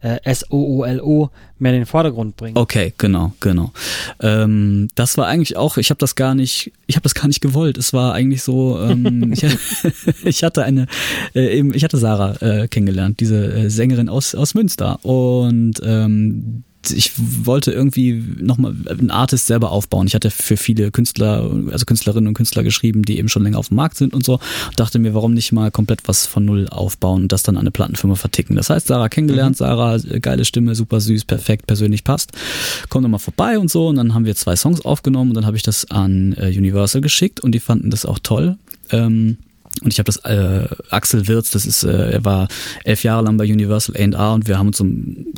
äh, 0.00 0.18
S-O-O-L-O 0.22 1.30
mehr 1.58 1.72
in 1.72 1.80
den 1.80 1.86
Vordergrund 1.86 2.36
bringen. 2.36 2.56
Okay, 2.56 2.92
genau, 2.98 3.32
genau. 3.40 3.72
Ähm, 4.20 4.88
das 4.94 5.16
war 5.18 5.26
eigentlich 5.26 5.56
auch, 5.56 5.76
ich 5.78 5.90
habe 5.90 5.98
das 5.98 6.14
gar 6.14 6.34
nicht, 6.34 6.70
ich 6.86 6.96
habe 6.96 7.02
das 7.02 7.14
gar 7.14 7.26
nicht 7.26 7.40
gewollt. 7.40 7.78
Es 7.78 7.92
war 7.92 8.12
eigentlich 8.12 8.42
so, 8.42 8.80
ähm, 8.80 9.32
ich, 9.36 9.44
ich 10.24 10.44
hatte 10.44 10.62
eine, 10.62 10.86
äh, 11.34 11.58
eben, 11.58 11.74
ich 11.74 11.82
hatte 11.82 11.96
Sarah 11.96 12.36
äh, 12.42 12.68
kennengelernt, 12.68 13.18
diese 13.18 13.52
äh, 13.52 13.70
Sängerin 13.70 14.08
aus 14.08 14.34
aus 14.34 14.54
Münster 14.54 15.04
und 15.04 15.80
ähm, 15.82 16.62
ich 16.90 17.12
wollte 17.16 17.72
irgendwie 17.72 18.22
nochmal 18.40 18.74
einen 18.88 19.10
Artist 19.10 19.46
selber 19.46 19.70
aufbauen. 19.70 20.06
Ich 20.06 20.14
hatte 20.14 20.30
für 20.30 20.56
viele 20.56 20.90
Künstler, 20.90 21.50
also 21.70 21.84
Künstlerinnen 21.86 22.28
und 22.28 22.34
Künstler 22.34 22.62
geschrieben, 22.62 23.02
die 23.02 23.18
eben 23.18 23.28
schon 23.28 23.42
länger 23.42 23.58
auf 23.58 23.68
dem 23.68 23.76
Markt 23.76 23.96
sind 23.96 24.14
und 24.14 24.24
so. 24.24 24.34
Und 24.34 24.80
dachte 24.80 24.98
mir, 24.98 25.14
warum 25.14 25.34
nicht 25.34 25.52
mal 25.52 25.70
komplett 25.70 26.06
was 26.06 26.26
von 26.26 26.44
Null 26.44 26.68
aufbauen 26.68 27.22
und 27.22 27.32
das 27.32 27.42
dann 27.42 27.56
an 27.56 27.62
eine 27.62 27.70
Plattenfirma 27.70 28.14
verticken. 28.14 28.56
Das 28.56 28.70
heißt, 28.70 28.86
Sarah 28.86 29.08
kennengelernt, 29.08 29.56
Sarah, 29.56 29.96
äh, 29.96 30.20
geile 30.20 30.44
Stimme, 30.44 30.74
super 30.74 31.00
süß, 31.00 31.24
perfekt, 31.24 31.66
persönlich 31.66 32.04
passt. 32.04 32.32
Komm 32.88 33.02
doch 33.02 33.08
mal 33.08 33.18
vorbei 33.18 33.58
und 33.58 33.70
so. 33.70 33.88
Und 33.88 33.96
dann 33.96 34.14
haben 34.14 34.24
wir 34.24 34.36
zwei 34.36 34.56
Songs 34.56 34.80
aufgenommen 34.80 35.30
und 35.30 35.34
dann 35.34 35.46
habe 35.46 35.56
ich 35.56 35.62
das 35.62 35.90
an 35.90 36.34
äh, 36.38 36.48
Universal 36.48 37.00
geschickt 37.00 37.40
und 37.40 37.52
die 37.52 37.60
fanden 37.60 37.90
das 37.90 38.06
auch 38.06 38.18
toll. 38.18 38.56
Ähm, 38.90 39.38
und 39.82 39.92
ich 39.92 39.98
habe 39.98 40.06
das 40.06 40.16
äh, 40.24 40.66
Axel 40.90 41.28
Wirz, 41.28 41.50
das 41.50 41.66
ist, 41.66 41.84
äh, 41.84 42.12
er 42.12 42.24
war 42.24 42.48
elf 42.84 43.02
Jahre 43.02 43.24
lang 43.24 43.36
bei 43.36 43.44
Universal 43.44 43.96
A&R 43.96 44.32
und 44.34 44.48
wir 44.48 44.58
haben 44.58 44.68
uns 44.68 44.78
so 44.78 44.86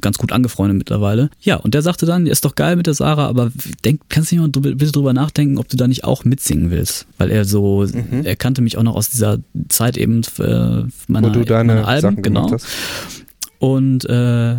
ganz 0.01 0.19
gut 0.19 0.33
angefreundet 0.33 0.79
mittlerweile. 0.79 1.31
Ja, 1.41 1.57
und 1.57 1.75
der 1.75 1.83
sagte 1.83 2.07
dann, 2.07 2.27
ist 2.27 2.45
doch 2.45 2.55
geil 2.55 2.77
mit 2.77 2.87
der 2.87 2.95
Sarah, 2.95 3.27
aber 3.27 3.51
denk, 3.85 4.03
kannst 4.09 4.31
du 4.31 4.37
nicht 4.37 4.43
mal 4.43 4.51
drüber, 4.51 4.71
bitte 4.75 4.93
drüber 4.93 5.13
nachdenken, 5.13 5.59
ob 5.59 5.69
du 5.69 5.77
da 5.77 5.89
nicht 5.89 6.05
auch 6.05 6.25
mitsingen 6.25 6.71
willst? 6.71 7.07
Weil 7.19 7.31
er 7.31 7.45
so, 7.45 7.87
Mhm. 7.89 8.25
er 8.25 8.37
kannte 8.37 8.63
mich 8.63 8.77
auch 8.79 8.83
noch 8.83 8.95
aus 8.95 9.11
dieser 9.11 9.39
Zeit 9.69 9.97
eben 9.97 10.23
äh, 10.39 10.83
meiner, 11.09 11.29
Wo 11.29 11.33
du 11.33 11.45
deine 11.45 11.75
meiner 11.75 11.89
Alben, 11.89 12.03
Sachen 12.03 12.23
genau. 12.23 12.51
hast. 12.53 12.67
Und 13.59 14.05
äh, 14.09 14.57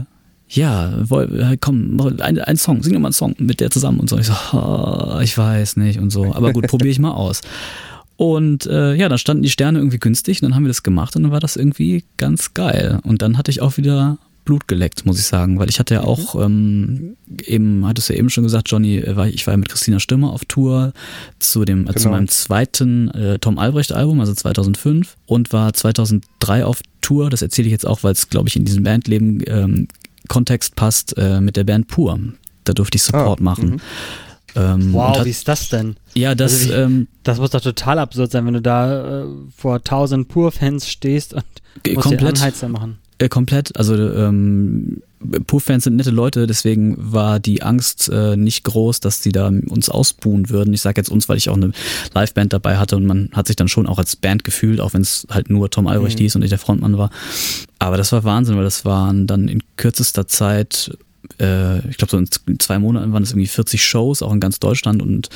ja, 0.52 0.94
äh, 1.12 1.58
komm, 1.62 1.96
mach 1.96 2.12
ein, 2.20 2.40
ein 2.40 2.58
Song, 2.58 2.82
sing 2.82 2.94
doch 2.94 3.00
mal 3.00 3.10
einen 3.10 3.14
Song 3.14 3.36
mit 3.38 3.60
der 3.60 3.70
zusammen 3.70 4.00
und 4.00 4.10
so. 4.10 4.18
Ich 4.18 4.28
so, 4.28 4.34
oh, 4.58 5.20
ich 5.22 5.38
weiß 5.38 5.78
nicht 5.78 6.00
und 6.00 6.10
so. 6.10 6.34
Aber 6.34 6.54
gut, 6.54 6.68
probiere 6.68 6.90
ich 6.90 7.00
mal 7.00 7.12
aus. 7.12 7.42
Und 8.20 8.66
äh, 8.66 8.96
ja, 8.96 9.08
dann 9.08 9.18
standen 9.18 9.44
die 9.44 9.50
Sterne 9.50 9.80
irgendwie 9.80 9.98
günstig 9.98 10.42
und 10.42 10.50
dann 10.50 10.56
haben 10.56 10.64
wir 10.66 10.68
das 10.68 10.84
gemacht 10.84 11.16
und 11.16 11.24
dann 11.24 11.32
war 11.32 11.40
das 11.40 11.56
irgendwie 11.56 12.04
ganz 12.18 12.54
geil. 12.54 13.00
Und 13.04 13.22
dann 13.22 13.38
hatte 13.38 13.50
ich 13.50 13.62
auch 13.62 13.78
wieder 13.78 14.18
Blut 14.44 14.68
geleckt, 14.68 15.06
muss 15.06 15.18
ich 15.20 15.26
sagen, 15.26 15.58
weil 15.58 15.70
ich 15.70 15.80
hatte 15.80 15.94
ja 15.94 16.02
auch 16.04 16.36
ähm, 16.36 17.16
eben, 17.46 17.88
hattest 17.88 18.10
du 18.10 18.14
ja 18.14 18.20
eben 18.20 18.30
schon 18.30 18.44
gesagt, 18.44 18.70
Johnny, 18.70 18.98
äh, 18.98 19.30
ich 19.30 19.48
war 19.48 19.54
ja 19.54 19.58
mit 19.58 19.70
Christina 19.70 20.02
Stürmer 20.02 20.34
auf 20.34 20.44
Tour 20.44 20.92
zu 21.40 21.64
dem, 21.64 21.84
äh, 21.88 21.94
zu 21.94 22.00
Genau. 22.06 22.12
meinem 22.18 22.28
zweiten 22.28 23.08
äh, 23.12 23.40
Tom 23.40 23.58
Albrecht 23.58 23.94
Album, 23.94 24.20
also 24.20 24.34
2005 24.34 25.16
und 25.26 25.54
war 25.54 25.72
2003 25.72 26.66
auf 26.66 26.82
Tour. 27.00 27.30
Das 27.30 27.42
erzähle 27.42 27.68
ich 27.68 27.72
jetzt 27.72 27.88
auch, 27.88 28.04
weil 28.04 28.12
es, 28.12 28.28
glaube 28.28 28.50
ich, 28.50 28.58
in 28.58 28.66
diesem 28.66 28.84
Bandleben 28.84 29.42
ähm, 29.48 29.88
Kontext 30.28 30.76
passt 30.76 31.18
äh, 31.18 31.40
mit 31.40 31.56
der 31.56 31.64
Band 31.64 31.88
Pur. 31.88 32.20
Da 32.66 32.74
durfte 32.74 32.98
ich 32.98 33.04
Support 33.04 33.40
Ah, 33.40 33.44
machen. 33.44 33.70
mhm. 33.70 33.80
Ähm, 34.56 34.94
Wow, 34.94 35.18
hat, 35.20 35.26
wie 35.26 35.30
ist 35.30 35.48
das 35.48 35.70
denn? 35.70 35.96
ja, 36.16 36.36
das, 36.36 36.54
also 36.62 36.74
ähm, 36.74 37.08
Das 37.24 37.40
muss 37.40 37.52
doch 37.52 37.62
total 37.62 38.00
absurd 38.00 38.32
sein, 38.32 38.46
wenn 38.46 38.54
du 38.56 38.62
da 38.62 39.22
äh, 39.22 39.26
vor 39.56 39.84
tausend 39.84 40.28
Pur-Fans 40.28 40.88
stehst 40.90 41.34
und 41.34 41.44
musst 41.44 41.86
den 41.86 41.96
komplett. 41.96 42.38
Anheizer 42.40 42.70
machen. 42.70 42.98
Äh, 43.20 43.28
komplett. 43.30 43.76
Also 43.78 43.96
ähm, 43.96 45.02
Pur-Fans 45.46 45.84
sind 45.84 45.98
nette 45.98 46.10
Leute, 46.12 46.48
deswegen 46.48 46.96
war 46.98 47.42
die 47.42 47.62
Angst 47.62 48.08
äh, 48.08 48.38
nicht 48.38 48.64
groß, 48.64 49.02
dass 49.02 49.20
die 49.20 49.34
da 49.34 49.48
uns 49.48 49.90
ausbuhen 49.90 50.50
würden. 50.50 50.74
Ich 50.74 50.80
sage 50.82 51.02
jetzt 51.02 51.10
uns, 51.10 51.28
weil 51.28 51.36
ich 51.36 51.50
auch 51.50 51.58
eine 51.58 51.72
Liveband 52.14 52.54
dabei 52.54 52.78
hatte 52.78 52.96
und 52.96 53.06
man 53.06 53.30
hat 53.34 53.48
sich 53.48 53.58
dann 53.58 53.68
schon 53.68 53.88
auch 53.88 53.98
als 54.00 54.16
Band 54.16 54.46
gefühlt, 54.46 54.80
auch 54.80 54.94
wenn 54.94 55.02
es 55.02 55.28
halt 55.30 55.50
nur 55.50 55.70
Tom 55.70 55.88
Albrecht 55.88 56.18
Mhm. 56.20 56.24
hieß 56.24 56.36
und 56.38 56.44
ich 56.44 56.50
der 56.50 56.60
Frontmann 56.60 56.98
war. 56.98 57.10
Aber 57.80 57.98
das 57.98 58.14
war 58.14 58.24
Wahnsinn, 58.24 58.56
weil 58.56 58.64
das 58.64 58.86
waren 58.86 59.28
dann 59.28 59.50
in 59.50 59.62
kürzester 59.76 60.26
Zeit 60.28 60.98
äh, 61.40 61.80
ich 61.90 61.98
glaube, 61.98 62.12
so 62.12 62.18
in 62.18 62.60
zwei 62.60 62.80
Monaten 62.80 63.14
waren 63.14 63.24
es 63.24 63.32
irgendwie 63.32 63.48
40 63.48 63.84
Shows, 63.84 64.22
auch 64.22 64.34
in 64.34 64.40
ganz 64.40 64.60
Deutschland. 64.60 65.02
Und 65.02 65.30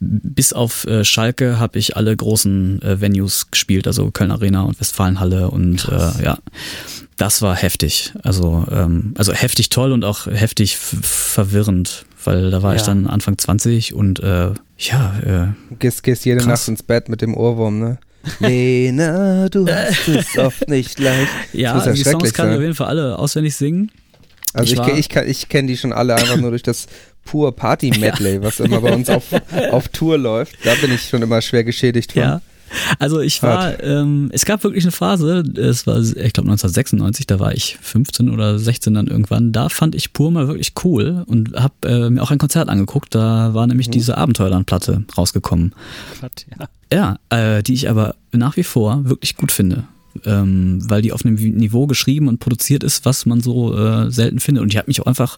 bis 0.00 0.52
auf 0.52 0.86
äh, 0.86 1.04
Schalke 1.04 1.58
habe 1.58 1.78
ich 1.78 1.96
alle 1.96 2.14
großen 2.16 2.82
äh, 2.82 3.00
Venues 3.00 3.50
gespielt, 3.50 3.86
also 3.86 4.10
Köln 4.10 4.30
Arena 4.30 4.62
und 4.62 4.78
Westfalenhalle. 4.80 5.50
Und 5.50 5.88
äh, 5.88 6.24
ja, 6.24 6.38
das 7.16 7.42
war 7.42 7.54
heftig. 7.56 8.12
Also, 8.22 8.66
ähm, 8.70 9.14
also 9.16 9.32
heftig 9.32 9.70
toll 9.70 9.92
und 9.92 10.04
auch 10.04 10.26
heftig 10.26 10.76
verwirrend, 10.76 12.04
weil 12.24 12.50
da 12.50 12.62
war 12.62 12.74
ich 12.74 12.82
Ja. 12.82 12.88
dann 12.88 13.06
Anfang 13.06 13.38
20 13.38 13.94
und 13.94 14.20
äh, 14.20 14.50
ja, 14.78 15.18
äh, 15.24 15.74
Gehst, 15.78 16.02
gehst 16.02 16.24
jede 16.24 16.38
Krass. 16.40 16.60
Nacht 16.62 16.68
ins 16.68 16.82
Bett 16.82 17.08
mit 17.08 17.22
dem 17.22 17.34
Ohrwurm, 17.34 17.78
ne? 17.78 17.98
Lena, 18.40 19.48
du 19.48 19.66
hast 19.68 20.08
es 20.08 20.36
oft 20.36 20.68
nicht 20.68 20.98
leicht. 20.98 21.30
ja, 21.52 21.78
die 21.92 22.02
Songs 22.02 22.32
kann 22.34 22.50
ich 22.50 22.56
auf 22.56 22.60
jeden 22.62 22.74
Fall 22.74 22.88
alle 22.88 23.18
auswendig 23.18 23.54
singen. 23.56 23.90
Also 24.56 24.82
Ich 24.82 24.98
ich, 24.98 25.16
ich, 25.16 25.16
ich 25.16 25.48
kenne 25.48 25.68
die 25.68 25.76
schon 25.76 25.92
alle 25.92 26.14
einfach 26.14 26.36
nur 26.36 26.50
durch 26.50 26.62
das 26.62 26.86
pur 27.24 27.54
Party-Medley, 27.54 28.42
was 28.42 28.60
immer 28.60 28.80
bei 28.80 28.94
uns 28.94 29.10
auf, 29.10 29.24
auf 29.70 29.88
Tour 29.88 30.18
läuft. 30.18 30.54
Da 30.64 30.74
bin 30.76 30.92
ich 30.92 31.02
schon 31.02 31.22
immer 31.22 31.42
schwer 31.42 31.64
geschädigt 31.64 32.12
von. 32.12 32.22
Ja. 32.22 32.40
Also 32.98 33.20
ich 33.20 33.42
war, 33.42 33.82
ähm, 33.82 34.28
es 34.32 34.44
gab 34.44 34.64
wirklich 34.64 34.84
eine 34.84 34.92
Phase, 34.92 35.44
es 35.56 35.86
war, 35.86 35.98
ich 35.98 36.32
glaube 36.32 36.48
1996, 36.50 37.26
da 37.26 37.38
war 37.38 37.54
ich 37.54 37.78
15 37.80 38.28
oder 38.28 38.58
16 38.58 38.92
dann 38.94 39.06
irgendwann, 39.06 39.52
da 39.52 39.68
fand 39.68 39.94
ich 39.94 40.12
Pur 40.12 40.30
mal 40.30 40.48
wirklich 40.48 40.72
cool 40.84 41.24
und 41.26 41.54
habe 41.54 41.74
äh, 41.84 42.10
mir 42.10 42.22
auch 42.22 42.30
ein 42.30 42.38
Konzert 42.38 42.68
angeguckt, 42.68 43.14
da 43.14 43.54
war 43.54 43.66
nämlich 43.66 43.88
diese 43.88 44.18
Abenteuerland-Platte 44.18 45.04
rausgekommen. 45.16 45.74
Gott, 46.20 46.46
ja. 46.58 47.18
Ja, 47.30 47.56
äh, 47.56 47.62
die 47.62 47.74
ich 47.74 47.88
aber 47.88 48.16
nach 48.32 48.56
wie 48.56 48.64
vor 48.64 49.04
wirklich 49.04 49.36
gut 49.36 49.52
finde. 49.52 49.84
Ähm, 50.24 50.78
weil 50.88 51.02
die 51.02 51.12
auf 51.12 51.24
einem 51.24 51.34
Niveau 51.34 51.86
geschrieben 51.86 52.28
und 52.28 52.40
produziert 52.40 52.84
ist, 52.84 53.04
was 53.04 53.26
man 53.26 53.40
so 53.40 53.76
äh, 53.76 54.10
selten 54.10 54.40
findet. 54.40 54.62
Und 54.62 54.72
die 54.72 54.78
hat 54.78 54.88
mich 54.88 55.00
auch 55.00 55.06
einfach, 55.06 55.36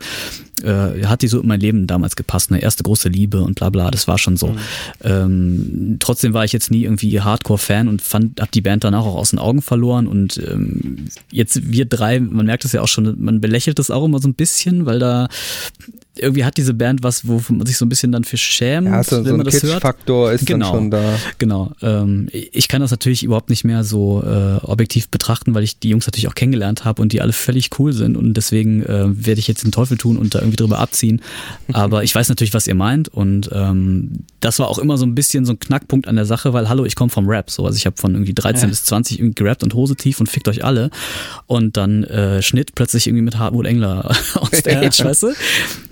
äh, 0.63 1.05
hat 1.07 1.23
die 1.23 1.29
so 1.29 1.41
in 1.41 1.49
mein 1.49 1.61
Leben 1.61 1.87
damals 1.87 2.17
gepasst, 2.17 2.51
eine 2.51 2.63
erste 2.63 2.83
große 2.83 3.09
Liebe 3.09 3.43
und 3.43 3.57
bla 3.57 3.71
bla, 3.71 3.91
das 3.91 4.09
war 4.09 4.19
schon 4.19 4.37
so. 4.37 4.55
Ähm, 5.03 5.97
trotzdem 5.99 6.35
war 6.35 6.45
ich 6.45 6.53
jetzt 6.53 6.71
nie 6.71 6.85
irgendwie 6.85 7.21
Hardcore-Fan 7.21 7.89
und 7.89 8.03
fand, 8.03 8.41
hab 8.41 8.51
die 8.53 8.61
Band 8.61 8.85
danach 8.85 9.05
auch 9.05 9.17
aus 9.17 9.31
den 9.31 9.39
Augen 9.39 9.63
verloren. 9.63 10.07
Und 10.07 10.39
ähm, 10.39 11.07
jetzt 11.31 11.71
wir 11.71 11.85
drei, 11.85 12.21
man 12.21 12.47
merkt 12.47 12.65
es 12.65 12.73
ja 12.73 12.83
auch 12.83 12.89
schon, 12.89 13.17
man 13.23 13.41
belächelt 13.41 13.79
das 13.79 13.91
auch 13.91 14.05
immer 14.05 14.21
so 14.21 14.29
ein 14.29 14.35
bisschen, 14.35 14.87
weil 14.87 14.99
da 14.99 15.29
irgendwie 16.21 16.45
hat 16.45 16.57
diese 16.57 16.75
Band 16.75 17.03
was, 17.03 17.27
wo 17.27 17.41
man 17.49 17.67
sich 17.67 17.77
so 17.77 17.85
ein 17.85 17.89
bisschen 17.89 18.13
dann 18.13 18.25
für 18.25 18.37
schämt, 18.37 18.87
Ja, 18.89 19.03
so, 19.03 19.17
wenn 19.19 19.25
so 19.33 19.37
man 19.37 19.45
das 19.47 19.55
hört. 19.63 19.75
Kitsch-Faktor 19.75 20.33
ist 20.33 20.47
Genau. 20.47 20.67
dann 20.73 20.75
schon 20.75 20.91
da. 20.91 21.19
Genau. 21.39 21.73
Ähm, 21.83 22.29
ich 22.33 22.69
kann 22.69 22.81
das 22.81 22.91
natürlich 22.91 23.23
überhaupt 23.23 23.51
nicht 23.51 23.65
mehr 23.65 23.85
so 23.85 24.23
äh, 24.23 24.65
objektiv 24.65 25.09
betrachten, 25.09 25.55
weil 25.55 25.63
ich 25.65 25.79
die 25.79 25.91
Jungs 25.91 26.07
natürlich 26.07 26.29
auch 26.29 26.35
kennengelernt 26.35 26.85
habe 26.85 27.03
und 27.03 27.13
die 27.13 27.21
alle 27.21 27.33
völlig 27.33 27.71
cool 27.79 27.93
sind 27.93 28.17
und 28.17 28.35
deswegen 28.35 28.83
äh, 28.85 29.05
werde 29.27 29.39
ich 29.41 29.49
jetzt 29.49 29.65
den 29.65 29.73
Teufel 29.73 29.97
tun 29.99 30.17
und 30.17 30.35
da 30.35 30.41
irgendwie 30.41 30.57
drüber 30.57 30.79
abziehen. 30.79 31.21
Aber 31.73 32.03
ich 32.05 32.15
weiß 32.15 32.29
natürlich, 32.29 32.55
was 32.55 32.67
ihr 32.67 32.75
meint 32.75 33.09
und 33.09 33.51
ähm, 33.53 34.25
das 34.41 34.59
war 34.59 34.69
auch 34.69 34.79
immer 34.79 34.97
so 34.99 35.07
ein 35.07 35.15
bisschen 35.15 35.45
so 35.45 35.53
ein 35.53 35.59
Knackpunkt 35.59 36.09
an 36.09 36.17
der 36.17 36.25
Sache, 36.25 36.53
weil 36.53 36.69
hallo, 36.69 36.85
ich 36.85 36.95
komme 36.97 37.11
vom 37.11 37.29
Rap, 37.29 37.51
so 37.51 37.65
also 37.67 37.77
ich 37.77 37.87
habe 37.87 37.97
von 37.97 38.13
irgendwie 38.15 38.35
13 38.35 38.63
Ja. 38.63 38.69
bis 38.69 38.85
20 38.85 39.19
irgendwie 39.19 39.35
gerappt 39.35 39.63
und 39.63 39.75
Hose 39.75 39.97
tief 39.97 40.21
und 40.21 40.29
fickt 40.29 40.49
euch 40.49 40.65
alle 40.65 40.91
und 41.47 41.77
dann 41.77 42.05
äh, 42.05 42.43
Schnitt 42.43 42.75
plötzlich 42.75 43.07
irgendwie 43.07 43.23
mit 43.23 43.39
Hartmut 43.39 43.67
Engler 43.67 44.11
on 44.41 44.49
Stage, 44.53 45.05
weißt 45.05 45.23
du? 45.25 45.29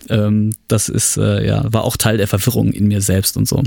Ähm, 0.09 0.53
das 0.69 0.89
ist 0.89 1.17
äh, 1.17 1.47
ja 1.47 1.73
war 1.73 1.85
auch 1.85 1.97
Teil 1.97 2.17
der 2.17 2.29
Verwirrung 2.29 2.73
in 2.73 2.89
mir 2.89 3.01
selbst 3.01 3.37
und 3.37 3.49
so. 3.49 3.63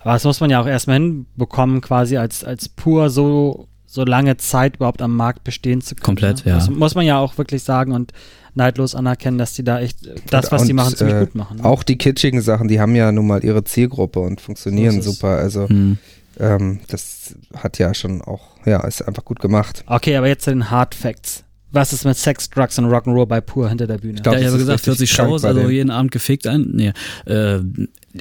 Aber 0.00 0.14
das 0.14 0.24
muss 0.24 0.40
man 0.40 0.50
ja 0.50 0.60
auch 0.60 0.66
erstmal 0.66 0.98
hinbekommen, 0.98 1.80
quasi 1.80 2.16
als, 2.16 2.44
als 2.44 2.68
pur 2.68 3.08
so, 3.08 3.68
so 3.86 4.04
lange 4.04 4.36
Zeit 4.36 4.76
überhaupt 4.76 5.00
am 5.00 5.14
Markt 5.14 5.44
bestehen 5.44 5.80
zu 5.80 5.94
können. 5.94 6.04
Komplett, 6.04 6.44
ne? 6.44 6.52
ja. 6.52 6.56
Das 6.56 6.68
muss 6.70 6.94
man 6.94 7.06
ja 7.06 7.18
auch 7.18 7.38
wirklich 7.38 7.62
sagen 7.62 7.92
und 7.92 8.12
neidlos 8.54 8.94
anerkennen, 8.94 9.38
dass 9.38 9.54
die 9.54 9.64
da 9.64 9.80
echt 9.80 9.98
das, 10.30 10.50
was 10.50 10.62
Und, 10.62 10.68
die 10.68 10.72
machen, 10.74 10.96
ziemlich 10.96 11.16
äh, 11.16 11.20
gut 11.20 11.34
machen. 11.34 11.58
Ne? 11.58 11.64
Auch 11.64 11.82
die 11.82 11.96
kitschigen 11.96 12.40
Sachen, 12.42 12.68
die 12.68 12.80
haben 12.80 12.94
ja 12.96 13.12
nun 13.12 13.26
mal 13.26 13.44
ihre 13.44 13.64
Zielgruppe 13.64 14.20
und 14.20 14.40
funktionieren 14.40 15.00
So 15.02 15.12
super. 15.12 15.36
Also 15.38 15.68
Hm. 15.68 15.98
ähm, 16.38 16.80
das 16.88 17.34
hat 17.54 17.78
ja 17.78 17.94
schon 17.94 18.22
auch, 18.22 18.56
ja, 18.66 18.84
ist 18.84 19.02
einfach 19.02 19.24
gut 19.24 19.40
gemacht. 19.40 19.84
Okay, 19.86 20.16
aber 20.16 20.28
jetzt 20.28 20.44
zu 20.44 20.50
den 20.50 20.70
Hard 20.70 20.94
Facts. 20.94 21.44
Was 21.72 21.92
ist 21.92 22.04
mit 22.04 22.16
Sex, 22.16 22.50
Drugs 22.50 22.78
und 22.78 22.86
Rock'n'Roll 22.86 23.26
bei 23.26 23.40
Pur 23.40 23.68
hinter 23.68 23.86
der 23.86 23.98
Bühne? 23.98 24.20
glaub, 24.20 24.34
ja, 24.34 24.40
ich 24.42 24.46
habe 24.46 24.58
gesagt, 24.58 24.80
richtig 24.86 25.08
40 25.10 25.16
krank 25.16 25.28
Shows, 25.30 25.44
also 25.44 25.68
jeden 25.70 25.90
Abend 25.90 26.12
gefickt 26.12 26.46
ein. 26.46 26.70
Nee, 26.72 26.92
äh, 27.26 27.60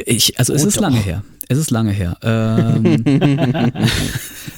ich, 0.05 0.39
also 0.39 0.53
es 0.53 0.63
Oh, 0.63 0.67
ist 0.67 0.77
doch. 0.77 0.81
lange 0.83 0.99
her. 0.99 1.23
Es 1.49 1.57
ist 1.57 1.69
lange 1.69 1.91
her. 1.91 2.15
Ähm, 2.23 3.03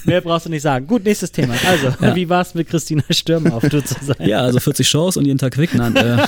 Mehr 0.04 0.20
brauchst 0.20 0.46
du 0.46 0.50
nicht 0.50 0.62
sagen. 0.62 0.86
Gut, 0.86 1.02
nächstes 1.04 1.32
Thema. 1.32 1.54
Also, 1.66 1.88
Ja. 2.00 2.14
wie 2.14 2.28
war 2.28 2.42
es 2.42 2.54
mit 2.54 2.68
Christina 2.68 3.02
Stürmer 3.10 3.54
auf 3.54 3.68
Tour 3.68 3.84
zu 3.84 3.96
sein? 4.00 4.14
ja, 4.28 4.42
also 4.42 4.60
40 4.60 4.86
Shows 4.88 5.16
und 5.16 5.24
jeden 5.24 5.38
Tag 5.38 5.54
quick. 5.54 5.74
Nein, 5.74 5.96
äh, 5.96 6.18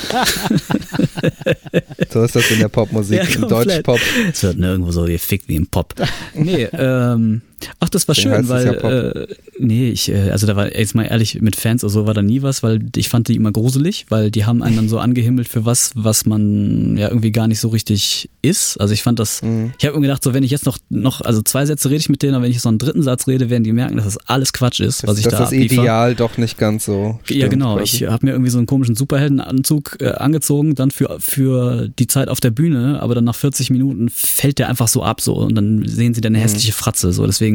So 2.12 2.22
ist 2.24 2.34
das 2.34 2.50
in 2.50 2.58
der 2.58 2.68
Popmusik, 2.68 3.18
Ja, 3.18 3.42
im. 3.42 3.48
Deutschpop. 3.48 4.00
es 4.32 4.42
wird 4.42 4.58
nirgendwo 4.58 4.90
so 4.90 5.04
gefickt 5.04 5.48
wie 5.48 5.56
im 5.56 5.66
Pop. 5.68 5.94
Nee, 6.34 6.64
ähm, 6.72 7.42
Ach, 7.80 7.88
das 7.88 8.06
war 8.06 8.14
Deswegen 8.14 8.34
schön, 8.34 8.48
weil 8.48 8.66
ja 8.66 8.72
äh, 8.72 9.26
nee, 9.58 9.88
ich 9.90 10.10
äh, 10.10 10.30
also 10.30 10.46
da 10.46 10.56
war 10.56 10.76
jetzt 10.76 10.94
mal 10.94 11.04
ehrlich 11.04 11.40
mit 11.40 11.56
Fans 11.56 11.82
oder 11.84 11.90
so 11.92 12.06
war 12.06 12.12
da 12.14 12.22
nie 12.22 12.42
was, 12.42 12.62
weil 12.62 12.80
ich 12.96 13.08
fand 13.08 13.28
die 13.28 13.34
immer 13.36 13.50
gruselig, 13.52 14.06
weil 14.10 14.30
die 14.30 14.44
haben 14.44 14.62
einen 14.62 14.76
dann 14.76 14.88
so 14.88 14.98
angehimmelt 14.98 15.48
für 15.48 15.64
was, 15.64 15.92
was 15.94 16.26
man 16.26 16.96
ja 16.98 17.08
irgendwie 17.08 17.32
gar 17.32 17.48
nicht 17.48 17.60
so 17.60 17.68
richtig 17.68 18.28
ist. 18.42 18.78
Also 18.80 18.92
ich 18.92 19.02
fand 19.02 19.18
das, 19.18 19.42
Mhm. 19.42 19.72
ich 19.78 19.84
habe 19.84 19.94
irgendwie 19.94 20.08
gedacht, 20.08 20.22
so 20.22 20.34
wenn 20.34 20.42
ich 20.42 20.50
jetzt 20.50 20.66
noch 20.66 20.78
noch 20.90 21.20
also 21.22 21.40
zwei 21.42 21.64
Sätze 21.66 21.88
rede 21.88 21.98
ich 22.00 22.08
mit 22.08 22.22
denen, 22.22 22.34
aber 22.34 22.44
wenn 22.44 22.50
ich 22.50 22.56
jetzt 22.56 22.64
noch 22.64 22.72
einen 22.72 22.78
dritten 22.78 23.02
Satz 23.02 23.26
rede, 23.26 23.48
werden 23.50 23.64
die 23.64 23.72
merken, 23.72 23.96
dass 23.96 24.04
das 24.04 24.18
alles 24.28 24.52
Quatsch 24.52 24.80
ist, 24.80 25.02
was 25.04 25.10
Dass, 25.10 25.18
ich 25.18 25.24
dass 25.24 25.32
da 25.32 25.38
das 25.40 25.48
abliefer. 25.48 25.74
Ideal 25.74 26.14
doch 26.14 26.36
nicht 26.38 26.58
ganz 26.58 26.84
so 26.84 27.18
Ja, 27.28 27.36
stimmt 27.36 27.50
genau. 27.50 27.76
quasi. 27.76 28.04
Ich 28.04 28.10
habe 28.10 28.26
mir 28.26 28.32
irgendwie 28.32 28.50
so 28.50 28.58
einen 28.58 28.66
komischen 28.66 28.94
Superheldenanzug 28.96 29.96
äh, 30.00 30.08
angezogen, 30.12 30.74
dann 30.74 30.90
für, 30.90 31.16
für 31.20 31.88
die 31.98 32.06
Zeit 32.06 32.28
auf 32.28 32.40
der 32.40 32.50
Bühne, 32.50 33.00
aber 33.00 33.14
dann 33.14 33.24
nach 33.24 33.34
40 33.34 33.70
Minuten 33.70 34.08
fällt 34.08 34.58
der 34.58 34.68
einfach 34.68 34.88
so 34.88 35.02
ab 35.02 35.20
so 35.20 35.34
und 35.36 35.54
dann 35.54 35.86
sehen 35.86 36.14
sie 36.14 36.20
dann 36.20 36.32
Mhm. 36.32 36.36
eine 36.36 36.44
hässliche 36.44 36.72
Fratze. 36.72 37.12
So, 37.12 37.24
deswegen 37.26 37.45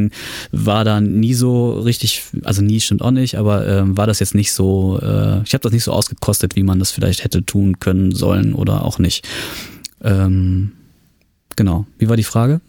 war 0.51 0.83
da 0.83 1.01
nie 1.01 1.33
so 1.33 1.73
richtig, 1.73 2.23
also 2.43 2.61
nie 2.61 2.79
stimmt 2.79 3.01
auch 3.01 3.11
nicht, 3.11 3.35
aber 3.37 3.67
ähm, 3.67 3.97
war 3.97 4.07
das 4.07 4.19
jetzt 4.19 4.35
nicht 4.35 4.53
so, 4.53 4.99
äh, 5.01 5.41
ich 5.43 5.53
habe 5.53 5.61
das 5.61 5.71
nicht 5.71 5.83
so 5.83 5.91
ausgekostet, 5.91 6.55
wie 6.55 6.63
man 6.63 6.79
das 6.79 6.91
vielleicht 6.91 7.23
hätte 7.23 7.45
tun 7.45 7.79
können 7.79 8.11
sollen 8.11 8.53
oder 8.53 8.85
auch 8.85 8.99
nicht. 8.99 9.27
Ähm, 10.03 10.71
genau. 11.55 11.85
Wie 11.97 12.09
war 12.09 12.17
die 12.17 12.23
Frage? 12.23 12.61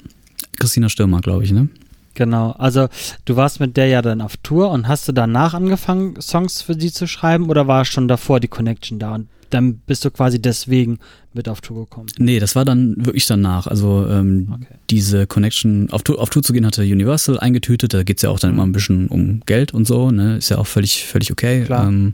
Christina 0.59 0.89
Stürmer, 0.89 1.21
glaube 1.21 1.45
ich, 1.45 1.53
ne? 1.53 1.69
Genau, 2.15 2.51
also 2.53 2.89
du 3.25 3.37
warst 3.37 3.59
mit 3.59 3.77
der 3.77 3.87
ja 3.87 4.03
dann 4.03 4.21
auf 4.21 4.37
Tour 4.37 4.71
und 4.71 4.87
hast 4.87 5.09
du 5.09 5.13
danach 5.13 5.55
angefangen, 5.55 6.21
Songs 6.21 6.61
für 6.61 6.79
sie 6.79 6.93
zu 6.93 7.07
schreiben 7.07 7.49
oder 7.49 7.67
war 7.67 7.85
schon 7.85 8.07
davor 8.07 8.39
die 8.39 8.49
Connection 8.49 8.99
da 8.99 9.15
und 9.15 9.29
dann 9.55 9.77
bist 9.87 10.05
du 10.05 10.11
quasi 10.11 10.41
deswegen 10.41 10.99
mit 11.35 11.49
auf 11.49 11.61
Tour 11.61 11.85
gekommen? 11.85 12.09
Nee, 12.19 12.39
das 12.41 12.55
war 12.57 12.65
dann 12.65 12.95
wirklich 12.99 13.27
danach. 13.27 13.67
Also 13.67 14.07
ähm, 14.09 14.49
Okay. 14.53 14.67
diese 14.91 15.27
Connection, 15.27 15.89
auf 15.91 16.03
Tour, 16.03 16.19
auf 16.21 16.31
Tour 16.31 16.43
zu 16.43 16.53
gehen, 16.53 16.67
hatte 16.67 16.83
Universal 16.83 17.39
eingetütet. 17.39 17.95
Da 17.95 18.03
geht's 18.03 18.23
ja 18.23 18.31
auch 18.31 18.39
dann 18.41 18.51
immer 18.51 18.65
ein 18.65 18.73
bisschen 18.73 19.09
um 19.09 19.41
Geld 19.47 19.73
und 19.75 19.87
so, 19.87 20.11
ne? 20.11 20.37
Ist 20.39 20.49
ja 20.51 20.59
auch 20.59 20.67
völlig, 20.67 21.05
völlig 21.05 21.31
okay. 21.33 21.65
Ähm, 21.71 22.13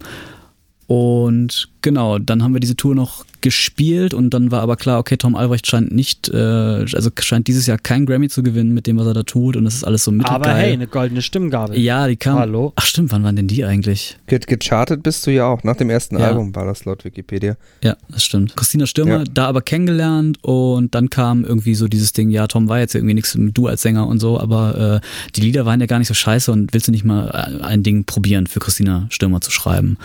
und 0.86 1.68
genau, 1.82 2.18
dann 2.18 2.42
haben 2.42 2.52
wir 2.54 2.60
diese 2.60 2.76
Tour 2.76 2.94
noch 2.94 3.24
gespielt 3.40 4.14
und 4.14 4.30
dann 4.34 4.50
war 4.50 4.62
aber 4.62 4.74
klar, 4.76 4.98
okay, 4.98 5.16
Tom 5.16 5.36
Albrecht 5.36 5.66
scheint 5.68 5.92
nicht, 5.94 6.28
äh, 6.28 6.36
also 6.36 7.10
scheint 7.20 7.46
dieses 7.46 7.66
Jahr 7.66 7.78
kein 7.78 8.04
Grammy 8.04 8.28
zu 8.28 8.42
gewinnen 8.42 8.74
mit 8.74 8.88
dem, 8.88 8.98
was 8.98 9.06
er 9.06 9.14
da 9.14 9.22
tut 9.22 9.56
und 9.56 9.64
das 9.64 9.74
ist 9.74 9.84
alles 9.84 10.02
so 10.02 10.10
mittelgeil. 10.10 10.34
Aber 10.42 10.54
hey, 10.54 10.72
eine 10.72 10.88
goldene 10.88 11.22
Stimmgabel. 11.22 11.78
ja, 11.78 12.08
die 12.08 12.16
kam. 12.16 12.36
Hallo? 12.38 12.72
Ach 12.74 12.84
stimmt, 12.84 13.12
wann 13.12 13.22
waren 13.22 13.36
denn 13.36 13.46
die 13.46 13.64
eigentlich? 13.64 14.18
Ge 14.26 14.40
gechartet 14.44 15.04
bist 15.04 15.24
du 15.26 15.30
ja 15.30 15.46
auch. 15.46 15.62
Nach 15.62 15.76
dem 15.76 15.88
ersten 15.88 16.18
Ja. 16.18 16.26
Album 16.26 16.52
war 16.56 16.64
das 16.66 16.84
laut 16.84 17.04
Wikipedia. 17.04 17.56
Ja, 17.84 17.96
das 18.08 18.24
stimmt. 18.24 18.56
Christina 18.56 18.86
Stürmer, 18.86 19.18
Ja. 19.18 19.24
da 19.32 19.46
aber 19.46 19.62
kennengelernt 19.62 20.38
und 20.42 20.94
dann 20.96 21.08
kam 21.08 21.44
irgendwie 21.44 21.76
so 21.76 21.86
dieses 21.86 22.12
Ding, 22.12 22.30
ja, 22.30 22.48
Tom 22.48 22.68
war 22.68 22.80
jetzt 22.80 22.96
irgendwie 22.96 23.14
nichts 23.14 23.36
mit 23.36 23.56
du 23.56 23.68
als 23.68 23.82
Sänger 23.82 24.08
und 24.08 24.18
so, 24.18 24.40
aber 24.40 25.00
äh, 25.02 25.30
die 25.36 25.42
Lieder 25.42 25.64
waren 25.64 25.78
ja 25.78 25.86
gar 25.86 26.00
nicht 26.00 26.08
so 26.08 26.14
scheiße 26.14 26.50
und 26.50 26.74
willst 26.74 26.88
du 26.88 26.92
nicht 26.92 27.04
mal 27.04 27.28
äh, 27.28 27.62
ein 27.64 27.84
Ding 27.84 28.04
probieren, 28.04 28.48
für 28.48 28.58
Christina 28.58 29.06
Stürmer 29.10 29.40
zu 29.40 29.52
schreiben? 29.52 29.96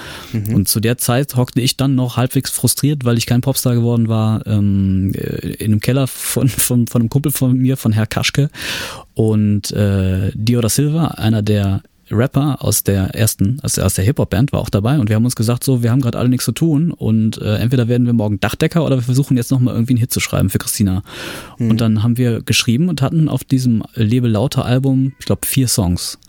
Und 0.54 0.68
zu 0.68 0.80
der 0.80 0.98
Zeit 1.00 1.36
hockte 1.36 1.62
ich 1.64 1.78
dann 1.78 1.96
noch 1.96 2.18
halbwegs 2.18 2.52
frustriert, 2.52 3.06
weil 3.06 3.18
ich 3.18 3.26
kein 3.26 3.42
Popstar 3.42 3.76
geworden 3.76 4.08
war, 4.08 4.46
ähm, 4.48 5.14
äh, 5.16 5.54
in 5.54 5.72
einem 5.72 5.80
Keller 5.80 6.08
von, 6.08 6.48
von, 6.50 6.88
von 6.88 7.02
einem 7.02 7.10
Kumpel 7.10 7.32
von 7.32 7.58
mir, 7.58 7.78
von 7.78 7.92
Herr 7.92 8.08
Kaschke 8.08 8.50
und 9.14 9.72
äh, 9.72 10.32
Dio 10.34 10.62
da 10.62 10.70
Silva, 10.70 11.08
einer 11.08 11.42
der 11.42 11.82
Rapper 12.12 12.58
aus 12.60 12.84
der 12.84 13.16
ersten, 13.16 13.60
aus 13.62 13.74
der, 13.74 13.86
aus 13.86 13.94
der 13.96 14.04
Hip-Hop-Band 14.04 14.52
war 14.52 14.60
auch 14.60 14.70
dabei 14.70 15.00
und 15.00 15.10
wir 15.10 15.16
haben 15.16 15.26
uns 15.26 15.36
gesagt, 15.36 15.64
so, 15.64 15.84
wir 15.84 15.92
haben 15.92 16.02
gerade 16.02 16.20
alle 16.20 16.30
nichts 16.30 16.46
zu 16.46 16.52
tun 16.52 16.92
und 16.92 17.42
äh, 17.42 17.58
entweder 17.58 17.88
werden 17.88 18.06
wir 18.06 18.14
morgen 18.14 18.40
Dachdecker 18.40 18.86
oder 18.86 18.98
wir 18.98 19.04
versuchen 19.04 19.38
jetzt 19.38 19.52
nochmal 19.52 19.74
irgendwie 19.74 19.94
einen 19.94 20.00
Hit 20.00 20.12
zu 20.12 20.20
schreiben 20.20 20.50
für 20.50 20.58
Christina. 20.58 21.04
Und 21.58 21.82
dann 21.82 22.04
haben 22.04 22.18
wir 22.18 22.42
geschrieben 22.42 22.90
und 22.90 23.02
hatten 23.02 23.30
auf 23.30 23.44
diesem 23.44 23.84
Lebe 23.96 24.28
lauter 24.28 24.66
Album, 24.66 25.14
ich 25.20 25.26
glaube, 25.26 25.48
vier 25.48 25.68
Songs. 25.68 26.20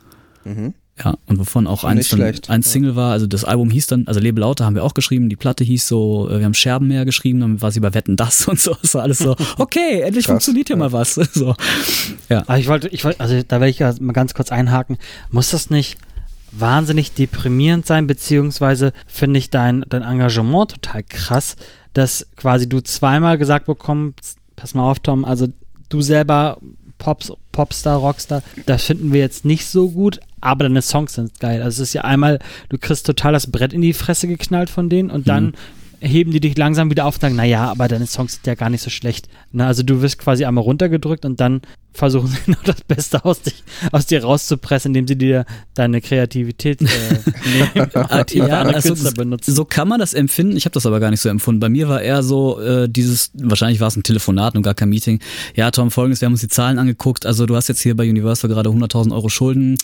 Mhm. 0.45 0.75
Ja, 1.03 1.19
und 1.27 1.41
wovon 1.41 1.67
auch 1.67 1.83
eins 1.83 1.99
nicht 1.99 2.13
dann, 2.13 2.19
schlecht. 2.21 2.51
ein 2.51 2.63
Single 2.63 2.95
war, 2.95 3.11
also 3.11 3.27
das 3.27 3.43
Album 3.43 3.69
hieß 3.69 3.89
dann, 3.89 4.07
also 4.07 4.21
Lebe 4.21 4.41
lauter 4.41 4.65
haben 4.65 4.77
wir 4.77 4.85
auch 4.85 4.95
geschrieben, 4.95 5.29
die 5.29 5.35
Platte 5.35 5.65
hieß 5.65 5.89
so, 5.89 6.29
äh, 6.31 6.39
wir 6.39 6.45
haben 6.45 6.55
Scherbenmeer 6.55 7.05
geschrieben, 7.05 7.41
dann 7.41 7.61
war 7.61 7.73
sie 7.73 7.81
bei 7.81 7.95
Wetten 7.95 8.17
das 8.17 8.47
und 8.49 8.61
so, 8.61 8.77
es 8.81 8.95
war 8.95 9.03
alles 9.03 9.19
so, 9.19 9.35
okay, 9.59 10.03
endlich 10.03 10.27
Krass, 10.27 10.35
funktioniert 10.35 10.69
hier 10.69 10.77
ja. 10.77 10.81
mal 10.81 10.93
was. 10.93 11.15
So. 11.35 11.57
Aber 12.29 12.59
ich 12.59 12.69
wollte, 12.69 12.89
ich 12.89 13.05
wollte, 13.05 13.19
also 13.19 13.35
da 13.43 13.57
werde 13.57 13.71
ich 13.71 13.81
ja 13.81 13.93
mal 13.99 14.13
ganz 14.13 14.35
kurz 14.35 14.53
einhaken. 14.53 14.99
Muss 15.31 15.51
das 15.51 15.69
nicht 15.69 15.99
wahnsinnig 16.53 17.13
deprimierend 17.13 17.87
sein, 17.87 18.07
beziehungsweise 18.07 18.93
finde 19.07 19.39
ich 19.39 19.51
dein, 19.51 19.85
dein 19.89 20.03
Engagement 20.03 20.71
total 20.71 21.03
krass, 21.03 21.57
dass 21.93 22.29
quasi 22.37 22.69
du 22.69 22.81
zweimal 22.81 23.39
gesagt 23.39 23.67
bekommst, 23.67 24.37
pass 24.55 24.75
mal 24.75 24.89
auf, 24.89 25.01
Tom, 25.01 25.25
also 25.25 25.49
du 25.89 26.03
selber 26.03 26.59
Pops, 26.99 27.33
Popstar, 27.53 27.99
Rockstar, 27.99 28.43
das 28.67 28.85
finden 28.85 29.13
wir 29.13 29.21
jetzt 29.21 29.45
nicht 29.45 29.67
so 29.67 29.91
gut, 29.91 30.21
aber 30.45 30.65
deine 30.65 30.83
Songs 30.83 31.15
sind 31.15 31.41
geil. 31.41 31.63
Also 31.63 31.83
es 31.83 31.89
ist 31.89 31.95
ja 31.95 32.03
einmal, 32.03 32.39
du 32.69 32.79
kriegst 32.79 33.07
total 33.07 33.33
das 33.33 33.51
Brett 33.51 33.73
in 33.73 33.83
die 33.83 33.93
Fresse 33.93 34.29
geknallt 34.29 34.71
von 34.71 34.89
denen 34.89 35.11
und 35.11 35.29
dann 35.29 35.55
heben 36.01 36.33
die 36.33 36.41
dich 36.41 36.57
langsam 36.57 36.91
wieder 36.91 37.07
auf 37.07 37.15
und 37.17 37.23
sagen, 37.23 37.37
naja, 37.37 37.71
aber 37.71 37.89
deine 37.89 38.07
Songs 38.07 38.35
sind 38.35 38.47
ja 38.47 38.55
gar 38.55 38.71
nicht 38.71 38.83
so 38.83 38.91
schlecht. 38.91 39.29
Na, 39.53 39.67
also 39.67 39.83
du 39.83 40.03
wirst 40.03 40.19
quasi 40.19 40.45
einmal 40.45 40.65
runtergedrückt 40.65 41.25
und 41.25 41.41
dann 41.41 41.63
versuchen 41.95 42.27
sie 42.45 42.51
noch 42.51 42.63
das 42.65 42.81
Beste 42.83 43.25
aus, 43.25 43.41
dich, 43.43 43.63
aus 43.93 44.07
dir 44.07 44.23
rauszupressen, 44.25 44.91
indem 44.91 45.07
sie 45.07 45.17
dir 45.17 45.45
deine 45.75 46.01
Kreativität 46.01 46.83
äh, 46.83 46.87
nehmen 46.87 47.91
und 47.95 48.35
ja, 48.35 48.63
also 48.63 48.89
Künstler 48.91 49.13
benutzen. 49.13 49.55
so 49.55 49.65
kann 49.65 49.89
man 49.89 50.01
das 50.01 50.13
empfinden. 50.13 50.57
Ich 50.57 50.65
habe 50.65 50.73
das 50.75 50.87
aber 50.87 51.01
gar 51.01 51.11
nicht 51.11 51.21
so 51.21 51.29
empfunden. 51.29 51.61
Bei 51.61 51.69
mir 51.69 51.89
war 51.89 52.03
eher 52.03 52.23
so 52.23 52.61
äh, 52.61 52.89
dieses, 52.89 53.31
wahrscheinlich 53.35 53.81
war 53.81 53.89
es 53.89 53.97
ein 53.97 54.03
Telefonat 54.03 54.57
und 54.57 54.63
gar 54.63 54.75
kein 54.75 54.89
Meeting. 54.89 55.21
Ja, 55.55 55.71
Tom, 55.71 55.91
folgendes, 55.91 56.21
wir 56.21 56.27
haben 56.27 56.33
uns 56.35 56.41
die 56.41 56.49
Zahlen 56.49 56.79
angeguckt. 56.79 57.27
Also 57.27 57.47
du 57.47 57.55
hast 57.57 57.69
jetzt 57.69 57.81
hier 57.81 57.97
bei 57.97 58.09
Universal 58.09 58.51
gerade 58.51 58.71
100.000 58.71 59.13
Euro 59.13 59.29
Schulden. 59.29 59.79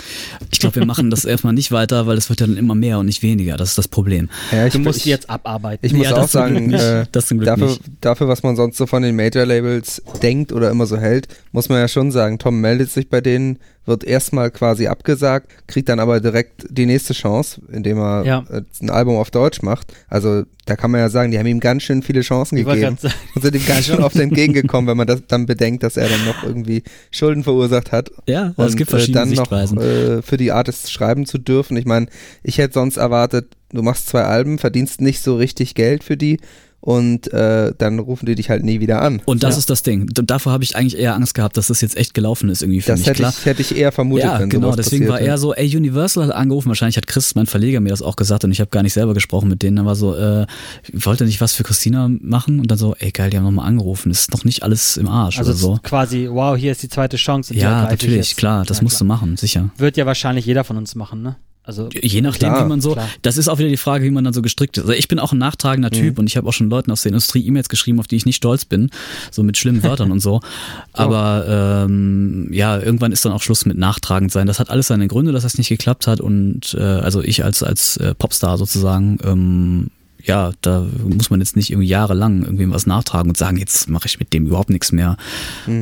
Ich 0.51 0.59
glaube, 0.59 0.77
wir 0.77 0.87
machen 0.87 1.11
das 1.11 1.25
erstmal 1.25 1.53
nicht 1.53 1.71
weiter, 1.73 2.07
weil 2.07 2.19
es 2.19 2.29
wird 2.29 2.41
ja 2.41 2.47
dann 2.47 2.57
immer 2.57 2.75
mehr 2.75 2.99
und 2.99 3.07
nicht 3.07 3.23
weniger. 3.23 3.57
Das 3.57 3.71
ist 3.71 3.79
das 3.79 3.89
Problem. 3.89 4.29
Ja, 4.53 4.67
ich, 4.67 4.73
Du 4.73 4.81
musst 4.81 4.99
ich, 4.99 5.03
die 5.05 5.11
jetzt 5.11 5.31
abarbeiten. 5.31 5.87
ich 5.87 5.93
muss 5.93 6.07
Ja, 6.09 6.17
auch 6.17 6.29
sagen, 6.29 6.67
nicht. 6.69 6.81
äh, 6.83 7.07
Das 7.13 7.27
zum 7.27 7.39
Glück 7.39 7.47
dafür, 7.47 7.69
nicht. 7.69 7.83
dafür, 8.01 8.29
was 8.29 8.43
man 8.43 8.57
sonst 8.57 8.77
so 8.77 8.87
von 8.87 9.03
den 9.03 9.15
Major-Labels 9.17 10.03
denkt 10.23 10.53
oder 10.53 10.71
immer 10.71 10.87
so 10.87 10.97
hält, 10.97 11.29
muss 11.53 11.69
man 11.69 11.79
ja 11.79 11.89
schon 11.89 12.00
sagen, 12.11 12.39
Tom 12.39 12.61
meldet 12.61 12.91
sich 12.91 13.09
bei 13.09 13.21
denen, 13.21 13.59
wird 13.85 14.05
erstmal 14.05 14.51
quasi 14.51 14.87
abgesagt, 14.87 15.51
kriegt 15.67 15.89
dann 15.89 15.99
aber 16.01 16.21
direkt 16.21 16.67
die 16.71 16.87
nächste 16.87 17.13
Chance, 17.13 17.61
indem 17.73 17.99
er 17.99 18.25
Ja. 18.25 18.45
äh, 18.51 18.63
ein 18.81 18.91
Album 18.91 19.17
auf 19.17 19.31
Deutsch 19.31 19.63
macht. 19.63 19.93
Also 20.09 20.45
da 20.67 20.77
kann 20.77 20.91
man 20.91 21.01
ja 21.01 21.09
sagen, 21.09 21.33
die 21.33 21.39
haben 21.39 21.47
ihm 21.47 21.61
ganz 21.61 21.83
schön 21.83 22.03
viele 22.03 22.21
Chancen 22.21 22.57
Ich 22.59 22.65
gegeben 22.65 22.97
und 23.35 23.43
sind 23.43 23.55
ihm 23.57 23.67
ganz 23.67 23.87
schön 23.87 24.01
oft 24.03 24.17
entgegengekommen, 24.17 24.89
wenn 24.89 24.97
man 24.97 25.07
das 25.07 25.23
dann 25.27 25.47
bedenkt, 25.47 25.83
dass 25.83 25.97
er 25.97 26.09
dann 26.09 26.25
noch 26.25 26.45
irgendwie 26.45 26.83
Schulden 27.11 27.43
verursacht 27.43 27.93
hat. 27.93 28.11
Ja, 28.27 28.55
also 28.57 28.63
es 28.63 28.71
und 28.73 28.77
gibt 28.77 28.91
äh, 28.91 28.93
verschiedene 28.93 29.35
dann 29.35 29.75
noch 29.75 29.83
äh, 29.83 30.23
für 30.23 30.37
die 30.37 30.53
Artists 30.53 30.91
schreiben 30.91 31.27
zu 31.27 31.39
dürfen. 31.39 31.77
Ich 31.77 31.87
meine, 31.87 32.07
ich 32.43 32.59
hätte 32.59 32.75
sonst 32.75 32.97
erwartet, 32.97 33.49
du 33.73 33.83
machst 33.83 34.09
zwei 34.09 34.23
Alben, 34.23 34.59
verdienst 34.59 35.01
nicht 35.01 35.21
so 35.23 35.37
richtig 35.37 35.75
Geld 35.75 36.05
für 36.05 36.17
die 36.17 36.39
und 36.81 37.33
äh, 37.33 37.73
dann 37.77 37.99
rufen 37.99 38.27
die 38.27 38.35
dich 38.35 38.49
halt 38.49 38.65
nie 38.65 38.81
wieder 38.81 39.03
an. 39.03 39.21
Und 39.27 39.43
das 39.43 39.55
Ja. 39.55 39.59
ist 39.59 39.71
das 39.71 39.83
Ding. 39.83 40.07
D- 40.07 40.23
Davor 40.25 40.53
habe 40.53 40.65
ich 40.65 40.77
eigentlich 40.77 40.99
eher 40.99 41.15
Angst 41.15 41.35
gehabt, 41.35 41.57
dass 41.57 41.67
das 41.67 41.81
jetzt 41.83 41.97
echt 41.97 42.15
gelaufen 42.15 42.49
ist 42.49 42.63
irgendwie 42.63 42.81
für 42.81 42.93
Das 42.93 43.01
mich. 43.01 43.09
hätte 43.09 43.17
Klar. 43.19 43.35
ich, 43.39 43.45
hätte 43.45 43.61
ich 43.63 43.77
eher 43.77 43.93
vermutet, 43.93 44.25
ja, 44.25 44.41
wenn 44.41 44.49
genau, 44.49 44.69
sowas 44.73 44.77
deswegen 44.77 45.07
war 45.09 45.17
passiert 45.17 45.29
er 45.31 45.39
so, 45.39 45.55
ey, 45.55 45.77
Universal 45.77 46.25
hat 46.29 46.33
angerufen, 46.35 46.69
wahrscheinlich 46.69 46.97
hat 46.97 47.07
Chris, 47.07 47.35
mein 47.35 47.47
Verleger, 47.47 47.81
mir 47.81 47.91
das 47.91 48.01
auch 48.03 48.17
gesagt 48.17 48.45
und 48.45 48.53
ich 48.53 48.61
habe 48.61 48.71
gar 48.71 48.83
nicht 48.83 48.95
selber 48.95 49.13
gesprochen 49.15 49.49
mit 49.51 49.63
denen, 49.63 49.77
dann 49.77 49.87
war 49.87 49.95
so, 49.95 50.15
äh, 50.17 50.47
ich 50.93 51.05
wollte 51.05 51.25
nicht 51.27 51.41
was 51.41 51.53
für 51.53 51.65
Christina 51.65 52.09
machen 52.21 52.61
und 52.61 52.71
dann 52.71 52.79
so, 52.79 52.95
ey 52.99 53.11
geil, 53.11 53.31
die 53.31 53.37
haben 53.37 53.45
nochmal 53.45 53.67
angerufen, 53.67 54.11
ist 54.11 54.33
noch 54.33 54.45
nicht 54.45 54.63
alles 54.63 54.97
im 54.97 55.09
Arsch 55.09 55.39
also 55.39 55.51
oder 55.51 55.59
so. 55.59 55.79
quasi, 55.83 56.29
wow, 56.31 56.57
hier 56.57 56.73
ist 56.73 56.83
die 56.83 56.89
zweite 56.89 57.17
Chance. 57.19 57.55
Ja, 57.55 57.83
natürlich, 57.85 58.37
klar, 58.37 58.65
das 58.65 58.79
Ja, 58.79 58.85
musst 58.85 59.01
du 59.01 59.05
machen, 59.05 59.37
sicher. 59.37 59.71
Wird 59.77 59.97
ja 59.99 60.07
wahrscheinlich 60.07 60.47
jeder 60.47 60.65
von 60.65 60.77
uns 60.79 60.95
machen, 60.95 61.23
ne? 61.23 61.37
Also 61.63 61.89
Je 61.93 62.23
nachdem, 62.23 62.49
Klar, 62.49 62.65
wie 62.65 62.69
man 62.69 62.81
so, 62.81 62.95
klar. 62.95 63.09
das 63.23 63.37
ist 63.37 63.47
auch 63.47 63.59
wieder 63.59 63.69
die 63.69 63.77
Frage, 63.77 64.05
wie 64.05 64.11
man 64.11 64.25
dann 64.25 64.33
so 64.33 64.41
gestrickt 64.43 64.79
ist. 64.79 64.85
Also 64.85 64.95
ich 64.95 65.09
bin 65.09 65.19
auch 65.19 65.33
ein 65.33 65.39
nachtragender 65.39 65.91
Typ 65.91 66.19
und 66.19 66.27
ich 66.27 66.37
habe 66.37 66.49
auch 66.49 66.53
schon 66.53 66.71
Leuten 66.71 66.91
aus 66.91 67.03
der 67.03 67.11
Industrie 67.11 67.47
E-Mails 67.47 67.69
geschrieben, 67.69 68.01
auf 68.01 68.07
die 68.07 68.17
ich 68.17 68.25
nicht 68.25 68.37
stolz 68.37 68.65
bin, 68.65 68.91
so 69.31 69.43
mit 69.43 69.59
schlimmen 69.59 69.83
Wörtern 69.83 70.11
und 70.11 70.21
so. 70.21 70.41
Aber 70.95 71.85
ähm, 71.87 72.49
ja, 72.51 72.81
irgendwann 72.81 73.13
ist 73.13 73.25
dann 73.25 73.33
auch 73.33 73.43
Schluss 73.43 73.67
mit 73.67 73.77
nachtragend 73.77 74.33
sein. 74.33 74.47
Das 74.47 74.59
hat 74.59 74.71
alles 74.71 74.87
seine 74.87 75.07
Gründe, 75.07 75.33
dass 75.33 75.43
das 75.43 75.59
nicht 75.59 75.69
geklappt 75.69 76.07
hat 76.07 76.21
und 76.21 76.75
äh, 76.75 76.81
also 76.83 77.23
ich 77.23 77.45
als 77.45 77.63
als 77.63 77.99
äh, 77.99 78.15
Popstar 78.15 78.57
sozusagen. 78.59 79.19
Ähm, 79.25 79.91
ja, 80.23 80.53
da 80.61 80.87
muss 81.05 81.31
man 81.31 81.41
jetzt 81.41 81.57
nicht 81.57 81.71
irgendwie 81.71 81.89
jahrelang 81.89 82.43
irgendwie 82.43 82.71
was 82.71 82.87
nachtragen 82.87 83.31
und 83.31 83.37
sagen, 83.37 83.57
jetzt 83.57 83.89
mache 83.89 84.07
ich 84.07 84.19
mit 84.19 84.33
dem 84.33 84.47
überhaupt 84.47 84.69
nichts 84.69 84.93
mehr. 84.93 85.17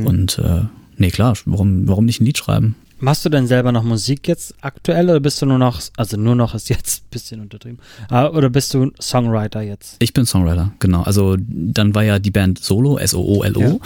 Und 0.04 0.38
äh, 0.38 0.62
nee, 0.96 1.10
klar, 1.10 1.34
warum, 1.44 1.88
warum 1.88 2.04
nicht 2.04 2.20
ein 2.20 2.24
Lied 2.24 2.38
schreiben? 2.38 2.76
Machst 3.00 3.24
du 3.24 3.28
denn 3.28 3.46
selber 3.46 3.72
noch 3.72 3.84
Musik 3.84 4.26
jetzt 4.28 4.54
aktuell 4.60 5.08
oder 5.08 5.20
bist 5.20 5.40
du 5.40 5.46
nur 5.46 5.58
noch, 5.58 5.80
also 5.96 6.16
nur 6.16 6.34
noch 6.34 6.54
ist 6.54 6.68
jetzt 6.68 7.02
ein 7.04 7.10
bisschen 7.10 7.40
untertrieben, 7.40 7.78
äh, 8.10 8.24
oder 8.24 8.50
bist 8.50 8.74
du 8.74 8.90
Songwriter 9.00 9.60
jetzt? 9.62 9.96
Ich 10.00 10.12
bin 10.12 10.26
Songwriter, 10.26 10.72
genau. 10.80 11.02
Also 11.02 11.36
dann 11.38 11.94
war 11.94 12.02
ja 12.02 12.18
die 12.18 12.30
Band 12.30 12.62
Solo, 12.62 12.98
S-O-O-L-O. 12.98 13.80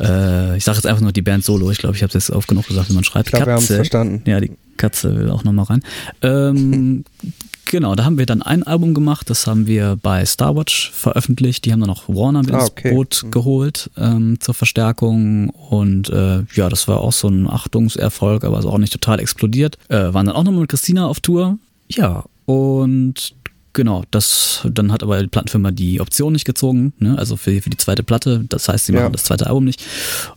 Äh, 0.00 0.56
ich 0.56 0.64
sage 0.64 0.76
jetzt 0.76 0.86
einfach 0.86 1.02
nur 1.02 1.12
die 1.12 1.22
Band 1.22 1.44
Solo. 1.44 1.70
Ich 1.70 1.78
glaube, 1.78 1.96
ich 1.96 2.02
habe 2.02 2.08
es 2.08 2.14
jetzt 2.14 2.30
oft 2.30 2.48
genug 2.48 2.66
gesagt, 2.66 2.88
wie 2.88 2.94
man 2.94 3.04
schreibt. 3.04 3.28
Ich 3.28 3.32
wir 3.34 3.40
es 3.40 3.46
Katze. 3.46 3.76
verstanden. 3.76 4.22
Ja, 4.24 4.40
die 4.40 4.52
Katze 4.76 5.14
will 5.14 5.30
auch 5.30 5.44
nochmal 5.44 5.66
rein. 5.66 5.82
Ähm, 6.22 7.04
Genau, 7.72 7.94
da 7.94 8.04
haben 8.04 8.18
wir 8.18 8.26
dann 8.26 8.42
ein 8.42 8.64
Album 8.64 8.94
gemacht, 8.94 9.30
das 9.30 9.46
haben 9.46 9.68
wir 9.68 9.96
bei 10.02 10.26
Starwatch 10.26 10.90
veröffentlicht. 10.90 11.64
Die 11.64 11.72
haben 11.72 11.78
dann 11.78 11.90
auch 11.90 12.08
Warner 12.08 12.40
mit 12.42 12.50
Ah, 12.52 12.58
ins 12.62 12.70
okay. 12.70 12.90
Boot 12.92 13.22
Mhm. 13.24 13.30
geholt 13.30 13.90
ähm, 13.96 14.40
zur 14.40 14.54
Verstärkung. 14.54 15.50
Und 15.50 16.10
äh, 16.10 16.42
ja, 16.54 16.68
das 16.68 16.88
war 16.88 16.98
auch 17.00 17.12
so 17.12 17.28
ein 17.28 17.48
Achtungserfolg, 17.48 18.42
aber 18.42 18.58
ist 18.58 18.64
auch 18.64 18.78
nicht 18.78 18.92
total 18.92 19.20
explodiert. 19.20 19.78
Äh, 19.88 20.12
waren 20.12 20.26
dann 20.26 20.34
auch 20.34 20.42
nochmal 20.42 20.62
mit 20.62 20.70
Christina 20.70 21.06
auf 21.06 21.20
Tour. 21.20 21.58
Ja, 21.88 22.24
und 22.46 23.34
genau, 23.72 24.02
das 24.10 24.66
dann 24.68 24.90
hat 24.90 25.04
aber 25.04 25.20
die 25.22 25.28
Plattenfirma 25.28 25.70
die 25.70 26.00
Option 26.00 26.32
nicht 26.32 26.46
gezogen, 26.46 26.92
ne? 26.98 27.16
also 27.18 27.36
für, 27.36 27.62
für 27.62 27.70
die 27.70 27.76
zweite 27.76 28.02
Platte. 28.02 28.44
Das 28.48 28.68
heißt, 28.68 28.86
sie 28.86 28.92
Ja. 28.94 29.02
machen 29.02 29.12
das 29.12 29.22
zweite 29.22 29.46
Album 29.46 29.64
nicht. 29.64 29.80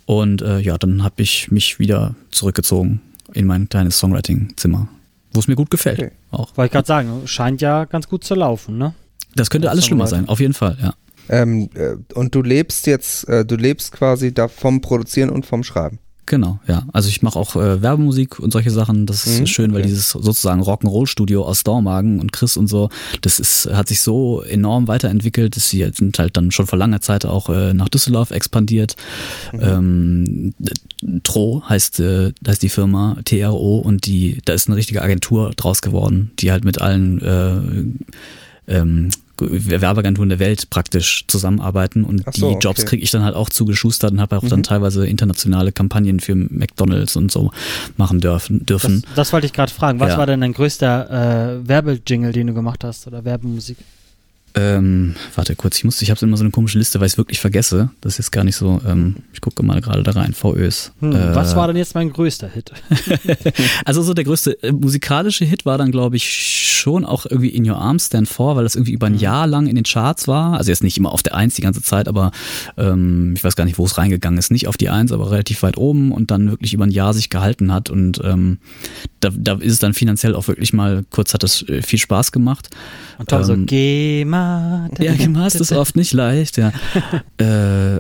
Und 0.06 0.44
äh, 0.44 0.60
ja, 0.60 0.78
dann 0.78 1.04
habe 1.04 1.24
ich 1.24 1.50
mich 1.50 1.80
wieder 1.80 2.14
zurückgezogen 2.30 3.02
in 3.34 3.48
mein 3.48 3.70
kleines 3.70 3.98
Songwriting-Zimmer, 3.98 4.88
wo 5.34 5.40
es 5.40 5.48
mir 5.48 5.56
gut 5.56 5.70
gefällt. 5.70 6.00
Okay. 6.00 6.12
Auch. 6.32 6.56
Wollte 6.56 6.68
ich 6.68 6.72
gerade 6.72 6.88
sagen, 6.88 7.22
scheint 7.26 7.62
ja 7.62 7.86
ganz 7.86 8.08
gut 8.08 8.24
zu 8.24 8.36
laufen, 8.36 8.78
ne? 8.78 8.94
Das 9.36 9.50
könnte 9.50 9.70
alles 9.70 9.86
schlimmer 9.86 10.08
sein, 10.08 10.30
auf 10.30 10.40
jeden 10.40 10.54
Fall, 10.54 10.78
ja. 10.82 10.94
Ähm, 11.30 11.70
äh, 11.74 11.96
und 12.14 12.36
du 12.36 12.42
lebst 12.42 12.86
jetzt, 12.86 13.28
äh, 13.30 13.46
du 13.46 13.56
lebst 13.56 13.94
quasi 13.94 14.34
da 14.34 14.48
vom 14.48 14.82
Produzieren 14.82 15.30
und 15.30 15.46
vom 15.46 15.64
Schreiben. 15.64 16.00
Genau, 16.26 16.60
ja. 16.68 16.84
Also 16.94 17.10
ich 17.10 17.22
mache 17.22 17.38
auch 17.38 17.58
äh, 17.58 17.82
Werbemusik 17.82 18.40
und 18.40 18.54
solche 18.54 18.72
Sachen. 18.72 19.06
Das 19.06 19.28
ist 19.28 19.42
Mhm, 19.42 19.46
schön, 19.48 19.74
weil 19.74 19.82
okay. 19.82 19.90
dieses 19.90 20.10
sozusagen 20.12 20.62
Rock'n'Roll-Studio 20.62 21.44
aus 21.46 21.64
Dormagen 21.64 22.20
und 22.22 22.32
Chris 22.32 22.56
und 22.56 22.68
so, 22.68 22.90
das 23.22 23.40
ist, 23.42 23.70
hat 23.74 23.90
sich 23.90 24.00
so 24.02 24.42
enorm 24.42 24.88
weiterentwickelt, 24.88 25.58
dass 25.58 25.70
sie 25.70 25.86
sind 25.94 26.18
halt 26.20 26.38
dann 26.38 26.52
schon 26.52 26.66
vor 26.66 26.80
langer 26.80 27.02
Zeit 27.02 27.26
auch 27.26 27.50
äh, 27.50 27.74
nach 27.74 27.90
Düsseldorf 27.90 28.32
expandiert. 28.32 28.96
Ähm, 29.54 30.54
Tro 31.24 31.62
heißt, 31.68 32.00
äh, 32.00 32.32
heißt 32.48 32.64
die 32.64 32.70
Firma, 32.70 33.18
TRO, 33.26 33.80
und 33.80 34.06
die, 34.06 34.40
da 34.46 34.54
ist 34.54 34.68
eine 34.68 34.78
richtige 34.78 35.02
Agentur 35.02 35.52
draus 35.58 35.82
geworden, 35.82 36.32
die 36.40 36.52
halt 36.52 36.64
mit 36.64 36.80
allen 36.80 37.22
äh, 38.68 38.74
ähm, 38.78 39.10
Werbeagenturen 39.50 40.30
der 40.30 40.40
Welt 40.40 40.70
praktisch 40.70 41.26
zusammenarbeiten 41.28 42.04
und 42.04 42.24
so, 42.36 42.54
die 42.54 42.60
Jobs 42.60 42.80
okay. 42.80 42.90
kriege 42.90 43.04
ich 43.04 43.12
dann 43.12 43.24
halt 43.24 43.36
auch 43.36 43.50
zugeschustert 43.50 44.12
und 44.12 44.22
habe 44.22 44.38
auch 44.38 44.48
dann 44.48 44.60
Mhm. 44.60 44.64
teilweise 44.64 45.06
internationale 45.08 45.72
Kampagnen 45.72 46.20
für 46.20 46.36
McDonalds 46.36 47.16
und 47.16 47.32
so 47.32 47.52
machen 47.98 48.20
dürfen. 48.20 48.60
Das, 48.60 48.66
dürfen. 48.66 49.04
das 49.16 49.34
wollte 49.34 49.46
ich 49.48 49.54
gerade 49.54 49.72
fragen. 49.72 50.00
Was 50.00 50.10
Ja. 50.12 50.18
war 50.18 50.26
denn 50.26 50.42
dein 50.42 50.54
größter 50.54 51.60
äh, 51.62 51.68
Werbejingle, 51.68 52.32
den 52.32 52.48
du 52.48 52.54
gemacht 52.54 52.84
hast 52.84 53.08
oder 53.08 53.24
Werbemusik? 53.26 53.78
Ähm, 54.56 55.16
warte 55.36 55.56
kurz, 55.56 55.78
ich 55.80 55.84
muss, 55.84 56.02
ich 56.02 56.12
habe 56.12 56.20
immer 56.24 56.38
so 56.38 56.44
eine 56.44 56.52
komische 56.52 56.78
Liste, 56.78 57.00
weil 57.00 57.08
ich 57.08 57.14
es 57.14 57.18
wirklich 57.18 57.40
vergesse. 57.40 57.90
Das 58.02 58.14
ist 58.14 58.18
jetzt 58.20 58.32
gar 58.32 58.44
nicht 58.44 58.56
so. 58.56 58.80
Ähm, 58.88 59.16
ich 59.34 59.42
gucke 59.42 59.64
mal 59.64 59.82
gerade 59.82 60.04
da 60.04 60.12
rein. 60.12 60.34
VÖs. 60.34 60.92
Hm, 61.00 61.12
Äh, 61.12 61.36
was 61.36 61.56
war 61.56 61.68
denn 61.68 61.76
jetzt 61.78 61.96
mein 61.96 62.12
größter 62.12 62.50
Hit? 62.50 62.72
Also 63.86 64.02
so 64.04 64.14
der 64.14 64.24
größte 64.26 64.62
äh, 64.64 64.72
musikalische 64.72 65.46
Hit 65.46 65.66
war 65.66 65.78
dann, 65.78 65.92
glaube 65.92 66.16
ich, 66.18 66.30
schon 66.84 67.06
auch 67.06 67.26
irgendwie 67.26 67.50
In 67.50 67.68
Your 67.70 67.78
Arms 67.78 68.08
Stand 68.08 68.28
For, 68.28 68.56
weil 68.56 68.64
das 68.64 68.76
irgendwie 68.76 68.92
über 68.92 69.08
ein 69.08 69.16
Jahr 69.18 69.48
lang 69.48 69.68
in 69.68 69.76
den 69.76 69.86
Charts 69.86 70.28
war. 70.28 70.58
Also 70.58 70.70
jetzt 70.70 70.84
nicht 70.84 70.98
immer 70.98 71.12
auf 71.12 71.24
der 71.24 71.34
Eins 71.36 71.56
die 71.56 71.62
ganze 71.62 71.82
Zeit, 71.82 72.08
aber 72.08 72.32
ähm, 72.78 73.34
ich 73.36 73.44
weiß 73.44 73.56
gar 73.56 73.66
nicht, 73.66 73.78
wo 73.78 73.86
es 73.86 73.98
reingegangen 73.98 74.38
ist. 74.38 74.52
Nicht 74.52 74.68
auf 74.68 74.78
die 74.78 74.90
Eins, 74.90 75.12
aber 75.12 75.32
relativ 75.32 75.64
weit 75.64 75.78
oben 75.78 76.12
und 76.12 76.30
dann 76.30 76.50
wirklich 76.52 76.74
über 76.74 76.86
ein 76.86 76.92
Jahr 76.92 77.14
sich 77.14 77.30
gehalten 77.30 77.74
hat. 77.74 77.90
Und 77.90 78.22
ähm, 78.24 78.60
da, 79.20 79.30
da 79.36 79.54
ist 79.56 79.74
es 79.74 79.80
dann 79.80 79.94
finanziell 79.94 80.36
auch 80.36 80.48
wirklich 80.48 80.74
mal, 80.74 81.04
kurz 81.10 81.34
hat 81.34 81.42
das 81.44 81.64
äh, 81.70 81.82
viel 81.82 82.00
Spaß 82.00 82.32
gemacht. 82.32 82.70
Und 83.18 83.30
so, 83.44 83.54
Ähm, 83.54 83.66
mal. 84.44 84.90
Ja, 85.00 85.14
gemacht 85.16 85.56
ist 85.56 85.72
oft 85.72 85.96
nicht 85.96 86.14
leicht, 86.14 86.58
ja. 86.58 86.72
äh, 87.38 87.44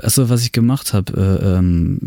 also 0.04 0.30
was 0.30 0.44
ich 0.44 0.52
gemacht 0.52 0.94
habe, 0.94 1.40
äh, 1.42 1.58
ähm, 1.58 2.00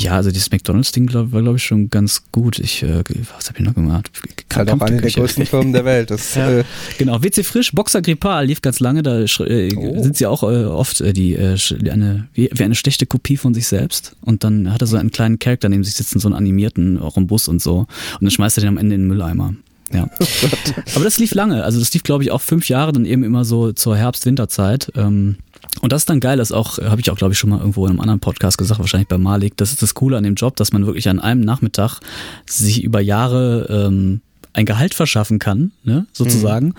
ja, 0.00 0.12
also 0.12 0.30
dieses 0.30 0.52
McDonalds-Ding 0.52 1.06
glaub, 1.06 1.32
war, 1.32 1.42
glaube 1.42 1.56
ich, 1.56 1.64
schon 1.64 1.90
ganz 1.90 2.22
gut. 2.30 2.60
Ich, 2.60 2.84
äh, 2.84 3.02
was 3.36 3.48
habe 3.48 3.58
ich 3.58 3.64
noch 3.64 3.74
gemacht? 3.74 4.12
Ist 4.48 4.54
halt 4.56 4.70
auch 4.70 4.80
eine 4.80 5.00
der 5.00 5.10
größten 5.10 5.44
Firmen 5.44 5.72
der 5.72 5.84
Welt. 5.84 6.12
Das, 6.12 6.34
Ja. 6.36 6.58
äh, 6.60 6.64
Genau, 6.98 7.20
WC 7.20 7.42
Frisch, 7.42 7.72
Boxer 7.72 8.00
Grippal 8.00 8.46
lief 8.46 8.62
ganz 8.62 8.78
lange, 8.78 9.02
da 9.02 9.18
äh, 9.22 9.74
Oh. 9.76 10.00
sind 10.00 10.16
sie 10.16 10.26
auch 10.26 10.44
äh, 10.44 10.66
oft 10.66 11.00
äh, 11.00 11.12
die, 11.12 11.34
äh, 11.34 11.56
die 11.80 11.90
eine, 11.90 12.28
wie, 12.32 12.48
wie 12.54 12.62
eine 12.62 12.76
schlechte 12.76 13.06
Kopie 13.06 13.36
von 13.36 13.54
sich 13.54 13.66
selbst. 13.66 14.14
Und 14.20 14.44
dann 14.44 14.72
hat 14.72 14.82
er 14.82 14.86
so 14.86 14.96
einen 14.96 15.10
kleinen 15.10 15.40
Charakter 15.40 15.68
neben 15.68 15.82
sich 15.82 15.94
sitzen, 15.94 16.20
so 16.20 16.28
einen 16.28 16.36
animierten, 16.36 17.00
auch 17.02 17.16
im 17.16 17.26
Bus 17.26 17.48
und 17.48 17.60
so. 17.60 17.78
Und 17.80 17.88
dann 18.20 18.30
schmeißt 18.30 18.56
er 18.58 18.60
den 18.60 18.68
am 18.68 18.78
Ende 18.78 18.94
in 18.94 19.00
den 19.00 19.08
Mülleimer. 19.08 19.54
Ja. 19.92 20.08
Aber 20.94 21.04
das 21.04 21.18
lief 21.18 21.34
lange. 21.34 21.64
Also 21.64 21.78
das 21.78 21.92
lief, 21.92 22.02
glaube 22.02 22.22
ich, 22.22 22.30
auch 22.30 22.40
fünf 22.40 22.68
Jahre, 22.68 22.92
dann 22.92 23.04
eben 23.04 23.22
immer 23.24 23.44
so 23.44 23.72
zur 23.72 23.96
Herbst-Winterzeit. 23.96 24.92
Ähm, 24.96 25.36
und 25.80 25.92
das 25.92 26.02
ist 26.02 26.10
dann 26.10 26.20
geil, 26.20 26.38
das 26.38 26.52
auch, 26.52 26.78
habe 26.78 27.00
ich 27.00 27.10
auch, 27.10 27.16
glaube 27.16 27.32
ich, 27.32 27.38
schon 27.38 27.50
mal 27.50 27.58
irgendwo 27.58 27.86
in 27.86 27.92
einem 27.92 28.00
anderen 28.00 28.20
Podcast 28.20 28.58
gesagt, 28.58 28.80
wahrscheinlich 28.80 29.08
bei 29.08 29.18
Malik. 29.18 29.56
Das 29.56 29.70
ist 29.70 29.82
das 29.82 29.94
Coole 29.94 30.16
an 30.16 30.24
dem 30.24 30.34
Job, 30.34 30.56
dass 30.56 30.72
man 30.72 30.86
wirklich 30.86 31.08
an 31.08 31.20
einem 31.20 31.40
Nachmittag 31.40 32.00
sich 32.46 32.82
über 32.82 33.00
Jahre 33.00 33.86
ähm, 33.86 34.20
ein 34.52 34.66
Gehalt 34.66 34.94
verschaffen 34.94 35.38
kann, 35.38 35.72
ne, 35.84 36.06
sozusagen. 36.12 36.74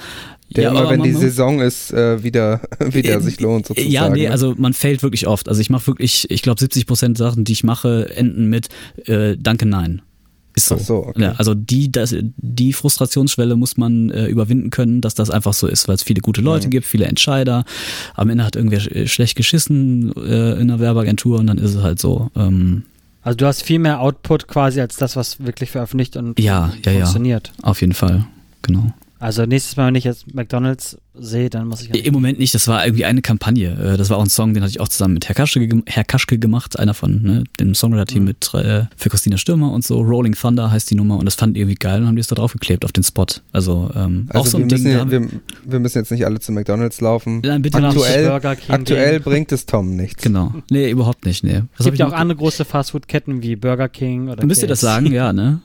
der 0.50 0.66
Ja, 0.66 0.70
immer, 0.72 0.82
aber 0.82 0.90
wenn 0.92 1.04
die 1.04 1.14
Saison 1.14 1.62
ist, 1.62 1.94
äh, 1.94 2.22
wieder, 2.24 2.62
wieder 2.80 3.16
Äh, 3.16 3.22
sich 3.22 3.40
lohnt 3.40 3.68
sozusagen. 3.68 3.92
Ja, 3.92 4.10
nee, 4.10 4.24
ne? 4.24 4.32
also 4.32 4.54
man 4.58 4.74
fällt 4.74 5.02
wirklich 5.02 5.28
oft. 5.28 5.48
Also 5.48 5.62
ich 5.62 5.70
mache 5.70 5.88
wirklich, 5.88 6.30
ich 6.30 6.42
glaube 6.42 6.60
70 6.60 6.86
Prozent 6.86 7.18
Sachen, 7.18 7.46
die 7.46 7.54
ich 7.54 7.64
mache, 7.64 8.14
enden 8.16 8.50
mit 8.50 8.68
äh, 9.06 9.38
Danke, 9.38 9.66
nein. 9.66 10.02
Ist 10.60 10.68
so. 10.68 10.76
Ach 10.76 10.80
so, 10.80 10.96
okay. 11.08 11.22
ja, 11.22 11.32
also 11.34 11.54
die, 11.54 11.92
das, 11.92 12.16
die 12.38 12.74
Frustrationsschwelle 12.74 13.56
muss 13.56 13.78
man 13.78 14.10
äh, 14.12 14.28
überwinden 14.28 14.70
können, 14.70 15.02
dass 15.02 15.16
das 15.16 15.30
einfach 15.30 15.54
so 15.54 15.68
ist, 15.68 15.88
weil 15.88 15.96
es 15.96 16.04
viele 16.04 16.22
gute 16.22 16.42
Leute 16.42 16.68
Mhm. 16.68 16.72
gibt, 16.72 16.86
viele 16.86 17.06
Entscheider. 17.06 17.66
Am 18.16 18.30
Ende 18.30 18.44
hat 18.44 18.56
irgendwer 18.56 18.80
sch- 18.80 19.08
schlecht 19.08 19.36
geschissen 19.36 20.12
äh, 20.16 20.54
in 20.54 20.70
einer 20.70 20.80
Werbeagentur 20.80 21.40
und 21.40 21.48
dann 21.48 21.58
ist 21.58 21.74
es 21.76 21.82
halt 21.84 22.00
so. 22.00 22.30
Ähm, 22.36 22.84
Also 23.22 23.38
du 23.38 23.46
hast 23.48 23.64
viel 23.64 23.80
mehr 23.80 24.00
Output 24.00 24.48
quasi 24.48 24.80
als 24.82 24.96
das, 24.98 25.16
was 25.16 25.44
wirklich 25.44 25.72
veröffentlicht 25.72 26.16
und 26.18 26.40
Ja, 26.40 26.72
ja, 26.86 26.92
ja. 26.92 27.00
funktioniert. 27.00 27.52
auf 27.62 27.82
jeden 27.82 27.94
Fall, 27.94 28.26
genau. 28.62 28.94
Also 29.20 29.46
nächstes 29.46 29.76
Mal, 29.76 29.88
wenn 29.88 29.96
ich 29.96 30.06
jetzt 30.06 30.34
McDonalds 30.34 30.98
sehe, 31.22 31.50
dann 31.50 31.68
muss 31.68 31.82
ich 31.82 32.06
Im 32.06 32.14
Moment 32.14 32.40
nicht, 32.40 32.54
das 32.56 32.70
war 32.70 32.86
irgendwie 32.86 33.04
eine 33.04 33.22
Kampagne. 33.22 33.72
Äh, 33.94 33.98
Das 33.98 34.10
war 34.10 34.18
auch 34.18 34.24
ein 34.24 34.30
Song, 34.30 34.54
den 34.54 34.64
hatte 34.64 34.72
ich 34.72 34.80
auch 34.80 34.88
zusammen 34.88 35.16
mit 35.16 35.28
Herr 35.28 35.36
Kaschke, 35.36 35.68
Herr 35.88 36.06
Kaschke 36.06 36.40
gemacht, 36.40 36.80
einer 36.80 36.94
von 36.94 37.22
ne, 37.22 37.44
dem 37.60 37.76
Songwriter-Team 37.76 38.22
Mhm. 38.22 38.28
mit 38.30 38.54
äh, 38.54 38.84
für 38.96 39.10
Christina 39.10 39.36
Stürmer 39.38 39.74
und 39.74 39.84
so. 39.84 40.00
Rolling 40.02 40.34
Thunder 40.36 40.72
heißt 40.72 40.90
die 40.90 40.96
Nummer 40.96 41.18
und 41.20 41.26
das 41.26 41.36
fand 41.36 41.58
ich 41.58 41.62
irgendwie 41.62 41.76
geil 41.76 42.02
und 42.02 42.08
haben 42.08 42.16
die 42.16 42.22
es 42.22 42.28
da 42.28 42.36
drauf 42.36 42.54
geklebt 42.54 42.86
auf 42.86 42.94
den 42.94 43.04
Spot. 43.04 43.26
Also, 43.52 43.92
ähm, 43.94 44.30
auch 44.32 44.46
Also 44.46 44.52
so 44.52 44.58
wir, 44.60 44.64
ein 44.66 44.70
Ding. 44.70 44.88
ja- 44.88 45.12
wir, 45.12 45.28
wir 45.66 45.80
müssen 45.80 45.98
jetzt 45.98 46.12
nicht 46.12 46.26
alle 46.26 46.40
zu 46.40 46.54
McDonalds 46.54 47.02
laufen. 47.02 47.42
Nein, 47.44 47.62
bitte 47.62 47.84
aktuell- 47.84 48.28
Burger 48.30 48.56
King 48.56 48.76
Aktuell 48.76 49.12
gehen. 49.20 49.24
bringt 49.24 49.52
es 49.52 49.66
Tom 49.66 49.98
nichts. 49.98 50.24
Genau. 50.24 50.54
Nee, 50.72 50.90
überhaupt 50.90 51.26
nicht. 51.26 51.44
Nee. 51.44 51.50
Was 51.56 51.56
Es 51.56 51.62
hab 51.80 51.84
gibt 51.86 51.94
ich 51.96 52.00
ja 52.00 52.08
auch 52.08 52.14
andere 52.14 52.38
große 52.38 52.64
Fastfood-Ketten 52.64 53.44
wie 53.44 53.58
Burger 53.58 53.90
King 53.90 54.30
oder 54.30 54.46
Müsst 54.46 54.62
ihr 54.62 54.70
das 54.70 54.80
sagen? 54.80 55.12
Ja, 55.12 55.34
ne? 55.34 55.60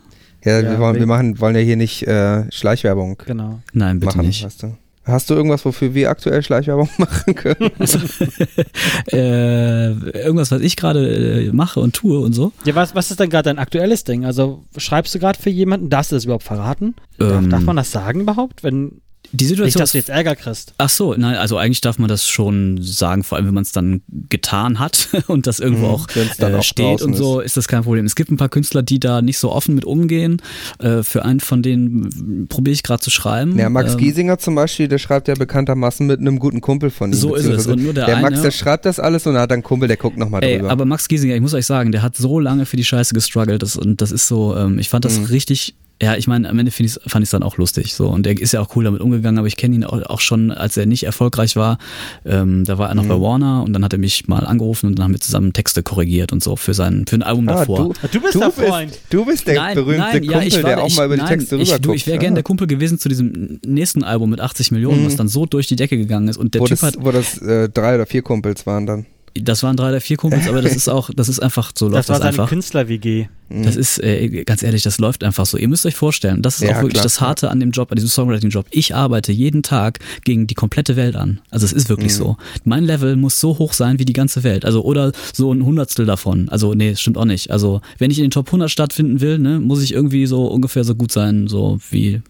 Ja, 0.44 0.60
Ja, 0.60 0.70
wir, 0.70 0.78
wollen, 0.78 0.96
wir 0.96 1.06
machen, 1.06 1.40
wollen 1.40 1.54
ja 1.56 1.62
hier 1.62 1.76
nicht 1.76 2.02
äh, 2.06 2.50
Schleichwerbung 2.52 3.18
Genau. 3.26 3.60
Nein, 3.72 4.00
bitte 4.00 4.16
machen. 4.16 4.26
nicht. 4.26 4.44
Weißt 4.44 4.62
du? 4.62 4.76
Hast 5.06 5.28
du 5.28 5.34
irgendwas, 5.34 5.62
wofür 5.66 5.92
wir 5.94 6.08
aktuell 6.08 6.42
Schleichwerbung 6.42 6.88
machen 6.98 7.34
können? 7.34 7.70
äh, 9.12 9.90
irgendwas, 9.90 10.50
was 10.50 10.60
ich 10.62 10.76
gerade 10.76 11.46
äh, 11.46 11.52
mache 11.52 11.80
und 11.80 11.94
tue 11.94 12.18
und 12.18 12.32
so. 12.32 12.52
Ja, 12.64 12.74
was, 12.74 12.94
was 12.94 13.10
ist 13.10 13.20
denn 13.20 13.30
gerade 13.30 13.44
dein 13.50 13.58
aktuelles 13.58 14.04
Ding? 14.04 14.24
Also 14.24 14.64
schreibst 14.76 15.14
du 15.14 15.18
gerade 15.18 15.38
für 15.38 15.50
jemanden? 15.50 15.90
Darfst 15.90 16.12
du 16.12 16.16
das 16.16 16.24
überhaupt 16.24 16.44
verraten? 16.44 16.94
darf, 17.18 17.42
Ähm, 17.42 17.50
darf 17.50 17.62
man 17.64 17.76
das 17.76 17.90
sagen 17.90 18.20
überhaupt? 18.20 18.62
Wenn 18.62 19.00
Die 19.36 19.44
nicht, 19.44 19.50
Situation 19.50 19.80
dass 19.80 19.92
du 19.92 19.98
jetzt 19.98 20.08
Ärger 20.10 20.36
kriegst. 20.36 20.74
Ach 20.78 20.88
so, 20.88 21.14
nein, 21.14 21.36
also 21.36 21.56
eigentlich 21.58 21.80
darf 21.80 21.98
man 21.98 22.08
das 22.08 22.28
schon 22.28 22.80
sagen, 22.82 23.24
vor 23.24 23.36
allem 23.36 23.46
wenn 23.48 23.54
man 23.54 23.62
es 23.64 23.72
dann 23.72 24.02
getan 24.30 24.78
hat 24.78 25.08
und 25.28 25.46
das 25.46 25.60
irgendwo 25.60 25.86
Mhm, 25.86 25.92
auch, 25.94 26.06
äh, 26.38 26.54
auch 26.54 26.62
steht 26.62 27.02
und 27.02 27.14
so, 27.14 27.40
ist. 27.40 27.56
das 27.56 27.68
kein 27.68 27.82
Problem. 27.82 28.06
Es 28.06 28.14
gibt 28.14 28.30
ein 28.30 28.36
paar 28.36 28.48
Künstler, 28.48 28.82
die 28.82 29.00
da 29.00 29.22
nicht 29.22 29.38
so 29.38 29.50
offen 29.52 29.74
mit 29.74 29.84
umgehen. 29.84 30.40
Äh, 30.78 31.02
für 31.02 31.24
einen 31.24 31.40
von 31.40 31.62
denen 31.62 32.46
probiere 32.48 32.72
ich 32.74 32.82
gerade 32.82 33.00
zu 33.02 33.10
schreiben. 33.10 33.58
Ja, 33.58 33.68
Max 33.68 33.92
Ähm, 33.92 33.98
Giesinger 33.98 34.38
zum 34.38 34.54
Beispiel, 34.54 34.88
der 34.88 34.98
schreibt 34.98 35.28
ja 35.28 35.34
bekanntermaßen 35.34 36.06
mit 36.06 36.20
einem 36.20 36.38
guten 36.38 36.60
Kumpel 36.60 36.90
von 36.90 37.10
ihm. 37.12 37.14
So 37.18 37.34
ist 37.34 37.46
es. 37.46 37.66
Und 37.66 37.82
nur 37.82 37.92
der 37.94 38.06
der 38.06 38.16
Max, 38.18 38.34
eine- 38.34 38.42
der 38.42 38.50
schreibt 38.50 38.84
das 38.86 38.98
alles 39.00 39.26
und 39.26 39.34
er 39.34 39.42
hat 39.42 39.52
einen 39.52 39.62
Kumpel, 39.62 39.88
der 39.88 39.96
guckt 39.96 40.16
nochmal 40.16 40.40
drüber. 40.40 40.70
aber 40.70 40.84
Max 40.84 41.08
Giesinger, 41.08 41.34
ich 41.34 41.40
muss 41.40 41.54
euch 41.54 41.66
sagen, 41.66 41.92
der 41.92 42.02
hat 42.02 42.16
so 42.16 42.38
lange 42.40 42.66
für 42.66 42.76
die 42.76 42.84
Scheiße 42.84 43.14
gestruggelt 43.14 43.62
das, 43.62 43.76
und 43.76 44.00
das 44.00 44.12
ist 44.12 44.28
so, 44.28 44.56
ähm, 44.56 44.78
ich 44.78 44.88
fand 44.88 45.04
das 45.04 45.18
Mhm. 45.18 45.24
richtig, 45.26 45.74
ja, 46.02 46.16
ich 46.16 46.26
meine, 46.26 46.48
am 46.50 46.58
Ende 46.58 46.70
find 46.72 46.88
ich's, 46.88 46.98
fand 47.06 47.22
ich 47.22 47.28
es 47.28 47.30
dann 47.30 47.42
auch 47.44 47.56
lustig 47.56 47.94
so 47.94 48.08
und 48.08 48.26
er 48.26 48.38
ist 48.38 48.52
ja 48.52 48.60
auch 48.60 48.74
cool 48.76 48.84
damit 48.84 49.00
umgegangen, 49.00 49.38
aber 49.38 49.46
ich 49.46 49.56
kenne 49.56 49.76
ihn 49.76 49.84
auch, 49.84 50.02
auch 50.02 50.20
schon, 50.20 50.50
als 50.50 50.76
er 50.76 50.86
nicht 50.86 51.04
erfolgreich 51.04 51.54
war, 51.56 51.78
ähm, 52.24 52.64
da 52.64 52.78
war 52.78 52.88
er 52.88 52.94
noch 52.96 53.04
Mhm. 53.04 53.08
bei 53.08 53.20
Warner 53.20 53.62
und 53.62 53.72
dann 53.72 53.84
hat 53.84 53.92
er 53.92 53.98
mich 54.00 54.26
mal 54.26 54.44
angerufen 54.44 54.86
und 54.88 54.98
dann 54.98 55.04
haben 55.04 55.12
wir 55.12 55.20
zusammen 55.20 55.52
Texte 55.52 55.82
korrigiert 55.84 56.32
und 56.32 56.42
so 56.42 56.56
für 56.56 56.74
sein, 56.74 57.04
für 57.08 57.16
ein 57.16 57.22
Album 57.22 57.48
Ah, 57.48 57.60
davor. 57.60 57.94
du, 58.02 58.08
Du 58.10 58.20
bist 58.20 58.34
du 58.34 58.40
der 58.40 58.46
bist, 58.46 58.58
Freund. 58.68 58.98
Du 59.10 59.24
bist 59.24 59.46
der 59.46 59.74
berühmte 59.74 60.20
Kumpel, 60.20 60.62
der 60.62 60.82
auch 60.82 60.86
ich, 60.88 60.96
mal 60.96 61.06
über 61.06 61.16
die 61.16 61.22
nein, 61.22 61.38
Texte 61.38 61.56
ich, 61.56 61.62
rüberguckt. 61.68 61.86
du, 61.86 61.92
ich 61.94 62.06
wäre 62.08 62.18
gerne 62.18 62.34
der 62.34 62.42
Kumpel 62.44 62.66
gewesen 62.66 62.98
zu 62.98 63.08
diesem 63.08 63.60
nächsten 63.64 64.02
Album 64.02 64.30
mit 64.30 64.40
80 64.40 64.72
Millionen, 64.72 65.02
Mhm. 65.02 65.06
was 65.06 65.16
dann 65.16 65.28
so 65.28 65.46
durch 65.46 65.68
die 65.68 65.76
Decke 65.76 65.96
gegangen 65.96 66.26
ist 66.28 66.36
und 66.36 66.54
der 66.54 66.60
wo 66.60 66.66
Typ 66.66 66.80
das, 66.80 66.82
hat, 66.94 67.04
wo 67.04 67.12
das 67.12 67.38
äh, 67.40 67.68
drei 67.68 67.94
oder 67.94 68.06
vier 68.06 68.22
Kumpels 68.22 68.66
waren 68.66 68.86
dann. 68.86 69.06
das 69.36 69.62
waren 69.62 69.76
drei 69.76 69.88
oder 69.90 70.00
vier 70.00 70.16
Kumpels, 70.16 70.48
aber 70.48 70.60
das 70.60 70.74
ist 70.76 70.88
auch, 70.88 71.10
das 71.14 71.28
ist 71.28 71.40
einfach, 71.40 71.72
so 71.74 71.86
läuft 71.86 71.98
Das 72.00 72.08
war 72.08 72.18
das, 72.18 72.28
einfach. 72.28 72.48
Künstler-WG. 72.48 73.26
Das 73.50 73.76
ist, 73.76 74.02
äh, 74.02 74.44
ganz 74.44 74.62
ehrlich, 74.62 74.82
das 74.82 74.98
läuft 74.98 75.22
einfach 75.22 75.44
so. 75.46 75.58
Ihr 75.58 75.68
müsst 75.68 75.84
euch 75.86 75.94
vorstellen, 75.94 76.40
das 76.42 76.56
ist 76.56 76.62
Ja, 76.62 76.70
auch 76.70 76.76
wirklich 76.76 76.94
klar, 76.94 77.02
das 77.04 77.20
Harte 77.20 77.50
an 77.50 77.60
dem 77.60 77.70
Job, 77.72 77.90
an 77.92 77.96
diesem 77.96 78.08
Songwriting-Job. 78.08 78.66
Ich 78.70 78.94
arbeite 78.94 79.32
jeden 79.32 79.62
Tag 79.62 79.98
gegen 80.24 80.46
die 80.46 80.54
komplette 80.54 80.96
Welt 80.96 81.14
an. 81.14 81.40
Also 81.50 81.66
es 81.66 81.72
ist 81.72 81.88
wirklich 81.88 82.12
Mhm. 82.12 82.16
so. 82.16 82.36
Mein 82.64 82.84
Level 82.84 83.16
muss 83.16 83.38
so 83.38 83.58
hoch 83.58 83.72
sein 83.74 83.98
wie 83.98 84.04
die 84.06 84.12
ganze 84.14 84.42
Welt. 84.44 84.64
Also 84.64 84.82
oder 84.82 85.12
so 85.32 85.52
ein 85.52 85.64
Hundertstel 85.64 86.06
davon. 86.06 86.48
Also 86.48 86.74
nee, 86.74 86.96
stimmt 86.96 87.18
auch 87.18 87.26
nicht. 87.26 87.50
Also 87.50 87.80
wenn 87.98 88.10
ich 88.10 88.18
in 88.18 88.24
den 88.24 88.30
Top 88.30 88.48
100 88.48 88.70
stattfinden 88.70 89.20
will, 89.20 89.38
ne, 89.38 89.60
muss 89.60 89.82
ich 89.82 89.92
irgendwie 89.92 90.26
so 90.26 90.46
ungefähr 90.46 90.84
so 90.84 90.94
gut 90.94 91.12
sein, 91.12 91.46
so 91.46 91.78
wie 91.90 92.22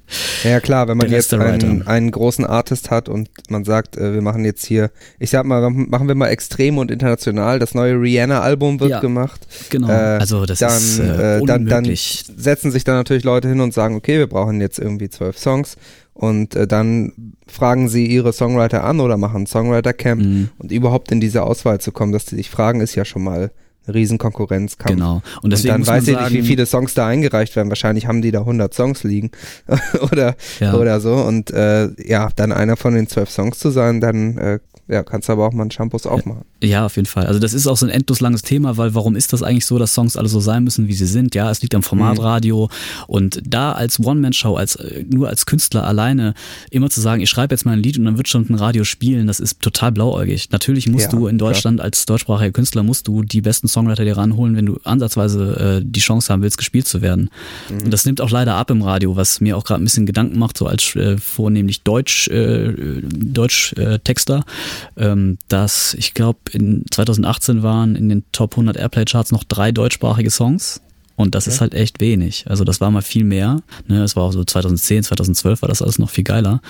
Ja 0.42 0.60
klar, 0.60 0.88
wenn 0.88 0.98
man 0.98 1.10
jetzt 1.10 1.32
einen, 1.32 1.86
einen 1.86 2.10
großen 2.10 2.44
Artist 2.44 2.90
hat 2.90 3.08
und 3.08 3.28
man 3.48 3.64
sagt, 3.64 3.96
äh, 3.96 4.12
wir 4.14 4.20
machen 4.22 4.44
jetzt 4.44 4.66
hier, 4.66 4.90
ich 5.18 5.30
sag 5.30 5.46
mal, 5.46 5.70
machen 5.70 6.08
wir 6.08 6.14
mal 6.16 6.28
extrem 6.28 6.76
und 6.78 6.90
international, 6.90 7.58
das 7.58 7.74
neue 7.74 7.94
Rihanna-Album 8.00 8.80
wird 8.80 8.90
Ja. 8.90 9.00
gemacht. 9.00 9.46
genau. 9.70 9.88
Äh, 9.88 9.92
also 10.18 10.44
das 10.44 10.58
dann, 10.58 10.76
ist 10.76 10.98
äh, 11.04 11.38
äh, 11.38 11.44
dann, 11.46 11.66
dann 11.66 11.84
setzen 11.86 12.70
sich 12.70 12.84
dann 12.84 12.96
natürlich 12.96 13.24
Leute 13.24 13.48
hin 13.48 13.60
und 13.60 13.72
sagen, 13.74 13.94
okay, 13.96 14.18
wir 14.18 14.26
brauchen 14.26 14.60
jetzt 14.60 14.78
irgendwie 14.78 15.08
zwölf 15.08 15.38
Songs 15.38 15.76
und 16.12 16.54
äh, 16.54 16.66
dann 16.66 17.12
fragen 17.46 17.88
sie 17.88 18.06
ihre 18.06 18.32
Songwriter 18.32 18.84
an 18.84 19.00
oder 19.00 19.16
machen 19.16 19.42
ein 19.42 19.46
Songwriter-Camp 19.46 20.22
Mhm. 20.22 20.48
und 20.58 20.72
überhaupt 20.72 21.10
in 21.12 21.20
diese 21.20 21.42
Auswahl 21.42 21.80
zu 21.80 21.92
kommen, 21.92 22.12
dass 22.12 22.24
die 22.24 22.36
sich 22.36 22.50
fragen, 22.50 22.80
ist 22.80 22.94
ja 22.94 23.04
schon 23.04 23.22
mal 23.24 23.50
ein 23.86 23.92
Riesenkonkurrenzkampf. 23.92 24.94
Genau. 24.94 25.16
Und 25.16 25.44
Und 25.44 25.50
deswegen 25.52 25.72
dann 25.72 25.80
muss 25.80 25.88
man 25.88 25.96
weiß 25.96 26.08
ich 26.08 26.14
sagen, 26.14 26.32
nicht, 26.32 26.42
wie 26.42 26.46
viele 26.46 26.66
Songs 26.66 26.94
da 26.94 27.06
eingereicht 27.06 27.54
werden. 27.56 27.68
Wahrscheinlich 27.68 28.06
haben 28.06 28.22
die 28.22 28.30
da 28.30 28.40
100 28.40 28.72
Songs 28.72 29.04
liegen 29.04 29.30
oder 30.10 30.36
ja. 30.60 30.74
oder 30.74 31.00
so. 31.00 31.14
Und 31.16 31.50
äh, 31.50 31.90
ja, 32.02 32.30
dann 32.36 32.52
einer 32.52 32.76
von 32.76 32.94
den 32.94 33.08
zwölf 33.08 33.30
Songs 33.30 33.58
zu 33.58 33.70
sein, 33.70 34.00
dann 34.00 34.38
äh, 34.38 34.58
ja, 34.88 35.02
kannst 35.02 35.28
du 35.28 35.32
aber 35.32 35.46
auch 35.46 35.52
mal 35.52 35.62
einen 35.62 35.70
Shampoos 35.70 36.06
aufmachen. 36.06 36.44
Ja, 36.44 36.53
auf 36.86 36.96
jeden 36.96 37.06
Fall. 37.06 37.26
Also 37.26 37.40
das 37.40 37.52
ist 37.52 37.66
auch 37.66 37.76
so 37.76 37.86
ein 37.86 37.90
endlos 37.90 38.20
langes 38.20 38.42
Thema, 38.42 38.76
weil 38.76 38.94
warum 38.94 39.16
ist 39.16 39.32
das 39.32 39.42
eigentlich 39.42 39.66
so, 39.66 39.78
dass 39.78 39.94
Songs 39.94 40.16
alle 40.16 40.28
so 40.28 40.40
sein 40.40 40.64
müssen, 40.64 40.88
wie 40.88 40.94
sie 40.94 41.06
sind? 41.06 41.34
Ja, 41.34 41.50
es 41.50 41.62
liegt 41.62 41.74
am 41.74 41.82
Formatradio 41.82 42.68
und 43.06 43.40
da 43.46 43.72
als 43.72 44.00
One-Man-Show, 44.00 44.56
als 44.56 44.76
äh, 44.76 45.04
nur 45.08 45.28
als 45.28 45.46
Künstler 45.46 45.86
alleine 45.86 46.34
immer 46.70 46.90
zu 46.90 47.00
sagen, 47.00 47.22
ich 47.22 47.30
schreibe 47.30 47.54
jetzt 47.54 47.64
mal 47.64 47.72
ein 47.72 47.82
Lied 47.82 47.98
und 47.98 48.04
dann 48.04 48.16
wird 48.16 48.28
schon 48.28 48.46
ein 48.48 48.54
Radio 48.54 48.84
spielen, 48.84 49.26
das 49.26 49.40
ist 49.40 49.60
total 49.60 49.92
blauäugig. 49.92 50.50
Natürlich 50.50 50.88
musst 50.88 51.12
Ja, 51.12 51.18
du 51.18 51.26
in 51.26 51.38
Deutschland 51.38 51.80
als 51.80 52.06
deutschsprachiger 52.06 52.52
Künstler 52.52 52.82
musst 52.82 53.08
du 53.08 53.22
die 53.22 53.40
besten 53.40 53.68
Songwriter 53.68 54.04
dir 54.04 54.16
ranholen, 54.16 54.56
wenn 54.56 54.66
du 54.66 54.78
ansatzweise 54.84 55.80
äh, 55.82 55.84
die 55.84 56.00
Chance 56.00 56.32
haben 56.32 56.42
willst, 56.42 56.58
gespielt 56.58 56.86
zu 56.86 57.02
werden. 57.02 57.30
Und 57.70 57.92
das 57.92 58.04
nimmt 58.04 58.20
auch 58.20 58.30
leider 58.30 58.54
ab 58.54 58.70
im 58.70 58.82
Radio, 58.82 59.16
was 59.16 59.40
mir 59.40 59.56
auch 59.56 59.64
gerade 59.64 59.82
ein 59.82 59.84
bisschen 59.84 60.06
Gedanken 60.06 60.38
macht, 60.38 60.58
so 60.58 60.66
als 60.66 60.94
äh, 60.96 61.16
vornehmlich 61.18 61.82
Deutsch 61.82 62.28
äh, 62.28 62.72
Deutsch 63.02 63.72
äh, 63.74 63.98
Texter, 63.98 64.44
ähm, 64.96 65.38
dass 65.48 65.94
ich 65.94 66.14
glaube 66.14 66.38
in 66.54 66.84
2018 66.90 67.62
waren 67.62 67.96
in 67.96 68.08
den 68.08 68.24
Top 68.32 68.52
100 68.52 68.76
Airplay 68.76 69.04
Charts 69.04 69.32
noch 69.32 69.44
drei 69.44 69.72
deutschsprachige 69.72 70.30
Songs. 70.30 70.80
Und 71.16 71.36
das 71.36 71.46
ist 71.46 71.60
halt 71.60 71.74
echt 71.74 72.00
wenig. 72.00 72.44
Also 72.48 72.64
das 72.64 72.80
war 72.80 72.90
mal 72.90 73.02
viel 73.02 73.22
mehr. 73.22 73.62
Ne? 73.86 74.02
Es 74.02 74.16
war 74.16 74.24
auch 74.24 74.32
so 74.32 74.42
2010, 74.42 75.04
2012 75.04 75.62
war 75.62 75.68
das 75.68 75.80
alles 75.80 76.00
noch 76.00 76.10
viel 76.10 76.24
geiler. 76.24 76.60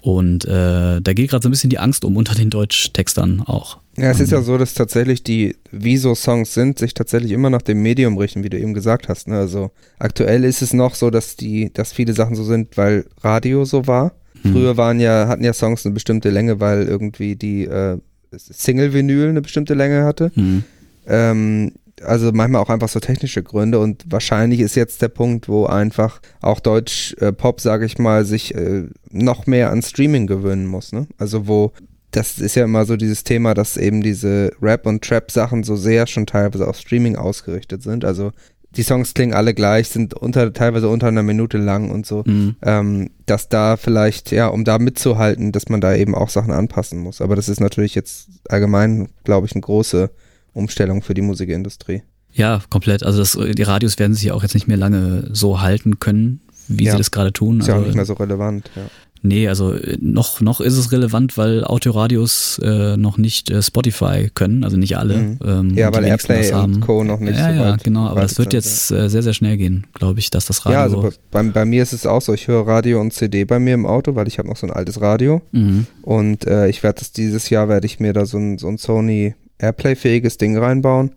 Und 0.00 0.44
äh, 0.46 1.00
da 1.00 1.12
geht 1.12 1.30
gerade 1.30 1.44
so 1.44 1.48
ein 1.48 1.52
bisschen 1.52 1.70
die 1.70 1.78
Angst 1.78 2.04
um 2.04 2.16
unter 2.16 2.34
den 2.34 2.50
Deutschtextern 2.50 3.42
auch. 3.42 3.78
Ja, 3.96 4.10
es 4.10 4.18
ist 4.18 4.32
ja 4.32 4.42
so, 4.42 4.58
dass 4.58 4.74
tatsächlich 4.74 5.22
die, 5.22 5.56
wie 5.70 5.96
so 5.96 6.16
Songs 6.16 6.52
sind, 6.52 6.80
sich 6.80 6.92
tatsächlich 6.92 7.30
immer 7.30 7.50
nach 7.50 7.62
dem 7.62 7.82
Medium 7.82 8.18
richten, 8.18 8.42
wie 8.42 8.50
du 8.50 8.58
eben 8.58 8.74
gesagt 8.74 9.08
hast. 9.08 9.28
Ne? 9.28 9.36
Also 9.36 9.70
aktuell 10.00 10.42
ist 10.42 10.60
es 10.60 10.72
noch 10.72 10.96
so, 10.96 11.10
dass 11.10 11.36
die, 11.36 11.72
dass 11.72 11.92
viele 11.92 12.14
Sachen 12.14 12.34
so 12.34 12.42
sind, 12.42 12.76
weil 12.76 13.06
Radio 13.22 13.64
so 13.64 13.86
war. 13.86 14.12
Früher 14.42 14.76
waren 14.76 15.00
ja, 15.00 15.26
hatten 15.26 15.42
ja 15.42 15.54
Songs 15.54 15.86
eine 15.86 15.94
bestimmte 15.94 16.28
Länge, 16.28 16.60
weil 16.60 16.82
irgendwie 16.82 17.34
die 17.34 17.64
äh, 17.64 17.98
Single-Vinyl 18.38 19.28
eine 19.28 19.42
bestimmte 19.42 19.74
Länge 19.74 20.04
hatte. 20.04 20.30
Hm. 20.34 20.64
Ähm, 21.06 21.72
also 22.02 22.32
manchmal 22.32 22.60
auch 22.60 22.70
einfach 22.70 22.88
so 22.88 23.00
technische 23.00 23.42
Gründe 23.42 23.78
und 23.78 24.04
wahrscheinlich 24.08 24.60
ist 24.60 24.74
jetzt 24.74 25.00
der 25.00 25.08
Punkt, 25.08 25.48
wo 25.48 25.66
einfach 25.66 26.20
auch 26.40 26.60
Deutsch 26.60 27.14
äh, 27.20 27.32
Pop, 27.32 27.60
sage 27.60 27.86
ich 27.86 27.98
mal, 27.98 28.24
sich 28.24 28.54
äh, 28.54 28.84
noch 29.10 29.46
mehr 29.46 29.70
an 29.70 29.82
Streaming 29.82 30.26
gewöhnen 30.26 30.66
muss. 30.66 30.92
Ne? 30.92 31.06
Also 31.18 31.46
wo 31.46 31.72
das 32.14 32.38
ist 32.38 32.54
ja 32.54 32.64
immer 32.64 32.84
so 32.84 32.96
dieses 32.96 33.24
Thema, 33.24 33.54
dass 33.54 33.76
eben 33.76 34.00
diese 34.00 34.52
Rap- 34.62 34.86
und 34.86 35.02
Trap-Sachen 35.02 35.64
so 35.64 35.74
sehr 35.74 36.06
schon 36.06 36.26
teilweise 36.26 36.68
auf 36.68 36.78
Streaming 36.78 37.16
ausgerichtet 37.16 37.82
sind. 37.82 38.04
Also 38.04 38.30
die 38.76 38.82
Songs 38.82 39.14
klingen 39.14 39.34
alle 39.34 39.54
gleich, 39.54 39.88
sind 39.88 40.14
unter, 40.14 40.52
teilweise 40.52 40.88
unter 40.88 41.08
einer 41.08 41.22
Minute 41.22 41.58
lang 41.58 41.90
und 41.90 42.06
so. 42.06 42.24
Hm. 42.24 42.56
Ähm, 42.62 43.10
dass 43.26 43.48
da 43.48 43.76
vielleicht, 43.76 44.30
ja, 44.32 44.48
um 44.48 44.64
da 44.64 44.78
mitzuhalten, 44.78 45.52
dass 45.52 45.68
man 45.68 45.80
da 45.80 45.94
eben 45.94 46.14
auch 46.14 46.28
Sachen 46.28 46.52
anpassen 46.52 46.98
muss. 46.98 47.20
Aber 47.20 47.36
das 47.36 47.48
ist 47.48 47.60
natürlich 47.60 47.94
jetzt 47.94 48.28
allgemein, 48.48 49.08
glaube 49.24 49.46
ich, 49.46 49.52
eine 49.52 49.62
große 49.62 50.10
Umstellung 50.52 51.02
für 51.02 51.14
die 51.14 51.22
Musikindustrie. 51.22 52.02
Ja, 52.32 52.60
komplett. 52.68 53.04
Also 53.04 53.18
das, 53.20 53.38
die 53.56 53.62
Radios 53.62 53.98
werden 53.98 54.14
sich 54.14 54.24
ja 54.24 54.34
auch 54.34 54.42
jetzt 54.42 54.54
nicht 54.54 54.66
mehr 54.66 54.76
lange 54.76 55.28
so 55.32 55.60
halten 55.60 56.00
können, 56.00 56.40
wie 56.66 56.84
Ja. 56.84 56.92
sie 56.92 56.98
das 56.98 57.10
gerade 57.10 57.32
tun. 57.32 57.60
Ist 57.60 57.68
ja 57.68 57.74
also, 57.74 57.84
auch 57.84 57.86
nicht 57.86 57.96
mehr 57.96 58.04
so 58.04 58.14
relevant, 58.14 58.70
ja. 58.74 58.82
Nee, 59.26 59.48
also 59.48 59.72
äh, 59.72 59.96
noch, 60.02 60.42
noch 60.42 60.60
ist 60.60 60.76
es 60.76 60.92
relevant, 60.92 61.38
weil 61.38 61.64
Autoradios 61.64 62.60
äh, 62.62 62.98
noch 62.98 63.16
nicht 63.16 63.50
äh, 63.50 63.62
Spotify 63.62 64.28
können, 64.34 64.64
also 64.64 64.76
nicht 64.76 64.98
alle. 64.98 65.16
Mhm. 65.16 65.38
Ähm, 65.42 65.76
Ja, 65.76 65.94
weil 65.94 66.04
Airplay 66.04 66.52
und 66.52 66.80
Co. 66.80 67.04
noch 67.04 67.20
nicht 67.20 67.38
ja, 67.38 67.54
so 67.54 67.62
Ja, 67.62 67.76
genau, 67.82 68.06
aber 68.06 68.20
das 68.20 68.36
wird 68.36 68.52
jetzt 68.52 68.90
äh, 68.90 69.08
sehr, 69.08 69.22
sehr 69.22 69.32
schnell 69.32 69.56
gehen, 69.56 69.86
glaube 69.94 70.20
ich, 70.20 70.28
dass 70.28 70.44
das 70.44 70.66
Radio. 70.66 70.78
Ja, 70.78 70.82
also 70.82 71.10
bei, 71.30 71.42
bei 71.42 71.64
mir 71.64 71.82
ist 71.82 71.94
es 71.94 72.04
auch 72.04 72.20
so, 72.20 72.34
ich 72.34 72.48
höre 72.48 72.66
Radio 72.66 73.00
und 73.00 73.14
CD 73.14 73.46
bei 73.46 73.58
mir 73.58 73.72
im 73.72 73.86
Auto, 73.86 74.14
weil 74.14 74.28
ich 74.28 74.38
habe 74.38 74.46
noch 74.46 74.56
so 74.56 74.66
ein 74.66 74.72
altes 74.72 75.00
Radio 75.00 75.40
mhm. 75.52 75.86
und 76.02 76.46
äh, 76.46 76.68
ich 76.68 76.82
werde 76.82 76.98
das 76.98 77.12
dieses 77.12 77.48
Jahr, 77.48 77.70
werde 77.70 77.86
ich 77.86 78.00
mir 78.00 78.12
da 78.12 78.26
so 78.26 78.36
ein, 78.36 78.58
so 78.58 78.68
ein 78.68 78.76
Sony 78.76 79.34
Airplay-fähiges 79.56 80.36
Ding 80.36 80.58
reinbauen 80.58 81.12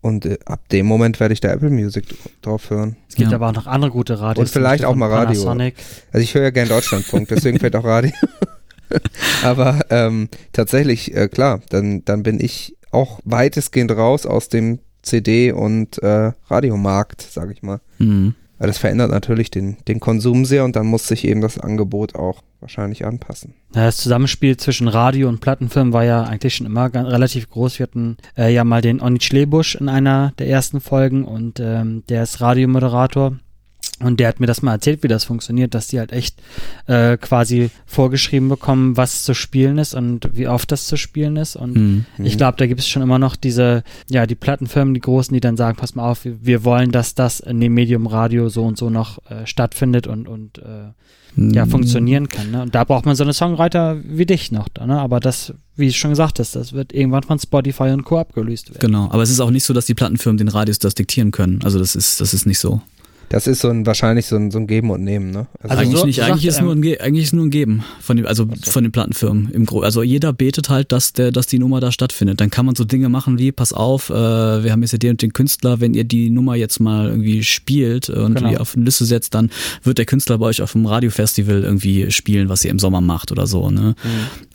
und 0.00 0.26
äh, 0.26 0.38
ab 0.44 0.68
dem 0.70 0.86
Moment 0.86 1.18
werde 1.20 1.34
ich 1.34 1.40
da 1.40 1.48
Apple 1.52 1.70
Music 1.70 2.04
drauf 2.42 2.70
hören. 2.70 2.96
Es 3.08 3.14
gibt 3.16 3.30
Ja. 3.30 3.36
aber 3.36 3.48
auch 3.48 3.54
noch 3.54 3.66
andere 3.66 3.90
gute 3.90 4.20
Radios. 4.20 4.48
Und 4.48 4.52
vielleicht 4.52 4.84
auch 4.84 4.94
mal 4.94 5.06
Radio. 5.10 5.26
Panasonic. 5.42 5.74
Also 6.12 6.22
ich 6.22 6.34
höre 6.34 6.42
ja 6.44 6.50
gern 6.50 6.68
Deutschlandfunk, 6.68 7.28
deswegen 7.28 7.58
fällt 7.58 7.74
auch 7.76 7.84
Radio. 7.84 8.12
Aber 9.42 9.80
ähm, 9.90 10.28
tatsächlich, 10.52 11.14
äh, 11.14 11.28
klar, 11.28 11.60
dann, 11.70 12.04
dann 12.04 12.22
bin 12.22 12.38
ich 12.40 12.76
auch 12.92 13.20
weitestgehend 13.24 13.90
raus 13.90 14.26
aus 14.26 14.48
dem 14.48 14.78
CD- 15.02 15.52
und 15.52 16.00
äh, 16.02 16.32
Radiomarkt, 16.48 17.22
sage 17.22 17.52
ich 17.52 17.62
mal. 17.62 17.80
Mhm. 17.98 18.34
Das 18.58 18.78
verändert 18.78 19.10
natürlich 19.10 19.50
den, 19.50 19.76
den 19.86 20.00
Konsum 20.00 20.44
sehr 20.44 20.64
und 20.64 20.76
dann 20.76 20.86
muss 20.86 21.06
sich 21.06 21.26
eben 21.26 21.40
das 21.40 21.58
Angebot 21.58 22.14
auch 22.14 22.42
wahrscheinlich 22.60 23.04
anpassen. 23.04 23.54
Das 23.72 23.98
Zusammenspiel 23.98 24.56
zwischen 24.56 24.88
Radio 24.88 25.28
und 25.28 25.40
Plattenfirmen 25.40 25.92
war 25.92 26.04
ja 26.04 26.22
eigentlich 26.22 26.56
schon 26.56 26.66
immer 26.66 26.92
relativ 26.92 27.50
groß. 27.50 27.78
Wir 27.78 27.84
hatten 27.84 28.16
äh, 28.36 28.52
ja 28.52 28.64
mal 28.64 28.80
den 28.80 29.00
Onni 29.00 29.20
Schlebusch 29.20 29.74
in 29.74 29.88
einer 29.88 30.32
der 30.38 30.48
ersten 30.48 30.80
Folgen 30.80 31.24
und 31.24 31.60
ähm, 31.60 32.02
der 32.08 32.22
ist 32.22 32.40
Radiomoderator. 32.40 33.36
Und 34.02 34.20
der 34.20 34.28
hat 34.28 34.40
mir 34.40 34.46
das 34.46 34.60
mal 34.60 34.72
erzählt, 34.72 35.02
wie 35.02 35.08
das 35.08 35.24
funktioniert, 35.24 35.72
dass 35.74 35.86
die 35.88 35.98
halt 35.98 36.12
echt 36.12 36.36
äh, 36.86 37.16
quasi 37.16 37.70
vorgeschrieben 37.86 38.48
bekommen, 38.50 38.96
was 38.98 39.24
zu 39.24 39.32
spielen 39.32 39.78
ist 39.78 39.94
und 39.94 40.28
wie 40.36 40.48
oft 40.48 40.70
das 40.70 40.86
zu 40.86 40.96
spielen 40.98 41.36
ist. 41.36 41.56
Und 41.56 41.74
Mhm. 41.74 42.04
ich 42.18 42.36
glaube, 42.36 42.58
da 42.58 42.66
gibt 42.66 42.80
es 42.80 42.88
schon 42.88 43.00
immer 43.02 43.18
noch 43.18 43.36
diese, 43.36 43.84
ja, 44.10 44.26
die 44.26 44.34
Plattenfirmen, 44.34 44.92
die 44.92 45.00
großen, 45.00 45.32
die 45.32 45.40
dann 45.40 45.56
sagen, 45.56 45.78
pass 45.78 45.94
mal 45.94 46.10
auf, 46.10 46.26
wir, 46.26 46.64
wollen, 46.64 46.90
dass 46.92 47.14
das 47.14 47.40
in 47.40 47.58
dem 47.60 47.72
Medium 47.72 48.06
Radio 48.06 48.48
so 48.50 48.64
und 48.64 48.76
so 48.76 48.90
noch 48.90 49.18
äh, 49.30 49.46
stattfindet 49.46 50.06
und, 50.06 50.28
und 50.28 50.58
äh, 50.58 50.62
ja, 51.38 51.66
Mhm. 51.66 51.70
funktionieren 51.70 52.28
kann. 52.30 52.50
Ne? 52.50 52.62
Und 52.62 52.74
da 52.74 52.84
braucht 52.84 53.04
man 53.04 53.14
so 53.14 53.22
eine 53.22 53.34
Songwriter 53.34 53.98
wie 54.04 54.24
dich 54.24 54.52
noch. 54.52 54.68
Da, 54.70 54.86
ne? 54.86 54.98
Aber 54.98 55.20
das, 55.20 55.52
wie 55.74 55.86
ich 55.86 55.98
schon 55.98 56.10
gesagt 56.10 56.38
hast, 56.38 56.56
das 56.56 56.72
wird 56.72 56.94
irgendwann 56.94 57.24
von 57.24 57.38
Spotify 57.38 57.90
und 57.90 58.04
Co. 58.04 58.18
abgelöst 58.18 58.70
werden. 58.70 58.80
Genau, 58.80 59.04
aber 59.10 59.22
es 59.22 59.28
ist 59.30 59.40
auch 59.40 59.50
nicht 59.50 59.64
so, 59.64 59.74
dass 59.74 59.84
die 59.84 59.92
Plattenfirmen 59.92 60.38
den 60.38 60.48
Radios 60.48 60.78
das 60.78 60.94
diktieren 60.94 61.32
können. 61.32 61.60
Also 61.62 61.78
das 61.78 61.94
ist, 61.94 62.22
das 62.22 62.32
ist 62.32 62.46
nicht 62.46 62.58
so. 62.58 62.80
Das 63.28 63.48
ist 63.48 63.60
so 63.60 63.68
ein 63.70 63.84
wahrscheinlich 63.86 64.26
so 64.26 64.36
ein, 64.36 64.50
so 64.52 64.58
ein 64.58 64.66
Geben 64.68 64.90
und 64.90 65.02
Nehmen, 65.02 65.32
ne? 65.32 65.48
Also 65.60 65.76
eigentlich 65.76 65.98
so- 66.00 66.06
nicht, 66.06 66.22
eigentlich 66.22 66.42
sagt 66.44 66.58
ist 66.58 66.62
nur 66.62 66.72
ein, 66.72 66.82
Ge- 66.82 66.98
eigentlich 67.00 67.24
ist 67.24 67.32
nur 67.32 67.44
ein 67.46 67.50
Geben 67.50 67.82
von 68.00 68.16
dem, 68.16 68.24
also 68.26 68.46
von 68.62 68.84
den 68.84 68.92
Plattenfirmen 68.92 69.50
im 69.50 69.66
Gro 69.66 69.80
Also 69.80 70.02
jeder 70.04 70.32
betet 70.32 70.68
halt, 70.68 70.92
dass 70.92 71.12
der, 71.12 71.32
dass 71.32 71.46
die 71.48 71.58
Nummer 71.58 71.80
da 71.80 71.90
stattfindet. 71.90 72.40
Dann 72.40 72.50
kann 72.50 72.64
man 72.66 72.76
so 72.76 72.84
Dinge 72.84 73.08
machen 73.08 73.38
wie, 73.38 73.50
pass 73.50 73.72
auf, 73.72 74.10
äh, 74.10 74.14
wir 74.14 74.70
haben 74.70 74.82
jetzt 74.82 74.92
ja 74.92 74.98
den 74.98 75.10
und 75.12 75.22
den 75.22 75.32
Künstler, 75.32 75.80
wenn 75.80 75.94
ihr 75.94 76.04
die 76.04 76.30
Nummer 76.30 76.54
jetzt 76.54 76.78
mal 76.78 77.08
irgendwie 77.08 77.42
spielt 77.42 78.08
und 78.10 78.34
Genau. 78.36 78.48
die 78.50 78.58
auf 78.58 78.76
eine 78.76 78.84
Liste 78.84 79.04
setzt, 79.04 79.34
dann 79.34 79.50
wird 79.82 79.98
der 79.98 80.04
Künstler 80.06 80.38
bei 80.38 80.46
euch 80.46 80.62
auf 80.62 80.72
dem 80.72 80.86
Radiofestival 80.86 81.64
irgendwie 81.64 82.10
spielen, 82.12 82.48
was 82.48 82.64
ihr 82.64 82.70
im 82.70 82.78
Sommer 82.78 83.00
macht 83.00 83.32
oder 83.32 83.46
so, 83.48 83.70
ne? 83.70 83.94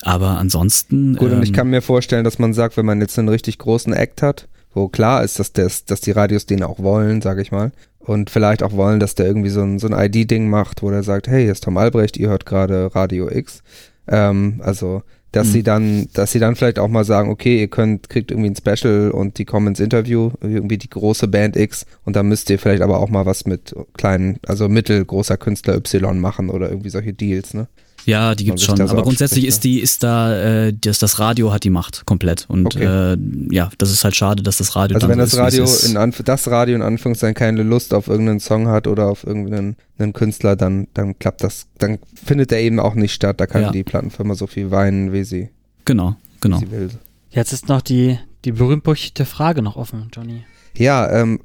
Aber 0.02 0.38
ansonsten. 0.38 1.16
Gut, 1.18 1.32
und 1.32 1.44
ich 1.44 1.50
ähm, 1.50 1.56
kann 1.56 1.68
mir 1.70 1.82
vorstellen, 1.82 2.24
dass 2.24 2.40
man 2.40 2.54
sagt, 2.54 2.78
wenn 2.78 2.86
man 2.86 3.02
jetzt 3.02 3.20
einen 3.20 3.30
richtig 3.30 3.58
großen 3.58 3.92
Act 3.94 4.22
hat, 4.22 4.48
wo 4.74 4.88
klar 4.88 5.24
ist, 5.24 5.40
dass, 5.40 5.52
das, 5.52 5.84
dass 5.86 6.00
die 6.02 6.12
Radios 6.12 6.46
den 6.46 6.64
auch 6.64 6.80
wollen, 6.80 7.22
sage 7.22 7.42
ich 7.42 7.52
mal, 7.52 7.72
und 8.12 8.30
vielleicht 8.30 8.62
auch 8.64 8.74
wollen, 8.74 9.00
dass 9.00 9.16
der 9.16 9.26
irgendwie 9.26 9.50
so 9.50 9.62
ein, 9.62 9.80
so 9.80 9.88
ein 9.88 9.94
ID-Ding 9.94 10.50
macht, 10.50 10.84
wo 10.84 10.90
der 10.92 11.04
sagt, 11.04 11.28
hey, 11.28 11.44
hier 11.44 11.52
ist 11.52 11.64
Tom 11.64 11.78
Albrecht, 11.78 12.18
ihr 12.18 12.30
hört 12.30 12.46
gerade 12.46 12.94
Radio 12.94 13.30
X. 13.32 13.64
Ähm, 14.08 14.62
also, 14.64 15.04
dass 15.32 15.48
Mhm. 15.48 15.52
sie 15.52 15.64
dann, 15.64 16.08
dass 16.14 16.32
sie 16.34 16.40
dann 16.40 16.56
vielleicht 16.56 16.78
auch 16.78 16.90
mal 16.90 17.06
sagen, 17.06 17.30
okay, 17.30 17.60
ihr 17.62 17.68
könnt, 17.70 18.10
kriegt 18.10 18.32
irgendwie 18.32 18.50
ein 18.50 18.56
Special 18.56 19.12
und 19.12 19.38
die 19.38 19.46
kommen 19.46 19.68
ins 19.68 19.80
Interview, 19.80 20.32
irgendwie 20.42 20.78
die 20.78 20.90
große 20.90 21.28
Band 21.30 21.56
X 21.56 21.86
und 22.04 22.16
dann 22.18 22.28
müsst 22.28 22.50
ihr 22.50 22.60
vielleicht 22.60 22.82
aber 22.82 23.00
auch 23.00 23.10
mal 23.10 23.26
was 23.26 23.46
mit 23.46 23.74
kleinen, 23.98 24.40
also 24.46 24.68
mittelgroßer 24.68 25.38
Künstler 25.38 25.76
Y 25.78 26.20
machen 26.20 26.50
oder 26.50 26.70
irgendwie 26.70 26.90
solche 26.90 27.14
Deals, 27.14 27.54
ne? 27.54 27.68
Ja, 28.06 28.34
die 28.36 28.46
gibt's 28.46 28.68
man 28.68 28.76
sich 28.76 28.80
schon. 28.80 28.88
so 28.88 28.94
Aber 28.94 29.04
grundsätzlich 29.04 29.46
ist 29.46 29.64
die, 29.64 29.80
ist 29.80 30.02
da, 30.04 30.66
äh, 30.68 30.74
das, 30.74 31.00
das 31.00 31.20
Radio 31.20 31.52
hat 31.54 31.64
die 31.64 31.70
Macht 31.70 32.06
komplett. 32.06 32.46
Und 32.50 32.76
Okay. 32.76 33.14
äh, 33.14 33.18
ja, 33.52 33.70
das 33.78 33.92
ist 33.92 34.04
halt 34.04 34.16
schade, 34.16 34.42
dass 34.44 34.58
das 34.58 34.76
Radio 34.76 34.96
Also 34.96 35.08
dann 35.08 35.12
wenn 35.18 35.20
das 35.24 35.38
Radio 35.38 35.64
es 35.64 35.84
ist. 35.84 35.90
in 35.92 35.98
Anf 35.98 36.22
das 36.24 36.48
Radio 36.50 36.76
in 36.76 36.82
Anführungszeichen 36.82 37.36
keine 37.36 37.64
Lust 37.64 37.94
auf 37.94 38.08
irgendeinen 38.08 38.40
Song 38.40 38.68
hat 38.68 38.88
oder 38.88 39.08
auf 39.08 39.24
irgendeinen 39.26 39.76
einen 40.00 40.14
Künstler, 40.14 40.56
dann 40.56 40.88
dann 40.96 41.20
klappt 41.20 41.44
das, 41.44 41.68
dann 41.78 42.00
findet 42.16 42.50
der 42.52 42.62
eben 42.62 42.80
auch 42.80 42.96
nicht 42.96 43.14
statt. 43.14 43.40
Da 43.40 43.46
kann 43.46 43.62
Ja. 43.62 43.72
die 43.72 43.84
Plattenfirma 43.84 44.34
so 44.36 44.48
viel 44.48 44.72
weinen, 44.72 45.14
wie 45.14 45.24
sie, 45.24 45.50
Genau, 45.86 46.16
genau. 46.40 46.58
sie 46.58 46.72
will. 46.72 46.90
Jetzt 47.30 47.54
ist 47.54 47.68
noch 47.70 47.82
die, 47.82 48.18
die 48.46 48.52
berühmt-berüchtigte 48.54 49.26
Frage 49.26 49.62
noch 49.62 49.76
offen, 49.76 50.08
Johnny. 50.12 50.44
Ja, 50.76 51.08
ähm, 51.12 51.40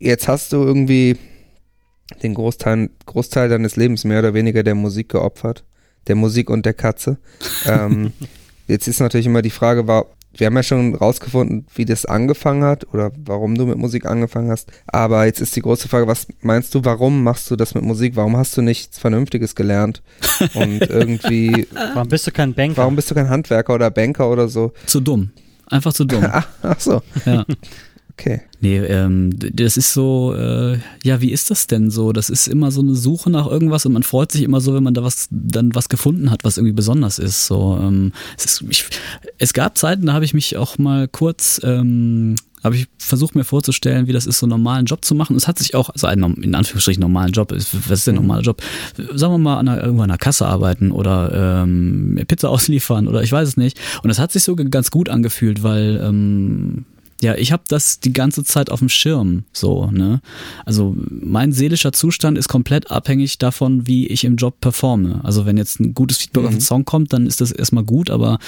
jetzt 0.00 0.26
hast 0.26 0.52
du 0.52 0.56
irgendwie 0.56 1.16
den 2.22 2.34
Großteil, 2.34 2.90
Großteil 3.06 3.48
deines 3.48 3.76
Lebens 3.76 4.04
mehr 4.04 4.18
oder 4.18 4.34
weniger 4.34 4.62
der 4.64 4.74
Musik 4.74 5.08
geopfert. 5.10 5.64
Der 6.06 6.14
Musik 6.16 6.50
und 6.50 6.66
der 6.66 6.74
Katze. 6.74 7.18
ähm, 7.66 8.12
jetzt 8.68 8.88
ist 8.88 9.00
natürlich 9.00 9.26
immer 9.26 9.42
die 9.42 9.50
Frage, 9.50 9.86
war, 9.86 10.06
wir 10.36 10.48
haben 10.48 10.56
ja 10.56 10.62
schon 10.64 10.96
rausgefunden, 10.96 11.64
wie 11.76 11.84
das 11.84 12.06
angefangen 12.06 12.64
hat 12.64 12.92
oder 12.92 13.12
warum 13.24 13.54
du 13.56 13.66
mit 13.66 13.78
Musik 13.78 14.04
angefangen 14.04 14.50
hast. 14.50 14.68
Aber 14.88 15.26
jetzt 15.26 15.40
ist 15.40 15.54
die 15.54 15.62
große 15.62 15.88
Frage, 15.88 16.08
was 16.08 16.26
meinst 16.40 16.74
du, 16.74 16.84
warum 16.84 17.22
machst 17.22 17.48
du 17.50 17.56
das 17.56 17.74
mit 17.74 17.84
Musik? 17.84 18.16
Warum 18.16 18.36
hast 18.36 18.56
du 18.56 18.62
nichts 18.62 18.98
Vernünftiges 18.98 19.54
gelernt? 19.54 20.02
Und 20.54 20.80
irgendwie, 20.90 21.68
Warum 21.94 22.08
bist 22.08 22.26
du 22.26 22.32
kein 22.32 22.52
Banker? 22.52 22.78
warum 22.78 22.96
bist 22.96 23.10
du 23.10 23.14
kein 23.14 23.28
Handwerker 23.28 23.74
oder 23.74 23.90
Banker 23.92 24.28
oder 24.28 24.48
so? 24.48 24.72
Zu 24.86 25.00
dumm. 25.00 25.30
Einfach 25.66 25.92
zu 25.92 26.04
dumm. 26.04 26.26
Ach, 26.28 26.48
ach 26.62 26.80
so, 26.80 27.00
ja. 27.24 27.44
Okay. 28.18 28.42
Nee, 28.60 28.78
ähm, 28.78 29.30
das 29.38 29.76
ist 29.76 29.92
so, 29.92 30.34
äh, 30.34 30.78
ja, 31.02 31.20
wie 31.20 31.32
ist 31.32 31.50
das 31.50 31.66
denn 31.66 31.90
so? 31.90 32.12
Das 32.12 32.30
ist 32.30 32.46
immer 32.46 32.70
so 32.70 32.80
eine 32.80 32.94
Suche 32.94 33.28
nach 33.28 33.46
irgendwas 33.46 33.84
und 33.84 33.92
man 33.92 34.02
freut 34.02 34.32
sich 34.32 34.42
immer 34.42 34.60
so, 34.60 34.74
wenn 34.74 34.82
man 34.82 34.94
da 34.94 35.02
was 35.02 35.28
dann 35.30 35.74
was 35.74 35.90
gefunden 35.90 36.30
hat, 36.30 36.44
was 36.44 36.56
irgendwie 36.56 36.72
besonders 36.72 37.18
ist. 37.18 37.46
So, 37.46 37.78
ähm, 37.80 38.12
es, 38.38 38.46
ist 38.46 38.64
ich, 38.70 38.86
es 39.38 39.52
gab 39.52 39.76
Zeiten, 39.76 40.06
da 40.06 40.14
habe 40.14 40.24
ich 40.24 40.32
mich 40.32 40.56
auch 40.56 40.78
mal 40.78 41.08
kurz, 41.08 41.60
ähm, 41.62 42.36
habe 42.62 42.76
ich 42.76 42.86
versucht 42.96 43.34
mir 43.34 43.44
vorzustellen, 43.44 44.06
wie 44.06 44.12
das 44.14 44.24
ist, 44.24 44.38
so 44.38 44.46
einen 44.46 44.52
normalen 44.52 44.86
Job 44.86 45.04
zu 45.04 45.14
machen. 45.14 45.36
Es 45.36 45.46
hat 45.46 45.58
sich 45.58 45.74
auch, 45.74 45.90
also 45.90 46.06
einen 46.06 46.42
in 46.42 46.54
Anführungsstrichen 46.54 47.02
normalen 47.02 47.32
Job, 47.32 47.52
was 47.52 47.74
ist 47.74 48.06
denn 48.06 48.14
ein 48.14 48.22
normaler 48.22 48.40
Job? 48.40 48.62
Sagen 48.96 49.34
wir 49.34 49.38
mal 49.38 49.58
an 49.58 49.68
einer, 49.68 49.82
irgendwo 49.82 50.04
an 50.04 50.10
einer 50.10 50.16
Kasse 50.16 50.46
arbeiten 50.46 50.90
oder 50.90 51.62
ähm, 51.62 52.18
Pizza 52.26 52.48
ausliefern 52.48 53.08
oder 53.08 53.22
ich 53.22 53.30
weiß 53.30 53.46
es 53.46 53.56
nicht. 53.58 53.78
Und 54.02 54.08
es 54.08 54.18
hat 54.18 54.32
sich 54.32 54.42
so 54.42 54.56
ganz 54.56 54.90
gut 54.90 55.10
angefühlt, 55.10 55.62
weil 55.62 56.00
ähm, 56.02 56.86
ja, 57.24 57.34
ich 57.34 57.52
habe 57.52 57.62
das 57.68 58.00
die 58.00 58.12
ganze 58.12 58.44
Zeit 58.44 58.70
auf 58.70 58.80
dem 58.80 58.90
Schirm, 58.90 59.44
so, 59.50 59.86
ne? 59.90 60.20
Also 60.66 60.94
mein 61.08 61.52
seelischer 61.52 61.92
Zustand 61.92 62.36
ist 62.36 62.48
komplett 62.48 62.90
abhängig 62.90 63.38
davon, 63.38 63.86
wie 63.86 64.06
ich 64.06 64.24
im 64.24 64.36
Job 64.36 64.60
performe. 64.60 65.20
Also 65.24 65.46
wenn 65.46 65.56
jetzt 65.56 65.80
ein 65.80 65.94
gutes 65.94 66.18
Feedback 66.18 66.44
auf 66.44 66.50
den 66.50 66.60
Song 66.60 66.84
kommt, 66.84 67.14
dann 67.14 67.26
ist 67.26 67.40
das 67.40 67.50
erstmal 67.50 67.82
gut, 67.82 68.10
aber 68.10 68.38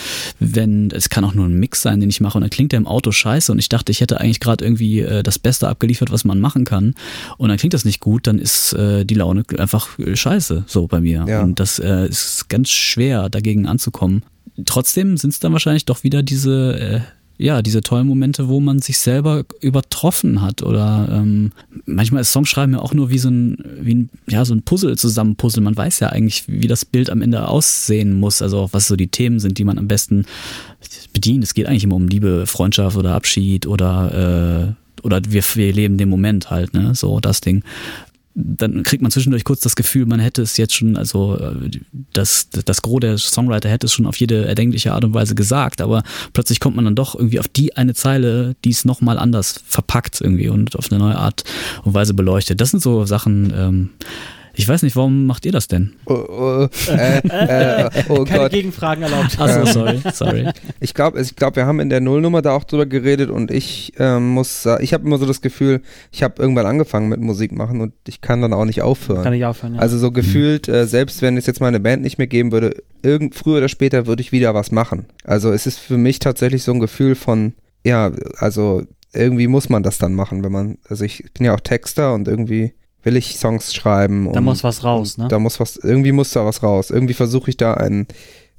wenn, 0.41 0.91
es 0.91 1.09
kann 1.09 1.25
auch 1.25 1.33
nur 1.33 1.47
ein 1.47 1.59
Mix 1.59 1.81
sein, 1.81 2.01
den 2.01 2.11
ich 2.11 2.21
mache 2.21 2.37
und 2.37 2.43
dann 2.43 2.51
klingt 2.51 2.73
der 2.73 2.77
im 2.77 2.87
Auto 2.87 3.13
scheiße 3.13 3.51
und 3.51 3.59
ich 3.59 3.71
dachte, 3.71 3.91
ich 3.93 4.03
hätte 4.03 4.21
eigentlich 4.21 4.41
gerade 4.41 4.63
irgendwie 4.63 5.01
äh, 5.01 5.23
das 5.23 5.39
Beste 5.39 5.69
abgeliefert, 5.69 6.13
was 6.13 6.27
man 6.27 6.39
machen 6.39 6.67
kann 6.67 6.95
und 7.39 7.49
dann 7.49 7.57
klingt 7.57 7.73
das 7.73 7.87
nicht 7.87 8.01
gut, 8.01 8.27
dann 8.27 8.39
ist 8.39 8.75
äh, 8.75 9.07
die 9.07 9.15
Laune 9.15 9.45
einfach 9.57 9.99
äh, 9.99 10.15
scheiße, 10.15 10.65
so 10.67 10.87
bei 10.87 11.01
mir. 11.01 11.25
Ja. 11.27 11.43
Und 11.43 11.61
das 11.61 11.79
äh, 11.79 12.07
ist 12.07 12.51
ganz 12.51 12.69
schwer, 12.69 13.31
dagegen 13.31 13.67
anzukommen. 13.67 14.23
Trotzdem 14.67 15.17
sind 15.17 15.31
es 15.31 15.41
dann 15.41 15.53
wahrscheinlich 15.53 15.85
doch 15.87 16.03
wieder 16.03 16.23
diese 16.23 16.79
äh, 16.79 17.01
ja, 17.39 17.61
diese 17.61 17.83
tollen 17.83 18.07
Momente, 18.07 18.49
wo 18.49 18.61
man 18.61 18.81
sich 18.81 18.99
selber 18.99 19.45
übertroffen 19.61 20.41
hat 20.41 20.63
oder 20.63 21.09
ähm, 21.11 21.53
manchmal 21.85 22.23
ist 22.23 22.33
Songschreiben 22.33 22.75
ja 22.75 22.81
auch 22.81 22.95
nur 22.95 23.11
wie 23.11 23.19
so 23.19 23.29
ein, 23.29 23.59
wie 23.81 23.95
ein, 23.95 24.11
ja, 24.29 24.45
so 24.45 24.55
ein 24.55 24.63
Puzzle 24.63 24.97
zusammenpuzzeln. 24.97 25.65
Man 25.65 25.77
weiß 25.77 26.01
ja 26.01 26.09
eigentlich, 26.09 26.45
wie 26.49 26.67
das 26.67 26.85
Bild 26.85 27.11
am 27.11 27.21
Ende 27.21 27.47
aussehen 27.47 28.19
muss, 28.19 28.41
also 28.41 28.61
auch 28.61 28.73
was 28.73 28.87
so 28.87 28.97
die 28.97 29.09
Themen 29.09 29.39
sind, 29.39 29.59
die 29.59 29.65
man 29.65 29.79
am 29.79 29.89
besten 29.89 30.25
bedient. 31.13 31.45
Es 31.45 31.55
geht 31.55 31.67
eigentlich 31.67 31.85
immer 31.85 31.97
um 31.97 32.09
Liebe, 32.09 32.47
Freundschaft 32.47 32.97
oder 32.97 33.15
Abschied 33.15 33.67
oder 33.67 34.75
äh, 34.75 34.87
oder 35.03 35.21
wir, 35.29 35.43
wir 35.55 35.73
leben 35.73 35.99
den 35.99 36.09
Moment 36.09 36.51
halt, 36.51 36.75
ne, 36.75 36.95
so 36.95 37.21
das 37.21 37.41
Ding 37.41 37.63
dann 38.39 38.83
kriegt 38.83 39.03
man 39.03 39.11
zwischendurch 39.11 39.45
kurz 39.45 39.61
das 39.61 39.77
Gefühl, 39.77 40.05
man 40.05 40.21
hätte 40.21 40.43
es 40.43 40.59
jetzt 40.59 40.75
schon, 40.75 40.97
also 40.99 41.39
äh, 41.39 41.71
das, 42.13 42.51
das 42.51 42.83
Gros 42.83 43.01
der 43.01 43.17
Songwriter 43.17 43.71
hätte 43.71 43.87
es 43.87 43.95
schon 43.95 44.07
auf 44.07 44.17
jede 44.17 44.45
erdenkliche 44.45 44.93
Art 44.93 45.05
und 45.05 45.15
Weise 45.15 45.35
gesagt, 45.35 45.81
aber 45.81 46.03
plötzlich 46.35 46.61
kommt 46.61 46.77
man 46.77 46.85
dann 46.85 46.95
doch 46.95 47.15
irgendwie 47.15 47.41
auf 47.41 47.49
die 47.49 47.77
eine 47.77 47.95
Zeile, 47.95 48.55
die 48.63 48.71
es 48.71 48.85
nochmal 48.85 49.19
anders 49.19 49.63
verpackt 49.67 50.21
irgendwie 50.21 50.51
und 50.51 50.77
auf 50.77 50.93
eine 50.93 50.99
neue 50.99 51.17
Art 51.17 51.45
und 51.85 51.95
Weise 51.95 52.13
beleuchtet. 52.13 52.61
Das 52.61 52.71
sind 52.71 52.83
so 52.83 53.07
Sachen, 53.07 53.53
ähm, 53.57 53.91
ich 54.59 54.67
weiß 54.67 54.83
nicht, 54.83 54.97
warum 54.97 55.27
macht 55.27 55.45
ihr 55.45 55.53
das 55.53 55.69
denn? 55.69 55.93
Oh, 56.07 56.15
oh, 56.15 56.69
äh, 56.91 57.19
äh, 57.19 57.91
oh 58.09 58.25
Keine 58.25 58.39
Gott. 58.41 58.53
Gegenfragen 58.53 59.03
erlaubt. 59.03 59.39
Achso, 59.39 59.67
sorry, 59.67 60.01
sorry. 60.13 60.49
Ich 60.81 60.95
glaube, 60.95 61.21
ich 61.21 61.37
glaub, 61.37 61.57
wir 61.57 61.67
haben 61.67 61.81
in 61.81 61.91
der 61.91 62.01
Nullnummer 62.01 62.43
da 62.43 62.53
auch 62.53 62.65
drüber 62.65 62.87
geredet 62.87 63.31
und 63.31 63.51
ich 63.51 63.93
ähm, 63.99 64.31
muss, 64.31 64.67
ich 64.81 64.95
habe 64.95 65.07
immer 65.07 65.19
so 65.19 65.27
das 65.27 65.41
Gefühl, 65.41 65.83
ich 66.11 66.23
habe 66.23 66.41
irgendwann 66.41 66.67
angefangen 66.67 67.09
mit 67.09 67.21
Musik 67.21 67.53
machen 67.53 67.81
und 67.81 67.93
ich 68.07 68.21
kann 68.21 68.41
dann 68.41 68.53
auch 68.53 68.65
nicht 68.65 68.83
aufhören. 68.83 69.23
Kann 69.23 69.35
ich 69.35 69.45
aufhören, 69.45 69.75
ja. 69.75 69.81
Also 69.81 69.99
so 69.99 70.11
gefühlt, 70.11 70.69
äh, 70.69 70.87
selbst 70.87 71.23
wenn 71.23 71.37
es 71.37 71.47
jetzt 71.47 71.61
meine 71.61 71.81
Band 71.81 72.03
nicht 72.03 72.19
mehr 72.19 72.27
geben 72.27 72.53
würde, 72.53 72.83
irgend 73.03 73.35
früher 73.35 73.59
oder 73.59 73.69
später 73.69 74.07
würde 74.07 74.23
ich 74.23 74.33
wieder 74.33 74.55
was 74.55 74.73
machen. 74.73 75.07
Also 75.25 75.53
es 75.53 75.67
ist 75.67 75.79
für 75.79 75.99
mich 75.99 76.19
tatsächlich 76.19 76.63
so 76.63 76.73
ein 76.73 76.81
Gefühl 76.81 77.15
von, 77.15 77.55
ja, 77.85 78.11
also 78.39 78.83
irgendwie 79.13 79.47
muss 79.47 79.69
man 79.69 79.83
das 79.83 79.99
dann 79.99 80.15
machen, 80.15 80.45
wenn 80.45 80.53
man, 80.53 80.79
also 80.89 81.05
ich 81.05 81.25
bin 81.35 81.47
ja 81.47 81.55
auch 81.55 81.61
Texter 81.61 82.15
und 82.15 82.29
irgendwie 82.29 82.75
will 83.07 83.17
ich 83.17 83.39
Songs 83.39 83.73
schreiben. 83.73 84.31
da 84.33 84.41
muss 84.41 84.65
was 84.65 84.85
raus, 84.85 85.17
ne? 85.17 85.29
da 85.29 85.39
muss 85.39 85.61
was, 85.61 85.77
irgendwie 85.77 86.13
muss 86.13 86.33
da 86.33 86.45
was 86.45 86.63
raus. 86.63 86.91
Irgendwie 86.91 87.15
versuche 87.15 87.49
ich 87.49 87.57
da 87.57 87.75
ein, 87.75 88.07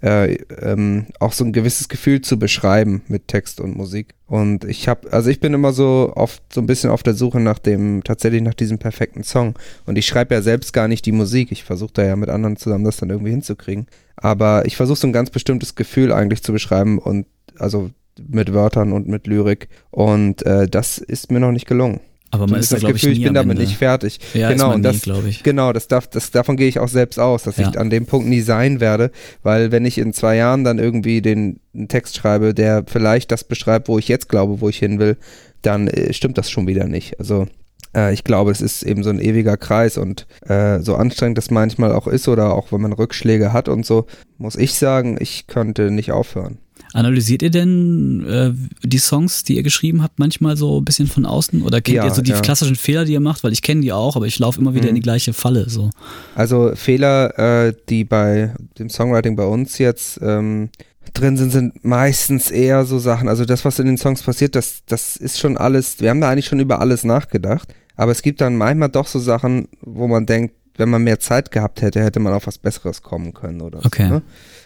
äh, 0.01 0.35
ähm, 0.61 1.07
auch 1.19 1.33
so 1.33 1.43
ein 1.43 1.51
gewisses 1.51 1.89
Gefühl 1.89 2.21
zu 2.21 2.39
beschreiben 2.39 3.01
mit 3.09 3.27
Text 3.27 3.59
und 3.59 3.75
Musik. 3.75 4.15
Und 4.25 4.63
ich 4.63 4.87
habe, 4.87 5.11
also 5.11 5.29
ich 5.29 5.41
bin 5.41 5.53
immer 5.53 5.73
so 5.73 6.13
oft 6.15 6.41
so 6.51 6.61
ein 6.61 6.65
bisschen 6.65 6.89
auf 6.89 7.03
der 7.03 7.13
Suche 7.13 7.41
nach 7.41 7.59
dem, 7.59 8.03
tatsächlich 8.05 8.41
nach 8.41 8.53
diesem 8.53 8.77
perfekten 8.77 9.23
Song. 9.23 9.55
Und 9.85 9.97
ich 9.97 10.07
schreibe 10.07 10.33
ja 10.33 10.41
selbst 10.41 10.71
gar 10.71 10.87
nicht 10.87 11.05
die 11.05 11.11
Musik. 11.11 11.51
Ich 11.51 11.65
versuche 11.65 11.91
da 11.93 12.05
ja 12.05 12.15
mit 12.15 12.29
anderen 12.29 12.55
zusammen 12.55 12.85
das 12.85 12.97
dann 12.97 13.09
irgendwie 13.09 13.31
hinzukriegen. 13.31 13.87
Aber 14.15 14.65
ich 14.65 14.77
versuche 14.77 14.97
so 14.97 15.07
ein 15.07 15.13
ganz 15.13 15.29
bestimmtes 15.29 15.75
Gefühl 15.75 16.13
eigentlich 16.13 16.41
zu 16.41 16.53
beschreiben 16.53 16.99
und 16.99 17.27
also 17.59 17.91
mit 18.25 18.53
Wörtern 18.53 18.93
und 18.93 19.09
mit 19.09 19.27
Lyrik. 19.27 19.67
Und 19.91 20.45
äh, 20.45 20.67
das 20.67 20.99
ist 20.99 21.31
mir 21.31 21.41
noch 21.41 21.51
nicht 21.51 21.67
gelungen. 21.67 21.99
Aber 22.32 22.45
man 22.47 22.59
ist 22.59 22.71
das 22.71 22.82
da, 22.82 22.88
glaube 22.88 22.97
ich, 22.97 23.01
Gefühl, 23.01 23.13
nie 23.13 23.19
ich 23.19 23.23
bin 23.23 23.30
am 23.30 23.36
damit 23.36 23.57
Ende. 23.57 23.69
nicht 23.69 23.78
fertig. 23.78 24.19
Ja, 24.34 24.51
genau, 24.51 24.75
nie, 24.75 24.82
das, 24.82 25.01
glaube 25.01 25.30
ich. 25.30 25.43
Genau, 25.43 25.71
das 25.71 25.88
darf, 25.88 26.07
das, 26.07 26.32
davon 26.32 26.57
gehe 26.57 26.67
ich 26.67 26.80
auch 26.80 26.89
selbst 26.89 27.19
aus, 27.19 27.43
dass 27.43 27.57
Ja. 27.57 27.69
ich 27.69 27.80
an 27.80 27.89
dem 27.89 28.05
Punkt 28.05 28.28
nie 28.28 28.41
sein 28.41 28.80
werde, 28.80 29.11
weil 29.43 29.71
wenn 29.71 29.86
ich 29.86 29.97
in 29.97 30.11
zwei 30.13 30.36
Jahren 30.36 30.63
dann 30.63 30.78
irgendwie 30.80 31.21
den 31.21 31.59
einen 31.73 31.88
Text 31.88 32.17
schreibe, 32.17 32.53
der 32.53 32.84
vielleicht 32.88 33.32
das 33.32 33.43
beschreibt, 33.43 33.88
wo 33.88 33.97
ich 33.97 34.07
jetzt 34.07 34.28
glaube, 34.30 34.59
wo 34.61 34.67
ich 34.69 34.78
hin 34.80 34.99
will, 34.99 35.15
dann 35.61 35.88
äh, 35.88 36.11
stimmt 36.13 36.38
das 36.38 36.49
schon 36.51 36.67
wieder 36.67 36.86
nicht. 36.88 37.17
Also 37.19 37.47
äh, 37.95 38.13
ich 38.13 38.23
glaube, 38.25 38.51
es 38.51 38.59
ist 38.61 38.84
eben 38.84 39.03
so 39.03 39.09
ein 39.09 39.19
ewiger 39.19 39.55
Kreis 39.55 39.97
und 39.97 40.28
äh, 40.47 40.80
so 40.80 40.95
anstrengend 40.95 41.38
das 41.38 41.49
manchmal 41.49 41.93
auch 41.93 42.07
ist 42.07 42.28
oder 42.28 42.53
auch 42.55 42.71
wenn 42.73 42.82
man 42.82 42.93
Rückschläge 42.93 43.53
hat 43.53 43.69
und 43.69 43.86
so, 43.86 44.05
muss 44.38 44.55
ich 44.57 44.73
sagen, 44.73 45.17
ich 45.19 45.47
könnte 45.47 45.91
nicht 45.91 46.11
aufhören. 46.11 46.57
Analysiert 46.97 47.43
ihr 47.43 47.51
denn 47.51 48.25
äh, 48.25 48.51
die 48.87 48.97
Songs, 48.97 49.43
die 49.43 49.55
ihr 49.55 49.63
geschrieben 49.63 50.01
habt, 50.01 50.17
manchmal 50.17 50.57
so 50.57 50.79
ein 50.81 50.85
bisschen 50.85 51.07
von 51.07 51.25
außen? 51.25 51.61
Oder 51.61 51.79
kennt 51.81 51.95
Ja, 51.97 52.05
ihr 52.05 52.11
so 52.13 52.21
die 52.23 52.31
ja. 52.31 52.39
klassischen 52.41 52.75
Fehler, 52.75 53.05
die 53.05 53.13
ihr 53.13 53.19
macht? 53.19 53.43
Weil 53.43 53.53
ich 53.53 53.61
kenne 53.61 53.81
die 53.81 53.93
auch, 53.93 54.15
aber 54.15 54.25
ich 54.25 54.39
laufe 54.39 54.59
immer 54.59 54.73
wieder 54.73 54.85
Mhm. 54.85 54.89
in 54.89 54.95
die 54.95 55.01
gleiche 55.01 55.33
Falle. 55.33 55.69
So. 55.69 55.91
Also 56.33 56.71
Fehler, 56.75 57.67
äh, 57.67 57.73
die 57.89 58.03
bei 58.03 58.53
dem 58.79 58.89
Songwriting 58.89 59.35
bei 59.35 59.45
uns 59.45 59.77
jetzt 59.77 60.19
ähm, 60.23 60.69
drin 61.13 61.37
sind, 61.37 61.51
sind 61.51 61.85
meistens 61.85 62.49
eher 62.49 62.83
so 62.85 62.97
Sachen. 62.99 63.27
Also 63.29 63.45
das, 63.45 63.63
was 63.63 63.77
in 63.79 63.85
den 63.85 63.97
Songs 63.97 64.23
passiert, 64.23 64.55
das, 64.55 64.81
das 64.87 65.17
ist 65.17 65.39
schon 65.39 65.55
alles, 65.55 65.99
wir 65.99 66.09
haben 66.09 66.19
da 66.21 66.29
eigentlich 66.31 66.47
schon 66.47 66.59
über 66.59 66.79
alles 66.81 67.03
nachgedacht. 67.03 67.73
Aber 67.95 68.11
es 68.11 68.21
gibt 68.23 68.41
dann 68.41 68.55
manchmal 68.55 68.89
doch 68.89 69.05
so 69.07 69.19
Sachen, 69.19 69.67
wo 69.81 70.07
man 70.07 70.25
denkt, 70.25 70.55
wenn 70.77 70.89
man 70.89 71.03
mehr 71.03 71.19
Zeit 71.19 71.51
gehabt 71.51 71.81
hätte, 71.81 72.01
hätte 72.03 72.19
man 72.19 72.33
auf 72.33 72.45
was 72.47 72.57
Besseres 72.57 73.01
kommen 73.03 73.33
können 73.33 73.61
oder 73.61 73.85
Okay. 73.85 74.07
so. 74.07 74.13
Ne? 74.15 74.21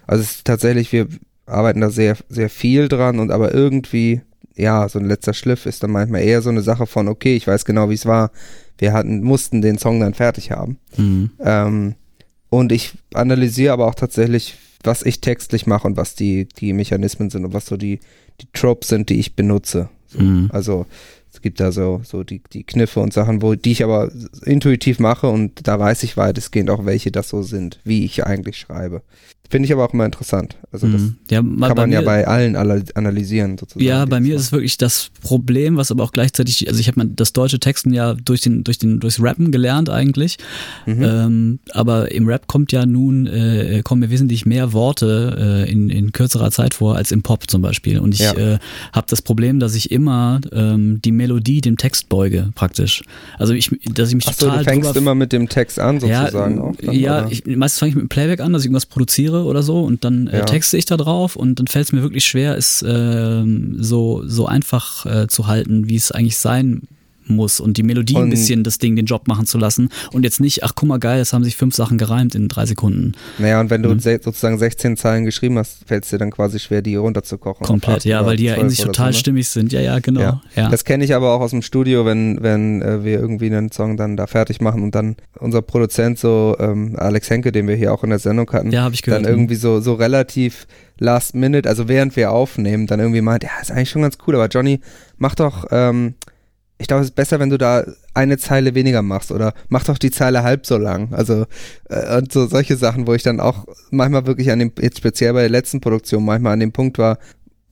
Also 0.08 0.24
es 0.24 0.32
ist 0.38 0.46
tatsächlich, 0.46 0.92
wir 0.92 1.08
arbeiten 1.52 1.82
da 1.82 1.90
sehr, 1.90 2.18
sehr 2.30 2.50
viel 2.50 2.88
dran 2.88 3.20
und 3.20 3.32
aber 3.32 3.54
irgendwie, 3.54 4.22
ja, 4.56 4.88
so 4.90 5.00
ein 5.00 5.06
letzter 5.06 5.34
Schliff 5.34 5.66
ist 5.66 5.84
dann 5.84 5.92
manchmal 5.92 6.22
eher 6.22 6.42
so 6.42 6.50
eine 6.50 6.62
Sache 6.62 6.86
von, 6.86 7.08
okay, 7.08 7.36
ich 7.36 7.48
weiß 7.48 7.66
genau, 7.66 7.90
wie 7.90 7.96
es 7.96 8.06
war. 8.06 8.32
Wir 8.78 8.94
hatten, 8.94 9.22
mussten 9.22 9.62
den 9.62 9.78
Song 9.78 10.00
dann 10.00 10.14
fertig 10.14 10.52
haben. 10.52 10.78
Mhm. 10.98 11.32
Ähm, 11.40 11.96
und 12.50 12.72
ich 12.72 12.94
analysiere 13.14 13.74
aber 13.74 13.88
auch 13.88 13.96
tatsächlich, 13.96 14.58
was 14.84 15.04
ich 15.04 15.22
textlich 15.22 15.68
mache 15.68 15.88
und 15.88 15.98
was 15.98 16.16
die, 16.16 16.48
die 16.58 16.74
Mechanismen 16.74 17.30
sind 17.30 17.46
und 17.46 17.54
was 17.54 17.66
so 17.66 17.78
die, 17.78 18.00
die 18.42 18.48
Tropes 18.54 18.90
sind, 18.90 19.10
die 19.10 19.20
ich 19.20 19.36
benutze. 19.36 19.90
So, 20.08 20.20
Mhm. 20.20 20.50
Also 20.52 20.86
es 21.32 21.42
gibt 21.42 21.60
da 21.60 21.72
so, 21.72 22.02
so 22.04 22.24
die, 22.24 22.42
die 22.52 22.64
Kniffe 22.64 23.00
und 23.00 23.14
Sachen, 23.14 23.42
wo, 23.42 23.56
die 23.56 23.72
ich 23.72 23.84
aber 23.84 24.12
intuitiv 24.44 25.00
mache 25.00 25.28
und 25.28 25.68
da 25.68 25.80
weiß 25.80 26.04
ich 26.04 26.18
weitestgehend 26.18 26.70
auch, 26.70 26.86
welche 26.86 27.12
das 27.12 27.30
so 27.30 27.42
sind, 27.42 27.80
wie 27.84 28.04
ich 28.04 28.26
eigentlich 28.26 28.58
schreibe. 28.58 29.02
Finde 29.52 29.66
ich 29.66 29.74
aber 29.74 29.84
auch 29.84 29.94
immer 29.94 30.06
interessant. 30.06 30.56
Also 30.72 30.88
das 30.88 31.02
Mhm. 31.02 31.16
ja, 31.30 31.40
kann 31.42 31.76
man 31.76 31.90
mir, 31.90 31.96
ja 31.96 32.02
bei 32.02 32.26
allen 32.26 32.56
analysieren 32.56 33.58
sozusagen. 33.58 33.84
Ja, 33.86 34.06
bei 34.06 34.22
mir 34.22 34.36
ist 34.38 34.44
es 34.44 34.52
wirklich 34.54 34.78
das 34.78 35.12
Problem, 35.22 35.76
was 35.76 35.92
aber 35.92 36.06
auch 36.06 36.14
gleichzeitig, 36.14 36.70
also 36.70 36.80
ich 36.80 36.88
habe 36.88 37.06
das 37.08 37.34
deutsche 37.34 37.60
Texten 37.60 37.94
ja 37.94 38.14
durch 38.14 38.40
den, 38.40 38.64
durch 38.64 38.78
den, 38.78 39.02
durchs 39.02 39.22
Rappen 39.22 39.52
gelernt 39.52 39.90
eigentlich. 39.90 40.38
Mhm. 40.86 41.04
Ähm, 41.04 41.60
aber 41.74 42.12
im 42.14 42.28
Rap 42.28 42.48
kommt 42.48 42.72
ja 42.72 42.86
nun, 42.86 43.28
äh, 43.28 43.82
kommen 43.84 44.00
mir 44.00 44.10
wesentlich 44.10 44.46
mehr 44.46 44.72
Worte 44.72 45.66
äh, 45.68 45.72
in, 45.72 45.90
in 45.90 46.14
kürzerer 46.14 46.50
Zeit 46.52 46.74
vor 46.74 46.96
als 46.96 47.12
im 47.12 47.22
Pop 47.22 47.50
zum 47.52 47.62
Beispiel. 47.62 48.00
Und 48.00 48.14
ich 48.14 48.22
Ja. 48.22 48.34
äh, 48.34 48.60
habe 48.94 49.08
das 49.10 49.22
Problem, 49.22 49.60
dass 49.60 49.76
ich 49.76 49.92
immer 49.92 50.40
ähm, 50.54 51.02
die 51.04 51.12
Melodie 51.12 51.60
dem 51.60 51.76
Text 51.76 52.08
beuge, 52.08 52.52
praktisch. 52.56 53.04
Also 53.38 53.54
ich, 53.54 53.70
dass 53.94 54.08
ich 54.08 54.16
mich 54.16 54.28
Ach 54.30 54.34
so, 54.34 54.46
total 54.46 54.60
du 54.60 54.64
fängst 54.72 54.96
immer 54.96 55.14
mit 55.16 55.34
dem 55.34 55.50
Text 55.50 55.78
an 55.78 56.00
sozusagen 56.00 56.56
ja, 56.58 56.64
auch. 56.64 56.76
Dann, 56.78 56.96
ja 56.96 57.28
ich, 57.30 57.46
meistens 57.46 57.80
fange 57.80 57.90
ich 57.90 57.96
mit 57.96 58.04
dem 58.06 58.10
Playback 58.10 58.40
an, 58.40 58.54
dass 58.54 58.62
ich 58.62 58.68
irgendwas 58.68 58.86
produziere 58.86 59.41
oder 59.46 59.64
so 59.64 59.82
und 59.82 60.04
dann 60.04 60.28
äh, 60.28 60.40
Ja. 60.40 60.46
texte 60.46 60.78
ich 60.78 60.86
da 60.86 60.98
drauf 60.98 61.36
und 61.36 61.60
dann 61.60 61.68
fällt 61.68 61.86
es 61.88 61.92
mir 61.92 62.02
wirklich 62.02 62.26
schwer, 62.26 62.58
es 62.58 62.84
ähm, 62.88 63.76
so, 63.80 64.24
so 64.26 64.46
einfach 64.46 65.06
äh, 65.06 65.28
zu 65.28 65.48
halten, 65.48 65.90
wie 65.90 65.96
es 65.96 66.12
eigentlich 66.12 66.38
sein 66.38 66.84
muss 67.36 67.60
und 67.60 67.78
die 67.78 67.84
Melodie 67.84 68.16
ein 68.18 68.24
Und- 68.24 68.30
bisschen 68.32 68.64
das 68.64 68.78
Ding 68.78 68.96
den 68.96 69.06
Job 69.06 69.28
machen 69.28 69.46
zu 69.46 69.58
lassen 69.58 69.90
und 70.12 70.24
jetzt 70.24 70.40
nicht, 70.40 70.64
ach 70.64 70.74
guck 70.76 70.88
mal 70.90 71.00
geil, 71.00 71.20
es 71.20 71.34
haben 71.34 71.44
sich 71.44 71.56
fünf 71.56 71.76
Sachen 71.76 71.98
gereimt 71.98 72.36
in 72.36 72.48
drei 72.48 72.66
Sekunden. 72.66 73.14
Naja, 73.38 73.60
und 73.60 73.70
wenn 73.70 73.84
du 73.84 73.90
Mhm. 73.90 74.00
sozusagen 74.00 74.58
16 74.58 74.98
Zeilen 74.98 75.26
geschrieben 75.26 75.58
hast, 75.58 75.86
fällt 75.88 76.04
es 76.04 76.10
dir 76.10 76.18
dann 76.18 76.32
quasi 76.32 76.60
schwer, 76.60 76.82
die 76.82 76.96
runterzukochen. 76.96 77.66
Komplett, 77.66 78.06
ja, 78.06 78.26
weil 78.26 78.38
die 78.38 78.46
ja 78.46 78.54
in 78.56 78.62
12 78.62 78.70
sich 78.76 78.86
total 78.86 79.12
so, 79.14 79.18
ne? 79.18 79.20
stimmig 79.20 79.48
sind. 79.48 79.72
Ja, 79.74 79.82
ja, 79.82 80.00
genau. 80.00 80.22
Ja. 80.22 80.42
Ja. 80.56 80.70
Das 80.70 80.84
kenne 80.86 81.04
ich 81.04 81.14
aber 81.16 81.34
auch 81.34 81.42
aus 81.42 81.52
dem 81.52 81.62
Studio, 81.62 82.06
wenn, 82.06 82.42
wenn 82.42 82.82
äh, 82.82 83.04
wir 83.04 83.20
irgendwie 83.20 83.48
einen 83.48 83.72
Song 83.72 83.98
dann 83.98 84.18
da 84.18 84.28
fertig 84.28 84.62
machen 84.62 84.84
und 84.84 84.96
dann 84.96 85.16
unser 85.40 85.62
Produzent 85.62 86.20
so, 86.20 86.56
ähm, 86.60 86.96
Alex 86.98 87.30
Henke, 87.30 87.52
den 87.52 87.68
wir 87.68 87.76
hier 87.76 87.94
auch 87.94 88.04
in 88.04 88.10
der 88.10 88.20
Sendung 88.20 88.50
hatten, 88.52 88.72
Ja, 88.72 88.90
ich 88.92 89.02
gehört. 89.02 89.26
dann 89.26 89.32
irgendwie 89.32 89.56
so, 89.56 89.80
so 89.82 89.94
relativ 89.94 90.68
last 91.00 91.34
minute, 91.36 91.68
also 91.68 91.88
während 91.88 92.16
wir 92.16 92.32
aufnehmen, 92.32 92.86
dann 92.88 93.00
irgendwie 93.00 93.22
meint, 93.22 93.44
ja, 93.44 93.50
ist 93.62 93.72
eigentlich 93.72 93.90
schon 93.90 94.04
ganz 94.04 94.18
cool, 94.28 94.36
aber 94.36 94.48
Johnny, 94.48 94.82
mach 95.18 95.34
doch, 95.36 95.66
ähm, 95.72 96.14
ich 96.82 96.88
glaube, 96.88 97.02
es 97.02 97.10
ist 97.10 97.16
besser, 97.16 97.40
wenn 97.40 97.52
du 97.52 97.60
da 97.60 97.86
eine 98.16 98.40
Zeile 98.40 98.74
weniger 98.74 99.04
machst 99.04 99.32
oder 99.32 99.54
mach 99.70 99.84
doch 99.84 100.00
die 100.00 100.10
Zeile 100.10 100.42
halb 100.42 100.66
so 100.66 100.78
lang. 100.78 101.14
Also 101.14 101.46
äh, 101.90 102.18
und 102.18 102.32
so 102.34 102.48
solche 102.48 102.76
Sachen, 102.76 103.06
wo 103.06 103.14
ich 103.14 103.22
dann 103.22 103.40
auch 103.40 103.66
manchmal 103.92 104.26
wirklich 104.26 104.52
an 104.52 104.58
dem, 104.58 104.72
jetzt 104.80 104.98
speziell 104.98 105.34
bei 105.34 105.42
der 105.42 105.50
letzten 105.50 105.80
Produktion, 105.80 106.26
manchmal 106.26 106.54
an 106.54 106.60
dem 106.60 106.72
Punkt 106.72 106.98
war, 106.98 107.20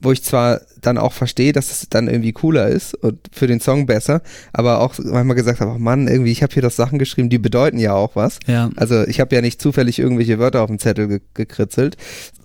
wo 0.00 0.12
ich 0.12 0.22
zwar 0.22 0.60
dann 0.80 0.98
auch 0.98 1.12
verstehe, 1.12 1.52
dass 1.52 1.70
es 1.70 1.88
dann 1.90 2.08
irgendwie 2.08 2.32
cooler 2.32 2.68
ist 2.68 2.94
und 2.94 3.18
für 3.32 3.46
den 3.46 3.60
Song 3.60 3.86
besser, 3.86 4.22
aber 4.52 4.80
auch 4.80 4.94
manchmal 4.98 5.36
gesagt 5.36 5.60
habe, 5.60 5.72
oh 5.72 5.78
Mann, 5.78 6.08
irgendwie, 6.08 6.32
ich 6.32 6.42
habe 6.42 6.52
hier 6.52 6.62
doch 6.62 6.70
Sachen 6.70 6.98
geschrieben, 6.98 7.28
die 7.28 7.38
bedeuten 7.38 7.78
ja 7.78 7.92
auch 7.92 8.16
was. 8.16 8.38
ja. 8.46 8.70
Also 8.76 9.02
ich 9.06 9.20
habe 9.20 9.34
ja 9.34 9.42
nicht 9.42 9.60
zufällig 9.60 9.98
irgendwelche 9.98 10.38
Wörter 10.38 10.62
auf 10.62 10.68
dem 10.68 10.78
Zettel 10.78 11.08
ge 11.08 11.20
gekritzelt. 11.34 11.96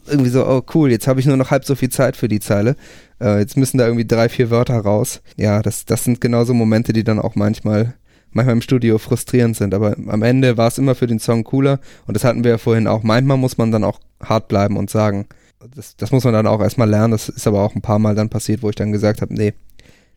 Irgendwie 0.08 0.30
so, 0.30 0.46
oh 0.46 0.62
cool, 0.74 0.92
jetzt 0.92 1.08
habe 1.08 1.20
ich 1.20 1.26
nur 1.26 1.38
noch 1.38 1.50
halb 1.50 1.66
so 1.66 1.76
viel 1.76 1.90
Zeit 1.90 2.16
für 2.16 2.28
die 2.28 2.40
Zeile. 2.40 2.76
Äh, 3.20 3.40
jetzt 3.40 3.58
müssen 3.58 3.78
da 3.78 3.86
irgendwie 3.86 4.06
drei, 4.06 4.30
vier 4.30 4.50
Wörter 4.50 4.78
raus. 4.78 5.22
Ja, 5.38 5.62
das, 5.62 5.86
das 5.86 6.04
sind 6.04 6.22
genauso 6.22 6.54
Momente, 6.54 6.94
die 6.94 7.04
dann 7.04 7.20
auch 7.20 7.36
manchmal, 7.36 7.96
manchmal 8.32 8.54
im 8.54 8.62
Studio 8.62 8.98
frustrierend 8.98 9.56
sind. 9.56 9.74
Aber 9.74 9.96
am 10.08 10.22
Ende 10.22 10.58
war 10.58 10.68
es 10.68 10.78
immer 10.78 10.94
für 10.94 11.08
den 11.08 11.20
Song 11.20 11.44
cooler. 11.44 11.80
Und 12.06 12.16
das 12.16 12.24
hatten 12.24 12.44
wir 12.44 12.52
ja 12.52 12.58
vorhin 12.58 12.88
auch. 12.88 13.02
Manchmal 13.02 13.38
muss 13.38 13.58
man 13.58 13.72
dann 13.72 13.84
auch 13.84 14.00
hart 14.22 14.48
bleiben 14.48 14.78
und 14.78 14.90
sagen, 14.90 15.26
das, 15.74 15.96
das 15.96 16.12
muss 16.12 16.24
man 16.24 16.34
dann 16.34 16.48
auch 16.48 16.62
erstmal 16.62 16.90
lernen. 16.90 17.12
Das 17.12 17.30
ist 17.30 17.48
aber 17.48 17.62
auch 17.62 17.76
ein 17.76 17.82
paar 17.82 18.00
Mal 18.00 18.16
dann 18.16 18.30
passiert, 18.30 18.64
wo 18.64 18.70
ich 18.70 18.76
dann 18.76 18.92
gesagt 18.92 19.22
habe, 19.22 19.34
nee, 19.34 19.54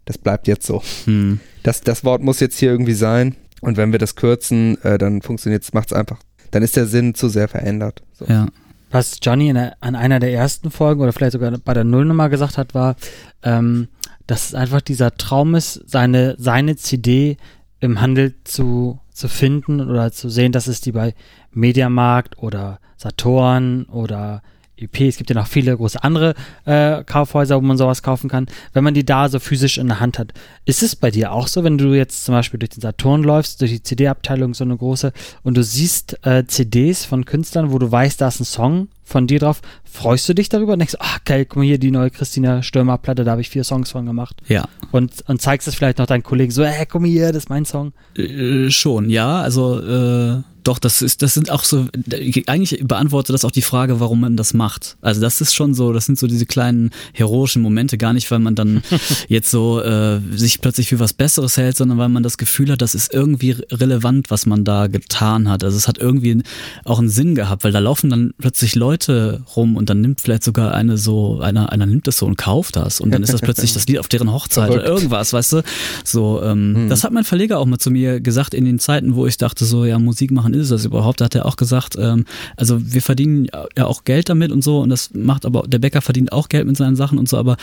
das 0.05 0.18
bleibt 0.18 0.49
jetzt 0.49 0.66
so. 0.66 0.82
Hm. 1.05 1.40
Das, 1.62 1.82
das 1.82 2.05
Wort 2.05 2.22
muss 2.22 2.40
jetzt 2.40 2.59
hier 2.59 2.70
irgendwie 2.70 2.94
sein. 2.94 3.36
Und 3.61 3.76
wenn 3.76 3.92
wir 3.92 3.99
das 3.99 4.16
kürzen, 4.16 4.82
äh, 4.82 4.99
dann 4.99 5.22
funktioniert 5.22 5.62
es, 5.62 5.74
macht 5.74 5.92
es 5.92 5.92
einfach, 5.92 6.18
dann 6.51 6.62
ist 6.62 6.76
der 6.76 6.86
Sinn 6.86 7.14
zu 7.14 7.28
sehr 7.28 7.49
verändert. 7.49 8.03
So. 8.12 8.24
ja. 8.26 8.46
Was 8.90 9.18
Johnny 9.20 9.49
in 9.49 9.57
der, 9.57 9.76
an 9.80 9.94
einer 9.94 10.18
der 10.18 10.32
ersten 10.32 10.70
Folgen 10.70 11.03
oder 11.03 11.12
vielleicht 11.12 11.32
sogar 11.32 11.51
bei 11.59 11.74
der 11.74 11.84
Nullnummer 11.84 12.30
gesagt 12.30 12.57
hat, 12.57 12.74
war, 12.74 12.96
ähm, 13.42 13.88
dass 14.26 14.46
es 14.46 14.55
einfach 14.55 14.80
dieser 14.80 15.14
Traum 15.16 15.55
ist, 15.55 15.82
seine, 15.86 16.36
seine 16.38 16.76
CD 16.76 17.36
im 17.80 18.01
Handel 18.01 18.34
zu, 18.44 18.99
zu 19.12 19.28
finden 19.28 19.80
oder 19.80 20.11
zu 20.11 20.30
sehen, 20.30 20.53
dass 20.53 20.68
es 20.68 20.80
die 20.80 20.92
bei 20.92 21.14
Mediamarkt 21.53 22.38
oder 22.38 22.80
Saturn 22.96 23.84
oder 23.84 24.42
EP, 24.81 25.01
es 25.03 25.16
gibt 25.16 25.31
ja 25.31 25.37
noch 25.37 25.47
viele 25.47 25.76
große 25.76 26.03
andere 26.03 26.35
äh, 26.64 27.03
Kaufhäuser, 27.05 27.57
wo 27.57 27.61
man 27.61 27.76
sowas 27.76 28.03
kaufen 28.03 28.29
kann, 28.31 28.47
wenn 28.72 28.85
man 28.85 28.95
die 28.95 29.05
da 29.05 29.29
so 29.29 29.39
physisch 29.39 29.79
in 29.79 29.89
der 29.89 30.01
Hand 30.01 30.18
hat. 30.18 30.33
Ist 30.64 30.83
es 30.83 30.97
bei 30.97 31.11
dir 31.11 31.33
auch 31.33 31.49
so, 31.49 31.64
wenn 31.64 31.79
du 31.79 31.95
jetzt 31.95 32.24
zum 32.24 32.35
Beispiel 32.35 32.59
durch 32.59 32.70
den 32.70 32.81
Saturn 32.81 33.22
läufst, 33.22 33.61
durch 33.61 33.70
die 33.72 33.83
CD-Abteilung 33.83 34.55
so 34.55 34.64
eine 34.64 34.76
große 34.76 35.12
und 35.43 35.57
du 35.57 35.62
siehst 35.62 36.24
äh, 36.26 36.45
CDs 36.47 37.05
von 37.05 37.24
Künstlern, 37.24 37.72
wo 37.72 37.79
du 37.79 37.91
weißt, 37.91 38.20
da 38.20 38.29
ist 38.29 38.41
ein 38.41 38.45
Song 38.45 38.89
von 39.05 39.26
dir 39.26 39.39
drauf, 39.39 39.62
freust 39.85 40.29
du 40.29 40.35
dich 40.35 40.51
darüber 40.51 40.74
und 40.74 40.81
denkst, 40.81 40.97
ach 40.99 41.24
geil, 41.24 41.47
guck 41.47 41.57
mal 41.59 41.62
hier, 41.64 41.79
die 41.79 41.91
neue 41.91 42.11
Christina 42.11 42.62
Stürmer-Platte, 42.62 43.24
da 43.24 43.31
habe 43.31 43.41
ich 43.41 43.49
vier 43.49 43.64
Songs 43.64 43.91
von 43.91 44.05
gemacht 44.05 44.37
Ja. 44.49 44.68
und, 44.93 45.24
und 45.29 45.41
zeigst 45.41 45.66
es 45.66 45.74
vielleicht 45.74 45.97
noch 45.99 46.05
deinen 46.07 46.22
Kollegen 46.22 46.51
so, 46.53 46.62
hey, 46.64 46.85
guck 46.87 47.01
mal 47.01 47.09
hier, 47.09 47.29
das 47.29 47.45
ist 47.45 47.49
mein 47.51 47.64
Song. 47.64 47.93
Äh, 48.16 48.70
schon, 48.70 49.09
ja. 49.09 49.41
Also 49.41 49.81
äh, 49.81 50.43
doch, 50.69 50.79
das 50.79 51.03
ist, 51.03 51.23
das 51.23 51.35
sind 51.35 51.51
auch 51.51 51.64
so. 51.64 51.87
Eigentlich 52.47 52.81
beantwortet 52.87 53.33
das 53.35 53.45
auch 53.45 53.51
die 53.51 53.62
Frage, 53.62 54.01
warum 54.01 54.21
man 54.21 54.37
das 54.37 54.53
macht. 54.55 54.97
Also 55.01 55.21
das 55.21 55.41
ist 55.41 55.55
schon 55.55 55.75
so. 55.75 55.93
Das 55.93 56.07
sind 56.07 56.19
so 56.19 56.27
diese 56.27 56.47
kleinen 56.47 56.91
heroischen 57.14 57.62
Momente, 57.62 57.97
gar 57.99 58.12
nicht, 58.12 58.31
weil 58.31 58.39
man 58.39 58.55
dann 58.55 58.83
jetzt 59.29 59.51
so 59.51 59.81
äh, 59.83 60.21
sich 60.33 60.61
plötzlich 60.61 60.89
für 60.89 61.01
was 61.01 61.12
Besseres 61.14 61.57
hält, 61.57 61.77
sondern 61.77 61.99
weil 61.99 62.11
man 62.11 62.23
das 62.23 62.37
Gefühl 62.39 62.71
hat, 62.71 62.83
das 62.83 62.95
ist 62.95 63.12
irgendwie 63.14 63.57
relevant, 63.71 64.31
was 64.31 64.45
man 64.47 64.64
da 64.64 64.87
getan 64.87 65.49
hat. 65.49 65.64
Also 65.64 65.77
es 65.77 65.89
hat 65.89 65.99
irgendwie 65.99 66.43
auch 66.85 66.99
einen 66.99 67.09
Sinn 67.09 67.35
gehabt, 67.35 67.64
weil 67.64 67.73
da 67.73 67.79
laufen 67.79 68.11
dann 68.11 68.35
plötzlich 68.39 68.75
Leute 68.75 69.43
rum 69.57 69.75
und 69.77 69.89
dann 69.89 70.01
nimmt 70.03 70.21
vielleicht 70.21 70.45
sogar 70.45 70.75
eine 70.75 70.99
so, 70.99 71.41
einer, 71.41 71.73
einer 71.73 71.87
nimmt 71.87 72.07
das 72.07 72.19
so 72.19 72.27
und 72.27 72.37
kauft 72.37 72.77
das 72.77 73.01
und 73.01 73.11
dann 73.11 73.23
ist 73.23 73.33
das 73.33 73.41
plötzlich 73.41 73.73
das 73.73 73.87
Lied 73.87 73.99
auf 73.99 74.09
deren 74.09 74.31
Hochzeit 74.33 74.69
oder 74.71 74.83
Verrückt. 74.83 74.99
irgendwas, 74.99 75.33
weißt 75.33 75.53
du? 75.55 75.62
So, 76.05 76.43
ähm, 76.43 76.75
Hm. 76.75 76.89
das 76.91 77.05
hat 77.05 77.12
mein 77.12 77.25
Verleger 77.25 77.59
auch 77.59 77.66
mal 77.66 77.79
zu 77.79 77.91
mir 77.91 78.21
gesagt 78.21 78.53
in 78.53 78.64
den 78.66 78.79
Zeiten, 78.79 79.14
wo 79.14 79.27
ich 79.27 79.39
dachte 79.39 79.64
so, 79.64 79.85
ja, 79.85 79.99
Musik 79.99 80.31
machen 80.31 80.55
ist 80.59 80.71
das 80.71 80.85
überhaupt? 80.85 81.21
Da 81.21 81.27
hat 81.27 81.35
er 81.35 81.47
auch 81.47 81.57
gesagt, 81.57 81.97
ähm, 81.99 82.25
also 82.57 82.79
wir 82.81 83.03
verdienen 83.03 83.49
ja 83.77 83.87
auch 83.87 84.05
Geld 84.05 84.29
damit 84.29 84.53
und 84.53 84.63
so 84.63 84.81
und 84.81 84.91
das 84.91 85.11
macht 85.15 85.47
aber, 85.47 85.63
der 85.67 85.79
Bäcker 85.79 86.01
verdient 86.01 86.33
auch 86.33 86.49
Geld 86.49 86.67
mit 86.67 86.77
seinen 86.77 86.97
Sachen 86.97 87.19
und 87.19 87.29
so, 87.29 87.37
aber 87.37 87.57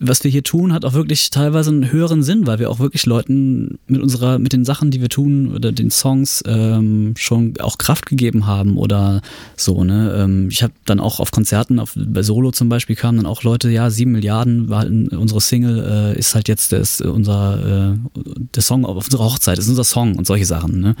was 0.00 0.22
wir 0.24 0.30
hier 0.30 0.42
tun, 0.42 0.72
hat 0.72 0.84
auch 0.84 0.92
wirklich 0.92 1.30
teilweise 1.30 1.70
einen 1.70 1.90
höheren 1.90 2.22
Sinn, 2.22 2.46
weil 2.46 2.58
wir 2.58 2.70
auch 2.70 2.78
wirklich 2.78 3.06
Leuten 3.06 3.78
mit 3.86 4.00
unserer, 4.00 4.38
mit 4.38 4.52
den 4.52 4.64
Sachen, 4.64 4.90
die 4.90 5.00
wir 5.00 5.08
tun 5.08 5.52
oder 5.54 5.72
den 5.72 5.90
Songs 5.90 6.42
ähm, 6.46 7.14
schon 7.16 7.54
auch 7.60 7.78
Kraft 7.78 8.06
gegeben 8.06 8.46
haben 8.46 8.76
oder 8.76 9.20
so, 9.56 9.84
ne? 9.84 10.14
Ähm, 10.16 10.48
ich 10.50 10.62
habe 10.62 10.72
dann 10.84 11.00
auch 11.00 11.20
auf 11.20 11.30
Konzerten, 11.30 11.78
auf, 11.78 11.94
bei 11.96 12.22
Solo 12.22 12.50
zum 12.52 12.68
Beispiel 12.68 12.96
kamen 12.96 13.18
dann 13.18 13.26
auch 13.26 13.42
Leute, 13.42 13.70
ja, 13.70 13.90
sieben 13.90 14.12
Milliarden 14.12 14.68
war 14.68 14.80
halt 14.80 15.12
unsere 15.12 15.40
Single, 15.40 16.14
äh, 16.14 16.18
ist 16.18 16.34
halt 16.34 16.48
jetzt 16.48 16.72
das, 16.72 17.00
unser 17.00 17.94
äh, 17.94 17.98
der 18.54 18.62
Song 18.62 18.84
auf 18.84 19.04
unserer 19.04 19.24
Hochzeit, 19.24 19.58
ist 19.58 19.68
unser 19.68 19.84
Song 19.84 20.16
und 20.16 20.26
solche 20.26 20.46
Sachen, 20.46 20.80
ne? 20.80 20.94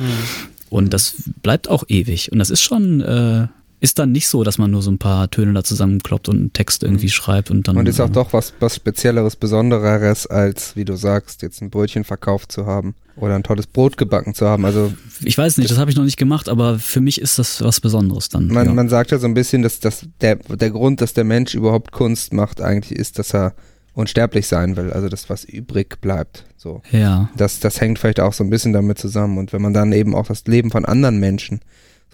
Und 0.70 0.92
das 0.92 1.14
bleibt 1.42 1.68
auch 1.68 1.84
ewig. 1.88 2.32
Und 2.32 2.38
das 2.38 2.50
ist 2.50 2.60
schon, 2.60 3.00
äh, 3.00 3.46
ist 3.80 3.98
dann 3.98 4.12
nicht 4.12 4.28
so, 4.28 4.42
dass 4.42 4.58
man 4.58 4.70
nur 4.70 4.82
so 4.82 4.90
ein 4.90 4.98
paar 4.98 5.30
Töne 5.30 5.52
da 5.52 5.62
zusammenkloppt 5.62 6.28
und 6.28 6.36
einen 6.36 6.52
Text 6.52 6.82
irgendwie 6.82 7.08
schreibt 7.08 7.50
und 7.50 7.68
dann. 7.68 7.76
Und 7.76 7.88
ist 7.88 8.00
auch 8.00 8.08
äh, 8.08 8.12
doch 8.12 8.32
was, 8.32 8.52
was 8.60 8.74
Spezielleres, 8.74 9.36
Besondereres, 9.36 10.26
als, 10.26 10.74
wie 10.74 10.84
du 10.84 10.96
sagst, 10.96 11.42
jetzt 11.42 11.62
ein 11.62 11.70
Brötchen 11.70 12.04
verkauft 12.04 12.50
zu 12.50 12.66
haben 12.66 12.94
oder 13.16 13.34
ein 13.34 13.42
tolles 13.42 13.66
Brot 13.66 13.96
gebacken 13.96 14.34
zu 14.34 14.46
haben. 14.46 14.64
Also 14.64 14.92
Ich 15.24 15.38
weiß 15.38 15.58
nicht, 15.58 15.70
das 15.70 15.78
habe 15.78 15.90
ich 15.90 15.96
noch 15.96 16.04
nicht 16.04 16.16
gemacht, 16.16 16.48
aber 16.48 16.78
für 16.78 17.00
mich 17.00 17.20
ist 17.20 17.38
das 17.38 17.62
was 17.62 17.80
Besonderes 17.80 18.28
dann. 18.28 18.48
man, 18.48 18.66
ja. 18.66 18.72
man 18.72 18.88
sagt 18.88 19.10
ja 19.10 19.18
so 19.18 19.26
ein 19.26 19.34
bisschen, 19.34 19.62
dass, 19.62 19.80
dass 19.80 20.06
der, 20.20 20.36
der 20.36 20.70
Grund, 20.70 21.00
dass 21.00 21.14
der 21.14 21.24
Mensch 21.24 21.54
überhaupt 21.54 21.92
Kunst 21.92 22.32
macht, 22.32 22.60
eigentlich 22.60 22.98
ist, 22.98 23.18
dass 23.18 23.34
er 23.34 23.54
unsterblich 23.98 24.46
sein 24.46 24.76
will. 24.76 24.92
Also 24.92 25.08
das, 25.08 25.28
was 25.28 25.44
übrig 25.44 26.00
bleibt. 26.00 26.44
So. 26.56 26.82
ja. 26.92 27.28
Das, 27.36 27.58
das 27.58 27.80
hängt 27.80 27.98
vielleicht 27.98 28.20
auch 28.20 28.32
so 28.32 28.44
ein 28.44 28.50
bisschen 28.50 28.72
damit 28.72 28.96
zusammen. 28.98 29.38
Und 29.38 29.52
wenn 29.52 29.60
man 29.60 29.74
dann 29.74 29.92
eben 29.92 30.14
auch 30.14 30.28
das 30.28 30.46
Leben 30.46 30.70
von 30.70 30.84
anderen 30.84 31.18
Menschen 31.18 31.60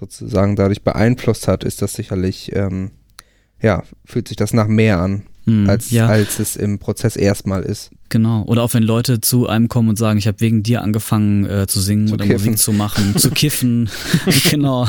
sozusagen 0.01 0.57
dadurch 0.57 0.83
beeinflusst 0.83 1.47
hat, 1.47 1.63
ist 1.63 1.83
das 1.83 1.93
sicherlich, 1.93 2.57
ähm, 2.57 2.93
ja, 3.61 3.83
fühlt 4.07 4.29
sich 4.29 4.37
das 4.39 4.55
nach 4.55 4.67
mehr 4.67 4.99
an, 4.99 5.25
Hm, 5.45 5.69
als, 5.69 5.91
ja, 5.91 6.07
als 6.07 6.39
es 6.39 6.57
im 6.57 6.79
Prozess 6.79 7.17
erstmal 7.17 7.63
ist. 7.63 7.91
Genau. 8.15 8.45
Oder 8.45 8.63
auch 8.63 8.73
wenn 8.75 8.85
Leute 8.85 9.21
zu 9.21 9.49
einem 9.49 9.67
kommen 9.67 9.89
und 9.89 9.99
sagen, 9.99 10.19
ich 10.21 10.29
habe 10.29 10.39
wegen 10.41 10.63
dir 10.63 10.83
angefangen 10.83 11.45
äh, 11.47 11.67
zu 11.67 11.81
singen 11.81 12.07
Zu 12.07 12.15
oder 12.15 12.25
kiffen. 12.25 12.53
Musik 12.53 12.59
zu 12.59 12.73
machen, 12.73 13.17
zu 13.17 13.31
kiffen. 13.31 13.91
genau. 14.51 14.89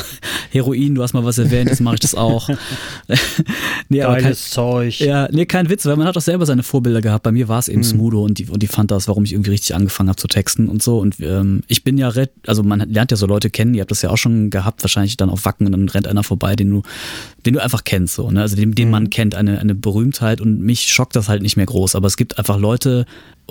Heroin, 0.51 0.93
du 0.93 1.01
hast 1.01 1.13
mal 1.13 1.25
was 1.25 1.39
erwähnt, 1.39 1.69
jetzt 1.69 1.81
mache 1.81 1.95
ich 1.95 2.01
das 2.01 2.13
auch. 2.13 2.47
nee, 3.89 4.01
aber 4.03 4.13
kein, 4.15 4.23
Geiles 4.23 4.49
Zeug. 4.51 4.99
Ja, 4.99 5.27
nee, 5.31 5.45
kein 5.47 5.69
Witz, 5.69 5.85
weil 5.87 5.95
man 5.95 6.05
hat 6.05 6.15
auch 6.15 6.21
selber 6.21 6.45
seine 6.45 6.61
Vorbilder 6.61 7.01
gehabt. 7.01 7.23
Bei 7.23 7.31
mir 7.31 7.47
war 7.47 7.59
es 7.59 7.67
eben 7.67 7.79
Mhm. 7.81 7.83
Smudo 7.83 8.23
und 8.23 8.37
die, 8.37 8.45
und 8.47 8.61
die 8.61 8.67
fand 8.67 8.91
das, 8.91 9.07
warum 9.07 9.23
ich 9.23 9.33
irgendwie 9.33 9.51
richtig 9.51 9.73
angefangen 9.75 10.09
habe 10.09 10.17
zu 10.17 10.27
texten 10.27 10.69
und 10.69 10.83
so. 10.83 10.99
Und 10.99 11.19
ähm, 11.19 11.63
ich 11.67 11.83
bin 11.83 11.97
ja, 11.97 12.11
also 12.45 12.61
man 12.61 12.79
lernt 12.81 13.09
ja 13.09 13.17
so 13.17 13.25
Leute 13.25 13.49
kennen, 13.49 13.73
ihr 13.73 13.81
habt 13.81 13.91
das 13.91 14.03
ja 14.03 14.11
auch 14.11 14.17
schon 14.17 14.51
gehabt, 14.51 14.83
wahrscheinlich 14.83 15.17
dann 15.17 15.31
auf 15.31 15.45
Wacken 15.45 15.65
und 15.65 15.71
dann 15.71 15.89
rennt 15.89 16.07
einer 16.07 16.23
vorbei, 16.23 16.55
den 16.55 16.69
du, 16.69 16.83
den 17.45 17.55
du 17.55 17.63
einfach 17.63 17.83
kennst, 17.83 18.15
so, 18.15 18.29
ne? 18.29 18.41
Also 18.41 18.55
den, 18.55 18.73
den 18.75 18.85
Mhm. 18.87 18.91
man 18.91 19.09
kennt, 19.09 19.35
eine, 19.35 19.59
eine 19.59 19.73
Berühmtheit 19.75 20.41
und 20.41 20.61
mich 20.61 20.91
schockt 20.91 21.15
das 21.15 21.27
halt 21.27 21.41
nicht 21.41 21.57
mehr 21.57 21.65
groß. 21.65 21.95
Aber 21.95 22.07
es 22.07 22.17
gibt 22.17 22.37
einfach 22.37 22.59
Leute, 22.59 23.05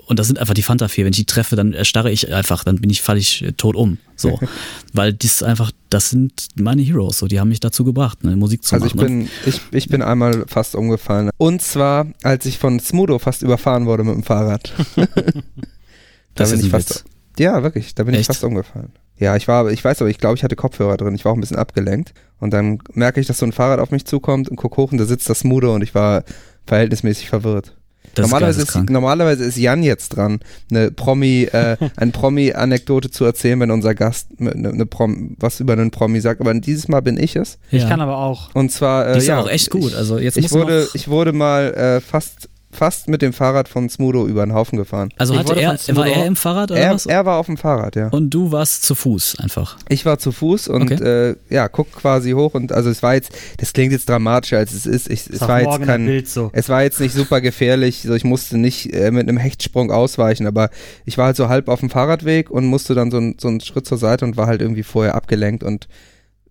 Und 0.07 0.19
das 0.19 0.27
sind 0.27 0.39
einfach 0.39 0.55
die 0.55 0.63
Fanta 0.63 0.89
4. 0.89 1.05
Wenn 1.05 1.13
ich 1.13 1.19
die 1.19 1.25
treffe, 1.25 1.57
dann 1.57 1.73
erstarre 1.73 2.11
ich 2.11 2.33
einfach, 2.33 2.65
dann 2.65 2.77
bin 2.77 2.91
ich, 2.91 3.01
falle 3.01 3.21
ich 3.21 3.43
äh, 3.43 3.53
tot 3.53 3.77
um. 3.77 3.99
So. 4.17 4.39
Weil 4.93 5.13
dies 5.13 5.43
einfach, 5.43 5.71
das 5.89 6.11
sind 6.11 6.49
meine 6.57 6.83
Heroes, 6.83 7.19
so, 7.19 7.27
die 7.27 7.41
haben 7.41 7.49
mich 7.49 7.61
dazu 7.61 7.85
gebracht, 7.85 8.25
ne, 8.25 8.37
Musik 8.37 8.65
zu 8.65 8.75
Also 8.75 8.87
ich 8.87 8.95
machen. 8.95 9.07
bin, 9.07 9.29
ich, 9.47 9.61
ich 9.71 9.89
bin 9.89 10.03
einmal 10.03 10.45
fast 10.49 10.75
umgefallen. 10.75 11.31
Und 11.39 11.63
zwar, 11.63 12.07
als 12.23 12.45
ich 12.45 12.59
von 12.59 12.81
Smudo 12.81 13.19
fast 13.19 13.43
überfahren 13.43 13.87
wurde 13.87 14.05
mit 14.05 14.15
dem 14.15 14.25
Fahrrad. 14.25 14.73
da 16.35 16.45
bin 16.45 16.61
ich 16.61 16.71
fast. 16.71 16.91
Witz. 16.91 17.05
Ja, 17.39 17.63
wirklich, 17.63 17.95
da 17.95 18.05
bin 18.05 18.15
ich 18.15 18.21
Echt? 18.21 18.27
fast 18.29 18.45
umgefallen. 18.45 18.93
Ja, 19.17 19.37
ich 19.37 19.47
war, 19.47 19.71
ich 19.71 19.85
weiß 19.85 20.01
aber, 20.01 20.11
ich 20.11 20.19
glaube, 20.19 20.37
ich 20.37 20.43
hatte 20.43 20.57
Kopfhörer 20.57 20.97
drin, 20.97 21.15
ich 21.15 21.25
war 21.25 21.33
auch 21.33 21.37
ein 21.37 21.41
bisschen 21.41 21.57
abgelenkt. 21.57 22.15
Und 22.41 22.53
dann 22.53 22.81
merke 22.93 23.21
ich, 23.21 23.27
dass 23.27 23.39
so 23.39 23.47
ein 23.47 23.53
Fahrrad 23.53 23.79
auf 23.79 23.91
mich 23.91 24.05
zukommt 24.05 24.49
und 24.49 24.57
guck 24.57 24.77
hoch 24.77 24.93
und 24.93 24.99
da 24.99 25.05
sitzt 25.05 25.31
das 25.31 25.41
Smudo 25.41 25.75
und 25.75 25.83
ich 25.83 25.95
war 25.95 26.25
verhältnismäßig 26.67 27.29
verwirrt. 27.29 27.77
Das 28.15 28.27
normalerweise, 28.31 28.63
ist, 28.63 28.75
ist, 28.75 28.91
normalerweise 28.91 29.45
ist 29.45 29.57
Jan 29.57 29.83
jetzt 29.83 30.11
dran, 30.11 30.41
eine 30.71 30.91
Promi, 30.91 31.45
äh, 31.53 31.77
ein 31.97 32.13
Promi-Anekdote 32.13 33.11
zu 33.11 33.25
erzählen, 33.25 33.59
wenn 33.61 33.71
unser 33.71 33.95
Gast 33.95 34.29
eine, 34.39 34.53
eine 34.53 34.87
Prom, 34.87 35.37
was 35.39 35.61
über 35.61 35.75
einen 35.75 35.91
Promi 35.91 36.21
sagt. 36.21 36.41
Aber 36.41 36.55
dieses 36.55 36.89
Mal 36.89 37.01
bin 37.01 37.19
ich 37.19 37.37
es. 37.37 37.59
Ich 37.71 37.83
Ja. 37.83 37.89
kann 37.89 38.01
aber 38.01 38.17
auch. 38.19 38.55
Und 38.55 38.71
zwar, 38.73 39.09
äh, 39.09 39.13
Die 39.13 39.19
ist 39.19 39.27
ja, 39.27 39.41
auch 39.41 39.49
echt 39.49 39.71
gut. 39.71 39.91
Ich, 39.93 39.97
Also 39.97 40.19
jetzt 40.19 40.37
ich 40.37 40.51
wurde, 40.53 40.89
ich 40.95 41.09
wurde 41.09 41.33
mal 41.33 41.75
äh, 41.75 42.01
fast, 42.01 42.49
fast 42.75 43.09
mit 43.09 43.23
dem 43.23 43.33
Fahrrad 43.33 43.69
von 43.69 43.89
Smudo 43.89 44.27
über 44.27 44.45
den 44.45 44.53
Haufen 44.55 44.77
gefahren. 44.77 45.11
also 45.17 45.37
hatte 45.37 45.59
er, 45.59 45.79
war 45.97 46.07
er 46.07 46.27
im 46.27 46.37
Fahrrad 46.37 46.71
oder 46.71 46.81
Er, 46.81 46.95
was? 46.95 47.07
er 47.07 47.25
war 47.25 47.39
auf 47.39 47.47
dem 47.47 47.57
Fahrrad, 47.57 47.97
ja. 47.97 48.09
Und 48.09 48.31
du 48.31 48.53
warst 48.53 48.83
zu 48.83 48.95
Fuß 48.95 49.39
einfach. 49.41 49.77
Ich 49.89 50.05
war 50.05 50.19
zu 50.19 50.33
Fuß 50.33 50.69
und 50.69 50.91
äh, 51.01 51.37
ja, 51.49 51.69
guck 51.69 51.93
quasi 51.93 52.33
hoch 52.33 52.55
und 52.55 52.73
also 52.73 52.91
es 52.91 53.03
war 53.03 53.15
jetzt, 53.15 53.33
das 53.59 53.73
klingt 53.73 53.93
jetzt 53.93 54.09
dramatischer 54.09 54.59
als 54.59 54.73
es 54.73 54.87
ist. 54.87 55.11
Ich, 55.11 55.29
es 55.29 55.41
war 55.41 55.61
jetzt 55.61 55.83
kein, 55.83 56.07
Bild 56.07 56.29
so. 56.29 56.51
es 56.53 56.69
war 56.69 56.83
jetzt 56.83 57.01
nicht 57.01 57.15
super 57.15 57.41
gefährlich, 57.41 58.03
so 58.03 58.15
ich 58.15 58.25
musste 58.25 58.59
nicht 58.59 58.93
äh, 58.93 59.11
mit 59.11 59.29
einem 59.29 59.39
Hechtsprung 59.39 59.91
ausweichen, 59.91 60.47
aber 60.47 60.71
ich 61.05 61.19
war 61.19 61.27
halt 61.27 61.37
so 61.37 61.49
halb 61.49 61.69
auf 61.69 61.81
dem 61.81 61.91
Fahrradweg 61.91 62.51
und 62.51 62.67
musste 62.67 62.95
dann 62.95 63.11
so, 63.11 63.19
ein, 63.19 63.37
so 63.39 63.49
einen 63.49 63.61
Schritt 63.61 63.87
zur 63.87 63.99
Seite 63.99 64.25
und 64.25 64.37
war 64.37 64.47
halt 64.47 64.61
irgendwie 64.61 64.83
vorher 64.83 65.15
abgelenkt 65.15 65.63
und 65.63 65.89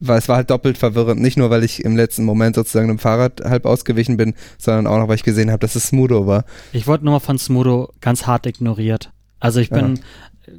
war, 0.08 0.18
es 0.18 0.30
war 0.30 0.38
halt 0.38 0.49
doppelt 0.49 0.78
verwirrend. 0.78 1.22
Nicht 1.22 1.38
nur, 1.38 1.49
weil 1.49 1.64
ich 1.64 1.84
im 1.84 1.95
letzten 1.95 2.24
Moment 2.24 2.56
sozusagen 2.56 2.88
dem 2.88 2.99
Fahrrad 2.99 3.41
halb 3.43 3.66
ausgewichen 3.66 4.18
bin, 4.18 4.34
sondern 4.58 4.88
auch 4.88 4.97
noch, 4.97 5.08
weil 5.08 5.16
ich 5.16 5.24
gesehen 5.24 5.51
habe, 5.51 5.60
dass 5.60 5.76
es 5.76 5.88
Smudo 5.88 6.28
war. 6.28 6.45
Ich 6.72 6.88
wurde 6.88 7.06
nur 7.06 7.20
von 7.20 7.38
Smudo 7.38 7.91
ganz 8.01 8.26
hart 8.28 8.45
ignoriert. 8.45 9.12
Also 9.39 9.60
ich 9.60 9.70
bin, 9.70 9.99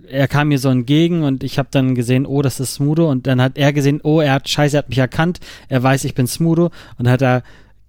er 0.08 0.28
kam 0.28 0.48
mir 0.48 0.58
so 0.58 0.68
entgegen 0.68 1.22
und 1.22 1.42
ich 1.42 1.58
habe 1.58 1.68
dann 1.70 1.94
gesehen, 1.94 2.26
oh, 2.26 2.42
das 2.42 2.60
ist 2.60 2.74
Smudo 2.74 3.10
und 3.10 3.26
dann 3.26 3.40
hat 3.40 3.56
er 3.56 3.72
gesehen, 3.72 4.00
oh, 4.02 4.20
er 4.20 4.34
hat 4.34 4.48
scheiße, 4.48 4.76
er 4.76 4.78
hat 4.78 4.88
mich 4.88 4.98
erkannt, 4.98 5.40
er 5.68 5.82
weiß, 5.82 6.04
ich 6.04 6.14
bin 6.14 6.26
Smudo 6.26 6.66
und 6.66 7.06
dann 7.06 7.10
hat 7.10 7.22
er 7.22 7.42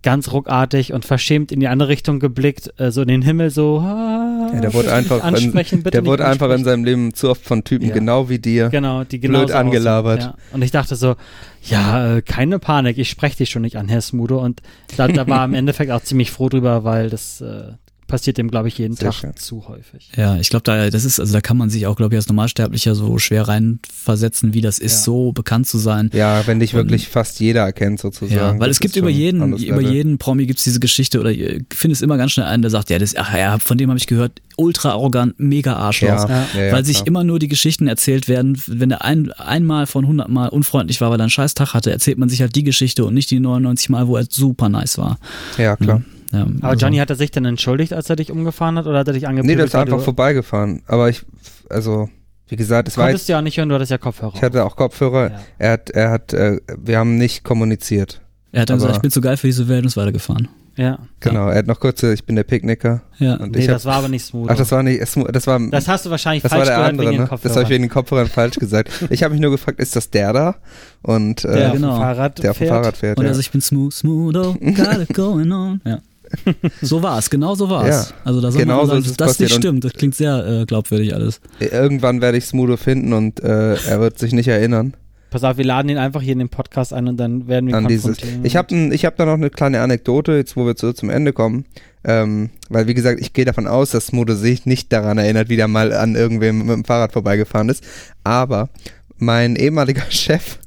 ganz 0.06 0.32
ruckartig 0.32 0.94
und 0.94 1.04
verschämt 1.04 1.52
in 1.52 1.60
die 1.60 1.68
andere 1.68 1.90
Richtung 1.90 2.20
geblickt, 2.20 2.72
äh, 2.80 2.92
so 2.92 3.02
in 3.02 3.08
den 3.08 3.24
Himmel, 3.24 3.50
so 3.50 3.80
ah, 3.80 4.52
Ja, 4.54 4.62
der 4.62 4.74
wurde 4.76 4.94
einfach, 4.94 5.18
in, 5.36 5.52
bitte 5.52 5.90
der 5.92 6.06
wurde 6.06 6.26
einfach 6.26 6.52
in 6.52 6.64
seinem 6.64 6.86
Leben 6.86 7.16
zu 7.16 7.28
oft 7.30 7.44
von 7.44 7.64
Typen 7.64 7.88
Ja. 7.88 7.94
genau 7.96 8.30
wie 8.30 8.38
dir. 8.38 8.70
Genau, 8.70 9.04
die 9.04 9.18
blöd 9.18 9.52
angelabert. 9.52 10.22
Ja. 10.22 10.36
Und 10.54 10.64
ich 10.64 10.70
dachte 10.70 10.96
so, 10.96 11.16
ja, 11.64 12.18
äh, 12.18 12.22
keine 12.22 12.60
Panik, 12.60 13.00
ich 13.00 13.10
spreche 13.10 13.38
dich 13.38 13.50
schon 13.50 13.64
nicht 13.64 13.78
an, 13.78 13.88
Herr 13.88 14.02
Smudo. 14.02 14.40
Und 14.40 14.62
da, 14.96 15.08
da 15.08 15.28
war 15.28 15.44
im 15.46 15.56
Endeffekt 15.56 15.90
auch 15.90 16.04
ziemlich 16.04 16.30
froh 16.30 16.50
drüber, 16.50 16.84
weil 16.84 17.10
das 17.10 17.42
äh, 17.42 17.72
passiert 18.08 18.38
dem, 18.38 18.52
glaube 18.52 18.68
ich, 18.68 18.78
jeden 18.78 18.96
Sehr 18.96 19.10
Tag 19.12 19.20
schön. 19.20 19.36
zu 19.36 19.68
häufig. 19.68 20.12
Ja, 20.16 20.38
ich 20.38 20.50
glaube, 20.50 20.64
da 20.64 20.90
das 20.90 21.06
ist, 21.06 21.20
also 21.20 21.34
da 21.34 21.42
kann 21.42 21.58
man 21.58 21.70
sich 21.70 21.88
auch, 21.88 21.96
glaube 21.96 22.14
ich, 22.14 22.18
als 22.18 22.28
Normalsterblicher 22.28 22.94
so 22.96 23.18
schwer 23.18 23.48
reinversetzen, 23.48 24.54
wie 24.54 24.62
das 24.62 24.80
ist, 24.80 24.94
Ja. 24.94 24.98
so 25.00 25.32
bekannt 25.32 25.68
zu 25.68 25.78
sein. 25.78 26.10
Ja, 26.14 26.46
wenn 26.46 26.60
dich 26.60 26.74
Und- 26.74 26.82
wirklich 26.82 27.08
fast 27.08 27.40
jeder 27.40 27.62
erkennt 27.62 28.00
sozusagen. 28.00 28.36
Ja, 28.36 28.52
weil 28.60 28.68
Das 28.68 28.78
es 28.78 28.80
gibt 28.80 28.96
über 28.96 29.10
jeden, 29.10 29.58
über 29.58 29.82
jeden 29.82 30.18
Promi 30.18 30.46
gibt's 30.46 30.64
diese 30.64 30.80
Geschichte 30.80 31.20
oder 31.20 31.32
ihr 31.32 31.62
findet 31.74 32.02
immer 32.02 32.18
ganz 32.18 32.34
schnell 32.34 32.46
einen, 32.46 32.62
der 32.62 32.72
sagt, 32.72 32.90
ja, 32.90 33.00
das, 33.00 33.16
ach 33.16 33.36
ja, 33.36 33.58
von 33.60 33.78
dem 33.78 33.90
habe 33.90 33.98
ich 33.98 34.08
gehört, 34.08 34.42
ultra 34.58 34.92
arrogant, 34.92 35.34
mega 35.40 35.74
Arschloch. 35.76 36.08
Ja, 36.08 36.30
Ja. 36.30 36.48
ja, 36.54 36.64
ja, 36.68 36.74
weil 36.74 36.86
sich 36.86 37.06
immer 37.08 37.24
nur 37.24 37.40
die 37.40 37.48
Geschichten 37.48 37.88
erzählt 37.88 38.28
werden, 38.28 38.62
wenn 38.68 38.92
er 38.92 39.04
ein, 39.04 39.32
einmal 39.34 39.86
von 39.88 40.06
100 40.06 40.30
Mal 40.30 40.48
unfreundlich 40.50 41.02
war, 41.02 41.10
weil 41.12 41.20
er 41.20 41.24
einen 41.24 41.30
scheiß 41.30 41.56
Tag 41.56 41.74
hatte, 41.74 41.92
erzählt 41.92 42.18
man 42.18 42.30
sich 42.30 42.42
halt 42.42 42.56
die 42.56 42.64
Geschichte 42.64 43.04
und 43.06 43.14
nicht 43.14 43.32
die 43.32 43.40
99 43.40 43.90
Mal, 43.90 44.08
wo 44.08 44.16
er 44.16 44.26
super 44.30 44.70
nice 44.70 44.98
war. 44.98 45.18
Ja, 45.58 45.76
klar. 45.76 46.02
Ja, 46.36 46.44
Aber 46.62 46.70
also- 46.70 46.86
Johnny, 46.86 46.98
hat 46.98 47.10
er 47.10 47.16
sich 47.16 47.32
denn 47.32 47.46
entschuldigt, 47.46 47.94
als 47.94 48.10
er 48.10 48.16
dich 48.16 48.32
umgefahren 48.32 48.78
hat 48.78 48.86
oder 48.88 49.00
hat 49.00 49.08
er 49.08 49.14
dich 49.14 49.24
Nee, 49.24 49.28
angepöbelt? 49.30 49.60
das 49.60 49.66
ist 49.68 49.74
weil 49.74 49.82
einfach 49.82 50.02
vorbeigefahren. 50.02 50.82
Aber 50.88 51.10
ich, 51.10 51.24
also, 51.70 52.10
wie 52.48 52.56
gesagt, 52.56 52.88
es 52.88 52.98
war 52.98 53.06
Konntest 53.08 53.28
du 53.28 53.34
ja 53.34 53.40
auch 53.40 53.44
nicht 53.44 53.58
hören, 53.58 53.70
du 53.70 53.76
hattest 53.76 53.92
ja 53.92 53.98
Kopfhörer. 53.98 54.34
ich 54.36 54.42
hatte 54.44 54.64
auch 54.66 54.76
Kopfhörer. 54.76 55.32
Ja. 55.32 55.40
Er 55.58 55.72
hat, 55.72 55.90
er 55.92 56.12
hat, 56.12 56.34
äh, 56.34 56.60
wir 56.78 56.98
haben 57.00 57.18
nicht 57.18 57.44
kommuniziert. 57.44 58.22
Er 58.52 58.62
hat 58.62 58.70
dann 58.70 58.76
aber- 58.76 58.88
gesagt, 58.88 58.98
ich 58.98 59.02
bin 59.02 59.12
zu 59.12 59.22
geil 59.22 59.38
für 59.38 59.48
diese 59.48 59.68
Welt 59.68 59.82
und 59.82 59.88
ist 59.88 59.98
weitergefahren. 59.98 60.48
ja. 60.78 61.00
Genau, 61.22 61.48
er 61.50 61.58
hat 61.58 61.68
noch 61.68 61.80
kurz, 61.80 62.04
äh, 62.04 62.14
ich 62.14 62.24
bin 62.26 62.36
der 62.36 62.44
Picknicker. 62.44 63.02
Ja. 63.18 63.36
Und 63.36 63.54
Nee, 63.54 63.60
ich 63.64 63.68
hab, 63.68 63.76
das 63.76 63.86
war 63.86 63.96
aber 63.96 64.10
nicht 64.10 64.24
smooth. 64.26 64.48
ach, 64.50 64.56
das 64.58 64.72
war 64.72 64.84
nicht, 64.84 65.02
das 65.02 65.48
war, 65.48 65.60
das 65.72 65.88
hast 65.88 66.06
du 66.06 66.10
wahrscheinlich 66.12 66.44
das 66.44 66.52
war 66.52 66.60
falsch 66.60 66.68
der 66.70 66.76
gehört 66.78 66.90
andere, 66.92 67.08
wegen 67.08 67.18
den 67.24 67.30
ne? 67.30 67.40
Das 67.42 67.52
habe 67.54 67.64
ich 67.64 67.70
wegen 67.70 67.84
den 67.84 67.90
Kopfhörern 67.90 68.28
falsch 68.28 68.58
gesagt. 68.58 68.92
Ich 69.10 69.24
habe 69.24 69.34
mich 69.34 69.42
nur 69.42 69.52
gefragt, 69.52 69.80
ist 69.80 69.96
das 69.96 70.10
der 70.12 70.32
da? 70.34 70.56
Und, 71.02 71.44
äh, 71.46 71.48
der 71.52 71.60
Ja, 71.60 71.66
auf 71.68 71.72
dem 71.74 71.82
genau. 71.82 71.98
Fahrrad 71.98 72.44
der 72.44 72.52
auf 72.52 72.58
dem 72.58 72.68
fährt. 72.68 72.70
Fahrrad 72.70 72.98
fährt. 72.98 73.18
Und 73.18 73.24
ja. 73.24 73.30
also 73.30 73.40
ich 73.42 73.52
bin 73.52 73.62
smooth, 73.62 73.94
smooth, 73.94 74.36
oh, 74.36 74.54
got 74.54 75.00
it 75.02 75.14
going 75.16 75.52
on. 75.52 75.82
Ja. 75.86 76.00
So 76.82 77.02
war 77.02 77.18
es, 77.18 77.30
genau 77.30 77.56
so 77.56 77.70
war 77.70 77.88
es. 77.88 78.10
Ja, 78.10 78.16
also 78.24 78.42
da 78.42 78.52
soll 78.52 78.62
genau 78.62 78.78
man 78.78 78.86
so 78.86 78.92
sagen, 78.92 79.02
ist 79.04 79.12
es 79.12 79.18
dass 79.18 79.28
das 79.30 79.40
nicht 79.40 79.54
stimmt. 79.54 79.84
Das 79.84 79.94
klingt 79.94 80.16
sehr 80.16 80.46
äh, 80.46 80.66
glaubwürdig 80.66 81.14
alles. 81.14 81.42
Irgendwann 81.60 82.22
werde 82.22 82.38
ich 82.38 82.46
Smudo 82.46 82.78
finden 82.78 83.14
und 83.14 83.42
äh, 83.42 83.76
er 83.76 84.00
wird 84.00 84.20
sich 84.20 84.34
nicht 84.34 84.48
erinnern 84.48 84.96
Pass 85.36 85.44
auf, 85.44 85.58
wir 85.58 85.66
laden 85.66 85.90
ihn 85.90 85.98
einfach 85.98 86.22
hier 86.22 86.32
in 86.32 86.40
den 86.40 86.48
Podcast 86.48 86.94
ein 86.94 87.10
und 87.10 87.18
dann 87.18 87.50
werden 87.50 87.68
wir 87.68 87.74
ihn 87.74 87.76
an 87.76 87.88
dieses. 87.90 88.18
konfrontieren. 88.18 88.46
Ich 88.46 88.56
habe 88.56 88.74
ich 88.74 89.04
hab 89.04 89.18
da 89.18 89.26
noch 89.26 89.34
eine 89.34 89.50
kleine 89.50 89.82
Anekdote, 89.82 90.32
jetzt 90.32 90.56
wo 90.56 90.66
wir 90.66 90.78
zu, 90.78 90.94
zum 90.94 91.10
Ende 91.10 91.34
kommen. 91.34 91.66
Ähm, 92.06 92.52
weil 92.70 92.88
wie 92.88 92.94
gesagt, 92.94 93.20
ich 93.20 93.34
gehe 93.34 93.44
davon 93.44 93.68
aus, 93.68 93.92
dass 93.92 94.08
Smudo 94.08 94.34
sich 94.34 94.66
nicht 94.66 94.94
daran 94.94 95.18
erinnert, 95.18 95.50
wie 95.50 95.58
der 95.58 95.68
mal 95.68 95.92
an 95.92 96.16
irgendwem 96.16 96.60
mit 96.60 96.70
dem 96.70 96.86
Fahrrad 96.86 97.12
vorbeigefahren 97.12 97.68
ist. 97.68 97.84
Aber 98.24 98.70
mein 99.18 99.58
ehemaliger 99.58 100.06
Chef, 100.10 100.58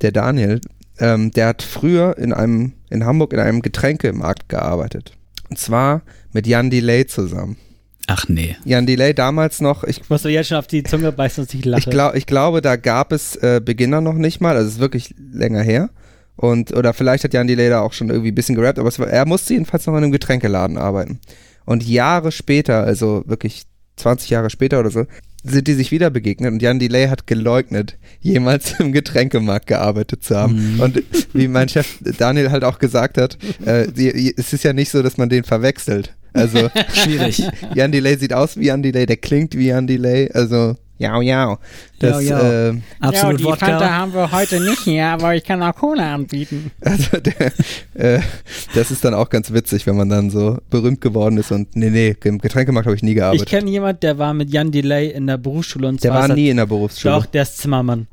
der 0.00 0.12
Daniel, 0.12 0.60
ähm, 1.00 1.30
der 1.30 1.48
hat 1.48 1.62
früher 1.62 2.16
in 2.18 2.32
einem 2.32 2.72
in 2.90 3.04
Hamburg 3.04 3.32
in 3.32 3.40
einem 3.40 3.62
Getränkemarkt 3.62 4.48
gearbeitet. 4.48 5.12
Und 5.50 5.58
zwar 5.58 6.02
mit 6.32 6.46
Jan 6.46 6.70
Delay 6.70 7.06
zusammen. 7.06 7.56
Ach 8.06 8.26
nee. 8.26 8.56
Jan 8.64 8.86
Delay 8.86 9.12
damals 9.12 9.60
noch, 9.60 9.84
ich 9.84 10.08
muss 10.08 10.24
mir 10.24 10.30
jetzt 10.30 10.48
schon 10.48 10.56
auf 10.56 10.66
die 10.66 10.82
Zunge 10.82 11.12
beißen 11.12 11.44
und 11.44 11.54
ich 11.54 11.64
lache. 11.64 11.80
Ich, 11.80 11.90
glaub, 11.90 12.14
ich 12.14 12.26
glaube, 12.26 12.62
da 12.62 12.76
gab 12.76 13.12
es 13.12 13.36
äh, 13.36 13.60
Beginner 13.62 14.00
noch 14.00 14.14
nicht 14.14 14.40
mal, 14.40 14.56
also 14.56 14.66
es 14.66 14.74
ist 14.74 14.80
wirklich 14.80 15.14
länger 15.18 15.62
her. 15.62 15.90
Und, 16.36 16.72
oder 16.72 16.94
vielleicht 16.94 17.24
hat 17.24 17.34
Jan 17.34 17.48
Delay 17.48 17.68
da 17.68 17.80
auch 17.80 17.92
schon 17.92 18.08
irgendwie 18.08 18.30
ein 18.30 18.34
bisschen 18.34 18.54
gerappt, 18.54 18.78
aber 18.78 18.88
es 18.88 18.98
war, 18.98 19.08
er 19.08 19.26
musste 19.26 19.52
jedenfalls 19.52 19.86
noch 19.86 19.94
in 19.94 20.04
einem 20.04 20.12
Getränkeladen 20.12 20.78
arbeiten. 20.78 21.20
Und 21.66 21.86
Jahre 21.86 22.32
später, 22.32 22.84
also 22.84 23.24
wirklich 23.26 23.64
20 23.96 24.30
Jahre 24.30 24.48
später 24.48 24.80
oder 24.80 24.90
so, 24.90 25.04
sind 25.44 25.68
die 25.68 25.74
sich 25.74 25.90
wieder 25.90 26.10
begegnet 26.10 26.52
und 26.52 26.62
Jan 26.62 26.78
Delay 26.78 27.08
hat 27.08 27.26
geleugnet, 27.26 27.96
jemals 28.20 28.74
im 28.80 28.92
Getränkemarkt 28.92 29.66
gearbeitet 29.66 30.24
zu 30.24 30.36
haben. 30.36 30.74
Mhm. 30.74 30.80
Und 30.80 31.02
wie 31.32 31.48
mein 31.48 31.68
Chef 31.68 31.98
Daniel 32.18 32.50
halt 32.50 32.64
auch 32.64 32.78
gesagt 32.78 33.18
hat, 33.18 33.38
äh, 33.64 33.90
die, 33.90 34.34
es 34.36 34.52
ist 34.52 34.64
ja 34.64 34.72
nicht 34.72 34.90
so, 34.90 35.02
dass 35.02 35.16
man 35.16 35.28
den 35.28 35.44
verwechselt. 35.44 36.14
Also 36.32 36.70
Schwierig. 36.92 37.42
Jan 37.74 37.92
Delay 37.92 38.16
sieht 38.16 38.32
aus 38.32 38.56
wie 38.56 38.66
Jan 38.66 38.82
Delay, 38.82 39.06
der 39.06 39.16
klingt 39.16 39.56
wie 39.56 39.68
Jan 39.68 39.86
Delay, 39.86 40.30
also 40.32 40.76
jau 40.98 41.20
jau. 41.22 41.58
Das, 42.00 42.22
Jau, 42.24 42.36
jau. 42.38 42.70
Äh, 42.70 42.80
Absolut 43.00 43.42
Wodka. 43.44 43.80
haben 43.98 44.12
wir 44.14 44.30
heute 44.30 44.60
nicht 44.60 44.80
hier, 44.82 45.06
aber 45.06 45.34
ich 45.34 45.42
kann 45.44 45.62
auch 45.62 45.74
Cola 45.74 46.14
anbieten. 46.14 46.70
also 46.80 47.18
der, 47.18 47.52
äh, 47.94 48.20
das 48.74 48.90
ist 48.90 49.04
dann 49.04 49.14
auch 49.14 49.30
ganz 49.30 49.52
witzig, 49.52 49.86
wenn 49.86 49.96
man 49.96 50.08
dann 50.08 50.30
so 50.30 50.58
berühmt 50.70 51.00
geworden 51.00 51.38
ist 51.38 51.50
und 51.52 51.74
nee, 51.76 51.90
nee, 51.90 52.14
im 52.24 52.38
Getränkemarkt 52.38 52.86
habe 52.86 52.96
ich 52.96 53.02
nie 53.02 53.10
Ich 53.10 53.16
gearbeitet. 53.16 53.48
kenne 53.48 53.70
jemanden, 53.70 54.00
der 54.00 54.18
war 54.18 54.34
mit 54.34 54.50
Jan 54.50 54.70
Delay 54.70 55.08
in 55.10 55.26
der 55.26 55.38
Berufsschule 55.38 55.88
und 55.88 56.02
der 56.04 56.10
zwar 56.10 56.18
war 56.20 56.24
ist 56.26 56.30
er- 56.30 56.36
nie 56.36 56.48
in 56.50 56.56
der 56.58 56.66
Berufsschule. 56.66 57.14
Doch, 57.14 57.26
der 57.26 57.42
ist 57.42 57.58
Zimmermann. 57.58 58.06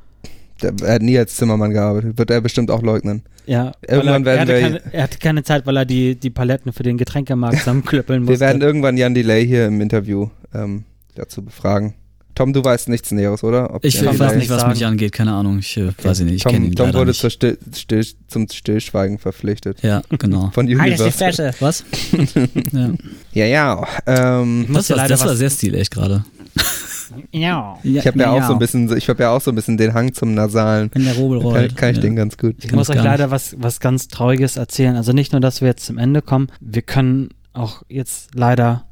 Der, 0.62 0.74
er 0.84 0.94
hat 0.96 1.02
nie 1.02 1.18
als 1.18 1.36
Zimmermann 1.36 1.72
gearbeitet. 1.72 2.18
Wird 2.18 2.32
er 2.32 2.40
bestimmt 2.42 2.72
auch 2.72 2.82
leugnen. 2.82 3.24
Ja, 3.46 3.74
Irgendwann 3.88 4.24
er, 4.24 4.26
werden 4.26 4.38
er, 4.38 4.42
hatte 4.42 4.74
wir- 4.74 4.80
keine, 4.80 4.94
er 4.94 5.04
hatte 5.04 5.18
keine 5.20 5.44
Zeit, 5.44 5.66
weil 5.68 5.78
er 5.78 5.86
die, 5.86 6.16
die 6.16 6.30
Paletten 6.30 6.72
für 6.74 6.84
den 6.84 6.98
Getränkemarkt 6.98 7.58
zusammenklöppeln 7.60 8.22
musste. 8.24 8.34
Wir 8.36 8.40
werden 8.40 8.62
irgendwann 8.62 8.98
Jan 8.98 9.14
Delay 9.14 9.46
hier 9.46 9.68
im 9.68 9.82
Interview 9.82 10.30
ähm, 10.54 10.86
dazu 11.16 11.44
befragen. 11.44 11.94
Tom, 12.36 12.52
du 12.52 12.64
weißt 12.64 12.90
nichts 12.90 13.12
Näheres, 13.12 13.44
oder? 13.44 13.74
Ob 13.74 13.84
Ich 13.86 14.04
weiß 14.06 14.36
nicht, 14.36 14.50
was 14.50 14.62
sagen. 14.62 14.78
dir 14.78 14.88
angeht, 14.88 15.14
keine 15.14 15.34
Ahnung. 15.34 15.60
Ich 15.60 15.78
äh, 15.78 15.92
weiß 16.04 16.20
ich 16.20 16.26
nicht, 16.26 16.36
ich 16.36 16.44
Tom, 16.44 16.52
kenne 16.52 16.66
ihn 16.68 16.76
Tom 16.76 16.94
wurde 16.94 17.12
nicht. 17.12 17.22
zur 17.22 17.30
Still, 17.30 17.58
Still, 17.74 18.06
zum 18.28 18.48
Stillschweigen 18.50 19.18
verpflichtet. 19.20 19.82
Ja, 19.82 20.02
genau. 20.10 20.52
Von 20.54 20.68
Universal. 20.68 21.54
Was? 21.62 21.86
ja. 22.72 22.92
Ja, 23.34 23.46
ja. 23.46 23.88
Ähm, 24.06 24.68
Das, 24.72 24.90
war, 24.90 25.08
das 25.08 25.22
war 25.26 25.36
sehr 25.36 25.50
stilecht 25.50 25.92
gerade. 25.92 26.26
Ja. 27.32 27.78
Ich 27.84 28.06
habe 28.06 28.20
ja, 28.20 28.32
auch 28.32 28.44
so 28.46 28.54
ein 28.54 28.60
bisschen, 28.60 28.96
ich 28.98 29.08
habe 29.10 29.24
ja 29.24 29.30
auch 29.32 29.42
so 29.42 29.52
ein 29.52 29.56
bisschen 29.56 29.78
den 29.78 29.94
Hang 29.94 30.14
zum 30.14 30.34
Nasalen. 30.34 30.90
Wenn 30.94 31.06
der 31.06 31.16
Robel 31.16 31.40
rollt. 31.40 31.70
Kann, 31.70 31.76
kann 31.76 31.90
ich 31.92 31.98
ja. 31.98 32.02
den 32.02 32.16
ganz 32.16 32.38
gut. 32.38 32.56
Ich 32.60 32.68
kann 32.68 32.78
muss 32.78 32.90
euch 32.90 33.02
leider 33.02 33.32
was, 33.32 33.56
was 33.60 33.80
ganz 33.80 34.08
Trauriges 34.08 34.58
erzählen. 34.58 34.96
Also 34.96 35.14
nicht 35.14 35.32
nur, 35.32 35.42
dass 35.42 35.62
wir 35.62 35.70
jetzt 35.70 35.86
zum 35.86 35.98
Ende 35.98 36.22
kommen, 36.22 36.48
wir 36.60 36.82
können 36.82 37.30
auch 37.54 37.84
jetzt 37.88 38.36
leider 38.36 38.86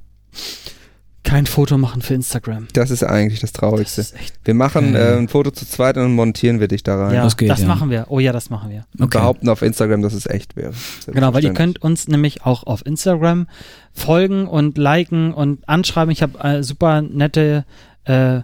Kein 1.23 1.45
Foto 1.45 1.77
machen 1.77 2.01
für 2.01 2.13
Instagram. 2.15 2.67
Das 2.73 2.91
ist 2.91 3.01
eigentlich 3.03 3.39
das 3.39 3.53
Traurigste. 3.53 4.01
Das 4.01 4.11
ist 4.11 4.19
echt, 4.19 4.35
wir 4.43 4.53
machen 4.53 4.93
äh, 4.93 5.15
ein 5.17 5.29
Foto 5.29 5.51
zu 5.51 5.65
zweit 5.65 5.95
und 5.95 6.03
dann 6.03 6.15
montieren 6.15 6.59
wir 6.59 6.67
dich 6.67 6.83
da 6.83 6.97
rein. 6.97 7.13
ja, 7.15 7.23
das 7.23 7.37
geht, 7.37 7.57
ja. 7.57 7.65
machen 7.65 7.89
wir. 7.89 8.07
Oh 8.09 8.19
ja, 8.19 8.33
das 8.33 8.49
machen 8.49 8.69
wir. 8.69 8.85
Und 8.99 9.09
behaupten 9.11 9.47
auf 9.47 9.61
Instagram, 9.61 10.01
dass 10.01 10.13
es 10.13 10.25
echt 10.25 10.55
wäre. 10.57 10.73
Genau, 11.07 11.33
weil 11.33 11.43
ihr 11.43 11.53
könnt 11.53 11.81
uns 11.81 12.07
nämlich 12.09 12.45
auch 12.45 12.63
auf 12.67 12.85
Instagram 12.85 13.47
folgen 13.93 14.47
und 14.47 14.77
liken 14.77 15.33
und 15.33 15.67
anschreiben. 15.69 16.11
Ich 16.11 16.21
habe 16.21 16.37
äh, 16.39 16.61
super 16.63 17.01
nette 17.01 17.65
äh, 18.03 18.41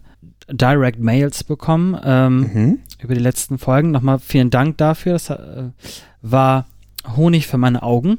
Direct 0.51 0.99
Mails 0.99 1.43
bekommen 1.43 1.97
ähm, 2.03 2.39
Mhm. 2.53 2.79
über 3.03 3.13
die 3.13 3.19
letzten 3.21 3.57
Folgen. 3.57 3.91
Nochmal 3.91 4.19
vielen 4.19 4.49
Dank 4.49 4.77
dafür. 4.77 5.13
Das 5.13 5.29
äh, 5.29 5.63
war 6.21 6.65
Honig 7.15 7.45
für 7.47 7.57
meine 7.57 7.83
Augen. 7.83 8.17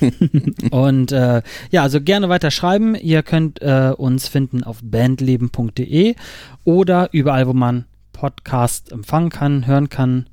und 0.70 1.12
äh, 1.12 1.42
ja, 1.70 1.82
also 1.82 2.00
gerne 2.00 2.28
weiter 2.28 2.50
schreiben. 2.50 2.94
Ihr 2.94 3.22
könnt 3.22 3.60
äh, 3.62 3.92
uns 3.96 4.28
finden 4.28 4.64
auf 4.64 4.78
bandleben.de 4.82 6.14
oder 6.64 7.08
überall, 7.12 7.46
wo 7.46 7.52
man 7.52 7.84
Podcast 8.12 8.92
empfangen 8.92 9.30
kann, 9.30 9.66
hören 9.66 9.88
kann. 9.88 10.26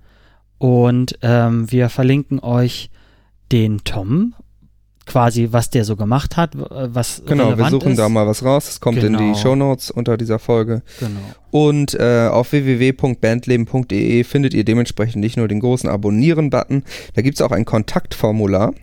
Und 0.57 1.18
ähm, 1.22 1.72
wir 1.72 1.89
verlinken 1.89 2.39
euch 2.39 2.89
den 3.51 3.84
Tom, 3.86 4.36
quasi 5.05 5.47
was 5.51 5.70
der 5.72 5.86
so 5.86 5.95
gemacht 5.95 6.36
hat, 6.38 6.53
äh, 6.53 6.60
was 6.93 7.24
Genau, 7.26 7.57
wir 7.57 7.70
suchen 7.70 7.93
ist. 7.93 7.97
da 7.97 8.10
mal 8.10 8.28
was 8.28 8.43
raus. 8.43 8.68
Es 8.70 8.80
kommt 8.80 8.97
in 8.97 9.14
Genau. 9.14 9.34
die 9.34 9.39
Shownotes 9.39 9.89
unter 9.89 10.18
dieser 10.18 10.38
Folge. 10.38 10.84
Genau. 10.99 11.20
Und 11.51 11.93
äh, 11.95 12.28
auf 12.28 12.51
www.bandleben.de 12.51 14.24
findet 14.24 14.53
ihr 14.53 14.66
dementsprechend 14.66 15.22
nicht 15.22 15.38
nur 15.38 15.47
den 15.47 15.62
großen 15.62 15.89
Abonnieren-Button, 15.89 16.84
da 17.16 17.22
gibt 17.22 17.36
es 17.38 17.41
auch 17.41 17.51
ein 17.51 17.66
Kontaktformular. 17.66 18.74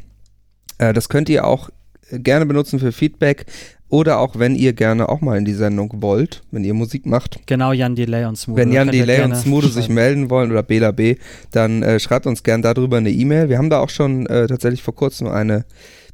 Äh, 0.79 0.93
das 0.93 1.09
könnt 1.09 1.29
ihr 1.29 1.47
auch 1.47 1.71
gerne 2.11 2.47
benutzen 2.47 2.79
für 2.79 2.93
Feedback 2.93 3.47
oder 3.89 4.19
auch 4.19 4.39
wenn 4.39 4.55
ihr 4.57 4.73
gerne 4.73 5.09
auch 5.09 5.21
mal 5.21 5.39
in 5.39 5.45
die 5.45 5.55
Sendung 5.55 5.91
wollt, 6.03 6.43
wenn 6.51 6.65
ihr 6.65 6.75
Musik 6.75 7.07
macht. 7.07 7.41
Genau, 7.47 7.73
Jan 7.73 7.95
Delay 7.95 8.25
und 8.25 8.37
Smooth. 8.37 8.57
Wenn 8.57 8.73
Jan 8.73 8.91
Delay 8.91 9.17
und 9.23 9.31
gerne 9.31 9.37
Smudo 9.43 9.69
sich 9.69 9.89
melden 9.89 10.29
wollen 10.31 10.51
oder 10.51 10.63
Bela 10.63 10.91
B, 10.91 11.17
dann 11.53 11.83
äh, 11.83 12.01
schreibt 12.01 12.27
uns 12.27 12.43
gern 12.43 12.63
darüber 12.63 12.97
eine 12.97 13.11
E-Mail. 13.11 13.49
Wir 13.49 13.59
haben 13.59 13.71
da 13.71 13.79
auch 13.81 13.91
schon 13.91 14.27
äh, 14.27 14.47
tatsächlich 14.47 14.83
vor 14.83 14.95
kurzem 14.95 15.29
eine 15.29 15.65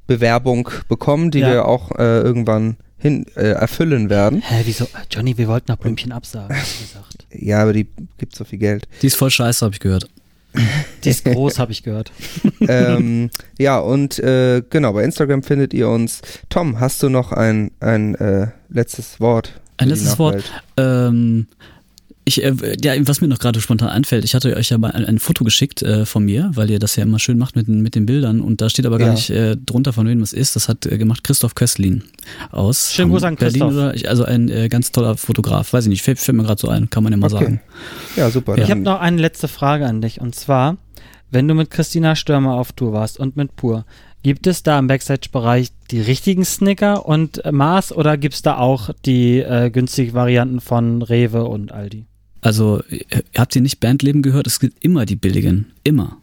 Bewerbung 0.06 0.68
bekommen, 0.88 1.30
die 1.30 1.40
Ja. 1.40 1.52
wir 1.52 1.66
auch 1.66 1.92
äh, 1.92 2.20
irgendwann 2.20 2.76
hin 2.98 3.26
äh, 3.36 3.52
erfüllen 3.52 4.10
werden. 4.10 4.42
Hä, 4.46 4.62
wieso? 4.64 4.84
Äh, 4.84 4.88
Johnny, 5.10 5.36
wir 5.38 5.48
wollten 5.48 5.70
noch 5.72 5.78
Blümchen 5.78 6.12
absagen, 6.12 6.54
hast 6.56 6.80
du 6.80 6.84
gesagt. 6.84 7.26
Ja, 7.32 7.62
aber 7.62 7.72
die 7.72 7.86
gibt 8.18 8.36
so 8.36 8.44
viel 8.44 8.58
Geld. 8.58 8.86
Die 9.00 9.06
ist 9.06 9.16
voll 9.16 9.30
scheiße, 9.30 9.64
habe 9.64 9.74
ich 9.74 9.80
gehört. 9.80 10.08
Die 11.04 11.08
ist 11.08 11.24
groß, 11.24 11.58
habe 11.58 11.72
ich 11.72 11.82
gehört. 11.82 12.12
ähm, 12.60 13.30
ja, 13.58 13.78
und 13.78 14.18
äh, 14.18 14.62
genau, 14.68 14.92
bei 14.92 15.04
Instagram 15.04 15.42
findet 15.42 15.72
ihr 15.74 15.88
uns. 15.88 16.20
Tom, 16.48 16.78
hast 16.78 17.02
du 17.02 17.08
noch 17.08 17.32
ein, 17.32 17.70
ein 17.80 18.14
äh, 18.16 18.48
letztes 18.68 19.20
Wort? 19.20 19.60
Ein 19.78 19.88
letztes 19.88 20.18
Wort? 20.18 20.44
Ähm, 20.76 21.46
ich, 22.24 22.42
äh, 22.44 22.54
ja, 22.82 22.92
was 23.08 23.20
mir 23.20 23.28
noch 23.28 23.38
gerade 23.40 23.60
spontan 23.60 23.88
einfällt, 23.88 24.24
ich 24.24 24.34
hatte 24.34 24.54
euch 24.56 24.70
ja 24.70 24.78
mal 24.78 24.92
ein, 24.92 25.04
ein 25.04 25.18
Foto 25.18 25.42
geschickt 25.44 25.82
äh, 25.82 26.06
von 26.06 26.24
mir, 26.24 26.50
weil 26.54 26.70
ihr 26.70 26.78
das 26.78 26.94
ja 26.96 27.02
immer 27.02 27.18
schön 27.18 27.36
macht 27.38 27.56
mit, 27.56 27.66
den- 27.66 27.80
mit 27.82 27.94
den 27.94 28.06
Bildern 28.06 28.40
und 28.40 28.60
da 28.60 28.68
steht 28.70 28.86
aber 28.86 28.98
gar 28.98 29.08
Ja. 29.08 29.14
nicht 29.14 29.30
äh, 29.30 29.56
drunter, 29.56 29.92
von 29.92 30.06
wem 30.06 30.20
das 30.20 30.32
ist. 30.32 30.54
Das 30.54 30.68
hat 30.68 30.86
äh, 30.86 30.98
gemacht 30.98 31.24
Christoph 31.24 31.54
Köstlin 31.54 32.04
aus 32.52 32.92
Schönen 32.92 33.10
Gruß 33.10 33.24
an 33.24 33.36
Berlin. 33.36 33.60
Christoph. 33.60 33.72
Oder, 33.72 33.94
ich- 33.94 34.08
also 34.08 34.24
ein 34.24 34.48
äh, 34.48 34.68
ganz 34.68 34.92
toller 34.92 35.16
Fotograf. 35.16 35.72
Weiß 35.72 35.84
ich 35.84 35.90
nicht, 35.90 36.02
fällt, 36.02 36.18
fällt 36.20 36.36
mir 36.36 36.44
gerade 36.44 36.60
so 36.60 36.68
ein, 36.68 36.90
kann 36.90 37.02
man 37.02 37.12
ja 37.12 37.16
mal 37.16 37.32
Okay. 37.32 37.44
sagen. 37.44 37.60
Ja, 38.16 38.30
super. 38.30 38.54
Ich 38.54 38.62
dann- 38.62 38.70
habe 38.70 38.80
noch 38.80 39.00
eine 39.00 39.20
letzte 39.20 39.48
Frage 39.48 39.86
an 39.86 40.00
dich 40.00 40.20
und 40.20 40.34
zwar, 40.34 40.76
wenn 41.30 41.48
du 41.48 41.54
mit 41.54 41.70
Christina 41.70 42.14
Stürmer 42.14 42.54
auf 42.54 42.72
Tour 42.72 42.92
warst 42.92 43.18
und 43.18 43.36
mit 43.36 43.56
Pur, 43.56 43.84
gibt 44.22 44.46
es 44.46 44.62
da 44.62 44.78
im 44.78 44.86
Backstage-Bereich 44.86 45.70
die 45.90 46.00
richtigen 46.00 46.44
Snicker 46.44 47.06
und 47.06 47.42
Mars 47.50 47.90
oder 47.90 48.16
gibt 48.16 48.34
es 48.34 48.42
da 48.42 48.58
auch 48.58 48.90
die 49.04 49.38
äh, 49.40 49.70
günstigen 49.70 50.12
Varianten 50.14 50.60
von 50.60 51.02
Rewe 51.02 51.42
und 51.44 51.72
Aldi? 51.72 52.04
Also, 52.42 52.82
äh, 52.90 53.22
habt 53.36 53.56
ihr 53.56 53.62
nicht 53.62 53.80
Bandleben 53.80 54.20
gehört? 54.20 54.46
Es 54.46 54.60
gibt 54.60 54.84
immer 54.84 55.06
die 55.06 55.16
billigen. 55.16 55.66
Immer. 55.84 56.18